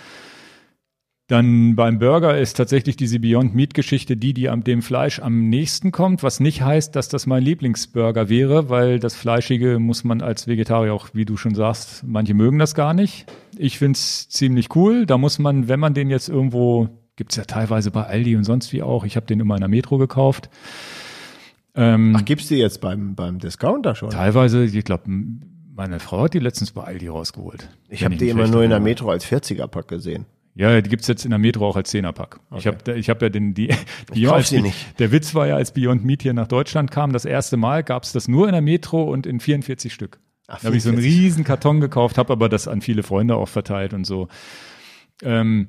[1.28, 5.50] Dann beim Burger ist tatsächlich diese Beyond Meat Geschichte die, die am dem Fleisch am
[5.50, 10.22] nächsten kommt, was nicht heißt, dass das mein Lieblingsburger wäre, weil das Fleischige muss man
[10.22, 13.26] als Vegetarier auch, wie du schon sagst, manche mögen das gar nicht.
[13.58, 15.04] Ich find's ziemlich cool.
[15.04, 18.72] Da muss man, wenn man den jetzt irgendwo, gibt's ja teilweise bei Aldi und sonst
[18.72, 20.48] wie auch, ich habe den immer in der Metro gekauft.
[21.74, 24.08] Ähm, Ach, gibt's die jetzt beim, beim Discounter schon?
[24.08, 25.04] Teilweise, ich glaube,
[25.76, 27.68] meine Frau hat die letztens bei Aldi rausgeholt.
[27.90, 30.24] Ich habe die immer nur in der Metro als 40er-Pack gesehen.
[30.58, 32.40] Ja, die gibt's jetzt in der Metro auch als Zehnerpack.
[32.50, 32.58] Okay.
[32.58, 33.68] Ich habe ich hab ja den, die,
[34.12, 34.98] die ich als, nicht.
[34.98, 38.12] Der Witz war ja, als Beyond Meat hier nach Deutschland kam, das erste Mal gab's
[38.12, 40.18] das nur in der Metro und in 44 Stück.
[40.48, 43.36] Ach, da habe ich so einen riesen Karton gekauft, habe aber das an viele Freunde
[43.36, 44.26] auch verteilt und so.
[45.22, 45.68] Ähm,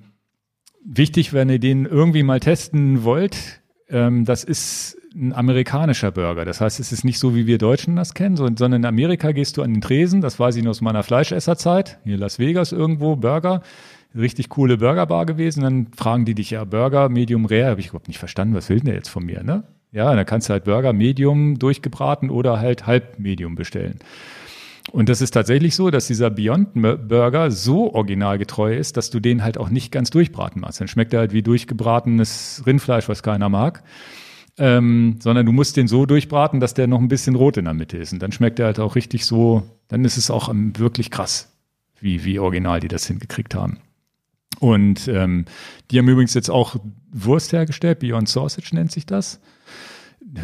[0.83, 6.45] wichtig, wenn ihr den irgendwie mal testen wollt, ähm, das ist ein amerikanischer Burger.
[6.45, 9.57] Das heißt, es ist nicht so, wie wir Deutschen das kennen, sondern in Amerika gehst
[9.57, 13.15] du an den Tresen, das weiß ich noch aus meiner Fleischesserzeit, hier Las Vegas irgendwo,
[13.15, 13.61] Burger
[14.15, 15.64] richtig coole Burgerbar gewesen.
[15.64, 17.72] Dann fragen die dich ja Burger, Medium Rare.
[17.72, 19.64] Habe ich überhaupt nicht verstanden, was will denn der jetzt von mir, ne?
[19.91, 23.99] Ja, dann kannst du halt Burger Medium durchgebraten oder halt halb Medium bestellen.
[24.91, 29.44] Und das ist tatsächlich so, dass dieser Beyond Burger so originalgetreu ist, dass du den
[29.44, 30.81] halt auch nicht ganz durchbraten machst.
[30.81, 33.84] Dann schmeckt er halt wie durchgebratenes Rindfleisch, was keiner mag.
[34.57, 37.73] Ähm, sondern du musst den so durchbraten, dass der noch ein bisschen rot in der
[37.73, 38.14] Mitte ist.
[38.14, 41.56] Und dann schmeckt er halt auch richtig so, dann ist es auch wirklich krass,
[41.99, 43.77] wie, wie original die das hingekriegt haben.
[44.60, 45.45] Und ähm,
[45.90, 46.76] die haben übrigens jetzt auch
[47.11, 49.40] Wurst hergestellt, Beyond Sausage nennt sich das.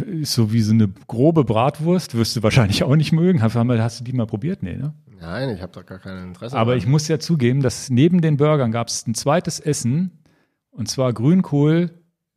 [0.08, 3.42] Ist so wie so eine grobe Bratwurst, wirst du wahrscheinlich auch nicht mögen.
[3.42, 4.64] Hast du die mal probiert?
[4.64, 4.94] Nee, ne?
[5.20, 6.56] Nein, ich habe da gar kein Interesse.
[6.56, 6.80] Aber daran.
[6.80, 10.12] ich muss ja zugeben, dass neben den Burgern gab es ein zweites Essen,
[10.72, 11.92] und zwar Grünkohl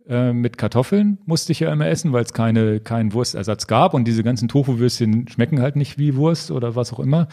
[0.09, 4.05] äh, mit Kartoffeln musste ich ja immer essen, weil es keine, keinen Wurstersatz gab und
[4.07, 7.29] diese ganzen Tofu-Würstchen schmecken halt nicht wie Wurst oder was auch immer.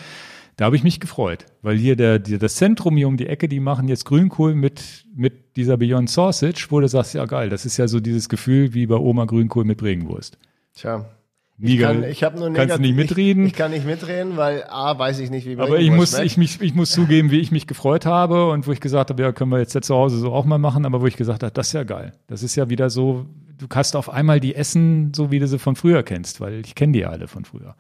[0.58, 3.50] Da habe ich mich gefreut, weil hier der, der, das Zentrum hier um die Ecke,
[3.50, 7.66] die machen jetzt Grünkohl mit, mit dieser Beyond Sausage, wo du sagst, ja geil, das
[7.66, 10.38] ist ja so dieses Gefühl wie bei Oma Grünkohl mit Bregenwurst.
[10.74, 11.10] Tja.
[11.58, 13.46] Ich kann, ich hab nur Kannst du nicht mitreden?
[13.46, 16.36] Ich, ich, kann nicht mitreden, weil A, weiß ich nicht, wie Aber ich muss, ich,
[16.36, 19.32] mich, ich muss zugeben, wie ich mich gefreut habe und wo ich gesagt habe, ja,
[19.32, 21.54] können wir jetzt ja zu Hause so auch mal machen, aber wo ich gesagt habe,
[21.54, 22.12] das ist ja geil.
[22.28, 23.26] Das ist ja wieder so,
[23.58, 26.76] du hast auf einmal die Essen, so wie du sie von früher kennst, weil ich
[26.76, 27.76] kenne die ja alle von früher.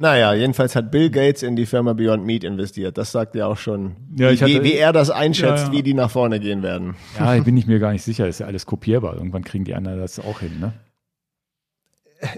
[0.00, 2.96] Naja, jedenfalls hat Bill Gates in die Firma Beyond Meat investiert.
[2.96, 5.78] Das sagt ja auch schon, ja, wie, hatte, wie, er das einschätzt, ja, ja.
[5.78, 6.94] wie die nach vorne gehen werden.
[7.18, 8.28] Ja, bin ich mir gar nicht sicher.
[8.28, 9.16] Ist ja alles kopierbar.
[9.16, 10.72] Irgendwann kriegen die anderen das auch hin, ne?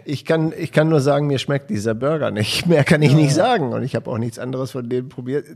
[0.05, 2.67] Ich kann, ich kann nur sagen, mir schmeckt dieser Burger nicht.
[2.68, 3.73] Mehr kann ich nicht sagen.
[3.73, 5.47] Und ich habe auch nichts anderes von dem probiert.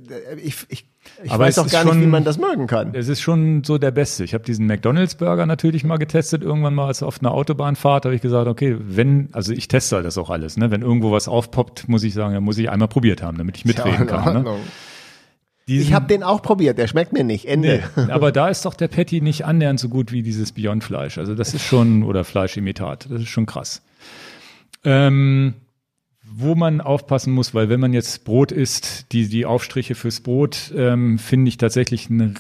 [0.43, 0.87] Ich, ich,
[1.23, 2.95] ich Aber weiß auch gar nicht, schon- wie man das mögen kann.
[2.95, 4.25] Es ist schon so der Beste.
[4.25, 8.23] Ich habe diesen McDonalds-Burger natürlich mal getestet, irgendwann mal als auf einer Autobahnfahrt, habe ich
[8.23, 10.71] gesagt, okay, wenn, also ich teste halt das auch alles, ne?
[10.71, 13.65] Wenn irgendwo was aufpoppt, muss ich sagen, dann muss ich einmal probiert haben, damit ich
[13.67, 14.43] mitreden Ja, kann.
[14.43, 14.57] Ne?
[15.69, 17.47] Diesen- Ich habe den auch probiert, der schmeckt mir nicht.
[17.47, 17.83] Ende.
[17.97, 21.17] Nee, aber da ist doch der Patty nicht annähernd so gut wie dieses Beyond Fleisch.
[21.19, 23.83] Also das ist schon, oder Fleischimitat, das ist schon krass.
[24.85, 25.55] Ähm,
[26.37, 30.73] wo man aufpassen muss, weil wenn man jetzt Brot isst, die, die Aufstriche fürs Brot,
[30.77, 32.35] ähm, finde ich tatsächlich eine,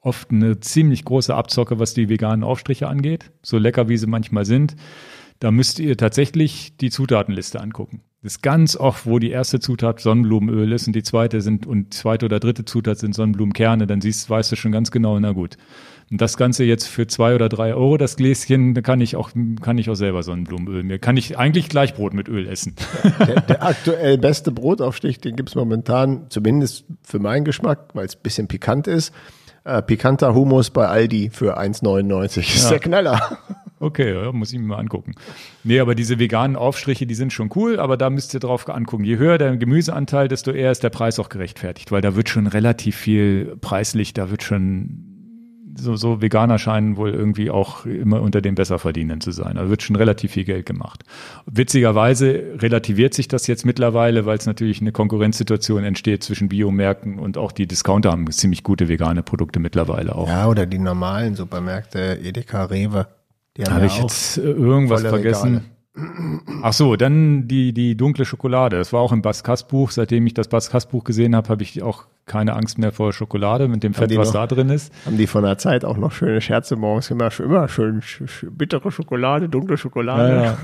[0.00, 3.30] oft eine ziemlich große Abzocke, was die veganen Aufstriche angeht.
[3.42, 4.76] So lecker, wie sie manchmal sind.
[5.40, 8.02] Da müsst ihr tatsächlich die Zutatenliste angucken.
[8.22, 11.92] Das ist ganz oft, wo die erste Zutat Sonnenblumenöl ist und die zweite sind und
[11.92, 15.56] zweite oder dritte Zutat sind Sonnenblumenkerne, dann siehst, weißt du schon ganz genau, na gut.
[16.12, 19.30] Und das Ganze jetzt für zwei oder drei Euro, das Gläschen, da kann ich auch,
[19.62, 20.98] kann ich auch selber Sonnenblumenöl mir.
[20.98, 22.76] Kann ich eigentlich gleich Brot mit Öl essen.
[23.26, 28.22] Der, der aktuell beste Brotaufstich, den gibt's momentan, zumindest für meinen Geschmack, weil es ein
[28.22, 29.14] bisschen pikant ist.
[29.64, 32.40] Äh, pikanter Hummus bei Aldi für 1,99.
[32.40, 33.38] Ist der Knaller.
[33.80, 35.14] Okay, ja, muss ich mir mal angucken.
[35.64, 39.04] Nee, aber diese veganen Aufstriche, die sind schon cool, aber da müsst ihr drauf angucken.
[39.04, 42.46] Je höher der Gemüseanteil, desto eher ist der Preis auch gerechtfertigt, weil da wird schon
[42.46, 45.11] relativ viel preislich, da wird schon
[45.74, 49.56] so, so Veganer scheinen wohl irgendwie auch immer unter den Besserverdienenden zu sein.
[49.56, 51.04] Da wird schon relativ viel Geld gemacht.
[51.46, 57.38] Witzigerweise relativiert sich das jetzt mittlerweile, weil es natürlich eine Konkurrenzsituation entsteht zwischen Biomärkten und
[57.38, 60.28] auch die Discounter haben ziemlich gute vegane Produkte mittlerweile auch.
[60.28, 63.06] Ja, oder die normalen Supermärkte, Edeka, Rewe.
[63.56, 65.64] Die haben Habe ja ich jetzt irgendwas vergessen?
[66.62, 68.78] Ach so, dann die, die dunkle Schokolade.
[68.78, 69.90] Das war auch im Bas-Kass-Buch.
[69.90, 73.82] Seitdem ich das Bas-Kass-Buch gesehen habe, habe ich auch keine Angst mehr vor Schokolade mit
[73.82, 74.90] dem Fett, die was noch- da drin ist.
[75.04, 77.38] haben die von der Zeit auch noch schöne Scherze morgens gemacht.
[77.40, 80.34] Immer schön sch sch bittere Schokolade, dunkle Schokolade.
[80.34, 80.56] Ja, ja.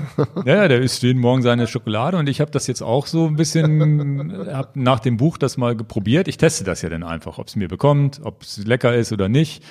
[0.45, 3.27] ja, ja, der isst jeden Morgen seine Schokolade und ich habe das jetzt auch so
[3.27, 6.27] ein bisschen, habe nach dem Buch das mal probiert.
[6.27, 9.27] Ich teste das ja dann einfach, ob es mir bekommt, ob es lecker ist oder
[9.29, 9.61] nicht.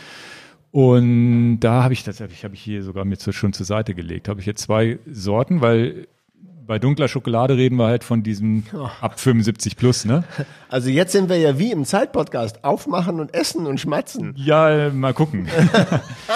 [0.71, 4.29] Und da habe ich das, habe ich, hier sogar mir zu, schon zur Seite gelegt.
[4.29, 6.07] Habe ich jetzt zwei Sorten, weil
[6.67, 8.65] bei dunkler Schokolade reden wir halt von diesem
[9.01, 10.25] ab 75 plus, ne?
[10.69, 12.63] Also jetzt sind wir ja wie im Zeitpodcast.
[12.63, 14.35] Aufmachen und essen und schmatzen.
[14.37, 15.49] Ja, mal gucken.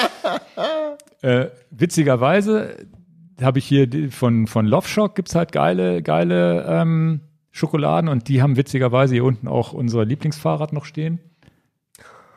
[1.23, 2.77] äh, witzigerweise
[3.43, 7.21] habe ich hier von, von Love Shock gibt's halt geile, geile ähm,
[7.51, 11.21] Schokoladen und die haben witzigerweise hier unten auch unser Lieblingsfahrrad noch stehen.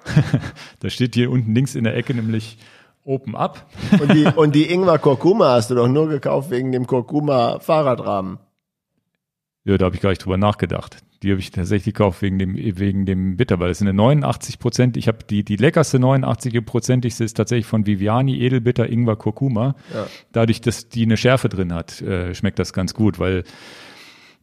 [0.79, 2.57] da steht hier unten links in der Ecke nämlich
[3.03, 3.67] Open Up.
[3.99, 8.39] Und die, und die Ingwer Kurkuma hast du doch nur gekauft wegen dem Kurkuma Fahrradrahmen.
[9.63, 10.97] Ja, da habe ich gar nicht drüber nachgedacht.
[11.23, 14.59] Die habe ich tatsächlich gekauft wegen dem, wegen dem Bitter, weil das sind eine 89
[14.59, 14.97] Prozent.
[14.97, 19.75] Ich habe die, die leckerste 89 prozentigste ist tatsächlich von Viviani Edelbitter Ingwer Kurkuma.
[19.93, 20.07] Ja.
[20.31, 23.43] Dadurch, dass die eine Schärfe drin hat, äh, schmeckt das ganz gut, weil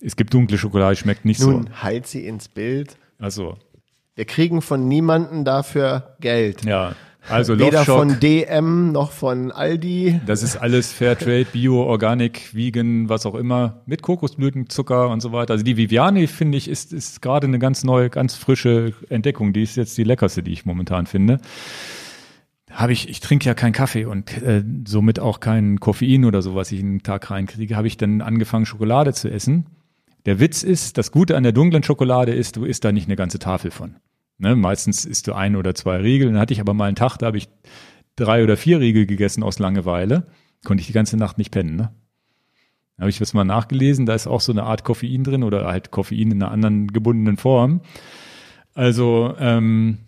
[0.00, 2.92] es gibt dunkle Schokolade, schmeckt nicht Nun, halt sie ins Bild.
[2.92, 3.24] so.
[3.24, 3.58] Also,
[4.14, 6.64] Wir kriegen von niemandem dafür Geld.
[6.64, 6.94] ja.
[7.28, 10.20] Also Love Weder Shock, von DM noch von Aldi.
[10.26, 15.52] das ist alles Fairtrade, Bio, Organic, Vegan, was auch immer, mit Kokosblütenzucker und so weiter.
[15.52, 19.52] Also die Viviani, finde ich, ist, ist gerade eine ganz neue, ganz frische Entdeckung.
[19.52, 21.38] Die ist jetzt die leckerste, die ich momentan finde.
[22.72, 26.56] Habe ich, ich trinke ja keinen Kaffee und äh, somit auch kein Koffein oder so,
[26.56, 29.66] was ich in den Tag reinkriege, habe ich dann angefangen, Schokolade zu essen.
[30.26, 33.16] Der Witz ist, das Gute an der dunklen Schokolade ist, du isst da nicht eine
[33.16, 33.96] ganze Tafel von.
[34.38, 34.54] Ne?
[34.56, 36.28] Meistens isst du ein oder zwei Riegel.
[36.28, 37.48] Dann hatte ich aber mal einen Tag, da habe ich
[38.16, 40.26] drei oder vier Riegel gegessen aus Langeweile.
[40.64, 41.76] Konnte ich die ganze Nacht nicht pennen.
[41.76, 41.92] Ne?
[42.96, 45.66] Da habe ich was mal nachgelesen, da ist auch so eine Art Koffein drin oder
[45.66, 47.80] halt Koffein in einer anderen gebundenen Form.
[48.74, 49.98] Also ähm,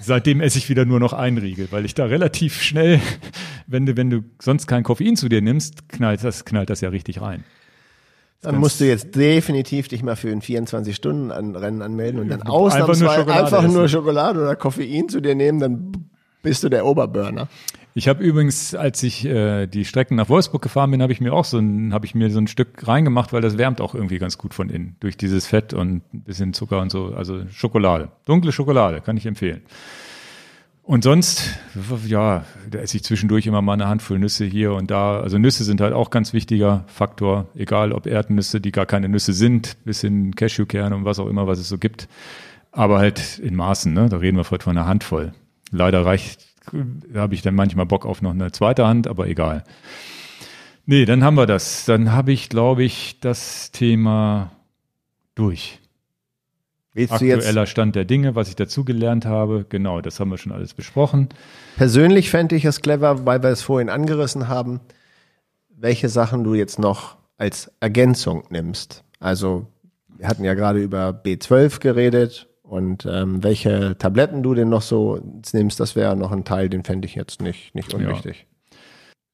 [0.00, 3.00] seitdem esse ich wieder nur noch einen Riegel, weil ich da relativ schnell,
[3.66, 6.90] wenn du, wenn du sonst kein Koffein zu dir nimmst, knallt das, knallt das ja
[6.90, 7.44] richtig rein.
[8.46, 12.60] Dann musst du jetzt definitiv dich mal für ein 24-Stunden-Rennen anmelden und dann Einfach nur
[12.60, 13.88] ausnahmsweise einfach nur.
[13.88, 15.92] Schokolade oder Koffein zu dir nehmen, dann
[16.42, 17.48] bist du der Oberburner.
[17.94, 21.32] Ich habe übrigens, als ich äh, die Strecken nach Wolfsburg gefahren bin, habe ich mir
[21.32, 24.18] auch so ein, habe ich mir so ein Stück reingemacht, weil das wärmt auch irgendwie
[24.18, 27.14] ganz gut von innen durch dieses Fett und ein bisschen Zucker und so.
[27.16, 29.62] Also Schokolade, dunkle Schokolade, kann ich empfehlen.
[30.86, 31.58] Und sonst,
[32.06, 35.18] ja, da esse ich zwischendurch immer mal eine Handvoll Nüsse hier und da.
[35.18, 39.32] Also Nüsse sind halt auch ganz wichtiger Faktor, egal ob Erdnüsse, die gar keine Nüsse
[39.32, 42.06] sind, bis hin Cashewkerne und was auch immer, was es so gibt.
[42.70, 44.08] Aber halt in Maßen, ne?
[44.08, 45.32] Da reden wir heute von einer Handvoll.
[45.72, 49.64] Leider reicht, da habe ich dann manchmal Bock auf noch eine zweite Hand, aber egal.
[50.84, 51.84] Nee, dann haben wir das.
[51.84, 54.52] Dann habe ich, glaube ich, das Thema
[55.34, 55.80] durch.
[56.96, 59.66] Willst Aktueller Stand der Dinge, was ich dazugelernt habe.
[59.68, 61.28] Genau, das haben wir schon alles besprochen.
[61.76, 64.80] persönlich fände ich es clever, weil wir es vorhin angerissen haben,
[65.68, 69.04] welche Sachen du jetzt noch als Ergänzung nimmst.
[69.20, 69.66] Also
[70.16, 75.20] wir hatten ja gerade über B12 geredet und ähm, welche Tabletten du denn noch so
[75.52, 78.46] nimmst, das wäre noch ein Teil, den fände ich jetzt nicht, nicht unwichtig.
[78.70, 78.78] Ja.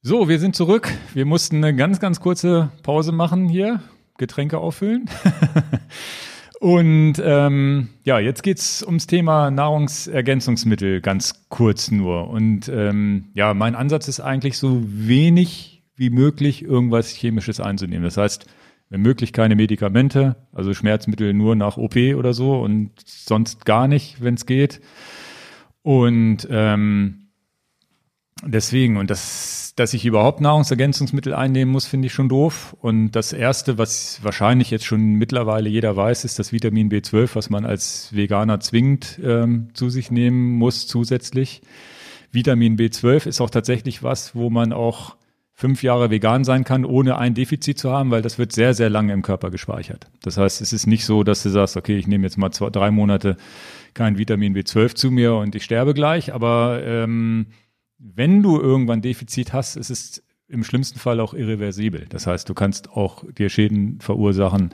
[0.02, 0.92] So, wir sind zurück.
[1.14, 3.80] Wir mussten eine ganz, ganz kurze Pause machen hier,
[4.18, 5.08] Getränke auffüllen.
[6.62, 12.28] und ähm, ja, jetzt geht's ums Thema Nahrungsergänzungsmittel ganz kurz nur.
[12.28, 18.04] Und ähm, ja, mein Ansatz ist eigentlich so wenig wie möglich irgendwas Chemisches einzunehmen.
[18.04, 18.46] Das heißt,
[18.90, 24.22] wenn möglich keine Medikamente, also Schmerzmittel nur nach OP oder so und sonst gar nicht,
[24.22, 24.80] wenn es geht.
[25.82, 27.26] Und ähm,
[28.44, 32.76] deswegen, und das, dass ich überhaupt Nahrungsergänzungsmittel einnehmen muss, finde ich schon doof.
[32.80, 37.48] Und das Erste, was wahrscheinlich jetzt schon mittlerweile jeder weiß, ist das Vitamin B12, was
[37.48, 41.62] man als Veganer zwingend ähm, zu sich nehmen muss zusätzlich.
[42.30, 45.16] Vitamin B12 ist auch tatsächlich was, wo man auch
[45.54, 48.90] fünf Jahre vegan sein kann, ohne ein Defizit zu haben, weil das wird sehr, sehr
[48.90, 50.08] lange im Körper gespeichert.
[50.22, 52.70] Das heißt, es ist nicht so, dass du sagst, okay, ich nehme jetzt mal zwei,
[52.70, 53.36] drei Monate
[53.94, 56.34] kein Vitamin B12 zu mir und ich sterbe gleich.
[56.34, 57.46] Aber ähm,
[58.02, 62.06] wenn du irgendwann Defizit hast, ist es im schlimmsten Fall auch irreversibel.
[62.08, 64.70] Das heißt, du kannst auch dir Schäden verursachen,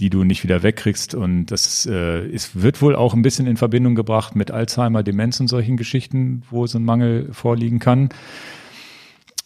[0.00, 1.14] die du nicht wieder wegkriegst.
[1.14, 5.40] Und das äh, ist, wird wohl auch ein bisschen in Verbindung gebracht mit Alzheimer, Demenz
[5.40, 8.10] und solchen Geschichten, wo so ein Mangel vorliegen kann.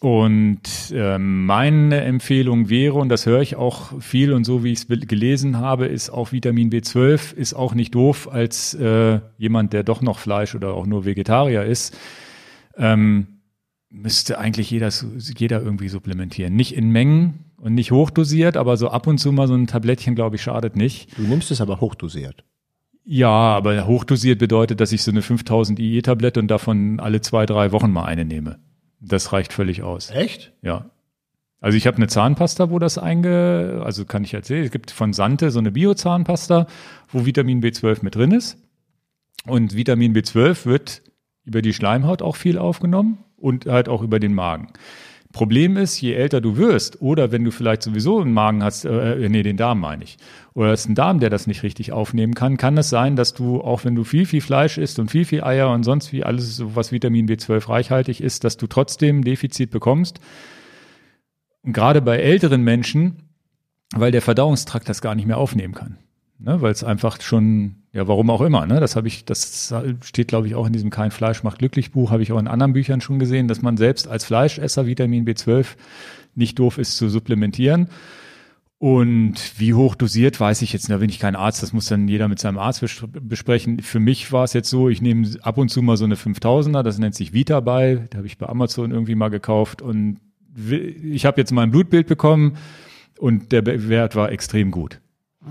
[0.01, 4.81] Und ähm, meine Empfehlung wäre, und das höre ich auch viel und so wie ich
[4.81, 9.85] es gelesen habe, ist auch Vitamin B12 ist auch nicht doof als äh, jemand, der
[9.85, 11.97] doch noch Fleisch oder auch nur Vegetarier ist.
[12.77, 13.27] Ähm,
[13.91, 14.91] müsste eigentlich jeder,
[15.37, 16.57] jeder irgendwie supplementieren.
[16.57, 20.15] Nicht in Mengen und nicht hochdosiert, aber so ab und zu mal so ein Tablettchen,
[20.15, 21.17] glaube ich, schadet nicht.
[21.17, 22.45] Du nimmst es aber hochdosiert.
[23.05, 27.73] Ja, aber hochdosiert bedeutet, dass ich so eine 5000 IE-Tablette und davon alle zwei, drei
[27.73, 28.59] Wochen mal eine nehme.
[29.01, 30.11] Das reicht völlig aus.
[30.11, 30.53] Echt?
[30.63, 30.91] Ja.
[31.61, 35.13] Also ich habe eine Zahnpasta, wo das einge, also kann ich erzählen, es gibt von
[35.13, 36.67] Sante so eine Biozahnpasta,
[37.09, 38.59] wo Vitamin B12 mit drin ist.
[39.47, 41.03] Und Vitamin B12 wird
[41.45, 44.69] über die Schleimhaut auch viel aufgenommen und halt auch über den Magen.
[45.33, 49.29] Problem ist, je älter du wirst oder wenn du vielleicht sowieso einen Magen hast, äh,
[49.31, 50.19] nee, den Darm meine ich,
[50.53, 53.63] oder hast einen Darm, der das nicht richtig aufnehmen kann, kann es sein, dass du,
[53.63, 56.63] auch wenn du viel, viel Fleisch isst und viel, viel Eier und sonst wie alles,
[56.65, 60.21] was Vitamin B12 reichhaltig ist, dass du trotzdem ein Defizit bekommst.
[61.63, 63.23] Und gerade bei älteren Menschen,
[63.95, 65.97] weil der Verdauungstrakt das gar nicht mehr aufnehmen kann
[66.43, 66.61] ne?
[66.61, 68.81] weil es einfach schon, ja, warum auch immer, ne?
[68.81, 72.11] Das habe ich, das steht, glaube ich, auch in diesem Kein Fleisch macht glücklich Buch,
[72.11, 75.67] habe ich auch in anderen Büchern schon gesehen, dass man selbst als Fleischesser Vitamin B12
[76.35, 77.89] nicht doof ist zu supplementieren.
[78.79, 82.09] Und wie hoch dosiert, weiß ich jetzt, da bin ich kein Arzt, das muss dann
[82.09, 83.81] jeder mit seinem Arzt besprechen.
[83.81, 86.83] Für mich war es jetzt so, ich nehme ab und zu mal so eine 5000er,
[86.83, 90.19] das nennt sich Vita bei, da habe ich bei Amazon irgendwie mal gekauft und
[90.57, 92.57] ich habe jetzt mal ein Blutbild bekommen
[93.19, 95.02] und der Wert war extrem gut.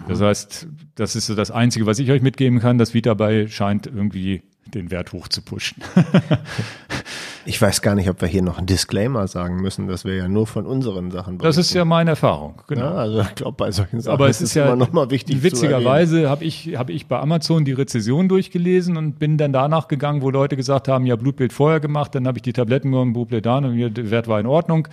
[0.07, 2.77] Das heißt, das ist so das Einzige, was ich euch mitgeben kann.
[2.77, 4.41] Das Vitabei scheint irgendwie
[4.73, 5.83] den Wert hoch zu pushen.
[7.45, 10.27] ich weiß gar nicht, ob wir hier noch einen Disclaimer sagen müssen, dass wir ja
[10.27, 11.57] nur von unseren Sachen berichten.
[11.57, 12.81] Das ist ja meine Erfahrung, genau.
[12.83, 15.43] Ja, also ich glaube, bei solchen Sachen Aber es ist, ist ja noch mal wichtig
[15.43, 20.21] Witzigerweise habe ich, hab ich bei Amazon die Rezession durchgelesen und bin dann danach gegangen,
[20.21, 23.45] wo Leute gesagt haben, ja, Blutbild vorher gemacht, dann habe ich die Tabletten genommen, Blutbild
[23.45, 24.87] da und der Wert war in Ordnung.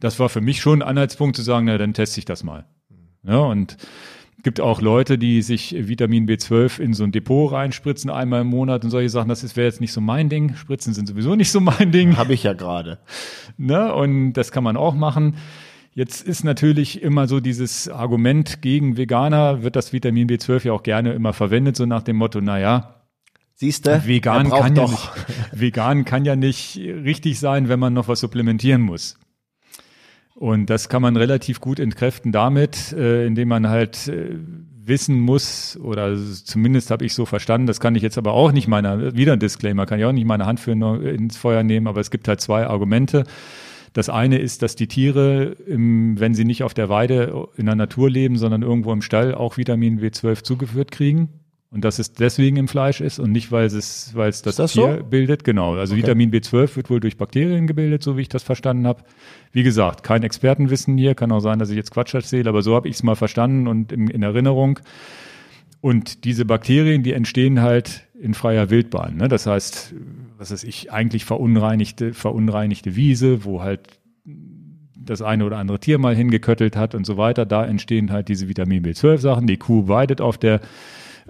[0.00, 2.66] Das war für mich schon ein Anhaltspunkt zu sagen, na, dann teste ich das mal.
[3.22, 3.76] Ja, und
[4.42, 8.84] gibt auch Leute, die sich Vitamin B12 in so ein Depot reinspritzen einmal im Monat
[8.84, 9.28] und solche Sachen.
[9.28, 10.54] Das wäre jetzt nicht so mein Ding.
[10.56, 12.16] Spritzen sind sowieso nicht so mein Ding.
[12.16, 12.98] Habe ich ja gerade.
[13.56, 13.94] Ne?
[13.94, 15.36] Und das kann man auch machen.
[15.94, 20.82] Jetzt ist natürlich immer so dieses Argument gegen Veganer, wird das Vitamin B12 ja auch
[20.82, 23.02] gerne immer verwendet, so nach dem Motto, na ja,
[23.54, 25.10] Siehste, vegan kann ja nicht,
[25.52, 29.18] vegan kann ja nicht richtig sein, wenn man noch was supplementieren muss.
[30.34, 34.36] Und das kann man relativ gut entkräften damit, äh, indem man halt äh,
[34.84, 38.66] wissen muss, oder zumindest habe ich so verstanden, das kann ich jetzt aber auch nicht
[38.66, 42.00] meiner, wieder ein Disclaimer, kann ich auch nicht meine Hand für ins Feuer nehmen, aber
[42.00, 43.24] es gibt halt zwei Argumente.
[43.92, 47.74] Das eine ist, dass die Tiere, im, wenn sie nicht auf der Weide in der
[47.74, 51.28] Natur leben, sondern irgendwo im Stall, auch Vitamin B12 zugeführt kriegen.
[51.72, 54.72] Und dass es deswegen im Fleisch ist und nicht, weil es, weil es das, das
[54.72, 55.04] Tier so?
[55.04, 55.42] bildet.
[55.42, 55.74] Genau.
[55.74, 56.02] Also okay.
[56.02, 59.02] Vitamin B12 wird wohl durch Bakterien gebildet, so wie ich das verstanden habe.
[59.52, 61.14] Wie gesagt, kein Expertenwissen hier.
[61.14, 63.68] Kann auch sein, dass ich jetzt Quatsch erzähle, aber so habe ich es mal verstanden
[63.68, 64.80] und in, in, Erinnerung.
[65.80, 69.16] Und diese Bakterien, die entstehen halt in freier Wildbahn.
[69.16, 69.28] Ne?
[69.28, 69.94] Das heißt,
[70.36, 73.98] was weiß ich, eigentlich verunreinigte, verunreinigte Wiese, wo halt
[74.94, 77.46] das eine oder andere Tier mal hingeköttelt hat und so weiter.
[77.46, 79.46] Da entstehen halt diese Vitamin B12 Sachen.
[79.46, 80.60] Die Kuh weidet auf der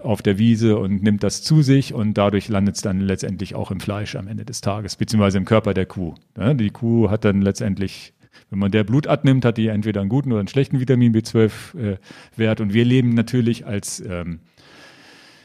[0.05, 3.71] auf der Wiese und nimmt das zu sich und dadurch landet es dann letztendlich auch
[3.71, 6.15] im Fleisch am Ende des Tages, beziehungsweise im Körper der Kuh.
[6.37, 8.13] Die Kuh hat dann letztendlich
[8.51, 12.61] Wenn man der Blut abnimmt, hat die entweder einen guten oder einen schlechten Vitamin B12-Wert.
[12.61, 14.41] Äh, und wir leben natürlich als, ähm,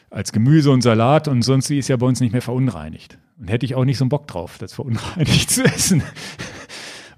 [0.10, 3.18] als Gemüse und Salat und sonst ist ja bei uns nicht mehr verunreinigt.
[3.40, 6.04] Und hätte ich auch nicht so einen Bock drauf, das verunreinigt zu essen.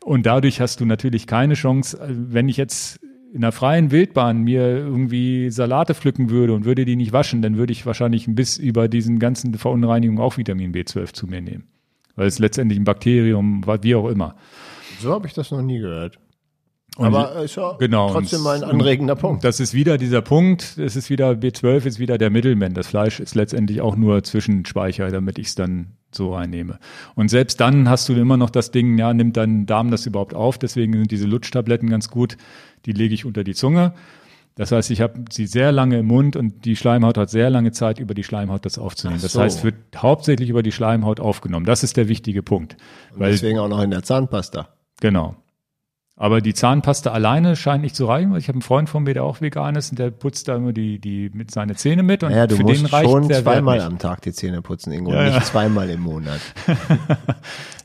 [0.03, 3.00] Und dadurch hast du natürlich keine Chance, äh, wenn ich jetzt
[3.33, 7.58] in der freien Wildbahn mir irgendwie Salate pflücken würde und würde die nicht waschen, dann
[7.58, 11.67] würde ich wahrscheinlich bis über diesen ganzen Verunreinigungen auch Vitamin B12 zu mir nehmen.
[12.16, 14.35] Weil es letztendlich ein Bakterium, wie auch immer.
[14.99, 16.19] So habe ich das noch nie gehört.
[16.98, 19.45] Und Aber ist ja genau, trotzdem mal ein anregender Punkt.
[19.45, 22.74] Das ist wieder dieser Punkt, es ist wieder, B12 ist wieder der Mittelmann.
[22.74, 26.80] Das Fleisch ist letztendlich auch nur Zwischenspeicher, damit ich es dann so einnehme.
[27.16, 30.33] Und selbst dann hast du immer noch das Ding, ja, nimmt dein Darm das überhaupt
[30.33, 30.58] auf?
[30.58, 32.35] Deswegen sind diese Lutschtabletten ganz gut.
[32.85, 33.93] Die lege ich unter die Zunge.
[34.56, 37.72] Das heißt, ich habe sie sehr lange im Mund und die Schleimhaut hat sehr lange
[37.72, 39.17] Zeit, über die Schleimhaut das aufzunehmen.
[39.19, 39.41] Ach Das so.
[39.41, 41.66] heißt, wird hauptsächlich über die Schleimhaut aufgenommen.
[41.66, 42.75] Das ist der wichtige Punkt.
[43.14, 44.67] Und Weil, deswegen auch noch in der Zahnpasta.
[44.99, 45.35] genau.
[46.22, 49.14] Aber die Zahnpasta alleine scheint nicht zu reichen, weil ich habe einen Freund von mir,
[49.14, 52.24] der auch vegan ist und der putzt da immer die, die mit seine Zähne mit
[52.24, 53.86] und Naja, du für musst den reicht schon zweimal nicht.
[53.86, 55.42] am Tag die Zähne putzen, Ingo, Ja, nicht ja.
[55.44, 56.42] zweimal im Monat.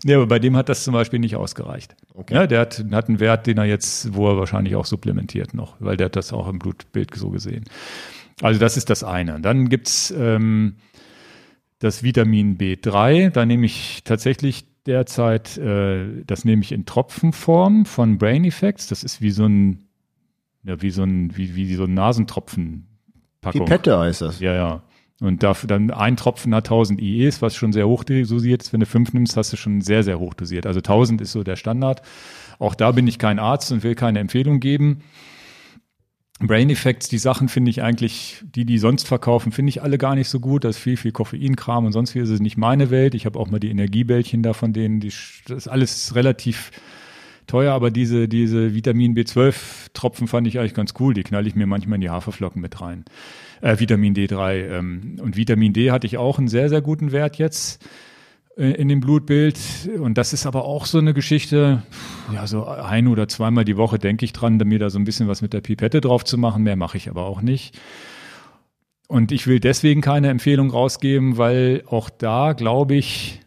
[0.06, 1.96] Ja, aber bei dem hat das zum Beispiel nicht ausgereicht.
[2.12, 2.34] Okay.
[2.34, 5.76] Ja, der hat, hat einen Wert, den er jetzt, wo er wahrscheinlich auch supplementiert noch,
[5.80, 7.64] weil der hat das auch im Blutbild so gesehen.
[8.42, 9.40] Also das ist das eine.
[9.40, 10.74] Dann gibt's ähm,
[11.78, 13.30] das Vitamin B3.
[13.30, 18.86] Da nehme ich tatsächlich derzeit, äh, das nehme ich in Tropfenform von Brain Effects.
[18.86, 19.88] Das ist wie so ein,
[20.64, 22.86] ja, wie so ein, wie, wie so ein Nasentropfen.
[23.40, 24.40] Pipette heißt das.
[24.40, 24.82] Ja, ja.
[25.20, 28.72] Und dafür dann ein Tropfen hat 1000 IEs, was schon sehr hoch dosiert ist.
[28.72, 30.66] Wenn du fünf nimmst, hast du schon sehr, sehr hoch dosiert.
[30.66, 32.02] Also 1000 ist so der Standard.
[32.58, 35.02] Auch da bin ich kein Arzt und will keine Empfehlung geben.
[36.40, 40.14] Brain Effects, die Sachen finde ich eigentlich, die die sonst verkaufen, finde ich alle gar
[40.14, 40.64] nicht so gut.
[40.64, 43.14] Das ist viel, viel Koffeinkram und sonst viel ist es nicht meine Welt.
[43.14, 45.12] Ich habe auch mal die Energiebällchen da von denen, die,
[45.46, 46.72] das ist alles relativ
[47.46, 49.54] teuer, aber diese, diese Vitamin B12
[49.92, 51.14] Tropfen fand ich eigentlich ganz cool.
[51.14, 53.04] Die knall ich mir manchmal in die Haferflocken mit rein.
[53.60, 54.78] Äh, Vitamin D3.
[54.78, 57.86] Ähm, und Vitamin D hatte ich auch einen sehr, sehr guten Wert jetzt
[58.56, 59.58] in dem Blutbild.
[59.98, 61.82] Und das ist aber auch so eine Geschichte,
[62.32, 65.28] ja, so ein oder zweimal die Woche denke ich dran, mir da so ein bisschen
[65.28, 66.62] was mit der Pipette drauf zu machen.
[66.62, 67.78] Mehr mache ich aber auch nicht.
[69.08, 73.40] Und ich will deswegen keine Empfehlung rausgeben, weil auch da glaube ich,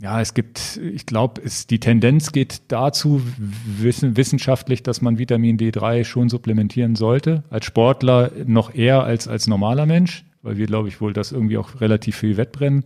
[0.00, 6.04] ja, es gibt, ich glaube, die Tendenz geht dazu, wissen, wissenschaftlich, dass man Vitamin D3
[6.04, 7.42] schon supplementieren sollte.
[7.50, 11.58] Als Sportler noch eher als als normaler Mensch, weil wir, glaube ich, wohl das irgendwie
[11.58, 12.84] auch relativ viel wettbrennen,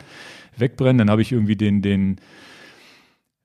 [0.56, 0.98] wegbrennen.
[0.98, 2.16] Dann habe ich irgendwie den, den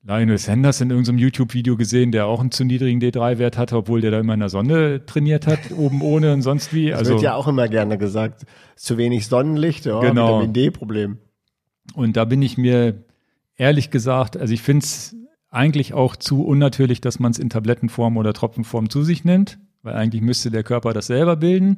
[0.04, 4.12] Lionel Sanders in irgendeinem YouTube-Video gesehen, der auch einen zu niedrigen D3-Wert hatte, obwohl der
[4.12, 6.90] da immer in der Sonne trainiert hat, oben ohne und sonst wie.
[6.90, 8.46] Es Also, wird ja auch immer gerne gesagt,
[8.76, 10.38] zu wenig Sonnenlicht, ja, Genau.
[10.40, 11.18] Vitamin D-Problem.
[11.94, 13.04] Und da bin ich mir
[13.58, 15.16] ehrlich gesagt, also ich finde es
[15.50, 19.96] eigentlich auch zu unnatürlich, dass man es in Tablettenform oder Tropfenform zu sich nimmt, weil
[19.96, 21.78] eigentlich müsste der Körper das selber bilden.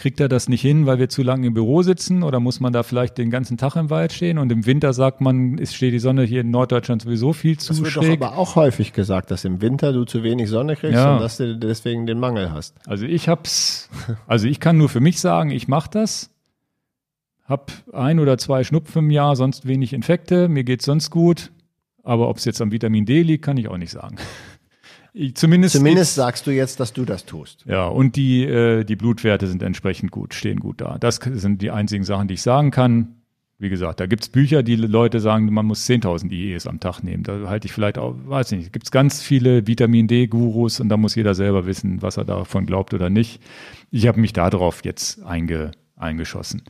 [0.00, 2.72] Kriegt er das nicht hin, weil wir zu lange im Büro sitzen oder muss man
[2.72, 4.38] da vielleicht den ganzen Tag im Wald stehen?
[4.38, 7.68] Und im Winter sagt man, es steht die Sonne hier in Norddeutschland sowieso viel zu
[7.68, 8.22] Das wird doch schräg.
[8.22, 11.16] aber auch häufig gesagt, dass im Winter du zu wenig Sonne kriegst Ja.
[11.16, 12.76] und dass du deswegen den Mangel hast.
[12.86, 13.90] Also ich hab's,
[14.26, 16.30] also ich kann nur für mich sagen, ich mache das.
[17.44, 21.52] Hab ein oder zwei Schnupfen im Jahr, sonst wenig Infekte, mir geht's sonst gut.
[22.02, 24.16] Aber ob es jetzt am Vitamin D liegt, kann ich auch nicht sagen.
[25.34, 27.64] Zumindest Zumindest sagst du jetzt, dass du das tust.
[27.66, 30.98] ja, und die, äh, die Blutwerte sind entsprechend gut, stehen gut da.
[30.98, 33.16] Das sind die einzigen Sachen, die ich sagen kann.
[33.58, 37.24] Wie gesagt, da gibt's Bücher, die Leute sagen, man muss 10.000 IEs am Tag nehmen.
[37.24, 41.14] Da halte ich vielleicht auch, weiß nicht, gibt's ganz viele Vitamin D-Gurus und da muss
[41.14, 43.42] jeder selber wissen, was er davon glaubt oder nicht.
[43.90, 46.62] Ich habe mich darauf jetzt einge, eingeschossen.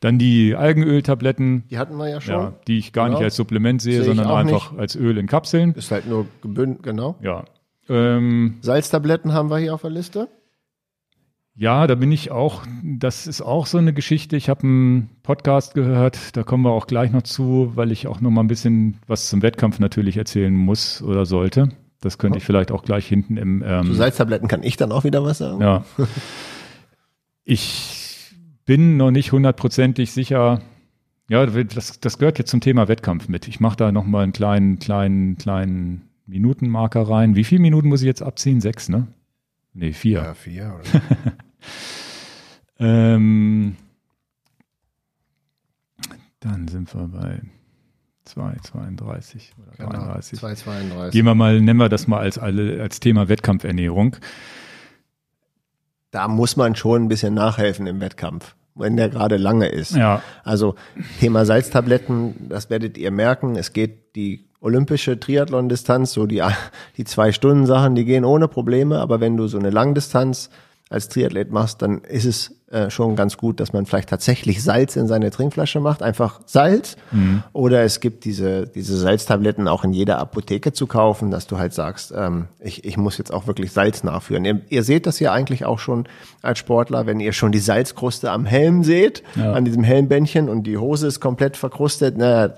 [0.00, 2.34] Dann die Algenöltabletten, Die hatten wir ja schon.
[2.34, 3.18] ja, die ich gar Genau.
[3.18, 5.72] nicht als Supplement sehe, Sehe sondern einfach als Öl in Kapseln.
[5.74, 7.16] Ist halt nur gebündelt, genau.
[7.22, 7.44] Ja.
[7.88, 10.28] Ähm, Salztabletten haben wir hier auf der Liste.
[11.56, 14.36] Ja, da bin ich auch, das ist auch so eine Geschichte.
[14.36, 18.20] Ich habe einen Podcast gehört, da kommen wir auch gleich noch zu, weil ich auch
[18.20, 21.68] noch mal ein bisschen was zum Wettkampf natürlich erzählen muss oder sollte.
[22.00, 25.04] Das könnte ich vielleicht auch gleich hinten im Zu ähm, Salztabletten kann ich dann auch
[25.04, 25.60] wieder was sagen.
[25.60, 25.84] ja.
[27.44, 30.60] Ich bin noch nicht hundertprozentig sicher.
[31.28, 33.48] Ja, das, das gehört jetzt zum Thema Wettkampf mit.
[33.48, 37.36] Ich mache da noch mal einen kleinen, kleinen, kleinen Minutenmarker rein.
[37.36, 38.60] Wie viele Minuten muss ich jetzt abziehen?
[38.60, 39.06] Sechs, ne?
[39.72, 40.34] Nee, vier.
[40.34, 40.78] vier.
[40.80, 41.02] Oder?
[42.78, 43.76] Ähm,
[46.40, 47.40] dann sind wir bei
[48.26, 49.90] 2,32 oder genau.
[49.90, 50.38] 33.
[50.40, 51.10] 2,32.
[51.10, 54.16] Gehen wir mal, nennen wir das mal als, als Thema Wettkampfernährung.
[56.10, 59.94] Da muss man schon ein bisschen nachhelfen im Wettkampf, wenn der gerade lange ist.
[59.94, 60.74] Ja, Also
[61.20, 63.56] Thema Salztabletten, das werdet ihr merken.
[63.56, 66.42] Es geht die olympische Triathlon-Distanz, so die,
[66.96, 70.50] die zwei Stunden Sachen, die gehen ohne Probleme, aber wenn du so eine Langdistanz
[70.90, 74.96] als Triathlet machst, dann ist es äh, schon ganz gut, dass man vielleicht tatsächlich Salz
[74.96, 76.96] in seine Trinkflasche macht, einfach Salz.
[77.10, 77.42] Mhm.
[77.52, 81.72] Oder es gibt diese, diese Salztabletten auch in jeder Apotheke zu kaufen, dass du halt
[81.72, 84.44] sagst, ähm, ich, ich muss jetzt auch wirklich Salz nachführen.
[84.44, 86.06] Ihr, ihr seht das ja eigentlich auch schon
[86.42, 89.52] als Sportler, wenn ihr schon die Salzkruste am Helm seht, ja.
[89.52, 92.54] an diesem Helmbändchen und die Hose ist komplett verkrustet, naja,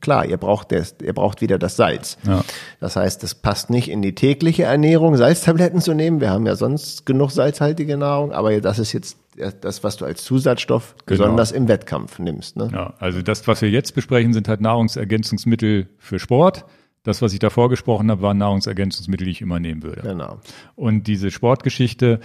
[0.00, 2.18] klar, ihr braucht, das, ihr braucht wieder das Salz.
[2.26, 2.44] Ja.
[2.80, 6.20] Das heißt, es passt nicht in die tägliche Ernährung, Salztabletten zu nehmen.
[6.20, 9.18] Wir haben ja sonst genug salzhaltige Nahrung, aber das ist jetzt
[9.60, 11.24] das, was du als Zusatzstoff genau.
[11.24, 12.56] besonders im Wettkampf nimmst.
[12.56, 12.70] Ne?
[12.72, 16.64] Ja, also das, was wir jetzt besprechen, sind halt Nahrungsergänzungsmittel für Sport.
[17.02, 20.02] Das, was ich davor gesprochen habe, waren Nahrungsergänzungsmittel, die ich immer nehmen würde.
[20.02, 20.40] Genau.
[20.74, 22.20] Und diese Sportgeschichte,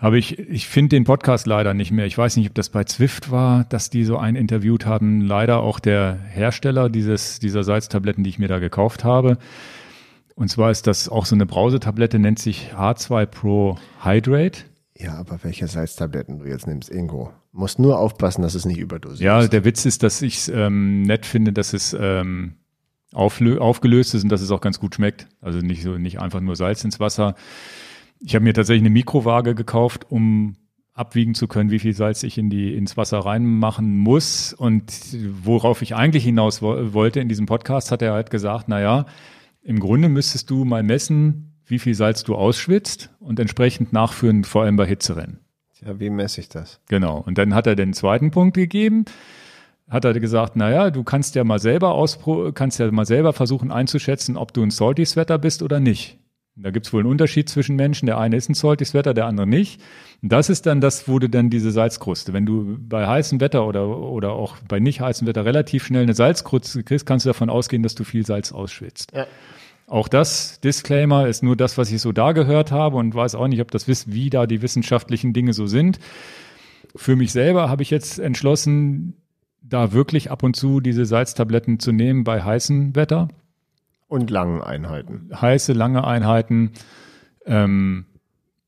[0.00, 2.06] habe ich, ich finde den Podcast leider nicht mehr.
[2.06, 5.20] Ich weiß nicht, ob das bei Zwift war, dass die so einen interviewt haben.
[5.20, 9.36] Leider auch der Hersteller dieses, dieser Salztabletten, die ich mir da gekauft habe.
[10.34, 14.60] Und zwar ist das auch so eine Brausetablette, nennt sich H2 Pro Hydrate.
[14.96, 17.30] Ja, aber welche Salztabletten du jetzt nimmst, Ingo?
[17.52, 21.02] Musst nur aufpassen, dass es nicht überdosiert Ja, der Witz ist, dass ich es ähm,
[21.02, 22.54] nett finde, dass es ähm,
[23.12, 25.28] aufgelöst ist und dass es auch ganz gut schmeckt.
[25.42, 27.34] Also nicht so nicht einfach nur Salz ins Wasser.
[28.20, 30.56] Ich habe mir tatsächlich eine Mikrowaage gekauft, um
[30.92, 34.52] abwiegen zu können, wie viel Salz ich in die, ins Wasser reinmachen muss.
[34.52, 34.92] Und
[35.44, 39.06] worauf ich eigentlich hinaus wo wollte in diesem Podcast, hat er halt gesagt, na ja,
[39.62, 44.62] im Grunde müsstest du mal messen, wie viel Salz du ausschwitzt und entsprechend nachführen, vor
[44.62, 45.40] allem bei Hitzerennen.
[45.84, 46.80] Ja, wie messe ich das?
[46.88, 47.18] Genau.
[47.18, 49.06] Und dann hat er den zweiten Punkt gegeben.
[49.88, 53.32] Hat er gesagt, na ja, du kannst ja mal selber auspro kannst ja mal selber
[53.32, 56.18] versuchen einzuschätzen, ob du ein Salty Sweater bist oder nicht.
[56.56, 58.06] Da gibt es wohl einen Unterschied zwischen Menschen.
[58.06, 59.80] Der eine ist ein saltiges Wetter, der andere nicht.
[60.22, 62.32] Und das ist dann das, wo du dann diese Salzkruste.
[62.32, 66.14] Wenn du bei heißem Wetter oder, oder auch bei nicht heißem Wetter relativ schnell eine
[66.14, 69.12] Salzkruste kriegst, kannst du davon ausgehen, dass du viel Salz ausschwitzt.
[69.14, 69.26] Ja.
[69.86, 73.48] Auch das Disclaimer ist nur das, was ich so da gehört habe und weiß auch
[73.48, 75.98] nicht, ob das wisst, wie da die wissenschaftlichen Dinge so sind.
[76.94, 79.14] Für mich selber habe ich jetzt entschlossen,
[79.62, 83.28] da wirklich ab und zu diese Salztabletten zu nehmen bei heißem Wetter
[84.10, 85.30] und langen Einheiten.
[85.40, 86.72] Heiße, lange Einheiten.
[87.46, 88.06] Ähm,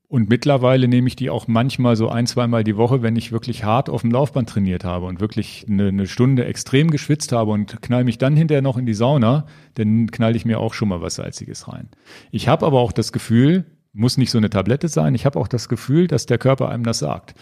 [0.07, 3.65] und mittlerweile nehme ich die auch manchmal so ein, zweimal die Woche, wenn ich wirklich
[3.65, 7.83] hart auf dem Laufband trainiert habe und wirklich eine, eine Stunde extrem geschwitzt habe und
[7.83, 11.01] knall mich dann hinterher noch in die Sauna, dann knall ich mir auch schon mal
[11.01, 11.89] was Salziges rein.
[12.31, 15.49] Ich habe aber auch das Gefühl, muss nicht so eine Tablette sein, ich habe auch
[15.49, 17.35] das Gefühl, dass der Körper einem das sagt.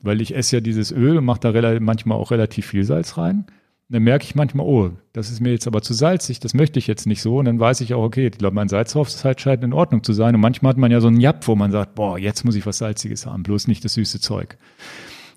[0.00, 3.46] Weil ich esse ja dieses Öl und mache da manchmal auch relativ viel Salz rein
[3.88, 6.86] dann merke ich manchmal, oh, das ist mir jetzt aber zu salzig, das möchte ich
[6.86, 7.38] jetzt nicht so.
[7.38, 10.34] Und dann weiß ich auch, okay, ich glaube, mein Salzhaushalt scheint in Ordnung zu sein.
[10.34, 12.64] Und manchmal hat man ja so einen Japp, wo man sagt, boah, jetzt muss ich
[12.66, 14.56] was Salziges haben, bloß nicht das süße Zeug.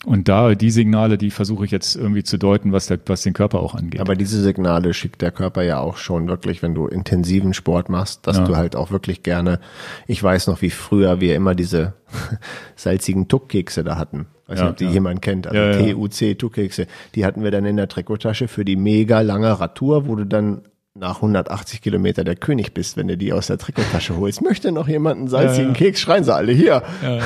[0.06, 3.34] Und da die Signale, die versuche ich jetzt irgendwie zu deuten, was, der, was den
[3.34, 4.00] Körper auch angeht.
[4.00, 8.26] Aber diese Signale schickt der Körper ja auch schon wirklich, wenn du intensiven Sport machst,
[8.28, 8.46] dass ja.
[8.46, 9.60] du halt auch wirklich gerne,
[10.06, 11.96] ich weiß noch, wie früher wir immer diese
[12.76, 14.28] salzigen Tuckkekse da hatten.
[14.48, 14.92] Weiß ja, nicht, ob die ja.
[14.92, 16.88] jemand kennt, also ja, TUC Tuckkekse.
[17.16, 20.62] Die hatten wir dann in der Trikottasche für die mega lange Radtour, wo du dann
[20.96, 24.42] nach 180 Kilometer der König bist, wenn du die aus der Trikottasche holst.
[24.42, 26.00] Möchte noch jemand einen salzigen Keks?
[26.00, 26.84] Schreien sie alle hier.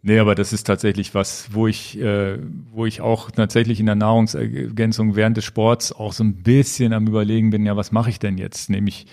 [0.00, 2.38] Nee, aber das ist tatsächlich was, wo ich, äh,
[2.72, 7.08] wo ich auch tatsächlich in der Nahrungsergänzung während des Sports auch so ein bisschen am
[7.08, 8.70] überlegen bin, ja, was mache ich denn jetzt?
[8.70, 9.06] Nämlich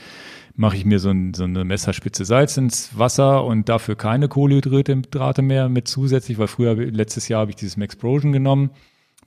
[0.56, 5.42] mache ich mir so, ein, so eine Messerspitze Salz ins Wasser und dafür keine Kohlenhydrate
[5.42, 8.72] mehr mit zusätzlich, weil früher, letztes Jahr habe ich dieses Maxplosion genommen,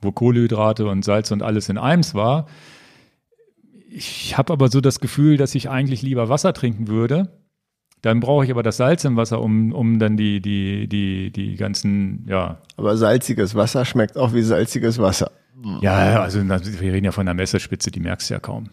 [0.01, 2.47] wo Kohlenhydrate und Salz und alles in eins war.
[3.91, 7.29] Ich habe aber so das Gefühl, dass ich eigentlich lieber Wasser trinken würde
[8.01, 11.55] dann brauche ich aber das Salz im Wasser, um, um dann die, die, die, die
[11.55, 12.61] ganzen, ja.
[12.77, 15.31] Aber salziges Wasser schmeckt auch wie salziges Wasser.
[15.81, 18.69] Ja, also wir reden ja von einer Messerspitze, die merkst du ja kaum.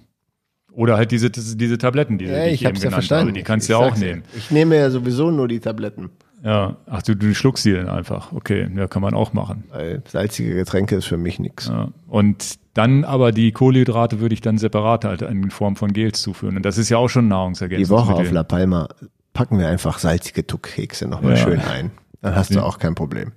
[0.76, 3.28] Oder halt diese, diese Tabletten, die, ja, die ich, ich eben genannt verstanden.
[3.28, 4.24] habe, die kannst du ja auch nehmen.
[4.36, 6.10] Ich nehme ja sowieso nur die Tabletten.
[6.44, 8.32] Ja, ach du, du schluckst sie dann einfach.
[8.32, 9.64] Okay, ja, kann man auch machen.
[9.70, 11.68] Weil salzige Getränke ist für mich nichts.
[11.68, 11.88] Ja.
[12.06, 16.58] Und dann aber die Kohlenhydrate würde ich dann separat halt in Form von Gels zuführen.
[16.58, 17.84] Und das ist ja auch schon Nahrungsergänzung.
[17.84, 18.88] Die Woche auf La Palma
[19.32, 21.38] packen wir einfach salzige Tuckkekse nochmal ja.
[21.38, 21.90] schön ein.
[22.20, 23.32] Dann hast du auch kein Problem.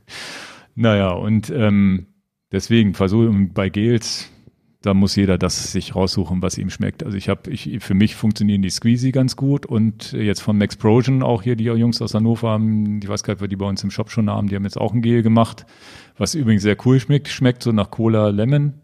[0.76, 2.08] Naja, und ähm,
[2.52, 4.30] deswegen versuche bei Gels,
[4.82, 7.04] da muss jeder das sich raussuchen, was ihm schmeckt.
[7.04, 11.22] Also ich habe, ich, für mich funktionieren die Squeezy ganz gut und jetzt von Maxplosion
[11.22, 13.92] auch hier die Jungs aus Hannover haben, ich weiß gar nicht, die bei uns im
[13.92, 15.66] Shop schon haben, die haben jetzt auch ein Gel gemacht,
[16.18, 18.76] was übrigens sehr cool schmeckt, schmeckt so nach Cola Lemon,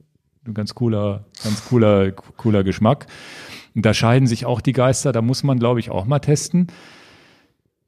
[0.46, 3.08] ein ganz cooler, ganz cooler, cooler Geschmack.
[3.74, 6.68] Und da scheiden sich auch die Geister, da muss man, glaube ich, auch mal testen.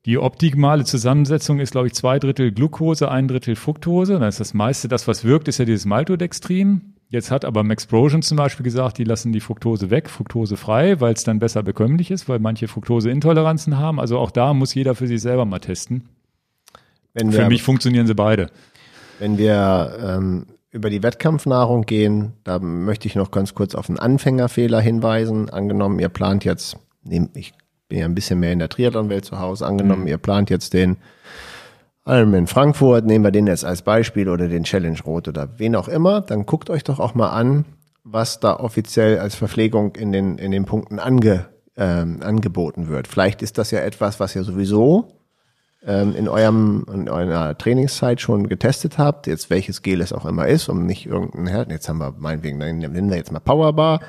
[0.05, 4.19] Die optimale Zusammensetzung ist, glaube ich, zwei Drittel Glucose, ein Drittel Fructose.
[4.19, 6.93] Das ist das meiste, das was wirkt, ist ja dieses Maltodextrin.
[7.09, 11.13] Jetzt hat aber Maxplosion zum Beispiel gesagt, die lassen die Fructose weg, Fructose frei, weil
[11.13, 13.99] es dann besser bekömmlich ist, weil manche Fructoseintoleranzen haben.
[13.99, 16.09] Also auch da muss jeder für sich selber mal testen.
[17.13, 18.47] Wenn Für wir, mich funktionieren sie beide.
[19.19, 23.97] wenn wir ähm, über die Wettkampfnahrung gehen, da möchte ich noch ganz kurz auf einen
[23.99, 25.49] Anfängerfehler hinweisen.
[25.49, 26.77] Angenommen, ihr plant jetzt,
[27.33, 27.53] ich
[27.87, 30.07] bin ja ein bisschen mehr in der Triathlon-Welt zu Hause, angenommen, Mhm.
[30.09, 30.97] ihr plant jetzt den
[32.07, 35.89] Ironman Frankfurt, nehmen wir den jetzt als Beispiel oder den Challenge Rot oder wen auch
[35.89, 37.65] immer, dann guckt euch doch auch mal an,
[38.05, 43.09] was da offiziell als Verpflegung in den, in den Punkten ange, ähm, angeboten wird.
[43.09, 45.17] Vielleicht ist das ja etwas, was ihr sowieso
[45.85, 50.47] ähm, in eurem in eurer Trainingszeit schon getestet habt, jetzt welches Gel es auch immer
[50.47, 53.99] ist, um nicht irgendein Her jetzt haben wir meinetwegen, dann nennen wir jetzt mal Powerbar.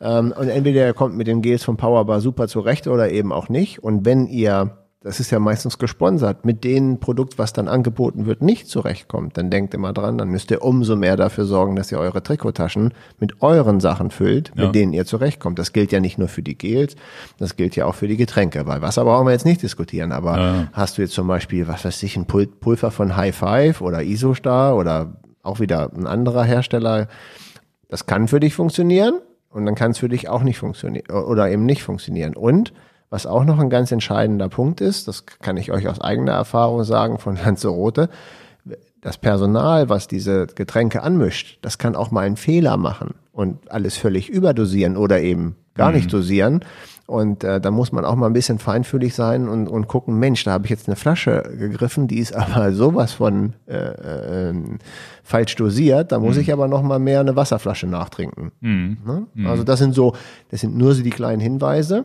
[0.00, 3.50] Ähm, und entweder ihr kommt mit den Gels von Powerbar super zurecht oder eben auch
[3.50, 3.84] nicht.
[3.84, 8.42] Und wenn ihr, das ist ja meistens gesponsert, mit dem Produkt, was dann angeboten wird,
[8.42, 11.98] nicht zurechtkommt, dann denkt immer dran, dann müsst ihr umso mehr dafür sorgen, dass ihr
[11.98, 14.66] eure Trikottaschen mit euren Sachen füllt, Ja.
[14.66, 15.58] mit denen ihr zurechtkommt.
[15.58, 16.96] Das gilt ja nicht nur für die Gels,
[17.38, 18.62] das gilt ja auch für die Getränke.
[18.64, 20.68] Bei Wasser brauchen wir jetzt nicht diskutieren, aber Ja.
[20.74, 24.02] hast du jetzt zum Beispiel, was weiß ich, ein Pul Pulver von High Five oder
[24.02, 27.08] Isostar oder auch wieder ein anderer Hersteller,
[27.88, 29.14] das kann für dich funktionieren
[29.48, 32.34] und dann kann es für dich auch nicht funktionieren oder eben nicht funktionieren.
[32.36, 32.74] Und
[33.10, 36.84] was auch noch ein ganz entscheidender Punkt ist, das kann ich euch aus eigener Erfahrung
[36.84, 38.08] sagen von Lanzarote,
[39.02, 43.96] das Personal, was diese Getränke anmischt, das kann auch mal einen Fehler machen und alles
[43.96, 46.64] völlig überdosieren oder eben gar nicht dosieren.
[47.06, 50.44] Und äh, da muss man auch mal ein bisschen feinfühlig sein und, und gucken, Mensch,
[50.44, 54.54] da habe ich jetzt eine Flasche gegriffen, die ist aber sowas von äh, äh,
[55.24, 56.12] falsch dosiert.
[56.12, 58.52] Da muss ich aber noch mal mehr eine Wasserflasche nachtrinken.
[59.04, 59.26] Ne?
[59.48, 60.14] Also das sind so,
[60.50, 62.04] das sind nur so die kleinen Hinweise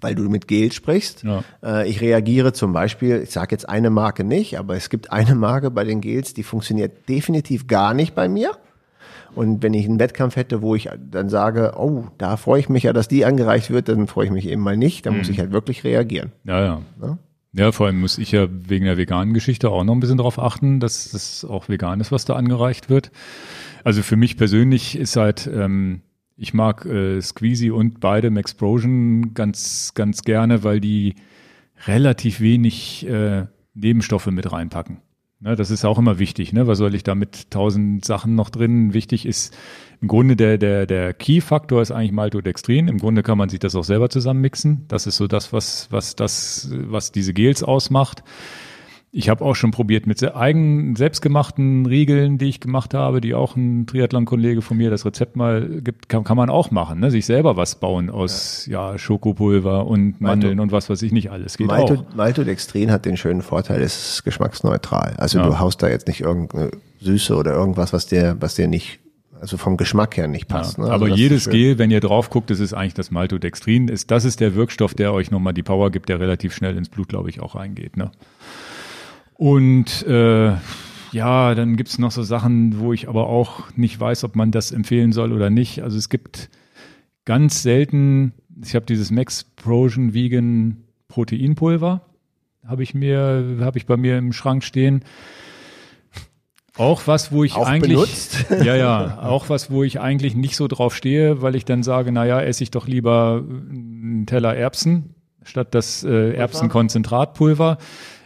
[0.00, 1.22] weil du mit Gel sprichst.
[1.22, 1.44] Ja.
[1.62, 5.34] Äh, ich reagiere zum Beispiel, ich sage jetzt eine Marke nicht, aber es gibt eine
[5.34, 8.52] Marke bei den Gels, die funktioniert definitiv gar nicht bei mir.
[9.34, 12.84] Und wenn ich einen Wettkampf hätte, wo ich dann sage, oh, da freue ich mich
[12.84, 15.06] ja, dass die angereicht wird, dann freue ich mich eben mal nicht.
[15.06, 16.30] Dann muss ich halt wirklich reagieren.
[16.44, 16.82] Ja, ja.
[17.00, 17.18] Ne?
[17.52, 20.38] Ja, vor allem muss ich ja wegen der veganen Geschichte auch noch ein bisschen darauf
[20.38, 23.10] achten, dass das auch vegan ist, was da angereicht wird.
[23.84, 26.00] Also für mich persönlich ist halt, ähm,
[26.36, 31.14] ich mag äh, Squeezy und beide Maxplosion ganz, ganz gerne, weil die
[31.86, 34.98] relativ wenig äh, Nebenstoffe mit reinpacken.
[35.40, 36.52] Ne, das ist auch immer wichtig.
[36.52, 36.66] Ne?
[36.66, 38.94] Was soll ich da mit tausend Sachen noch drin?
[38.94, 39.54] Wichtig ist
[40.00, 42.88] im Grunde der, der, der Key-Faktor ist eigentlich Maltodextrin.
[42.88, 44.86] Im Grunde kann man sich das auch selber zusammenmixen.
[44.88, 48.24] Das ist so das, was, was das, was diese Gels ausmacht.
[49.16, 53.54] Ich habe auch schon probiert mit eigenen, selbstgemachten Riegeln, die ich gemacht habe, die auch
[53.54, 56.98] ein Triathlon-Kollege von mir das Rezept mal gibt, kann, kann man auch machen.
[56.98, 57.12] Ne?
[57.12, 58.98] Sich selber was bauen aus ja.
[58.98, 61.56] Schokopulver und Mandeln und was weiß ich nicht alles.
[61.56, 61.88] Geht auch.
[61.88, 65.14] Malto, Maltodextrin hat den schönen Vorteil, es ist geschmacksneutral.
[65.18, 65.46] Also Ja.
[65.46, 68.98] du haust da jetzt nicht irgendeine Süße oder irgendwas, was dir, was dir nicht,
[69.40, 70.76] also vom Geschmack her nicht passt.
[70.78, 70.86] ne?
[70.86, 71.48] Also Aber jedes.
[71.48, 73.86] Gel, wenn ihr drauf guckt, das ist eigentlich das Maltodextrin.
[73.86, 76.88] Ist, das ist der Wirkstoff, der euch nochmal die Power gibt, der relativ schnell ins
[76.88, 77.96] Blut, glaube ich, auch reingeht.
[77.96, 78.10] Ne?
[79.44, 80.54] Und äh,
[81.12, 84.72] ja, dann gibt's noch so Sachen, wo ich aber auch nicht weiß, ob man das
[84.72, 85.82] empfehlen soll oder nicht.
[85.82, 86.48] Also es gibt
[87.26, 88.32] ganz selten,
[88.64, 92.00] ich habe dieses Max Prosion Vegan Proteinpulver,
[92.66, 95.04] habe ich mir, habe ich bei mir im Schrank stehen.
[96.78, 98.46] Auch was, wo ich Auch eigentlich, benutzt?
[98.64, 102.12] ja, ja, auch was, wo ich eigentlich nicht so drauf stehe, weil ich dann sage,
[102.12, 107.76] na ja, esse ich doch lieber einen Teller Erbsen statt das äh, Erbsenkonzentratpulver.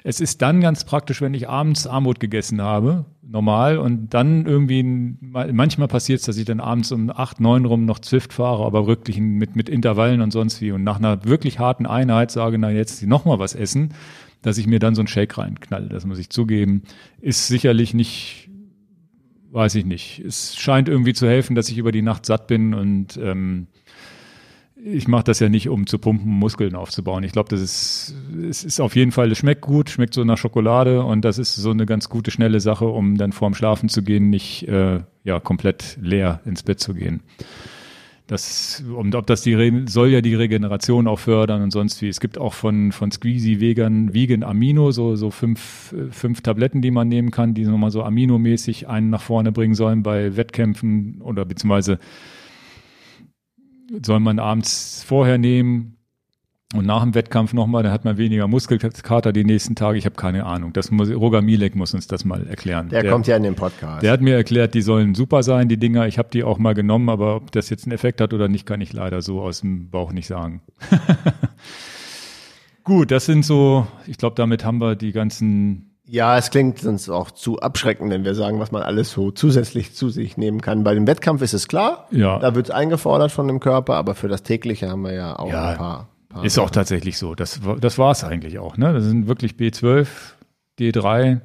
[0.04, 4.82] Es ist dann ganz praktisch, wenn ich abends Armut gegessen habe, normal, und dann irgendwie,
[5.20, 8.86] manchmal passiert es, dass ich dann abends um acht, neun rum noch Zwift fahre, aber
[8.86, 12.70] wirklich mit, mit Intervallen und sonst wie und nach einer wirklich harten Einheit sage, na
[12.70, 13.94] jetzt noch mal was essen,
[14.42, 16.82] dass ich mir dann so einen Shake reinknalle, das muss ich zugeben,
[17.20, 18.48] ist sicherlich nicht,
[19.50, 20.20] weiß ich nicht.
[20.20, 23.66] Es scheint irgendwie zu helfen, dass ich über die Nacht satt bin und ähm,
[24.84, 27.24] ich mache das ja nicht, um zu pumpen, Muskeln aufzubauen.
[27.24, 28.14] Ich glaube, das ist,
[28.48, 31.56] es ist auf jeden Fall, es schmeckt gut, schmeckt so nach Schokolade und das ist
[31.56, 35.40] so eine ganz gute, schnelle Sache, um dann vorm Schlafen zu gehen, nicht äh, ja
[35.40, 37.20] komplett leer ins Bett zu gehen.
[38.28, 42.08] Das, und ob das die soll ja die Regeneration auch fördern und sonst wie.
[42.08, 46.82] Es gibt auch von, von Squeezy Vegan, Vegan Amino, so, so fünf, äh, fünf Tabletten,
[46.82, 51.22] die man nehmen kann, die nochmal so aminomäßig einen nach vorne bringen sollen bei Wettkämpfen
[51.22, 51.98] oder beziehungsweise
[54.02, 55.98] soll man abends vorher nehmen
[56.74, 59.96] und nach dem Wettkampf nochmal, dann hat man weniger Muskelkater die nächsten Tage.
[59.96, 60.74] Ich habe keine Ahnung.
[60.74, 62.90] Das muss, Roger Milek muss uns das mal erklären.
[62.90, 64.02] Der, kommt ja in den Podcast.
[64.02, 66.06] Der hat mir erklärt, die sollen super sein, die Dinger.
[66.06, 68.66] Ich habe die auch mal genommen, aber ob das jetzt einen Effekt hat oder nicht,
[68.66, 70.60] kann ich leider so aus dem Bauch nicht sagen.
[72.84, 77.08] Gut, das sind so, ich glaube, damit haben wir die ganzen Ja, es klingt sonst
[77.10, 80.82] auch zu abschreckend, wenn wir sagen, was man alles so zusätzlich zu sich nehmen kann.
[80.82, 82.38] Bei dem Wettkampf ist es klar, Ja.
[82.38, 85.50] da wird es eingefordert von dem Körper, aber für das tägliche haben wir ja auch
[85.50, 86.08] Ja, ein paar.
[86.30, 87.34] paar Ist auch tatsächlich so.
[87.34, 88.78] Das, war- das war es eigentlich auch.
[88.78, 88.92] Ne?
[88.94, 90.08] Das sind wirklich B12,
[90.78, 91.40] D3,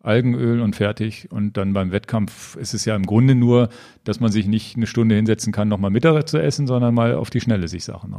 [0.00, 1.28] Algenöl und fertig.
[1.32, 3.68] Und dann beim Wettkampf ist es ja im Grunde nur,
[4.04, 7.30] dass man sich nicht eine Stunde hinsetzen kann, nochmal Mittag zu essen, sondern mal auf
[7.30, 8.14] die Schnelle sich Sachen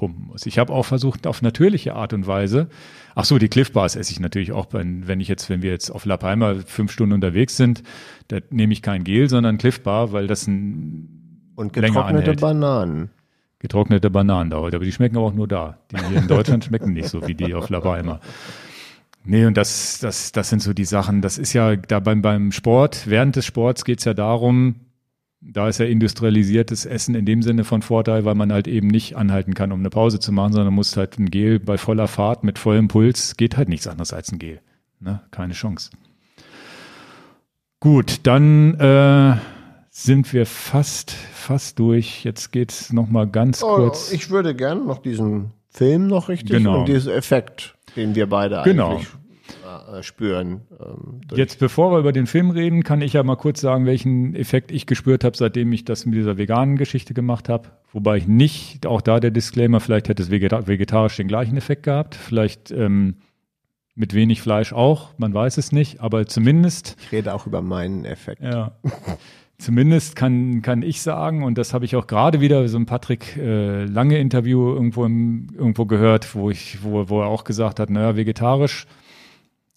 [0.00, 0.46] reinpumpen muss.
[0.46, 2.68] Ich habe auch versucht, auf natürliche Art und Weise,
[3.14, 5.90] ach so, die Cliff Bars esse ich natürlich auch, wenn, ich jetzt, wenn wir jetzt
[5.90, 7.82] auf La Palma fünf Stunden unterwegs sind,
[8.28, 12.34] da nehme ich kein Gel, sondern Cliff Bar, weil das ein Und getrocknete.
[12.34, 13.10] Bananen.
[13.58, 15.78] getrocknete Bananen da heute, aber die schmecken aber auch nur da.
[15.90, 18.20] Die hier in Deutschland schmecken nicht so wie die auf La Palma.
[19.22, 21.20] Nee, und das, das, das sind so die Sachen.
[21.20, 24.76] Das ist ja da beim, beim Sport, während des Sports geht's ja darum,
[25.42, 29.16] da ist ja industrialisiertes Essen in dem Sinne von Vorteil, weil man halt eben nicht
[29.16, 32.44] anhalten kann, um eine Pause zu machen, sondern muss halt ein Gel bei voller Fahrt
[32.44, 34.60] mit vollem Puls, geht halt nichts anderes als ein Gel.
[35.00, 35.20] Ne?
[35.30, 35.90] Keine Chance.
[37.80, 39.36] Gut, dann äh,
[39.88, 42.24] sind wir fast, fast durch.
[42.24, 44.12] Jetzt geht's noch mal ganz Oh, kurz.
[44.12, 46.80] ich würde gerne noch diesen Film noch richtig Genau.
[46.80, 48.92] und diesen Effekt, den wir beide Genau.
[48.96, 49.08] eigentlich
[49.92, 50.62] äh, spüren.
[50.80, 54.34] Ähm, Jetzt, bevor wir über den Film reden, kann ich ja mal kurz sagen, welchen
[54.34, 57.68] Effekt ich gespürt habe, seitdem ich das mit dieser veganen Geschichte gemacht habe.
[57.92, 61.82] Wobei ich nicht, auch da der Disclaimer, vielleicht hätte es vegeta vegetarisch den gleichen Effekt
[61.82, 63.16] gehabt, vielleicht ähm,
[63.94, 68.04] mit wenig Fleisch auch, man weiß es nicht, aber zumindest ich rede auch über meinen
[68.04, 68.42] Effekt.
[68.42, 68.72] Ja.
[69.58, 73.36] Zumindest kann, kann ich sagen, und das habe ich auch gerade wieder so ein Patrick
[73.36, 77.90] äh, Lange Interview irgendwo, im, irgendwo gehört, wo ich, wo, wo er auch gesagt hat,
[77.90, 78.86] naja, vegetarisch,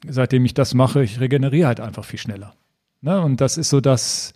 [0.08, 2.54] seitdem ich das mache, ich regeneriere halt einfach viel schneller.
[3.02, 3.22] Ne?
[3.22, 4.34] Und das ist so das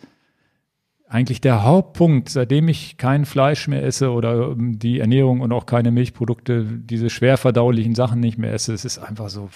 [1.09, 5.65] eigentlich der Hauptpunkt, seitdem ich kein Fleisch mehr esse oder ähm, die Ernährung und auch
[5.65, 8.73] keine Milchprodukte, diese schwer verdaulichen Sachen nicht mehr esse.
[8.73, 9.49] Es ist einfach so,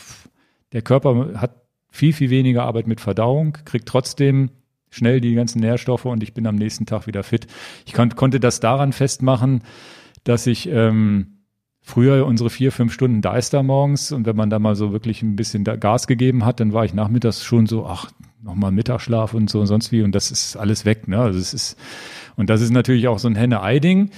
[0.72, 1.56] der Körper hat
[1.92, 4.50] viel, viel weniger Arbeit mit Verdauung, kriegt trotzdem
[4.90, 7.48] schnell die ganzen Nährstoffe und ich bin am nächsten Tag wieder fit.
[7.86, 9.64] Ich kon konnte das daran festmachen,
[10.24, 11.41] dass ich ähm,
[11.82, 14.92] früher unsere vier, fünf Stunden da ist da morgens und wenn man da mal so
[14.94, 18.12] wirklich ein bisschen Gas gegeben hat, dann war ich nachmittags schon so, ach,
[18.44, 21.08] nochmal Mittagsschlaf und so und sonst wie und das ist alles weg.
[21.08, 21.20] Ne?
[21.20, 21.78] Also es ist,
[22.36, 24.12] und das ist natürlich auch so ein Henne-Ei-Ding.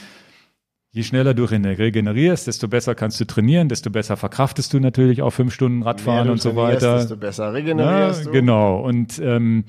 [0.91, 5.31] Je schneller du regenerierst, desto besser kannst du trainieren, desto besser verkraftest du natürlich auch
[5.31, 6.97] fünf Stunden Radfahren und so weiter.
[6.97, 8.31] Desto besser regenerierst du.
[8.31, 8.79] genau.
[8.79, 9.63] Und ähm,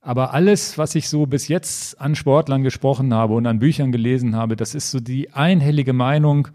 [0.00, 4.34] aber alles, was ich so bis jetzt an Sportlern gesprochen habe und an Büchern gelesen
[4.34, 6.48] habe, das ist so die einhellige Meinung,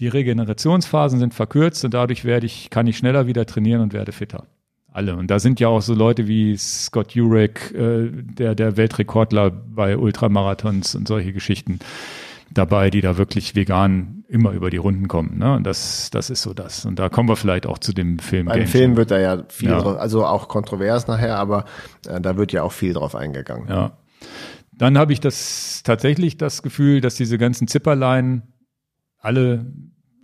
[0.00, 4.12] die Regenerationsphasen sind verkürzt und dadurch werde ich, kann ich schneller wieder trainieren und werde
[4.12, 4.46] fitter.
[4.92, 5.16] Alle.
[5.16, 9.96] Und da sind ja auch so Leute wie Scott Jurek, äh, der, der Weltrekordler bei
[9.96, 11.78] Ultramarathons und solche Geschichten
[12.50, 15.38] dabei, die da wirklich vegan immer über die Runden kommen.
[15.38, 15.54] Ne?
[15.56, 16.86] Und das, das ist so das.
[16.86, 18.46] Und da kommen wir vielleicht auch zu dem Film.
[18.46, 19.80] Beim Game Film wird da ja viel Ja.
[19.80, 21.64] drauf, also auch kontrovers nachher, aber
[22.08, 23.68] äh, da wird ja auch viel drauf eingegangen.
[23.68, 23.92] Ja.
[24.72, 28.42] Dann habe ich das tatsächlich das Gefühl, dass diese ganzen Zipperlein
[29.18, 29.66] alle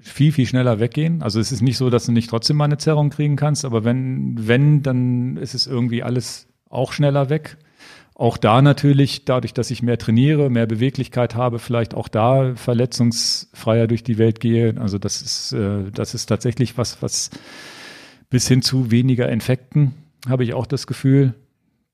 [0.00, 1.22] viel, viel schneller weggehen.
[1.22, 3.84] Also es ist nicht so, dass du nicht trotzdem mal eine Zerrung kriegen kannst, aber
[3.84, 7.56] wenn, wenn, dann ist es irgendwie alles auch schneller weg.
[8.14, 13.88] Auch da natürlich, dadurch, dass ich mehr trainiere, mehr Beweglichkeit habe, vielleicht auch da verletzungsfreier
[13.88, 14.74] durch die Welt gehe.
[14.78, 17.30] Also das ist, äh, das ist tatsächlich was, was
[18.30, 19.94] bis hin zu weniger Infekten
[20.28, 21.34] habe ich auch das Gefühl.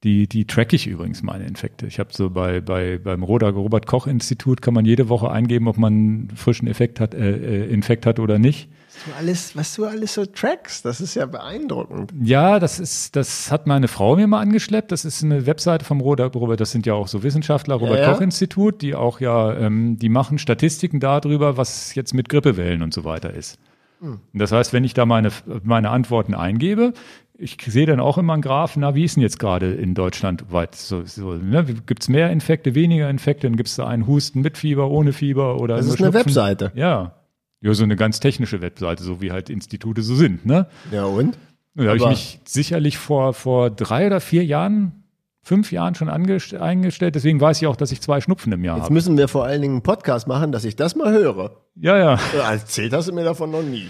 [0.02, 1.86] Die, die track ich übrigens meine Infekte.
[1.86, 5.68] Ich habe so bei, bei beim Roder Robert Koch Institut kann man jede Woche eingeben,
[5.68, 8.70] ob man einen frischen Effekt hat, äh, äh, Infekt hat oder nicht.
[8.88, 12.14] Was du alles, was du alles so trackst, das ist ja beeindruckend.
[12.22, 14.90] Ja, das ist, das hat meine Frau mir mal angeschleppt.
[14.90, 18.12] Das ist eine Webseite vom Robert, Robert, das sind ja auch so Wissenschaftler, Robert Ja.
[18.12, 22.94] Koch Institut, die auch ja, ähm, die machen Statistiken darüber, was jetzt mit Grippewellen und
[22.94, 23.58] so weiter ist.
[24.00, 24.20] Hm.
[24.32, 25.30] Das heißt, wenn ich da meine,
[25.62, 26.94] meine Antworten eingebe,
[27.40, 30.52] ich sehe dann auch immer einen Graph, na, wie ist denn jetzt gerade in Deutschland
[30.52, 31.64] weit so, so ne?
[31.86, 33.46] Gibt es mehr Infekte, weniger Infekte?
[33.46, 36.26] Dann gibt es da einen Husten mit Fieber, ohne Fieber oder Das ist eine Schnupfen?
[36.26, 36.72] Webseite.
[36.74, 37.14] Ja.
[37.62, 40.66] Ja, so eine ganz technische Webseite, so wie halt Institute so sind, ne?
[40.92, 41.36] Ja, und?
[41.74, 45.04] Da habe ich mich sicherlich vor, vor drei oder vier Jahren,
[45.42, 47.14] fünf Jahren schon eingestellt.
[47.14, 48.94] Deswegen weiß ich auch, dass ich zwei Schnupfen im Jahr Jetzt habe.
[48.94, 51.56] müssen wir vor allen Dingen einen Podcast machen, dass ich das mal höre.
[51.76, 52.14] Ja, ja.
[52.34, 53.88] Äh, Erzählt hast du mir davon noch nie.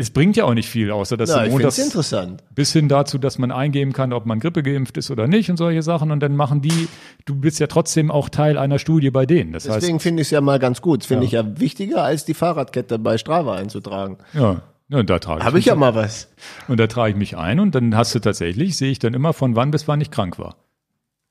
[0.00, 2.44] Es bringt ja auch nicht viel, außer dass Ja, du finde es montags interessant.
[2.54, 5.56] bis hin dazu, dass man eingeben kann, ob man Grippe geimpft ist oder nicht und
[5.56, 6.12] solche Sachen.
[6.12, 6.88] Und dann machen die,
[7.24, 9.52] du bist ja trotzdem auch Teil einer Studie bei denen.
[9.52, 11.00] Das Deswegen finde ich es ja mal ganz gut.
[11.00, 14.18] Das finde ich ja wichtiger, als die Fahrradkette bei Strava einzutragen.
[14.34, 14.62] ja.
[14.90, 16.30] Ja, und da trage ich, Habe ich ja mal was.
[16.66, 19.34] Und da trage ich mich ein und dann hast du tatsächlich, sehe ich dann immer
[19.34, 20.56] von wann bis wann ich krank war.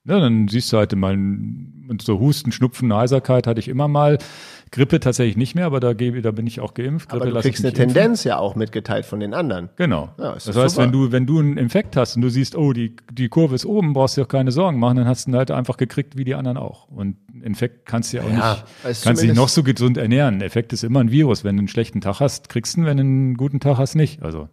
[0.04, 1.18] Ja, dann siehst du halt mal,
[2.00, 4.18] so Husten, Schnupfen, Heiserkeit hatte ich immer mal.
[4.70, 7.10] Grippe tatsächlich nicht mehr, aber da, gebe, da bin ich auch geimpft.
[7.10, 7.94] Aber Grippe du lasse kriegst eine impfen.
[7.94, 9.70] Tendenz ja auch mitgeteilt von den anderen.
[9.76, 10.10] Genau.
[10.18, 10.84] Ja, das heißt, super.
[10.84, 13.66] wenn du, wenn du einen Infekt hast und du siehst, oh, die, die Kurve ist
[13.66, 16.16] oben, brauchst du dir auch keine Sorgen machen, dann hast du ihn halt einfach gekriegt
[16.16, 16.88] wie die anderen auch.
[16.88, 20.40] Und Infekt kannst du ja auch Ja, nicht, kannst dich noch so gesund ernähren.
[20.40, 21.44] Effekt ist immer ein Virus.
[21.44, 23.94] Wenn du einen schlechten Tag hast, kriegst du ihn, wenn du einen guten Tag hast,
[23.94, 24.22] nicht.
[24.22, 24.48] Also.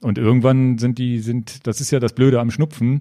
[0.00, 3.00] Und irgendwann sind die, sind, das ist ja das Blöde am Schnupfen.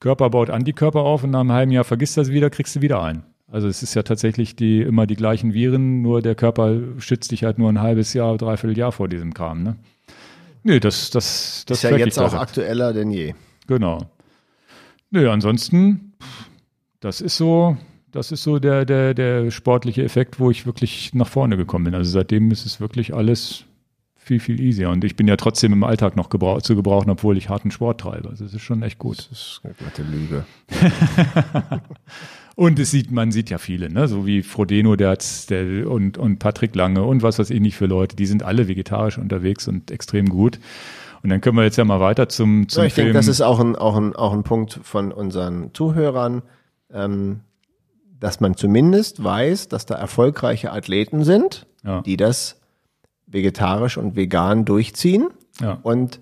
[0.00, 2.80] Körper baut Antikörper auf und nach einem halben Jahr vergisst er sie wieder, kriegst du
[2.80, 3.22] wieder ein.
[3.50, 7.44] Also es ist ja tatsächlich die, immer die gleichen Viren, nur der Körper schützt dich
[7.44, 9.76] halt nur ein halbes Jahr, dreiviertel Jahr vor diesem Kram, ne?
[10.64, 13.34] Nee, das, das, das ist ja jetzt auch aktueller denn je.
[13.68, 14.10] Genau.
[15.10, 16.14] Nö, ansonsten,
[16.98, 17.76] das ist so,
[18.10, 21.94] das ist so der, der, der sportliche Effekt, wo ich wirklich nach vorne gekommen bin.
[21.94, 23.64] Also seitdem ist es wirklich alles
[24.16, 24.90] viel, viel easier.
[24.90, 28.00] Und ich bin ja trotzdem im Alltag noch gebrauch, zu gebrauchen, obwohl ich harten Sport
[28.00, 28.28] treibe.
[28.28, 29.18] Also es ist schon echt gut.
[29.18, 30.44] Das ist eine glatte Lüge.
[32.56, 34.08] Und es sieht, man sieht ja viele, ne?
[34.08, 35.18] so wie Frodeno der
[35.50, 38.66] der, und, und Patrick Lange und was weiß ich nicht für Leute, die sind alle
[38.66, 40.58] vegetarisch unterwegs und extrem gut.
[41.22, 43.08] Und dann können wir jetzt ja mal weiter zum, zum Ja, ich Film.
[43.08, 46.42] denke, das ist auch ein, auch, ein, auch ein Punkt von unseren Zuhörern,
[46.90, 47.40] ähm,
[48.18, 52.00] dass man zumindest weiß, dass da erfolgreiche Athleten sind, Ja.
[52.00, 52.58] die das
[53.26, 55.26] vegetarisch und vegan durchziehen
[55.60, 55.78] ja.
[55.82, 56.20] und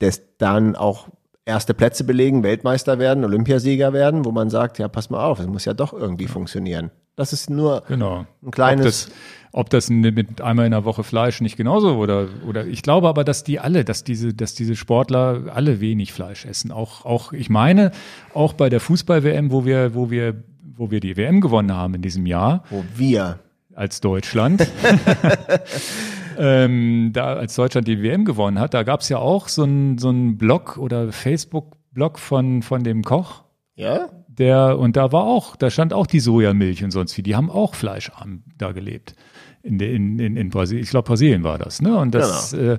[0.00, 1.08] das dann auch
[1.46, 5.46] erste Plätze belegen, Weltmeister werden, Olympiasieger werden, wo man sagt, ja, pass mal auf, es
[5.46, 6.90] muss ja doch irgendwie funktionieren.
[7.14, 8.26] Das ist nur Genau.
[8.44, 9.06] ein kleines.
[9.06, 9.10] Ob das,
[9.52, 13.24] ob das mit einmal in der Woche Fleisch nicht genauso oder oder ich glaube aber,
[13.24, 16.72] dass die alle, dass diese, dass diese Sportler alle wenig Fleisch essen.
[16.72, 17.92] Auch auch ich meine
[18.34, 20.34] auch bei der Fußball-WM, wo wir wo wir
[20.74, 23.38] wo wir die WM gewonnen haben in diesem Jahr wo wir
[23.74, 24.66] als Deutschland.
[26.38, 29.98] ähm, da als Deutschland die WM gewonnen hat, da gab es ja auch so einen
[29.98, 34.08] so einen Blog oder Facebook-Blog von von dem Koch, ja,
[34.38, 37.50] der, und da war auch, da stand auch die Sojamilch und sonst wie, die haben
[37.50, 39.14] auch fleischarm da gelebt.
[39.62, 41.96] In, in, in, in Brasilien, ich glaube Brasilien war das, ne?
[41.96, 42.78] Und das, äh,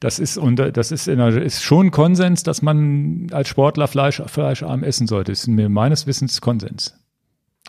[0.00, 4.22] das ist, und äh, das ist, der, ist schon Konsens, dass man als Sportler Fleisch,
[4.26, 5.32] fleischarm essen sollte.
[5.32, 6.98] Das ist mir meines Wissens Konsens.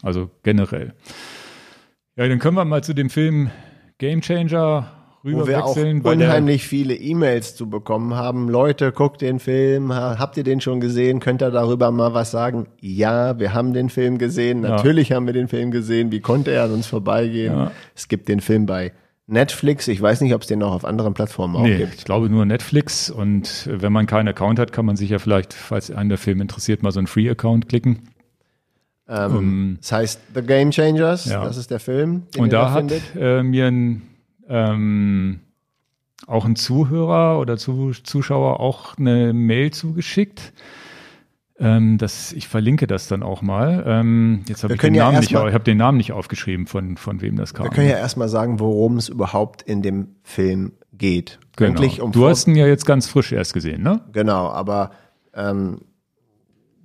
[0.03, 0.93] Also generell.
[2.15, 3.49] Ja, dann können wir mal zu dem Film
[3.97, 4.91] Game Changer
[5.23, 8.47] wo wir auch weil der- unheimlich viele E-Mails zu bekommen haben.
[8.49, 11.19] Leute, guckt den Film, ha- habt ihr den schon gesehen?
[11.19, 12.67] Könnt ihr darüber mal was sagen?
[12.79, 14.61] Ja, wir haben den Film gesehen.
[14.61, 16.11] Natürlich haben wir den Film gesehen.
[16.11, 17.53] Wie konnte er an uns vorbeigehen?
[17.53, 17.71] Ja.
[17.95, 18.93] Es gibt den Film bei
[19.29, 19.89] Netflix.
[19.89, 21.95] Ich weiß nicht, ob es den noch auf anderen Plattformen auch Nee, gibt.
[21.95, 25.53] ich glaube nur Netflix und wenn man keinen Account hat, kann man sich ja vielleicht,
[25.53, 28.03] falls einen der Film interessiert, mal so einen Free-Account klicken.
[29.09, 31.25] Ähm, das heißt The Game Changers.
[31.25, 31.43] Ja.
[31.43, 32.23] Das ist der Film.
[32.35, 34.01] Den Und da hat äh, mir ein,
[34.49, 35.41] ähm,
[36.25, 40.53] auch ein Zuhörer oder Zu Zuschauer auch eine Mail zugeschickt.
[41.59, 43.83] Ähm, das, ich verlinke das dann auch mal.
[43.87, 46.97] Ähm, jetzt habe ich den ja Namen nicht, ich habe den Namen nicht aufgeschrieben, von,
[46.97, 47.65] von wem das kam.
[47.65, 51.39] Wir können ja erstmal sagen, worum es überhaupt in dem Film geht.
[51.55, 51.81] genau.
[51.99, 54.01] Um du hast ihn ja jetzt ganz frisch erst gesehen, ne?
[54.11, 54.91] Genau, aber
[55.33, 55.81] ähm,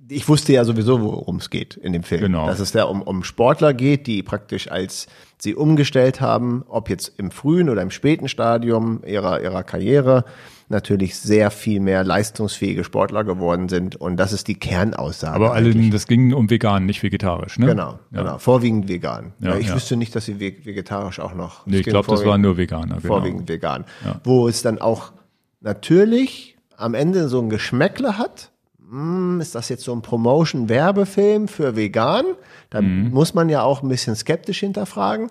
[0.09, 2.21] ich wusste ja sowieso, worum es geht in dem Film.
[2.21, 2.47] Genau.
[2.47, 5.07] Dass es da um, um Sportler geht, die praktisch als
[5.43, 10.23] sie umgestellt haben, ob jetzt im frühen oder im späten Stadium ihrer, ihrer Karriere,
[10.69, 13.97] natürlich sehr viel mehr leistungsfähige Sportler geworden sind.
[13.97, 15.35] Und das ist die Kernaussage.
[15.35, 15.89] Aber alle, eigentlich.
[15.91, 17.65] das ging um vegan, nicht vegetarisch, ne?
[17.67, 18.21] Genau, Ja.
[18.21, 18.37] genau.
[18.37, 19.33] Vorwiegend vegan.
[19.39, 19.75] Ja, ich ja.
[19.75, 21.67] wüsste nicht, dass sie ve- vegetarisch auch noch.
[21.67, 22.95] Nee, ich glaube, das waren nur Veganer.
[23.01, 23.15] Genau.
[23.15, 23.83] vorwiegend vegan.
[24.23, 25.11] Wo es dann auch
[25.59, 28.52] natürlich am Ende so ein Geschmäckle hat.
[28.93, 32.25] Hm, ist das jetzt so ein Promotion-Werbefilm für vegan?
[32.69, 33.09] Da Mhm.
[33.11, 35.29] muss man ja auch ein bisschen skeptisch hinterfragen.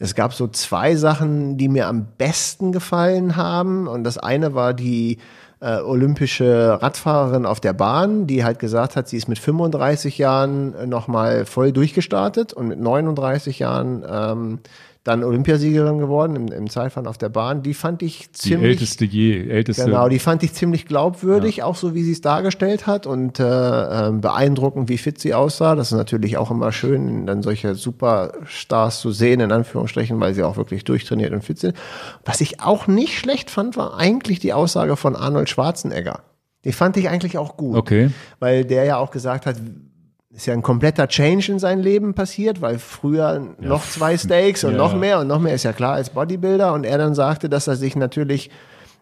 [0.00, 3.86] Es gab so zwei Sachen, die mir am besten gefallen haben.
[3.86, 5.18] Und das eine war die
[5.60, 10.74] äh, olympische Radfahrerin auf der Bahn, die halt gesagt hat, sie ist mit 35 Jahren
[10.90, 14.58] nochmal voll durchgestartet und mit 39 Jahren ähm,
[15.04, 17.62] dann Olympiasiegerin geworden im, im Zeitfahren auf der Bahn.
[17.62, 19.84] Die fand ich Die ziemlich älteste je, älteste.
[19.84, 23.44] Genau, die fand ich ziemlich glaubwürdig, auch so wie sie es dargestellt hat und äh,
[23.44, 25.74] äh, beeindruckend, wie fit sie aussah.
[25.74, 30.42] Das ist natürlich auch immer schön, dann solche Superstars zu sehen, in Anführungsstrichen, weil sie
[30.42, 31.76] auch wirklich durchtrainiert und fit sind.
[32.24, 36.20] Was ich auch nicht schlecht fand, war eigentlich die Aussage von Arnold Schwarzenegger.
[36.64, 37.76] Die fand ich eigentlich auch gut.
[37.76, 38.10] Okay.
[38.40, 39.56] Weil der ja auch gesagt hat,
[40.34, 44.72] ist ja ein kompletter Change in sein Leben passiert, weil früher noch zwei Steaks und
[44.72, 44.98] Ja, noch ja.
[44.98, 47.76] mehr und noch mehr ist ja klar als Bodybuilder und er dann sagte, dass er
[47.76, 48.50] sich natürlich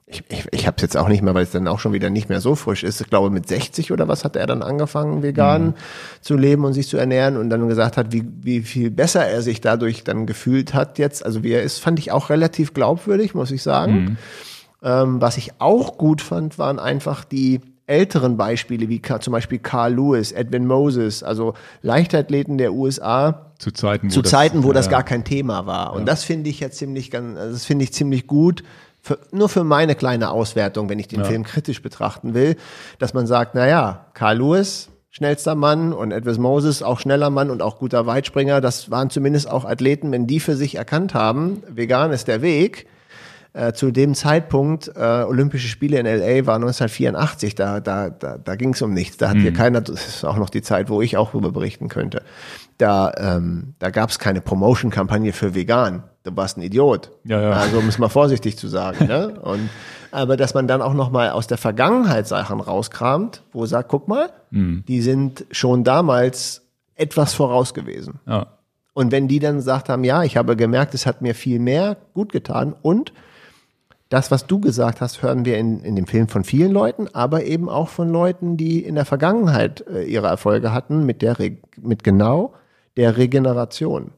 [0.04, 2.10] ich, ich, ich habe es jetzt auch nicht mehr, weil es dann auch schon wieder
[2.10, 3.00] nicht mehr so frisch ist.
[3.00, 5.74] Ich glaube, mit 60 oder was hat er dann angefangen, vegan Mhm.
[6.20, 9.40] zu leben und sich zu ernähren und dann gesagt hat, wie, wie viel besser er
[9.40, 11.24] sich dadurch dann gefühlt hat jetzt.
[11.24, 13.94] Also wie er ist, fand ich auch relativ glaubwürdig, muss ich sagen.
[13.94, 14.16] Mhm.
[14.82, 17.60] Ähm, was ich auch gut fand, waren einfach die
[17.92, 24.08] älteren Beispiele, wie zum Beispiel Carl Lewis, Edwin Moses, also Leichtathleten der USA, Zu Zeiten,
[24.08, 25.92] wo zu das, Zeiten, wo das ja, gar kein Thema war.
[25.92, 28.64] Und das finde ich ja ziemlich, ganz, also das finde ich ziemlich gut.
[29.02, 32.56] Für, nur für meine kleine Auswertung, wenn ich den Film kritisch betrachten will,
[32.98, 37.50] dass man sagt, na ja, Carl Lewis, schnellster Mann und Edwin Moses, auch schneller Mann
[37.50, 41.62] und auch guter Weitspringer, das waren zumindest auch Athleten, wenn die für sich erkannt haben,
[41.68, 42.86] vegan ist der Weg,
[43.54, 48.56] äh, zu dem Zeitpunkt, äh, Olympische Spiele in LA war 1984, da, da, da, da
[48.56, 49.16] ging es um nichts.
[49.18, 51.88] Da hat hier keiner, das ist auch noch die Zeit, wo ich auch darüber berichten
[51.88, 52.22] könnte.
[52.78, 56.04] Da, ähm, da gab es keine Promotion-Kampagne für vegan.
[56.24, 57.10] Du warst ein Idiot.
[57.24, 57.50] Ja, ja.
[57.52, 59.06] Also um es mal vorsichtig zu sagen.
[59.06, 59.38] Ne?
[59.40, 59.68] Und,
[60.12, 64.08] aber dass man dann auch noch mal aus der Vergangenheit Sachen rauskramt, wo sagt, guck
[64.08, 64.84] mal, Mhm.
[64.86, 66.62] die sind schon damals
[66.94, 68.20] etwas voraus gewesen.
[68.26, 68.46] Ja.
[68.94, 71.96] Und wenn die dann gesagt haben, ja, ich habe gemerkt, es hat mir viel mehr
[72.12, 73.12] gut getan und
[74.12, 77.44] das, was du gesagt hast, hören wir in, in dem Film von vielen Leuten, aber
[77.44, 81.52] eben auch von Leuten, die in der Vergangenheit äh, ihre Erfolge hatten mit der, Re
[81.80, 82.52] mit genau
[82.98, 84.12] der Regeneration.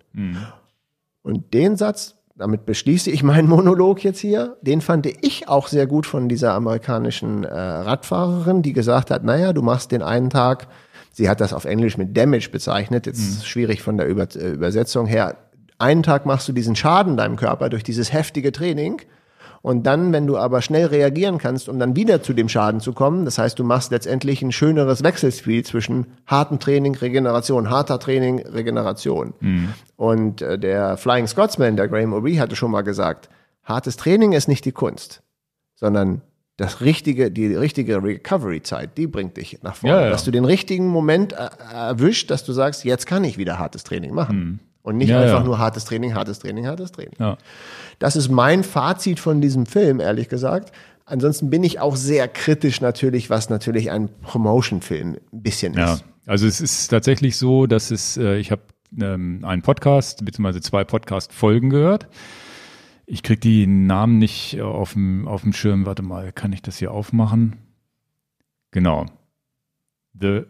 [1.22, 5.86] Und den Satz, damit beschließe ich meinen Monolog jetzt hier, den fand ich auch sehr
[5.86, 10.66] gut von dieser amerikanischen äh, Radfahrerin, die gesagt hat, naja, du machst den einen Tag,
[11.12, 14.26] sie hat das auf Englisch mit Damage bezeichnet, jetzt ist es schwierig von der Über
[14.34, 15.36] äh, Übersetzung her,
[15.78, 19.00] einen Tag machst du diesen Schaden deinem Körper durch dieses heftige Training
[19.64, 22.92] und dann, wenn du aber schnell reagieren kannst, um dann wieder zu dem Schaden zu
[22.92, 28.40] kommen, das heißt, du machst letztendlich ein schöneres Wechselspiel zwischen hartem Training, Regeneration, harter Training,
[28.40, 29.32] Regeneration.
[29.96, 33.30] Und äh, der Flying Scotsman, der Graham O'Ree, hatte schon mal gesagt,
[33.62, 35.22] hartes Training ist nicht die Kunst,
[35.76, 36.20] sondern
[36.58, 39.96] das richtige, die richtige Recovery-Zeit, die bringt dich nach vorne.
[39.96, 40.10] Ja, ja.
[40.10, 43.82] Dass du den richtigen Moment äh, erwischt, dass du sagst, jetzt kann ich wieder hartes
[43.82, 44.60] Training machen.
[44.84, 45.44] Und nicht Ja, einfach ja.
[45.44, 47.14] nur hartes Training, hartes Training, hartes Training.
[47.18, 47.38] Ja.
[47.98, 50.72] Das ist mein Fazit von diesem Film, ehrlich gesagt.
[51.06, 56.04] Ansonsten bin ich auch sehr kritisch natürlich, was natürlich ein Promotion-Film ein bisschen Ja, ist.
[56.26, 58.60] also es ist tatsächlich so, dass es, äh, ich habe
[59.00, 62.06] ähm, einen Podcast, beziehungsweise zwei Podcast-Folgen gehört.
[63.06, 65.86] Ich krieg die Namen nicht auf dem, auf dem Schirm.
[65.86, 67.56] Warte mal, kann ich das hier aufmachen?
[68.70, 69.06] Genau.
[70.20, 70.42] The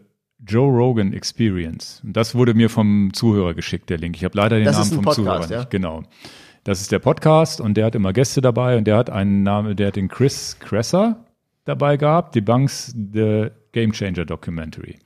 [0.47, 2.01] Joe Rogan Experience.
[2.03, 4.15] Und das wurde mir vom Zuhörer geschickt, der Link.
[4.15, 5.57] Ich habe leider den Das Namen vom Podcast, Zuhörer ja?
[5.59, 5.69] nicht.
[5.71, 6.03] Genau.
[6.63, 9.75] Das ist der Podcast und der hat immer Gäste dabei und der hat einen Namen,
[9.75, 11.25] der hat den Chris Kresser
[11.63, 14.97] dabei gehabt, Debunks the Game Changer Documentary.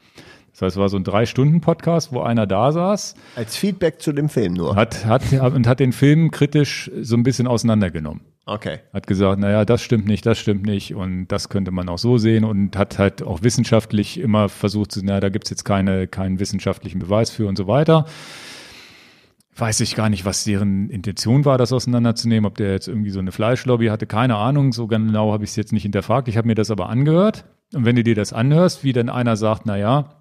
[0.52, 4.28] Das heißt, es war so ein Drei-Stunden-Podcast, wo einer da saß, Als Feedback zu dem
[4.30, 4.76] Film nur.
[4.76, 8.22] hat, hat, und hat den Film kritisch so ein bisschen auseinandergenommen.
[8.50, 8.80] Okay.
[8.94, 12.18] Hat gesagt, naja, das stimmt nicht, das stimmt nicht und das könnte man auch so
[12.18, 16.40] sehen und hat halt auch wissenschaftlich immer versucht, zu, naja, da gibt's jetzt keine, keinen
[16.40, 18.06] wissenschaftlichen Beweis für und so weiter.
[19.56, 23.20] Weiß ich gar nicht, was deren Intention war, das auseinanderzunehmen, ob der jetzt irgendwie so
[23.20, 26.28] eine Fleischlobby hatte, keine Ahnung, so genau habe ich es jetzt nicht hinterfragt.
[26.28, 27.46] Ich habe mir das aber angehört
[27.76, 30.19] und wenn du dir das anhörst, wie dann einer sagt, naja,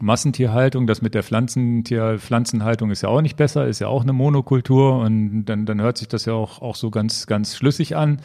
[0.00, 4.12] Massentierhaltung, das mit der Pflanzentier, Pflanzenhaltung ist ja auch nicht besser, ist ja auch eine
[4.12, 8.20] Monokultur und dann, dann hört sich das ja auch, auch so ganz, ganz schlüssig an.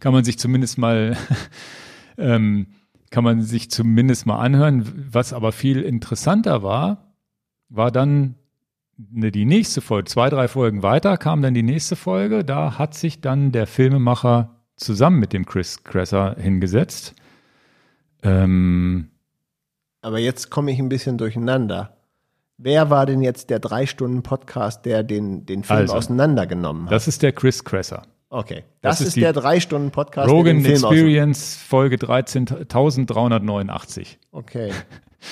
[0.00, 1.16] Kann man sich zumindest mal,
[2.18, 2.68] ähm,
[3.10, 5.08] kann man sich zumindest mal anhören.
[5.12, 7.14] Was aber viel interessanter war,
[7.68, 8.36] war dann
[8.96, 12.44] ne, die nächste Folge, zwei, drei Folgen weiter kam dann die nächste Folge.
[12.44, 17.14] Da hat sich dann der Filmemacher zusammen mit dem Chris Kresser hingesetzt.
[18.22, 19.10] Ähm,
[20.02, 21.96] Aber jetzt komme ich ein bisschen durcheinander.
[22.56, 26.92] Wer war denn jetzt der drei Stunden Podcast, der den, den Film Also, auseinandergenommen hat?
[26.92, 28.02] das ist der Chris Kresser.
[28.28, 28.64] okay.
[28.82, 34.16] Das, das ist ist, der drei Stunden Podcast, der Rogan Experience Folge 13.389.
[34.32, 34.72] Okay.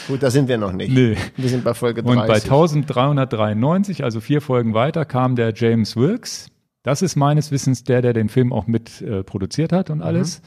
[0.07, 0.93] Gut, da sind wir noch nicht.
[0.93, 1.17] Nee.
[1.37, 2.29] Wir sind bei Folge Und 30.
[2.29, 6.49] bei 1393, also vier Folgen weiter, kam der James Wilkes.
[6.83, 10.43] Das ist meines Wissens der, der den Film auch mit äh, produziert hat und alles.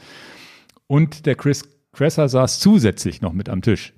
[0.86, 3.94] Und der Chris Kresser saß zusätzlich noch mit am Tisch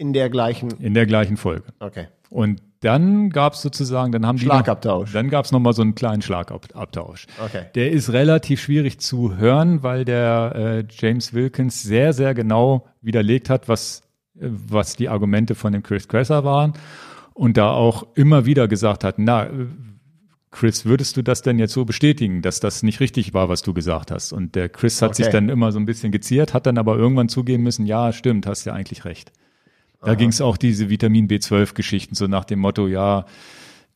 [0.00, 0.70] In der gleichen.
[0.80, 1.64] in der gleichen Folge.
[1.78, 2.08] Okay.
[2.30, 5.08] Und dann gab es sozusagen, dann haben die Schlagabtausch.
[5.10, 7.26] Noch, dann gab es nochmal so einen kleinen Schlagabtausch.
[7.44, 7.64] Okay.
[7.74, 13.50] Der ist relativ schwierig zu hören, weil der äh, James Wilkins sehr, sehr genau widerlegt
[13.50, 14.00] hat, was,
[14.36, 16.72] äh, was die Argumente von dem Chris Kresser waren.
[17.34, 19.48] Und da auch immer wieder gesagt hat, na,
[20.50, 23.72] Chris, würdest du das denn jetzt so bestätigen, dass das nicht richtig war, was du
[23.72, 24.32] gesagt hast?
[24.32, 25.22] Und der Chris hat Okay.
[25.24, 28.46] sich dann immer so ein bisschen geziert, hat dann aber irgendwann zugeben müssen, ja, stimmt,
[28.46, 29.32] hast ja eigentlich recht.
[30.02, 33.26] Da ging es auch diese Vitamin B12-Geschichten, so nach dem Motto, ja,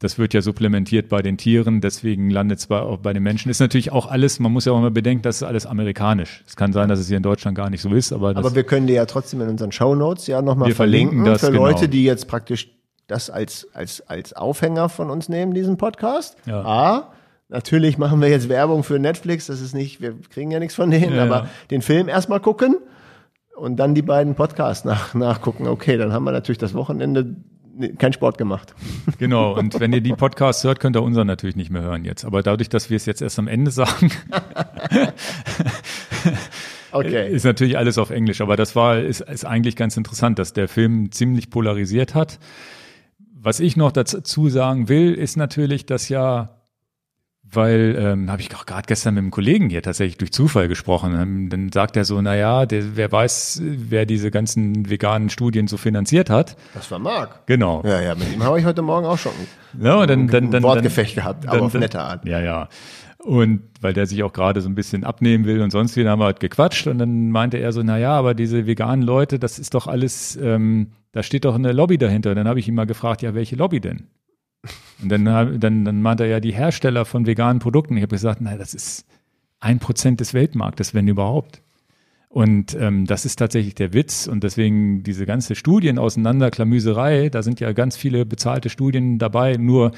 [0.00, 3.50] das wird ja supplementiert bei den Tieren, deswegen landet es bei, auch bei den Menschen.
[3.50, 6.44] Ist natürlich auch alles, man muss ja auch immer bedenken, das ist alles amerikanisch.
[6.46, 8.54] Es kann sein, dass es hier in Deutschland gar nicht so ist, aber, das, Aber
[8.54, 11.66] wir können dir ja trotzdem in unseren Shownotes ja nochmal verlinken verlinken, das, für genau.
[11.68, 12.68] Leute, die jetzt praktisch
[13.06, 16.36] das als, als, als Aufhänger von uns nehmen, diesen Podcast.
[16.44, 16.64] Ja.
[16.64, 17.12] A,
[17.48, 20.90] natürlich machen wir jetzt Werbung für Netflix, das ist nicht, wir kriegen ja nichts von
[20.90, 21.48] denen, Ja, aber ja.
[21.70, 22.76] den Film erstmal gucken.
[23.56, 25.66] Und dann die beiden Podcasts nach, nachgucken.
[25.66, 27.36] Okay, dann haben wir natürlich das Wochenende
[27.98, 28.74] keinen Sport gemacht.
[29.18, 32.24] Genau, und wenn ihr die Podcasts hört, könnt ihr unseren natürlich nicht mehr hören jetzt.
[32.24, 34.10] Aber dadurch, dass wir es jetzt erst am Ende sagen,
[36.92, 37.28] okay.
[37.30, 38.40] ist natürlich alles auf Englisch.
[38.40, 42.38] Aber das war, ist, ist eigentlich ganz interessant, dass der Film ziemlich polarisiert hat.
[43.18, 46.53] Was ich noch dazu sagen will, ist natürlich, dass ja
[47.56, 51.14] weil ähm, habe ich auch gerade gestern mit einem Kollegen hier tatsächlich durch Zufall gesprochen.
[51.18, 55.66] Ähm, dann sagt er so, na ja, der, wer weiß, wer diese ganzen veganen Studien
[55.66, 56.56] so finanziert hat.
[56.74, 57.46] Das war Marc.
[57.46, 57.82] Genau.
[57.84, 59.32] Ja, ja, mit ihm habe ich heute Morgen auch schon
[59.80, 62.26] ja, dann, dann, ein Wortgefecht gehabt, aber dann, auf nette Art.
[62.26, 62.68] Ja, ja.
[63.18, 66.20] Und weil der sich auch gerade so ein bisschen abnehmen will und sonst wieder haben
[66.20, 69.58] wir halt gequatscht und dann meinte er so, na ja, aber diese veganen Leute, das
[69.58, 72.34] ist doch alles, ähm, da steht doch eine Lobby dahinter.
[72.34, 74.08] Dann habe ich ihn mal gefragt, ja, welche Lobby denn?
[75.02, 75.24] Und dann,
[75.60, 77.96] dann, dann meinte er ja die Hersteller von veganen Produkten.
[77.96, 79.06] Ich habe gesagt, na, das ist
[79.60, 81.62] ein Prozent des Weltmarktes, wenn überhaupt.
[82.28, 84.26] Und ähm, das ist tatsächlich der Witz.
[84.26, 89.56] Und deswegen diese ganze Studien auseinanderklamüserei, da sind ja ganz viele bezahlte Studien dabei.
[89.56, 89.92] Nur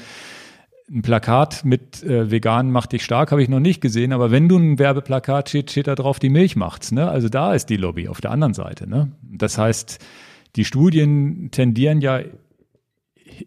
[0.89, 4.13] ein Plakat mit äh, vegan macht dich stark habe ich noch nicht gesehen.
[4.13, 6.91] Aber wenn du ein Werbeplakat steht, steht da drauf, die Milch macht's.
[6.91, 7.09] Ne?
[7.09, 8.87] Also da ist die Lobby auf der anderen Seite.
[8.87, 9.11] Ne?
[9.23, 9.97] Das heißt,
[10.55, 12.21] die Studien tendieren ja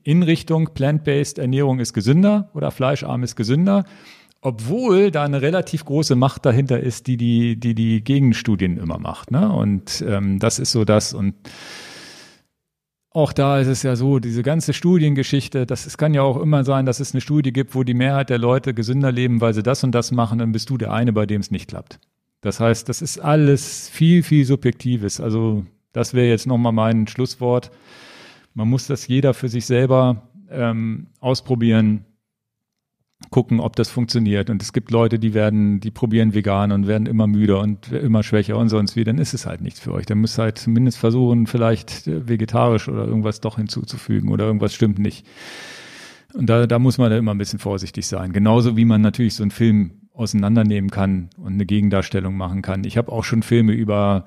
[0.02, 3.84] in Richtung plant-based Ernährung ist gesünder oder fleischarm ist gesünder,
[4.42, 9.30] obwohl da eine relativ große Macht dahinter ist, die die, die, die Gegenstudien immer macht.
[9.30, 9.50] Ne?
[9.50, 11.12] Und ähm, das ist so das.
[11.12, 11.34] Und
[13.12, 16.64] auch da ist es ja so, diese ganze Studiengeschichte, das, es kann ja auch immer
[16.64, 19.62] sein, dass es eine Studie gibt, wo die Mehrheit der Leute gesünder leben, weil sie
[19.62, 21.98] das und das machen, dann bist du der eine, bei dem es nicht klappt.
[22.40, 25.20] Das heißt, das ist alles viel, viel Subjektives.
[25.20, 27.70] Also das wäre jetzt nochmal mein Schlusswort.
[28.60, 32.04] Man muss das jeder für sich selber ähm, ausprobieren,
[33.30, 34.50] gucken, ob das funktioniert.
[34.50, 38.22] Und es gibt Leute, die werden, die probieren vegan und werden immer müder und immer
[38.22, 39.04] schwächer und sonst wie.
[39.04, 40.04] Dann ist es halt nichts für euch.
[40.04, 44.98] Dann müsst ihr halt zumindest versuchen, vielleicht vegetarisch oder irgendwas doch hinzuzufügen oder irgendwas stimmt
[44.98, 45.26] nicht.
[46.34, 48.34] Und da, da muss man da immer ein bisschen vorsichtig sein.
[48.34, 52.84] Genauso wie man natürlich so einen Film auseinandernehmen kann und eine Gegendarstellung machen kann.
[52.84, 54.26] Ich habe auch schon Filme über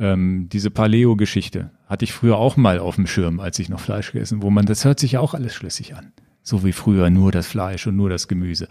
[0.00, 4.12] ähm, diese Paleo-Geschichte hatte ich früher auch mal auf dem Schirm, als ich noch Fleisch
[4.12, 6.12] gegessen, wo man, das hört sich ja auch alles schlüssig an.
[6.42, 8.66] So wie früher nur das Fleisch und nur das Gemüse.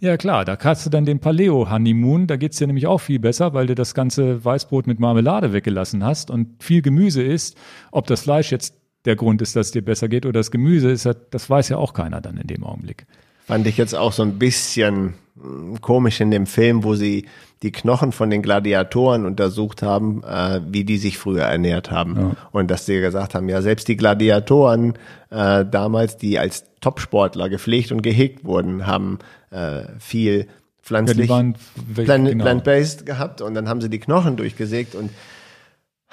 [0.00, 3.52] Ja klar, da hast du dann den Paleo-Honeymoon, da geht's dir nämlich auch viel besser,
[3.52, 7.58] weil du das ganze Weißbrot mit Marmelade weggelassen hast und viel Gemüse isst.
[7.92, 10.90] Ob das Fleisch jetzt der Grund ist, dass es dir besser geht oder das Gemüse
[10.90, 13.06] ist, das weiß ja auch keiner dann in dem Augenblick.
[13.46, 17.26] Fand ich jetzt auch so ein bisschen hm, komisch in dem Film, wo sie
[17.62, 22.16] die Knochen von den Gladiatoren untersucht haben, äh, wie die sich früher ernährt haben.
[22.16, 22.36] Ja.
[22.52, 24.94] Und dass sie gesagt haben, ja, selbst die Gladiatoren
[25.30, 29.18] äh, damals, die als Topsportler gepflegt und gehegt wurden, haben
[29.50, 30.46] äh, viel
[30.82, 31.58] pflanzlich, ja, plant,
[32.28, 32.44] genau.
[32.44, 35.10] plant-based gehabt und dann haben sie die Knochen durchgesägt und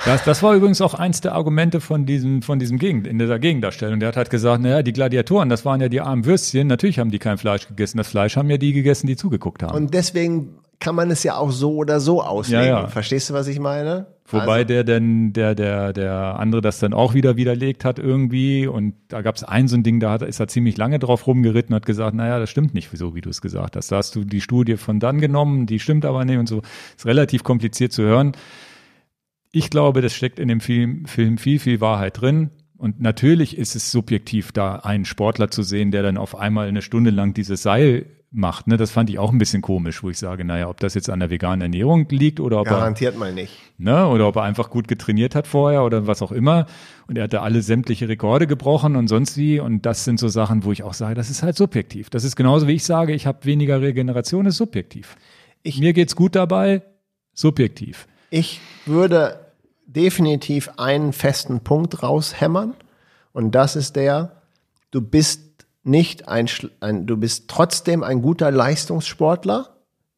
[0.05, 3.39] das, das war übrigens auch eins der Argumente von diesem, von diesem Gegend, in dieser
[3.39, 3.99] Gegendarstellung.
[3.99, 7.09] Der hat halt gesagt, naja, die Gladiatoren, das waren ja die armen Würstchen, natürlich haben
[7.09, 7.97] die kein Fleisch gegessen.
[7.97, 9.75] Das Fleisch haben ja die gegessen, die zugeguckt haben.
[9.75, 12.65] Und deswegen kann man es ja auch so oder so auslegen.
[12.65, 12.87] Ja, ja.
[12.87, 14.07] Verstehst du, was ich meine?
[14.29, 14.67] Wobei also.
[14.67, 18.67] der denn, der, der, der andere das dann auch wieder widerlegt hat irgendwie.
[18.67, 21.25] Und da gab es ein so ein Ding, da hat, ist er ziemlich lange drauf
[21.25, 23.91] rumgeritten und hat gesagt, naja, das stimmt nicht so, wie du es gesagt hast.
[23.91, 26.61] Da hast du die Studie von dann genommen, die stimmt aber nicht und so.
[26.95, 28.33] Ist relativ kompliziert zu hören.
[29.51, 32.51] Ich glaube, das steckt in dem Film, Film viel, viel Wahrheit drin.
[32.77, 36.81] Und natürlich ist es subjektiv, da einen Sportler zu sehen, der dann auf einmal eine
[36.83, 38.67] Stunde lang dieses Seil macht.
[38.67, 38.77] Ne?
[38.77, 41.19] Das fand ich auch ein bisschen komisch, wo ich sage, naja, ob das jetzt an
[41.19, 43.53] der veganen Ernährung liegt oder ob Garantiert er, mal nicht.
[43.77, 44.07] Ne?
[44.07, 46.65] Oder ob er einfach gut getrainiert hat vorher oder was auch immer.
[47.07, 49.59] Und er hatte alle sämtliche Rekorde gebrochen und sonst wie.
[49.59, 52.09] Und das sind so Sachen, wo ich auch sage, das ist halt subjektiv.
[52.09, 55.15] Das ist genauso wie ich sage, ich habe weniger Regeneration, ist subjektiv.
[55.63, 56.81] Ich, Mir geht's gut dabei,
[57.33, 58.07] subjektiv.
[58.29, 59.39] Ich würde
[59.85, 62.73] definitiv einen festen Punkt raushämmern.
[63.31, 64.41] Und das ist der,
[64.91, 65.46] du bist
[65.87, 66.47] nicht ein,
[66.79, 69.69] ein, du bist trotzdem ein guter Leistungssportler,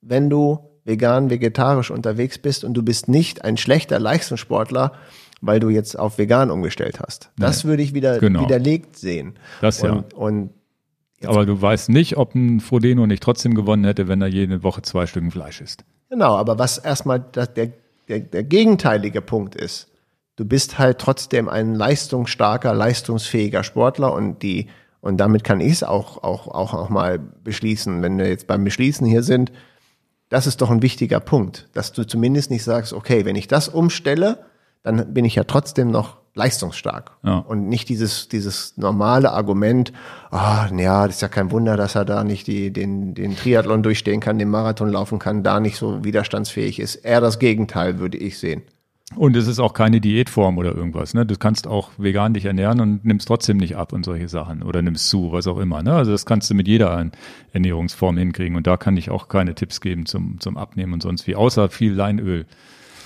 [0.01, 4.93] wenn du vegan, vegetarisch unterwegs bist und du bist nicht ein schlechter Leistungssportler,
[5.41, 7.31] weil du jetzt auf vegan umgestellt hast.
[7.37, 8.41] Das nee, würde ich wieder genau.
[8.41, 9.35] widerlegt sehen.
[9.61, 9.91] Das ja.
[9.91, 10.49] Und, und
[11.25, 14.81] aber du weißt nicht, ob ein Frodeno nicht trotzdem gewonnen hätte, wenn er jede Woche
[14.81, 15.83] zwei Stücken Fleisch isst.
[16.09, 19.89] Genau, aber was erstmal der, der, der gegenteilige Punkt ist,
[20.37, 24.67] du bist halt trotzdem ein leistungsstarker, leistungsfähiger Sportler und die
[25.01, 28.63] und damit kann ich es auch, auch, auch, auch mal beschließen, wenn wir jetzt beim
[28.63, 29.51] Beschließen hier sind.
[30.29, 33.67] Das ist doch ein wichtiger Punkt, dass du zumindest nicht sagst, okay, wenn ich das
[33.69, 34.45] umstelle,
[34.83, 37.11] dann bin ich ja trotzdem noch leistungsstark.
[37.23, 37.39] Ja.
[37.39, 39.91] Und nicht dieses, dieses normale Argument,
[40.31, 43.83] ah, ja, das ist ja kein Wunder, dass er da nicht die, den, den Triathlon
[43.83, 46.95] durchstehen kann, den Marathon laufen kann, da nicht so widerstandsfähig ist.
[46.95, 48.61] Eher das Gegenteil würde ich sehen.
[49.15, 51.15] Und es ist auch keine Diätform oder irgendwas.
[51.15, 51.25] Ne?
[51.25, 54.81] Du kannst auch vegan dich ernähren und nimmst trotzdem nicht ab und solche Sachen oder
[54.83, 55.81] nimmst zu, was auch immer.
[55.81, 55.93] Ne?
[55.93, 57.09] Also das kannst du mit jeder
[57.51, 58.55] Ernährungsform hinkriegen.
[58.55, 61.69] Und da kann ich auch keine Tipps geben zum, zum Abnehmen und sonst wie, außer
[61.69, 62.45] viel Leinöl.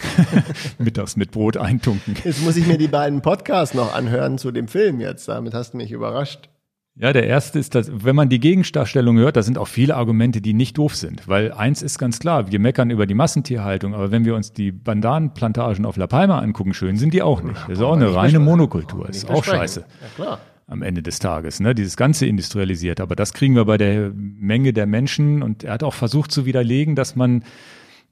[0.77, 2.15] Mittags mit Brot eintunken.
[2.25, 5.29] Jetzt muss ich mir die beiden Podcasts noch anhören zu dem Film jetzt.
[5.29, 6.49] Damit hast du mich überrascht.
[6.95, 10.41] Ja, der erste ist, dass, wenn man die Gegendarstellung hört, da sind auch viele Argumente,
[10.41, 11.27] die nicht doof sind.
[11.27, 14.71] Weil eins ist ganz klar, wir meckern über die Massentierhaltung, aber wenn wir uns die
[14.71, 17.59] Bandanenplantagen auf La Palma angucken, schön sind die auch nicht.
[17.63, 19.07] Das ist auch eine reine Monokultur.
[19.07, 19.79] Das ist auch scheiße.
[19.79, 20.39] Ja, klar.
[20.67, 21.75] Am Ende des Tages, ne?
[21.75, 23.01] Dieses ganze industrialisiert.
[23.01, 25.41] Aber das kriegen wir bei der Menge der Menschen.
[25.41, 27.43] Und er hat auch versucht zu widerlegen, dass man,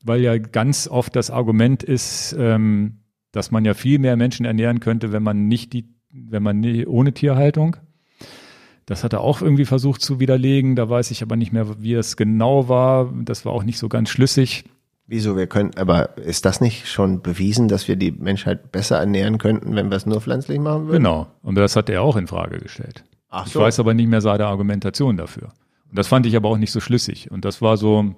[0.04, 4.80] weil ja ganz oft das Argument ist, ähm, dass man ja viel mehr Menschen ernähren
[4.80, 7.78] könnte, wenn man nicht die, wenn man nie, ohne Tierhaltung
[8.86, 10.76] das hat er auch irgendwie versucht zu widerlegen.
[10.76, 13.12] Da weiß ich aber nicht mehr, wie es genau war.
[13.24, 14.66] Das war auch nicht so ganz schlüssig.
[15.08, 15.36] Wieso?
[15.36, 19.76] Wir können, aber ist das nicht schon bewiesen, dass wir die Menschheit besser ernähren könnten,
[19.76, 21.04] wenn wir es nur pflanzlich machen würden?
[21.04, 21.28] Genau.
[21.42, 23.04] Und das hat er auch in Frage gestellt.
[23.30, 23.60] Ach so.
[23.60, 25.50] Ich weiß aber nicht mehr seine Argumentation dafür.
[25.90, 27.30] Und das fand ich aber auch nicht so schlüssig.
[27.30, 28.16] Und das war so,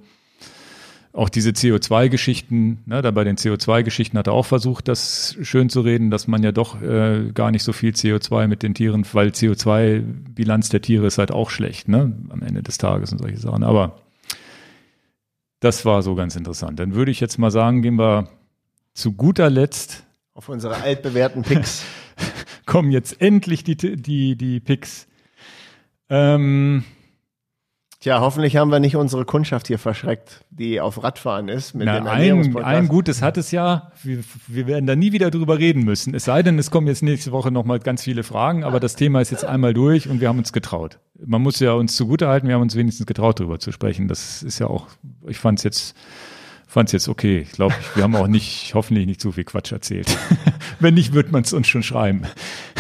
[1.14, 5.82] auch diese CO2-Geschichten, ne, da bei den CO2-Geschichten hat er auch versucht, das schön zu
[5.82, 9.30] reden, dass man ja doch äh, gar nicht so viel CO2 mit den Tieren, weil
[9.30, 13.64] CO2-Bilanz der Tiere ist halt auch schlecht, ne, am Ende des Tages und solche Sachen.
[13.64, 14.00] Aber
[15.60, 16.80] das war so ganz interessant.
[16.80, 18.28] Dann würde ich jetzt mal sagen, gehen wir
[18.96, 21.86] zu guter Letzt auf unsere altbewährten Picks.
[22.66, 25.08] kommen jetzt endlich die, die, die Picks.
[26.10, 26.84] Ähm,
[28.04, 32.00] Tja, hoffentlich haben wir nicht unsere Kundschaft hier verschreckt, die auf Radfahren ist mit Na,
[32.00, 33.94] dem ein, ein Gutes hat es ja.
[34.04, 36.14] Wir, wir, werden da nie wieder drüber reden müssen.
[36.14, 39.22] Es sei denn, es kommen jetzt nächste Woche nochmal ganz viele Fragen, aber das Thema
[39.22, 41.00] ist jetzt einmal durch und wir haben uns getraut.
[41.26, 44.10] Man muss ja uns zugutehalten, wir haben uns wenigstens getraut, drüber zu sprechen.
[44.10, 44.88] Das ist ja auch,
[45.26, 45.96] ich fand es jetzt
[46.68, 47.40] fand es jetzt okay.
[47.40, 50.08] Ich glaube, wir haben auch nicht, hoffentlich nicht zu viel Quatsch erzählt.
[50.84, 52.24] Wenn nicht, wird man es uns schon schreiben.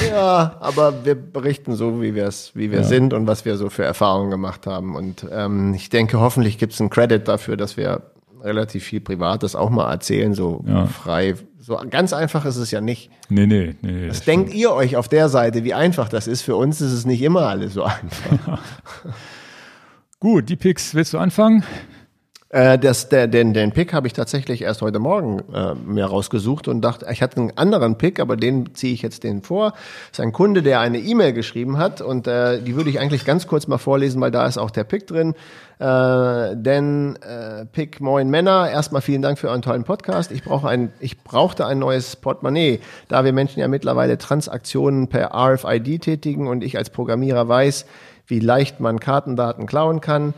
[0.09, 2.83] Ja, aber wir berichten so, wie wir es, wie wir ja.
[2.83, 4.95] sind und was wir so für Erfahrungen gemacht haben.
[4.95, 8.01] Und ähm, ich denke, hoffentlich gibt es einen Credit dafür, dass wir
[8.41, 10.85] relativ viel Privates auch mal erzählen, so ja.
[10.85, 11.35] frei.
[11.59, 13.09] So ganz einfach ist es ja nicht.
[13.29, 14.09] Nee, nee, nee.
[14.09, 14.61] Was denkt stimmt.
[14.61, 16.41] ihr euch auf der Seite, wie einfach das ist?
[16.41, 18.59] Für uns ist es nicht immer alles so einfach.
[20.19, 21.63] Gut, die Picks, willst du anfangen?
[22.53, 26.67] Äh, das, der, den, den Pick habe ich tatsächlich erst heute Morgen äh, mir rausgesucht
[26.67, 29.71] und dachte, ich hatte einen anderen Pick, aber den ziehe ich jetzt den vor.
[29.71, 33.25] Das ist ein Kunde, der eine E-Mail geschrieben hat und äh, die würde ich eigentlich
[33.25, 35.33] ganz kurz mal vorlesen, weil da ist auch der Pick drin.
[35.79, 40.31] Äh, denn äh, Pick Moin Männer, erstmal vielen Dank für euren tollen Podcast.
[40.31, 45.33] Ich brauche ein, ich brauchte ein neues Portemonnaie, da wir Menschen ja mittlerweile Transaktionen per
[45.33, 47.87] RFID tätigen und ich als Programmierer weiß,
[48.27, 50.35] wie leicht man Kartendaten klauen kann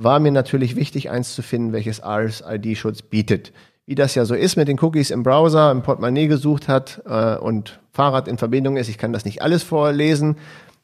[0.00, 3.52] war mir natürlich wichtig, eins zu finden, welches RSID-Schutz bietet.
[3.84, 7.36] Wie das ja so ist mit den Cookies im Browser, im Portemonnaie gesucht hat äh,
[7.36, 10.36] und Fahrrad in Verbindung ist, ich kann das nicht alles vorlesen,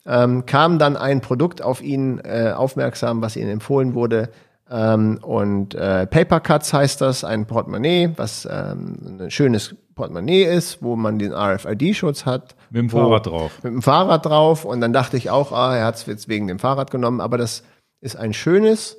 [0.05, 4.31] ähm, kam dann ein Produkt auf ihn äh, aufmerksam, was ihnen empfohlen wurde.
[4.69, 10.83] Ähm, und äh, Paper Cuts heißt das, ein Portemonnaie, was ähm, ein schönes Portemonnaie ist,
[10.83, 12.57] wo man den RFID-Schutz hat.
[12.71, 13.53] Mit dem Fahrrad drauf.
[13.63, 14.65] Mit dem Fahrrad drauf.
[14.65, 17.39] Und dann dachte ich auch, ah, er hat es jetzt wegen dem Fahrrad genommen, aber
[17.39, 17.63] das
[18.01, 18.99] ist ein schönes,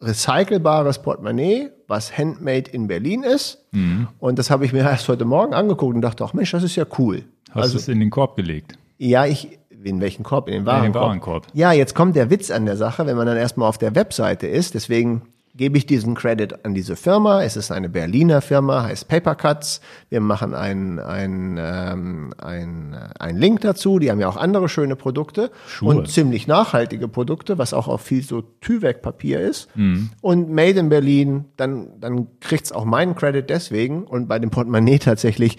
[0.00, 3.58] recycelbares Portemonnaie, was handmade in Berlin ist.
[3.72, 4.08] Mhm.
[4.18, 6.76] Und das habe ich mir erst heute Morgen angeguckt und dachte, ach Mensch, das ist
[6.76, 7.24] ja cool.
[7.50, 8.78] Hast also, du es in den Korb gelegt?
[8.98, 10.48] Ja, ich, in welchen Korb?
[10.48, 10.86] In den Warenkorb.
[10.86, 11.46] In den Warenkorb.
[11.52, 14.46] Ja, jetzt kommt der Witz an der Sache, wenn man dann erstmal auf der Webseite
[14.46, 14.74] ist.
[14.74, 15.22] Deswegen
[15.60, 17.42] gebe ich diesen Credit an diese Firma.
[17.42, 19.82] Es ist eine Berliner Firma, heißt Papercuts.
[20.08, 23.98] Wir machen einen ein, ähm, ein, ein Link dazu.
[23.98, 25.90] Die haben ja auch andere schöne Produkte Schuhe.
[25.90, 29.68] und ziemlich nachhaltige Produkte, was auch auf viel so Tüvek-Papier ist.
[29.76, 30.08] Mhm.
[30.22, 34.04] Und Made in Berlin, dann, dann kriegt's auch meinen Credit deswegen.
[34.04, 35.58] Und bei dem Portemonnaie tatsächlich,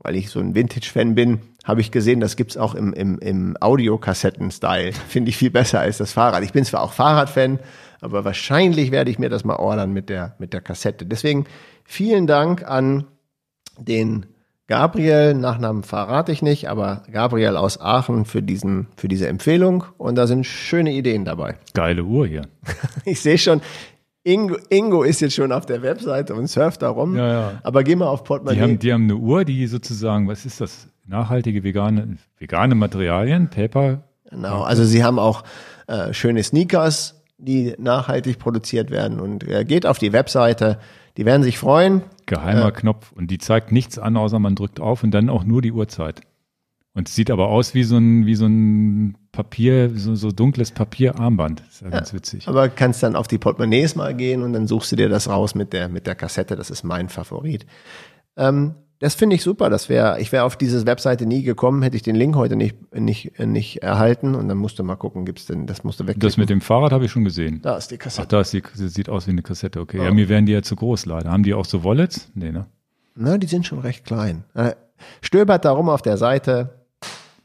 [0.00, 3.56] weil ich so ein Vintage-Fan bin, habe ich gesehen, das gibt's auch im, im, im
[3.60, 4.94] Audiokassetten-Style.
[5.08, 6.42] Finde ich viel besser als das Fahrrad.
[6.42, 7.60] Ich bin zwar auch Fahrradfan,
[8.00, 11.06] aber wahrscheinlich werde ich mir das mal ordern mit der, mit der Kassette.
[11.06, 11.46] Deswegen
[11.84, 13.04] vielen Dank an
[13.78, 14.26] den
[14.68, 19.84] Gabriel, Nachnamen verrate ich nicht, aber Gabriel aus Aachen für diesen, für diese Empfehlung.
[19.96, 21.56] Und da sind schöne Ideen dabei.
[21.72, 22.42] Geile Uhr hier.
[23.06, 23.62] ich sehe schon,
[24.24, 27.16] Ingo, Ingo ist jetzt schon auf der Webseite und surft da rum.
[27.16, 27.52] Ja, ja.
[27.62, 28.56] Aber geh mal auf Portemonnaie.
[28.56, 30.88] Die haben, die haben eine Uhr, die sozusagen, was ist das?
[31.06, 34.02] Nachhaltige vegane, vegane Materialien, Paper.
[34.28, 35.42] Genau, also sie haben auch
[35.86, 39.20] äh, schöne Sneakers, die nachhaltig produziert werden.
[39.20, 40.78] Und äh, geht auf die Webseite,
[41.16, 42.02] die werden sich freuen.
[42.26, 45.44] Geheimer äh, Knopf und die zeigt nichts an, außer man drückt auf und dann auch
[45.44, 46.20] nur die Uhrzeit.
[46.94, 50.72] Und es sieht aber aus wie so ein, wie so ein Papier, so, so dunkles
[50.72, 51.60] Papierarmband.
[51.60, 52.48] Das ist ja, ja ganz witzig.
[52.48, 55.54] Aber kannst dann auf die Portemonnaies mal gehen und dann suchst du dir das raus
[55.54, 56.56] mit der, mit der Kassette.
[56.56, 57.66] Das ist mein Favorit.
[58.36, 59.70] Ähm, das finde ich super.
[59.70, 62.76] Das wäre, ich wäre auf diese Webseite nie gekommen, hätte ich den Link heute nicht,
[62.94, 66.16] nicht, nicht erhalten und dann musste mal gucken, gibt's denn, das musste weg.
[66.18, 67.60] Das mit dem Fahrrad habe ich schon gesehen.
[67.62, 68.28] Da ist die Ach, Kassette.
[68.28, 70.02] da ist die, das sieht aus wie eine Kassette, okay.
[70.02, 71.30] Ja, mir wären die ja zu groß leider.
[71.30, 72.28] Haben die auch so Wallets?
[72.34, 72.66] Nee, ne?
[73.14, 74.44] Na, die sind schon recht klein.
[74.54, 74.72] Äh,
[75.20, 76.74] Stöbert darum auf der Seite.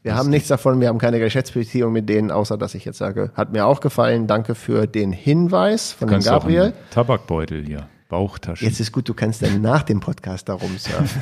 [0.02, 3.30] Wir haben nichts davon, wir haben keine Geschäftsbeziehung mit denen, außer dass ich jetzt sage,
[3.34, 4.26] hat mir auch gefallen.
[4.26, 6.62] Danke für den Hinweis von Kannst auch Gabriel.
[6.62, 7.88] einen Tabakbeutel hier.
[8.14, 8.68] Bauchtaschen.
[8.68, 11.20] Jetzt ist gut, du kannst dann nach dem Podcast darum surfen.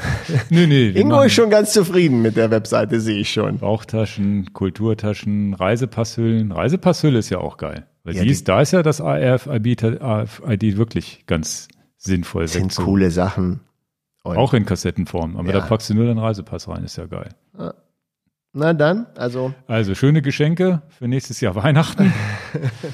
[0.51, 0.89] nee, nee.
[0.91, 3.57] Ingo machen ist schon ganz zufrieden mit der Webseite, sehe ich schon.
[3.57, 6.53] Bauchtaschen, Kulturtaschen, Reisepasshüllen.
[6.53, 7.87] Reisepasshülle ist ja auch geil.
[8.05, 12.43] Weil Ja, die ist, da ist ja das ARFID ARFID wirklich ganz sinnvoll.
[12.43, 13.61] Das sind coole Sachen.
[14.23, 15.39] Und, Auch in Kassettenform.
[15.39, 15.61] Aber Ja.
[15.61, 17.31] da packst du nur deinen Reisepass rein, ist ja geil.
[18.53, 22.13] Na dann, also Also schöne Geschenke für nächstes Jahr Weihnachten.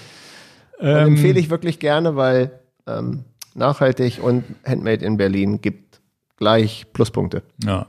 [0.81, 3.25] ähm, empfehle ich wirklich gerne, weil ähm,
[3.59, 6.01] nachhaltig und Handmade in Berlin gibt
[6.37, 7.43] gleich Pluspunkte.
[7.65, 7.87] Ja.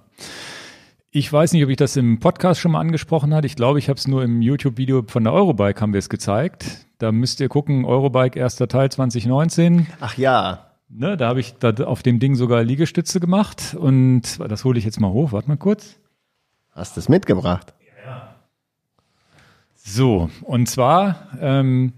[1.12, 3.48] Ich weiß nicht, ob ich das im Podcast schon mal angesprochen hatte.
[3.48, 6.86] Ich glaube, ich habe es nur im YouTube-Video von der Eurobike haben wir es gezeigt.
[7.00, 9.88] Da müsst ihr gucken, Eurobike erster Teil 2019.
[10.02, 14.66] Ach ja, Ne, da habe ich da auf dem Ding sogar Liegestütze gemacht und das
[14.66, 15.32] hole ich jetzt mal hoch.
[15.32, 16.00] Warte mal kurz.
[16.72, 17.74] hast es mitgebracht.
[19.76, 21.94] So, und zwar ähm,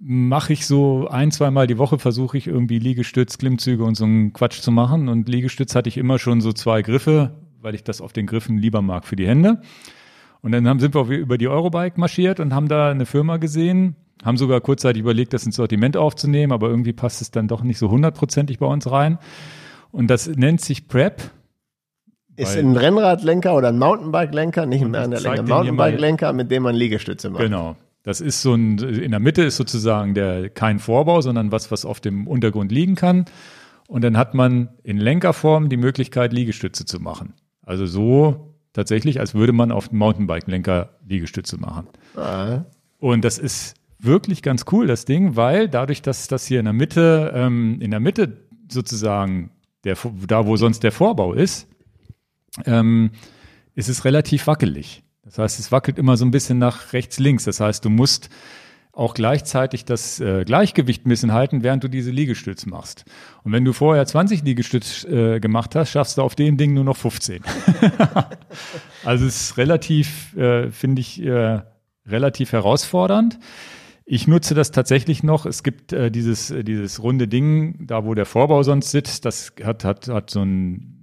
[0.00, 4.32] mache ich so ein, zweimal die Woche, versuche ich irgendwie Liegestütz, Klimmzüge und so einen
[4.32, 5.08] Quatsch zu machen.
[5.08, 8.56] Und Liegestütz hatte ich immer schon so zwei Griffe, weil ich das auf den Griffen
[8.56, 9.60] lieber mag für die Hände.
[10.40, 13.94] Und dann haben, sind wir über die Eurobike marschiert und haben da eine Firma gesehen,
[14.24, 17.78] haben sogar kurzzeitig überlegt, das ins Sortiment aufzunehmen, aber irgendwie passt es dann doch nicht
[17.78, 19.18] so hundertprozentig bei uns rein.
[19.92, 21.30] Und das nennt sich Prep.
[22.36, 25.56] Ist ein Rennradlenker oder ein Mountainbike-Lenker, nicht mehr an der Länge, mal.
[25.56, 27.42] Mountainbike-Lenker, mit dem man Liegestütze macht.
[27.42, 27.76] Genau.
[28.02, 31.84] Das ist so ein, in der Mitte ist sozusagen der, kein Vorbau, sondern was, was
[31.84, 33.26] auf dem Untergrund liegen kann.
[33.88, 37.34] Und dann hat man in Lenkerform die Möglichkeit, Liegestütze zu machen.
[37.62, 41.88] Also so tatsächlich, als würde man auf dem Mountainbike-Lenker Liegestütze machen.
[42.16, 42.64] Ah,
[42.98, 46.72] Und das ist wirklich ganz cool, das Ding, weil dadurch, dass das hier in der
[46.72, 48.38] Mitte, ähm, in der Mitte
[48.70, 49.50] sozusagen,
[49.84, 49.96] der,
[50.26, 51.68] da wo sonst der Vorbau ist,
[52.64, 53.10] ähm,
[53.74, 55.02] ist es relativ wackelig.
[55.30, 57.44] Das heißt, es wackelt immer so ein bisschen nach rechts, links.
[57.44, 58.30] Das heißt, du musst
[58.92, 63.04] auch gleichzeitig das äh, Gleichgewicht ein bisschen halten, während du diese Liegestütz machst.
[63.44, 66.82] Und wenn du vorher 20 Liegestütz äh, gemacht hast, schaffst du auf dem Ding nur
[66.82, 67.42] noch 15.
[69.04, 71.60] also es ist relativ, äh, finde ich, äh,
[72.06, 73.38] relativ herausfordernd.
[74.04, 75.46] Ich nutze das tatsächlich noch.
[75.46, 79.52] Es gibt äh, dieses, äh, dieses runde Ding, da wo der Vorbau sonst sitzt, das
[79.62, 80.99] hat, hat, hat so ein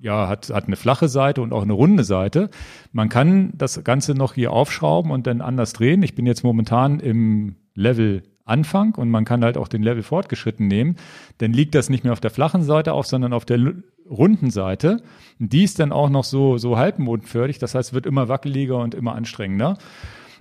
[0.00, 2.50] ja, hat, hat eine flache Seite und auch eine runde Seite.
[2.92, 6.02] Man kann das Ganze noch hier aufschrauben und dann anders drehen.
[6.02, 10.66] Ich bin jetzt momentan im Level Anfang und man kann halt auch den Level fortgeschritten
[10.66, 10.96] nehmen.
[11.38, 13.74] Dann liegt das nicht mehr auf der flachen Seite auf, sondern auf der
[14.08, 15.02] runden Seite.
[15.38, 17.58] Die ist dann auch noch so, so halbmondförmig.
[17.58, 19.78] Das heißt, wird immer wackeliger und immer anstrengender.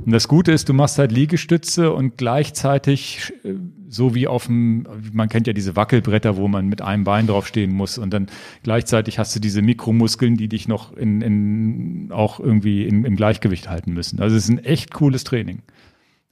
[0.05, 3.53] Und das Gute ist, du machst halt Liegestütze und gleichzeitig, äh,
[3.89, 7.71] so wie auf dem, man kennt ja diese Wackelbretter, wo man mit einem Bein draufstehen
[7.73, 8.27] muss und dann
[8.63, 13.69] gleichzeitig hast du diese Mikromuskeln, die dich noch in, in auch irgendwie in, im Gleichgewicht
[13.69, 14.21] halten müssen.
[14.21, 15.63] Also es ist ein echt cooles Training.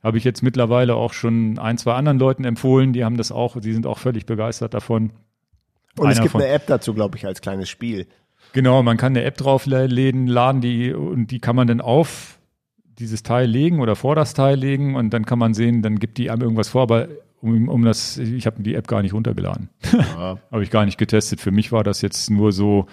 [0.03, 3.59] Habe ich jetzt mittlerweile auch schon ein, zwei anderen Leuten empfohlen, die haben das auch,
[3.59, 5.11] die sind auch völlig begeistert davon.
[5.97, 8.07] Und es Einer gibt von- eine App dazu, glaube ich, als kleines Spiel.
[8.53, 12.36] Genau, man kann eine App draufladen, laden die und die kann man dann auf
[12.99, 16.17] dieses Teil legen oder vor das Teil legen und dann kann man sehen, dann gibt
[16.17, 17.07] die einem irgendwas vor, aber
[17.41, 19.69] um, um das, ich habe die App gar nicht runtergeladen.
[19.93, 20.39] Ja.
[20.51, 21.39] habe ich gar nicht getestet.
[21.39, 22.87] Für mich war das jetzt nur so,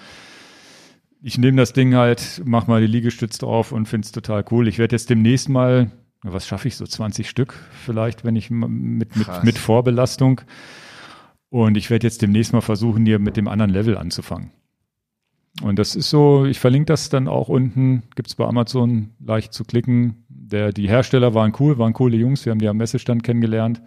[1.23, 4.68] ich nehme das Ding halt, mach mal die Liegestütze drauf und finde es total cool.
[4.68, 5.91] Ich werde jetzt demnächst mal,
[6.23, 10.42] was schaffe ich, so 20 Stück vielleicht, wenn ich mit, mit, mit Vorbelastung.
[11.49, 14.50] Und ich werde jetzt demnächst mal versuchen, hier mit dem anderen Level anzufangen.
[15.62, 19.65] Und das ist so, ich verlinke das dann auch unten, gibt's bei Amazon leicht zu
[19.65, 20.24] klicken.
[20.28, 23.81] Der, die Hersteller waren cool, waren coole Jungs, wir haben die am Messestand kennengelernt.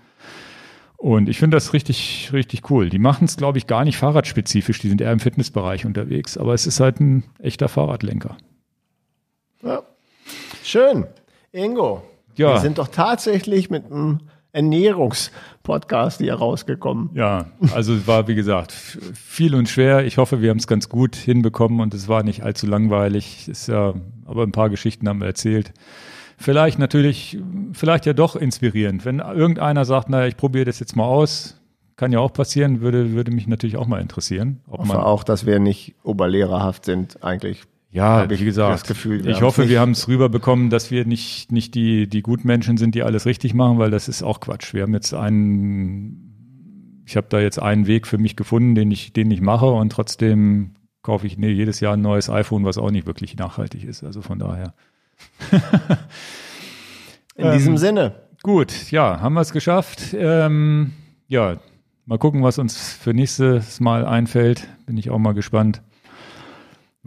[0.96, 2.90] Und ich finde das richtig, richtig cool.
[2.90, 6.54] Die machen es, glaube ich, gar nicht fahrradspezifisch, die sind eher im Fitnessbereich unterwegs, aber
[6.54, 8.38] es ist halt ein echter Fahrradlenker.
[9.62, 9.84] Ja.
[10.64, 11.06] Schön.
[11.52, 12.04] Ingo,
[12.36, 12.54] Ja.
[12.54, 14.20] wir sind doch tatsächlich mit einem
[14.58, 17.11] Ernährungspodcast hier rausgekommen.
[17.14, 20.06] Ja, also es war, wie gesagt, viel und schwer.
[20.06, 23.48] Ich hoffe, wir haben es ganz gut hinbekommen und es war nicht allzu langweilig.
[23.48, 23.94] Ist ja,
[24.26, 25.74] aber ein paar Geschichten haben wir erzählt.
[26.38, 27.40] Vielleicht natürlich,
[27.74, 29.06] vielleicht ja doch inspirierend.
[29.06, 31.60] Wenn irgendeiner sagt, naja, ich probiere das jetzt mal aus,
[31.95, 34.61] kann ja auch passieren, würde, würde mich natürlich auch mal interessieren.
[34.68, 37.64] Ob hoffe auch, dass wir nicht oberlehrerhaft sind, eigentlich.
[37.98, 41.51] Ja, wie gesagt, das Gefühl, ich hoffe, nicht- wir haben es rüberbekommen, dass wir nicht,
[41.51, 44.74] nicht die, die Gutmenschen sind, die alles richtig machen, weil das ist auch Quatsch.
[44.74, 49.14] Wir haben jetzt einen, ich habe da jetzt einen Weg für mich gefunden, den ich,
[49.14, 52.92] den ich mache und trotzdem kaufe ich nee, jedes Jahr ein neues iPhone, was auch
[52.92, 54.03] nicht wirklich nachhaltig ist.
[54.03, 54.74] Also von daher.
[57.35, 58.16] In diesem Ähm, Sinne.
[58.43, 60.16] Gut, ja, haben wir es geschafft.
[60.17, 60.92] Ähm,
[61.27, 61.58] ja,
[62.06, 64.67] mal gucken, was uns für nächstes Mal einfällt.
[64.85, 65.82] Bin ich auch mal gespannt.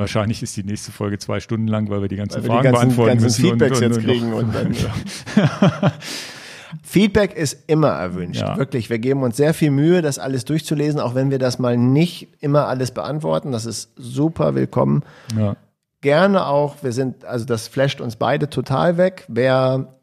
[0.00, 2.72] Wahrscheinlich ist die nächste Folge zwei Stunden lang, weil wir die ganzen wir Fragen die
[2.72, 3.58] ganzen, beantworten ganzen müssen.
[3.58, 4.32] Feedbacks und, und, jetzt und kriegen.
[4.32, 5.92] Und dann,
[6.82, 8.40] Feedback ist immer erwünscht.
[8.40, 8.56] Ja.
[8.56, 8.88] Wirklich.
[8.88, 12.28] Wir geben uns sehr viel Mühe, das alles durchzulesen, auch wenn wir das mal nicht
[12.40, 13.52] immer alles beantworten.
[13.52, 15.02] Das ist super willkommen.
[15.36, 15.56] ja,
[16.00, 19.26] Gerne auch, wir sind, also das flasht uns beide total weg.
[19.28, 19.98] Wer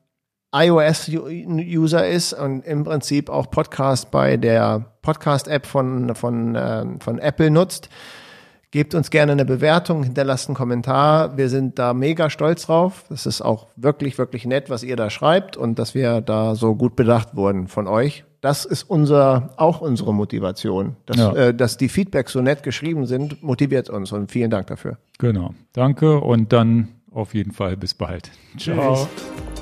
[0.54, 7.50] iOS-User ist und im Prinzip auch Podcast bei der Podcast-App von, von, ähm, von Apple
[7.50, 7.90] nutzt,
[8.72, 11.38] gebt uns gerne eine Bewertung, hinterlasst einen Kommentar.
[11.38, 13.06] Wir sind da mega stolz drauf.
[13.10, 16.76] Das ist auch wirklich, wirklich nett, was ihr da schreibt und dass wir da so
[16.76, 18.24] gut bedacht wurden von euch.
[18.42, 20.96] Das ist unser, auch unsere Motivation.
[21.06, 21.34] Dass, Ja.
[21.34, 24.98] äh, dass die Feedbacks so nett geschrieben sind, motiviert uns und vielen Dank dafür.
[25.18, 25.54] genau.
[25.74, 28.30] Danke und dann auf jeden Fall bis bald.
[28.58, 28.96] Ciao.
[28.96, 29.57] Tschüss.